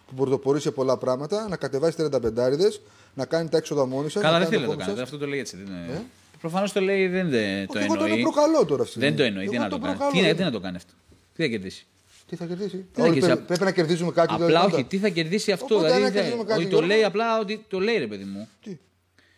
που 0.08 0.14
πρωτοπορείς 0.16 0.62
σε 0.62 0.72
πολλά 0.72 0.98
πράγματα, 0.98 1.48
να 1.50 1.56
κατεβάσεις 1.56 1.96
35 1.96 2.82
να 3.14 3.26
κάνει 3.26 3.50
τα 3.50 3.58
έξοδα 3.58 3.86
μόνη 3.86 4.10
σας. 4.10 4.22
Καλά, 4.24 4.40
δεν 4.40 4.48
θέλει 4.48 4.62
να 4.62 4.68
το 4.68 4.76
κάνει. 4.76 5.00
Αυτό 5.02 5.18
το 5.18 5.28
λέει 5.28 5.40
έτσι. 5.40 5.58
Δεν 5.58 5.66
είναι... 5.66 6.06
Προφανώς 6.40 6.72
το 6.72 6.82
λέει, 6.82 7.08
δεν 7.08 7.30
δε- 7.30 7.66
το 7.66 7.80
Εγώ 7.80 7.94
εννοεί. 7.94 8.10
τον 8.10 8.22
προκαλώ 8.22 8.66
τώρα 8.66 8.82
αυτή 8.84 8.94
τη 8.94 9.00
Δεν 9.00 9.10
το 9.16 9.22
στιγμή. 9.24 9.28
εννοεί. 9.28 9.48
Τι 9.48 9.56
Εγώ 9.56 9.64
να 9.64 9.70
το 9.70 9.76
τον 9.76 9.84
κάνει; 9.86 9.98
προκαλώ, 9.98 10.20
Τι, 10.20 10.26
δεν- 10.28 10.36
τι 10.36 10.44
να 10.44 10.52
το 10.52 10.60
κάνει 10.60 10.76
αυτό; 10.76 10.94
Τι 11.36 11.42
θα 11.44 11.48
κερδίσει; 11.50 11.86
Τι 12.28 12.36
θα 12.36 12.46
κερδίσει; 12.46 12.86
θα 12.92 13.04
Όλοι 13.04 13.14
κερδίσει; 13.14 13.26
πρέπει, 13.34 13.46
πρέπει 13.48 13.64
να 13.64 13.72
κερδίσουμε 13.72 14.12
κάτι. 14.12 14.34
Απλά 14.34 14.46
δηλαδή, 14.46 14.66
όχι, 14.66 14.76
πάντα. 14.76 14.88
τι 14.88 14.98
θα 14.98 15.10
κερδίσει 15.10 15.52
αυτό. 15.52 15.66
Οπότε, 15.76 15.80
αν 15.90 15.96
δηλαδή, 15.96 16.04
δεν- 16.14 16.14
κερδίσουμε 16.14 16.44
κάτι, 16.44 16.60
όχι, 16.60 16.70
το 16.70 16.76
Γιώργο. 16.78 16.88
λέει 16.94 17.04
απλά 17.04 17.40
ότι 17.40 17.66
το 17.70 17.80
λέει 17.80 17.98
ρε 17.98 18.08
παιδί 18.08 18.24
μου. 18.24 18.48
Τι; 18.64 18.78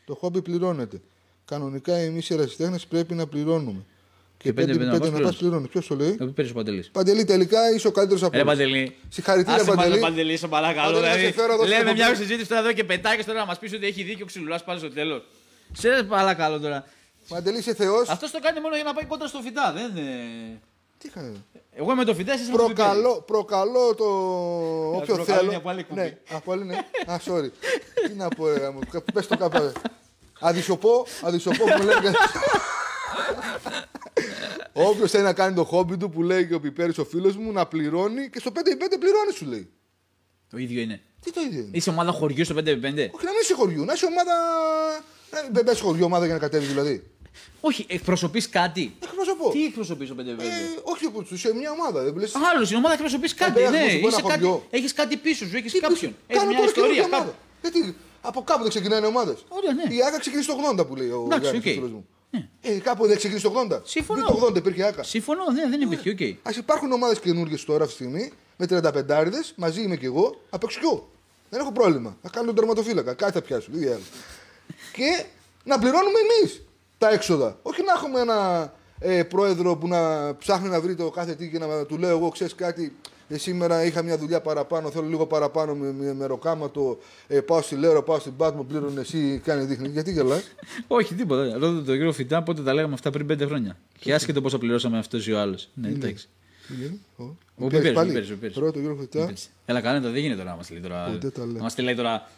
Το 0.05 0.15
χόμπι 0.15 0.41
πληρώνεται. 0.41 1.01
Κανονικά 1.45 1.95
εμείς 1.95 2.29
οι 2.29 2.33
ερασιτέχνες 2.33 2.85
πρέπει 2.85 3.13
να 3.13 3.27
πληρώνουμε. 3.27 3.85
Και 4.37 4.53
πέντε 4.53 4.67
πέντε, 4.71 4.77
πέντε 4.77 4.85
να 4.91 4.99
πέντε 4.99 5.11
πας 5.11 5.21
να 5.21 5.29
πα 5.31 5.35
πληρώνεις. 5.37 5.69
Ποιος 5.69 5.87
το 5.87 5.95
λέει; 5.95 6.15
Το 6.15 6.25
πει 6.25 6.31
πέρυσι 6.31 6.53
ο 6.53 6.55
Παντελής. 6.55 6.89
Παντελή, 6.89 7.23
τελικά 7.25 7.71
είσαι 7.75 7.87
ο 7.87 7.91
καλύτερος 7.91 8.23
από 8.23 8.31
Ρε 8.37 8.41
όλους. 8.41 8.51
Παντελή. 8.51 8.95
Συγχαρητήρια, 9.09 9.55
Άσε 9.61 9.65
Παντελή. 9.71 9.89
πάνω, 9.99 10.01
Παντελή, 10.01 10.37
σε 10.37 10.47
παρακαλώ. 10.47 10.93
Παντελή, 10.93 11.05
θα 11.07 11.13
Δηλαδή, 11.15 11.33
σε 11.33 11.41
φέρω 11.41 11.53
εδώ 11.53 11.65
στο 11.65 11.77
λέμε 11.77 11.93
μια 11.93 12.05
κομπλέ. 12.07 12.21
συζήτηση 12.23 12.47
τώρα 12.49 12.61
εδώ 12.61 12.73
και 12.73 12.83
πετάει 12.83 13.17
και 13.17 13.23
τώρα 13.23 13.39
να 13.39 13.45
μας 13.45 13.59
πεις 13.59 13.73
ότι 13.73 13.85
έχει 13.85 14.03
δίκιο 14.03 14.25
ξυλουλάς 14.25 14.63
πάλι 14.63 14.79
στο 14.79 14.89
τέλος. 14.89 15.21
Σε 15.73 16.03
παρακαλώ 16.03 16.59
τώρα. 16.59 16.85
Παντελή, 17.29 17.57
είσαι 17.57 17.73
θεός. 17.73 18.09
Αυτός 18.09 18.31
το 18.31 18.39
κάνει 18.39 18.59
μόνο 18.59 18.75
για 18.75 18.83
να 18.83 18.93
πάει 18.93 19.05
κόντρα 19.05 19.27
στο 19.27 19.39
φυτά. 19.39 19.71
Δεν... 19.73 19.97
είναι- 19.97 20.59
Τι 20.97 21.09
κάνει. 21.09 21.43
Εγώ 21.71 21.91
είμαι 21.91 22.03
το 22.03 22.13
φυτά, 22.15 22.31
εσύ 22.33 22.41
είσαι 22.41 22.51
με 22.51 22.57
το 22.57 22.63
πιπέρι. 22.67 22.87
Προκαλώ, 22.89 23.21
προκαλώ 23.21 23.95
το. 23.95 24.05
Όποιο 24.97 25.15
προκαλώ 25.15 25.23
θέλω. 25.37 25.45
είναι 25.47 25.55
από 25.55 25.69
άλλη 25.69 25.79
εκπομπή. 25.79 26.01
Ναι, 26.01 26.17
από 26.31 26.51
άλλη, 26.51 26.65
ναι. 26.65 26.75
Α, 27.05 27.19
sorry. 27.25 27.49
Τι 28.07 28.13
να 28.13 28.27
πω, 28.27 28.47
ρε, 28.47 28.69
μου. 28.69 28.79
Πες 29.13 29.27
το 29.27 29.37
κάπου. 29.37 29.71
Αδυσοπό, 30.39 31.05
αδυσοπό 31.21 31.63
που 31.63 31.77
μου 31.77 31.83
λένε. 31.83 32.11
Όποιος 34.73 35.11
θέλει 35.11 35.23
να 35.23 35.33
κάνει 35.33 35.55
το 35.55 35.63
χόμπι 35.63 35.97
του 35.97 36.09
που 36.09 36.23
λέει 36.23 36.47
και 36.47 36.53
ο 36.53 36.59
Πιπέρης 36.59 36.97
ο 36.97 37.05
φίλος 37.05 37.35
μου 37.37 37.51
να 37.51 37.65
πληρώνει 37.65 38.29
και 38.29 38.39
στο 38.39 38.51
5-5 38.55 38.59
πληρώνει 38.99 39.31
σου 39.35 39.45
λέει. 39.45 39.69
Το 40.49 40.57
ίδιο 40.57 40.81
είναι. 40.81 41.01
Τι 41.21 41.31
το 41.33 41.41
ίδιο 41.41 41.59
είναι; 41.59 41.69
Είσαι 41.73 41.89
ομάδα 41.89 42.11
χωριού 42.11 42.45
στο 42.45 42.55
5x5. 42.55 42.61
Όχι 42.63 43.25
να 43.25 43.31
μην 43.31 43.39
είσαι 43.41 43.53
χωριού, 43.55 43.85
να 43.85 43.93
είσαι 43.93 44.05
ομάδα. 44.05 44.33
Να 45.31 45.43
μην 45.53 45.65
πες 45.65 45.79
χωριό 45.79 46.05
ομάδα 46.05 46.25
για 46.25 46.33
να 46.33 46.39
κατέβει 46.39 46.65
δηλαδή. 46.65 47.03
Όχι, 47.61 47.85
εκπροσωπείς 47.89 48.49
κάτι. 48.49 48.95
Εκπροσωπώ. 49.03 49.49
Τι 49.49 49.65
εκπροσωπείς 49.65 50.07
στο 50.07 50.15
5x5. 50.19 50.39
Ε, 50.39 50.45
όχι 50.83 51.05
από 51.05 51.23
του, 51.23 51.37
σε 51.37 51.53
μια 51.55 51.71
ομάδα. 51.71 52.03
Δεν 52.03 52.15
λες, 52.15 52.31
Άλλος 52.53 52.65
στην 52.65 52.77
ομάδα 52.77 52.93
εκπροσωπείς 52.93 53.33
κάτι. 53.33 53.51
πέρα 53.51 53.69
Ναι, 53.69 53.77
εκπροσωπώ 53.77 54.07
ένα 54.07 54.17
είσαι 54.17 54.21
κάτι, 54.27 54.43
χωριό. 54.43 54.65
έχεις 54.69 54.93
κάτι 54.93 55.17
πίσω 55.17 55.47
σου, 55.47 55.55
έχεις 55.57 55.71
τι 55.71 55.79
κάποιον. 55.79 55.99
πεις, 55.99 56.19
Έχεις 56.27 56.37
κάνω 56.37 56.45
μια 56.49 56.57
τώρα 56.57 56.69
ιστορία. 56.69 56.93
καινούργια 56.93 57.17
κάπου. 57.17 57.23
ομάδα. 57.23 57.37
Γιατί 57.61 57.95
από 58.21 58.41
κάπου 58.43 58.61
δεν 58.61 58.69
ξεκινάνε 58.69 59.05
ομάδες. 59.05 59.37
Ωραία, 59.47 59.73
ναι. 59.73 59.95
Η 59.95 60.01
ΑΚΑ 60.07 60.19
ξεκινήσει 60.19 60.47
το 60.47 60.55
80 60.81 60.87
που 60.87 60.95
λέει 60.95 61.09
ο 61.09 61.21
Εντάξει, 61.25 61.41
Γιάννης, 61.49 61.65
οκ. 61.65 61.71
ο 61.71 61.73
φίλος 61.75 61.91
μου. 61.91 62.07
Ε, 62.61 62.71
κάπου 62.71 63.07
δεν 63.07 63.17
ξεκινήσει 63.17 63.45
το 63.45 63.53
80. 63.71 63.81
Συμφωνώ. 63.83 64.25
Δεν 64.25 64.35
το 64.39 64.45
80 64.45 64.55
υπήρχε 64.57 64.83
ΑΚΑ. 64.83 65.03
Συμφωνώ, 65.03 65.43
ναι, 65.51 65.67
δεν 65.69 65.81
υπήρχε, 65.81 66.09
οκ. 66.09 66.21
Α 66.21 66.51
υπάρχουν 66.57 66.91
ομάδες 66.91 67.19
καινούργιες 67.19 67.63
τώρα 67.65 67.83
αυτή 67.83 67.95
τη 67.95 68.01
στιγμή 68.03 68.31
με 68.57 68.65
35 68.65 69.53
μαζί 69.55 69.81
είμαι 69.81 69.95
κι 69.97 70.05
εγώ 70.05 70.41
απ' 70.49 70.63
έξω. 70.63 71.07
Δεν 71.49 71.59
έχω 71.59 71.71
πρόβλημα. 71.71 72.17
Θα 72.21 72.29
κάνω 72.29 72.45
τον 72.45 72.55
τερματοφύλακα. 72.55 73.13
Κάτι 73.13 73.31
θα 73.31 73.41
πιάσω. 73.41 73.69
Τι 74.99 75.05
άλλο. 75.05 75.13
και 75.17 75.25
να 75.63 75.79
πληρώνουμε 75.79 76.19
εμεί 76.19 76.51
τα 76.97 77.09
έξοδα. 77.11 77.57
Όχι 77.61 77.81
να 77.83 77.91
έχουμε 77.93 78.19
ένα 78.19 78.73
ε, 78.99 79.23
πρόεδρο 79.23 79.75
που 79.75 79.87
να 79.87 80.35
ψάχνει 80.35 80.69
να 80.69 80.81
βρει 80.81 80.95
το 80.95 81.09
κάθε 81.09 81.35
τι 81.35 81.49
και 81.49 81.59
να 81.59 81.85
του 81.85 81.97
λέω 81.97 82.09
εγώ 82.09 82.29
ξέρει 82.29 82.53
κάτι. 82.55 82.95
Ε, 83.31 83.37
σήμερα 83.37 83.85
είχα 83.85 84.01
μια 84.03 84.17
δουλειά 84.17 84.41
παραπάνω, 84.41 84.91
θέλω 84.91 85.07
λίγο 85.07 85.25
παραπάνω 85.25 85.75
με, 85.75 85.91
με, 85.91 86.13
με 86.13 86.25
ροκάματο. 86.25 86.97
Ε, 87.27 87.39
πάω 87.39 87.61
στη 87.61 87.75
Λέρο, 87.75 88.03
πάω 88.03 88.19
στην 88.19 88.35
Πάτμο, 88.35 88.63
πλήρωνε 88.63 89.01
εσύ, 89.01 89.41
κάνει 89.43 89.63
δείχνει. 89.65 89.87
Γιατί 89.87 90.11
γελάς. 90.11 90.43
Όχι, 90.87 91.13
τίποτα. 91.15 91.43
Ρώτα 91.53 91.75
τον 91.75 91.85
κύριο 91.85 92.11
Φιτά 92.11 92.43
πότε 92.43 92.61
τα 92.61 92.73
λέγαμε 92.73 92.93
αυτά 92.93 93.09
πριν 93.09 93.25
πέντε 93.27 93.45
χρόνια. 93.45 93.77
Και 93.99 94.13
άσχετο 94.13 94.41
πόσα 94.41 94.57
πληρώσαμε 94.57 94.97
αυτό 94.97 95.17
ή 95.25 95.31
ο 95.31 95.39
άλλο. 95.39 95.57
Ναι, 95.73 95.87
εντάξει. 95.87 96.27
Τι 96.67 96.73
λέει, 96.79 96.99
ο- 97.17 97.23
Ο 97.23 97.65
ο 97.65 97.67
Πιπέρης, 97.67 97.69
Πιπέρης 97.69 97.91
ο 97.91 97.93
πάλι. 97.93 98.07
Πιπέρης, 98.07 98.29
ο 98.29 98.33
Πιπέρης. 98.33 98.55
Πρώτο 98.55 98.79
Γιώργο 98.79 98.99
Φετά. 98.99 99.33
Έλα, 99.65 99.81
κανένα 99.81 100.09
δεν 100.09 100.21
γίνεται 100.21 100.37
τώρα 100.41 100.49
να 100.49 100.55
μα 100.55 100.61
λέει 100.71 100.81
τώρα. 100.81 101.09
Ποτέ 101.11 101.29
τα 101.29 101.45
λέω. 101.45 101.53
Να 101.55 101.61
μας 101.63 101.73
τη 101.75 101.81
λέει 101.81 101.95
τώρα. 101.95 102.29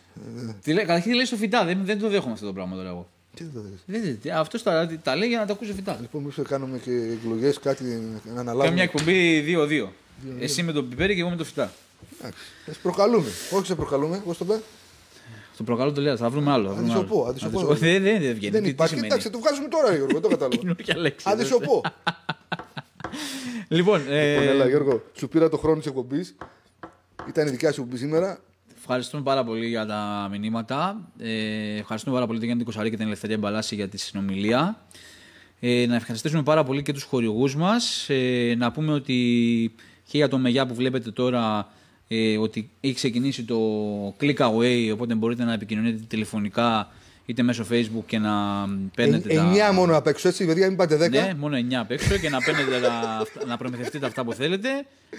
Τι 0.64 0.74
λέει, 0.74 0.86
καταρχήν 0.86 1.14
λέει 1.14 1.26
στο 1.26 1.36
Φιτά, 1.36 1.66
δεν, 1.66 1.80
δεν 1.86 2.00
το 2.00 2.10
δέχομαι 2.10 2.34
αυτό 2.34 2.46
το 2.46 2.54
πράγμα 2.54 2.76
τώρα 2.76 2.90
εγώ. 2.90 3.10
Τι 3.36 3.44
δεν 3.44 3.54
το 3.54 3.60
δεις. 3.70 3.80
Δεν, 3.86 4.18
δεν, 4.24 4.34
αυτός 4.34 4.64
τα, 4.64 4.98
τα 5.04 5.16
λέει 5.16 5.28
για 5.30 5.40
να 5.40 5.46
τα 5.46 5.54
ακούσει 5.54 5.72
ο 5.72 5.74
Φιτά. 5.74 5.98
Λοιπόν, 6.02 6.22
μήπως 6.24 6.48
κάνουμε 6.48 6.78
και 6.78 6.92
εκλογές, 6.92 7.60
κάτι 7.60 7.84
να 7.84 7.90
Κάνουμε 8.24 8.40
αναλάβουμε. 8.40 8.72
μια 8.74 8.84
εκπομπή 8.84 9.44
2-2. 9.48 9.88
Εσύ 10.40 10.64
με 10.64 10.72
τον 10.72 10.90
Πιπέρι 10.90 11.14
και 11.16 11.20
εγώ 11.22 11.30
με 11.30 11.36
τον 11.36 11.46
Φιτά. 11.46 11.72
Εντάξει. 12.20 12.40
Σε 12.66 12.78
προκαλούμε. 12.82 13.30
Όχι 13.52 13.66
σε 13.66 13.76
προκαλούμε. 13.76 14.22
Πώ 14.26 14.36
το 14.36 14.46
πέ. 14.46 14.60
Το 15.58 15.64
προκαλώ 15.64 15.92
το 15.92 16.02
λέω, 16.02 16.18
θα 16.18 16.30
βρούμε 16.30 16.52
άλλο. 16.52 16.68
θα 16.68 16.74
βρούμε 16.74 16.90
Αντισοπώ, 16.92 17.20
άλλο. 17.22 17.30
αντισοπώ. 17.30 17.58
Αντισοπώ. 17.60 17.74
Δεν, 17.76 18.04
δεν, 18.04 18.22
δεν 18.22 18.34
βγαίνει. 18.34 18.52
Δεν 18.52 18.62
Τι- 18.62 18.68
τι 18.68 18.70
υπάρχει. 18.70 18.94
σημαίνει; 18.94 19.08
Εντάξει, 19.14 19.30
το 19.30 19.40
βγάζουμε 19.40 19.68
τώρα, 19.68 19.90
Γιώργο. 19.96 20.12
Δεν 20.14 20.22
το 20.22 20.28
κατάλαβα. 20.36 20.56
Καινούργια 20.58 20.98
λέξη. 20.98 21.26
Αντισοπώ. 21.30 21.82
Λοιπόν, 23.68 24.00
Λοιπόν, 24.00 24.02
ε, 24.14 24.34
έλα, 24.34 24.68
Γιώργο, 24.68 25.04
σου 25.14 25.28
πήρα 25.28 25.50
το 25.50 25.58
χρόνο 25.58 25.78
της 25.78 25.86
εκπομπής. 25.88 26.36
Ήταν 27.28 27.48
η 27.48 27.50
δικιά 27.52 27.72
σου 27.72 27.82
εκπομπή 27.82 27.98
σήμερα. 28.00 28.40
Ευχαριστούμε 28.84 29.24
πάρα 29.24 29.44
πολύ 29.44 29.68
για 29.68 29.86
τα 29.86 30.28
μηνύματα. 30.32 31.12
Ε, 31.20 31.78
ευχαριστούμε 31.78 32.16
πάρα 32.16 32.28
πολύ 32.28 32.38
τον 32.38 32.48
Γιάννη 32.48 32.64
Κοσαρή 32.64 32.90
και 32.90 32.96
την 32.96 33.06
Ελευθερία 33.06 33.38
Μπαλάση 33.38 33.76
για 33.76 33.88
τη 33.88 33.98
συνομιλία. 33.98 34.86
Ε, 35.60 35.86
να 35.88 35.96
ευχαριστήσουμε 35.96 36.44
πάρα 36.44 36.64
πολύ 36.64 36.82
και 36.82 36.94
τους 36.94 37.04
χορηγούς 37.04 37.56
μας. 37.56 38.10
Ε, 38.10 38.56
να 38.58 38.72
πούμε 38.72 38.94
ότι 38.94 39.16
και 40.10 40.18
για 40.18 40.28
το 40.28 40.38
Μεγιά 40.38 40.66
που 40.66 40.74
βλέπετε 40.74 41.12
τώρα 41.12 41.72
ε, 42.08 42.38
ότι 42.38 42.70
έχει 42.80 42.94
ξεκινήσει 42.94 43.44
το 43.44 43.58
click 44.20 44.38
away, 44.38 44.90
οπότε 44.94 45.16
μπορείτε 45.16 45.44
να 45.44 45.54
επικοινωνείτε 45.54 46.04
τηλεφωνικά 46.08 46.92
είτε 47.26 47.44
μέσω 47.44 47.66
facebook 47.72 48.04
και 48.06 48.18
να 48.20 48.66
παίρνετε 48.96 49.34
τα... 49.34 49.42
Εννιά 49.42 49.72
μόνο 49.72 49.98
απ' 49.98 50.08
έξω, 50.08 50.28
έτσι, 50.28 50.46
παιδιά, 50.46 50.68
μην 50.68 50.78
πάτε 50.78 50.96
δέκα. 50.96 51.22
Ναι, 51.26 51.34
μόνο 51.34 51.58
9 51.58 51.74
απ' 51.74 51.92
έξω 51.92 52.18
και 52.18 52.30
να, 52.30 52.38
παίρνετε 52.42 52.80
τα, 52.80 53.26
να 53.48 53.58
προμηθευτείτε 53.58 54.06
αυτά 54.06 54.24
που 54.24 54.34
θέλετε. 54.34 54.70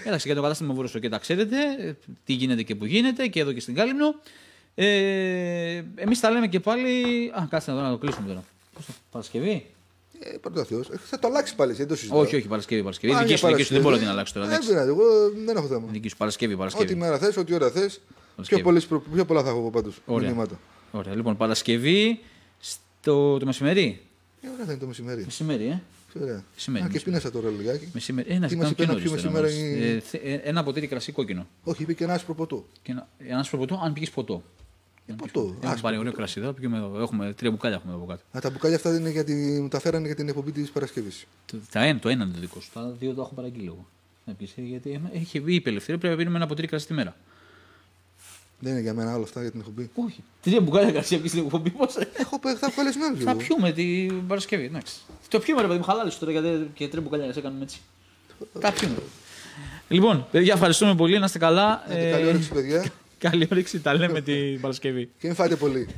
Εντάξει, 0.04 0.26
για 0.26 0.36
το 0.36 0.42
κατάστημα 0.42 0.74
Βούροσο 0.74 0.98
και 0.98 1.08
τα 1.08 1.18
ξέρετε, 1.18 1.56
ε, 1.78 1.92
τι 2.24 2.32
γίνεται 2.32 2.62
και 2.62 2.74
που 2.74 2.84
γίνεται 2.84 3.26
και 3.26 3.40
εδώ 3.40 3.52
και 3.52 3.60
στην 3.60 3.74
Κάλυμνο. 3.74 4.14
Ε, 4.74 5.82
εμείς 5.94 6.20
τα 6.20 6.30
λέμε 6.30 6.46
και 6.46 6.60
πάλι... 6.60 6.90
Α, 7.34 7.46
κάτσε 7.50 7.70
να, 7.70 7.76
δω, 7.76 7.82
να 7.82 7.90
το 7.90 7.98
κλείσουμε 7.98 8.28
τώρα. 8.28 8.44
Πώς 8.74 8.86
το, 8.86 8.92
Παρασκευή; 9.10 9.66
Ε, 10.20 10.36
πρώτα 10.40 10.64
Θεός. 10.64 10.88
Ε, 10.88 10.98
Θα 11.04 11.18
το 11.18 11.26
αλλάξει 11.28 11.54
πάλι, 11.54 11.70
έτσι, 11.70 11.82
δεν 11.82 11.90
το 11.92 11.98
συζητάω. 11.98 12.20
Όχι, 12.20 12.36
όχι, 12.36 12.46
Παρασκευή. 12.48 12.82
Παρασκευή. 12.82 13.12
Α, 13.12 13.16
Δική 13.16 13.28
για 13.28 13.36
σου, 13.36 13.46
δική 13.46 13.62
σου, 13.62 13.72
δεν 13.72 13.82
μπορώ 13.82 13.94
να 13.94 14.00
την 14.00 14.08
Παρασκευή. 14.10 14.12
αλλάξω 14.12 14.32
τώρα. 14.32 14.46
Δεν 14.46 14.54
εντάξει. 14.54 14.68
πειράζει, 14.68 14.88
εγώ 14.88 15.44
δεν 15.46 15.56
έχω 15.56 15.66
θέμα. 15.66 15.86
Δική 15.92 16.08
σου, 16.08 16.16
Παρασκευή, 16.16 16.52
Ό,τι 16.52 16.60
Παρασκευή. 16.62 16.94
μέρα 17.00 17.18
θες, 17.18 17.36
ό,τι 17.36 17.54
ώρα 17.54 17.70
θες. 17.70 17.92
Πιο, 18.00 18.02
Παρασκευή. 18.34 18.62
πολλές 18.62 18.86
προ- 18.86 19.02
πιο 19.14 19.24
πολλά 19.24 19.42
θα 19.42 19.48
έχω 19.48 19.70
πάντως 19.70 20.00
Ωραία. 20.06 20.28
μηνύματα. 20.28 20.58
Ωραία, 20.92 21.14
λοιπόν, 21.14 21.36
Παρασκευή 21.36 22.20
στο 22.60 23.38
το 23.38 23.46
μεσημέρι. 23.46 24.00
Ε, 24.42 24.48
ώρα 24.48 24.64
θα 24.64 24.72
είναι 24.72 24.80
το 24.80 24.86
μεσημέρι. 24.86 25.24
Μεσημέρι, 25.24 25.64
ε. 25.66 25.82
Ωραία. 26.22 26.44
Μεσημέρι, 26.54 26.84
Α, 26.84 26.86
και 26.88 26.92
μεσημέρι. 26.92 27.02
πίνασα 27.20 27.30
τώρα 27.30 27.48
λιγάκι. 27.56 27.88
Μεσημέρι. 27.92 28.32
Ένα, 28.32 28.48
Τι 28.48 28.56
μας 28.56 28.70
είπε 28.70 28.86
να 28.86 28.94
πιούμε 28.94 29.16
σήμερα 29.18 29.50
η- 29.50 29.82
ε, 29.82 30.00
θε- 30.00 30.24
ε, 30.24 30.32
ένα 30.34 30.62
ποτήρι 30.64 30.86
κρασί 30.86 31.12
κόκκινο. 31.12 31.46
Όχι, 31.64 31.82
είπε 31.82 31.92
και 31.92 32.04
ένα 32.04 32.12
άσπρο 32.14 32.34
ποτό. 32.34 32.64
Και 32.82 32.92
ένα, 32.92 33.08
ένα 33.18 33.42
σπρο 33.42 33.58
ποτό, 33.58 33.80
αν 33.84 33.92
πήγε 33.92 34.10
ποτό. 34.14 34.42
Ε, 35.06 35.12
ποτό. 35.16 35.40
Έχουμε 35.40 35.66
άσπρο 35.66 35.82
πάρει 35.82 35.96
ωραίο 35.96 36.10
ποτό. 36.10 36.16
κρασί 36.22 36.40
εδώ. 36.40 36.52
Πήγαμε, 36.52 36.76
εδώ. 36.76 37.00
έχουμε 37.00 37.32
τρία 37.32 37.50
μπουκάλια 37.50 37.76
έχουμε 37.76 37.92
εδώ 37.92 38.02
από 38.02 38.10
κάτω. 38.10 38.22
Α, 38.36 38.40
τα 38.40 38.50
μπουκάλια 38.50 38.76
αυτά 38.76 38.96
είναι 38.96 39.10
για 39.10 39.24
τη... 39.24 39.32
μου 39.34 39.68
τα 39.68 39.80
φέρανε 39.80 40.06
για 40.06 40.14
την 40.16 40.28
εκπομπή 40.28 40.52
της 40.52 40.70
Παρασκευής. 40.70 41.26
Το, 41.46 41.56
τα 41.72 41.82
ένα, 41.82 41.98
το 41.98 42.08
ένα 42.08 42.24
είναι 42.24 42.32
το 42.34 42.40
δικό 42.40 42.60
σου. 42.60 42.70
Τα 42.74 42.80
άλλα 42.80 42.90
δύο 42.90 43.14
το 43.14 43.20
έχω 43.22 43.34
παραγγείλει 43.34 43.66
εγώ. 43.66 43.86
Να 44.24 44.32
πεις, 44.32 44.52
ε, 44.56 44.60
γιατί 44.62 44.90
ε, 45.12 45.18
έχει 45.18 45.40
βγει 45.40 45.56
η 45.56 45.62
ελευθερία, 45.64 45.98
πρέπει 46.00 46.14
να 46.14 46.18
πίνουμε 46.20 46.36
ένα 46.36 46.46
ποτήρι 46.46 46.66
κρασί 46.66 46.86
τη 46.86 46.92
μέρα. 46.94 47.16
Δεν 48.64 48.72
είναι 48.72 48.80
για 48.80 48.94
μένα 48.94 49.14
όλα 49.14 49.22
αυτά 49.22 49.40
για 49.40 49.50
την 49.50 49.60
εκπομπή. 49.60 49.90
Όχι. 49.94 50.22
Τρία 50.42 50.60
μπουκάλια 50.60 50.92
κρασί 50.92 51.14
από 51.14 51.28
την 51.28 51.38
εκπομπή, 51.38 51.70
πώς. 51.70 51.96
Έχω 52.16 52.38
πέ- 52.38 52.56
θα 52.58 52.68
βγάλει 52.74 52.90
την 52.90 53.02
άλλη. 53.02 53.16
Θα 53.22 53.30
εγώ. 53.30 53.38
πιούμε 53.38 53.72
την 53.72 54.26
Παρασκευή. 54.26 54.64
Εντάξει. 54.64 54.94
Το 55.28 55.38
πιούμε, 55.38 55.60
ρε 55.60 55.66
παιδί 55.66 55.78
μου, 55.78 55.84
χαλάλη 55.84 56.10
σου 56.10 56.18
τώρα 56.18 56.32
γιατί 56.32 56.70
και 56.74 56.88
τρία 56.88 57.00
μπουκάλια 57.02 57.24
κρασί 57.26 57.40
κάνουμε 57.40 57.62
έτσι. 57.64 57.80
Τα 58.60 58.72
πιούμε. 58.72 58.94
Λοιπόν, 59.88 60.26
παιδιά, 60.30 60.52
ευχαριστούμε 60.54 60.94
πολύ. 60.94 61.18
Να 61.18 61.24
είστε 61.24 61.38
καλά. 61.38 61.82
Άντε, 61.86 62.10
Καλή 62.10 62.26
όρεξη, 62.28 62.48
παιδιά. 62.52 62.84
καλή 63.28 63.48
όρεξη. 63.52 63.80
Τα 63.80 63.94
λέμε 63.94 64.20
την 64.20 64.60
Παρασκευή. 64.60 65.10
Και 65.18 65.26
μην 65.26 65.34
φάτε 65.36 65.56
πολύ. 65.56 65.88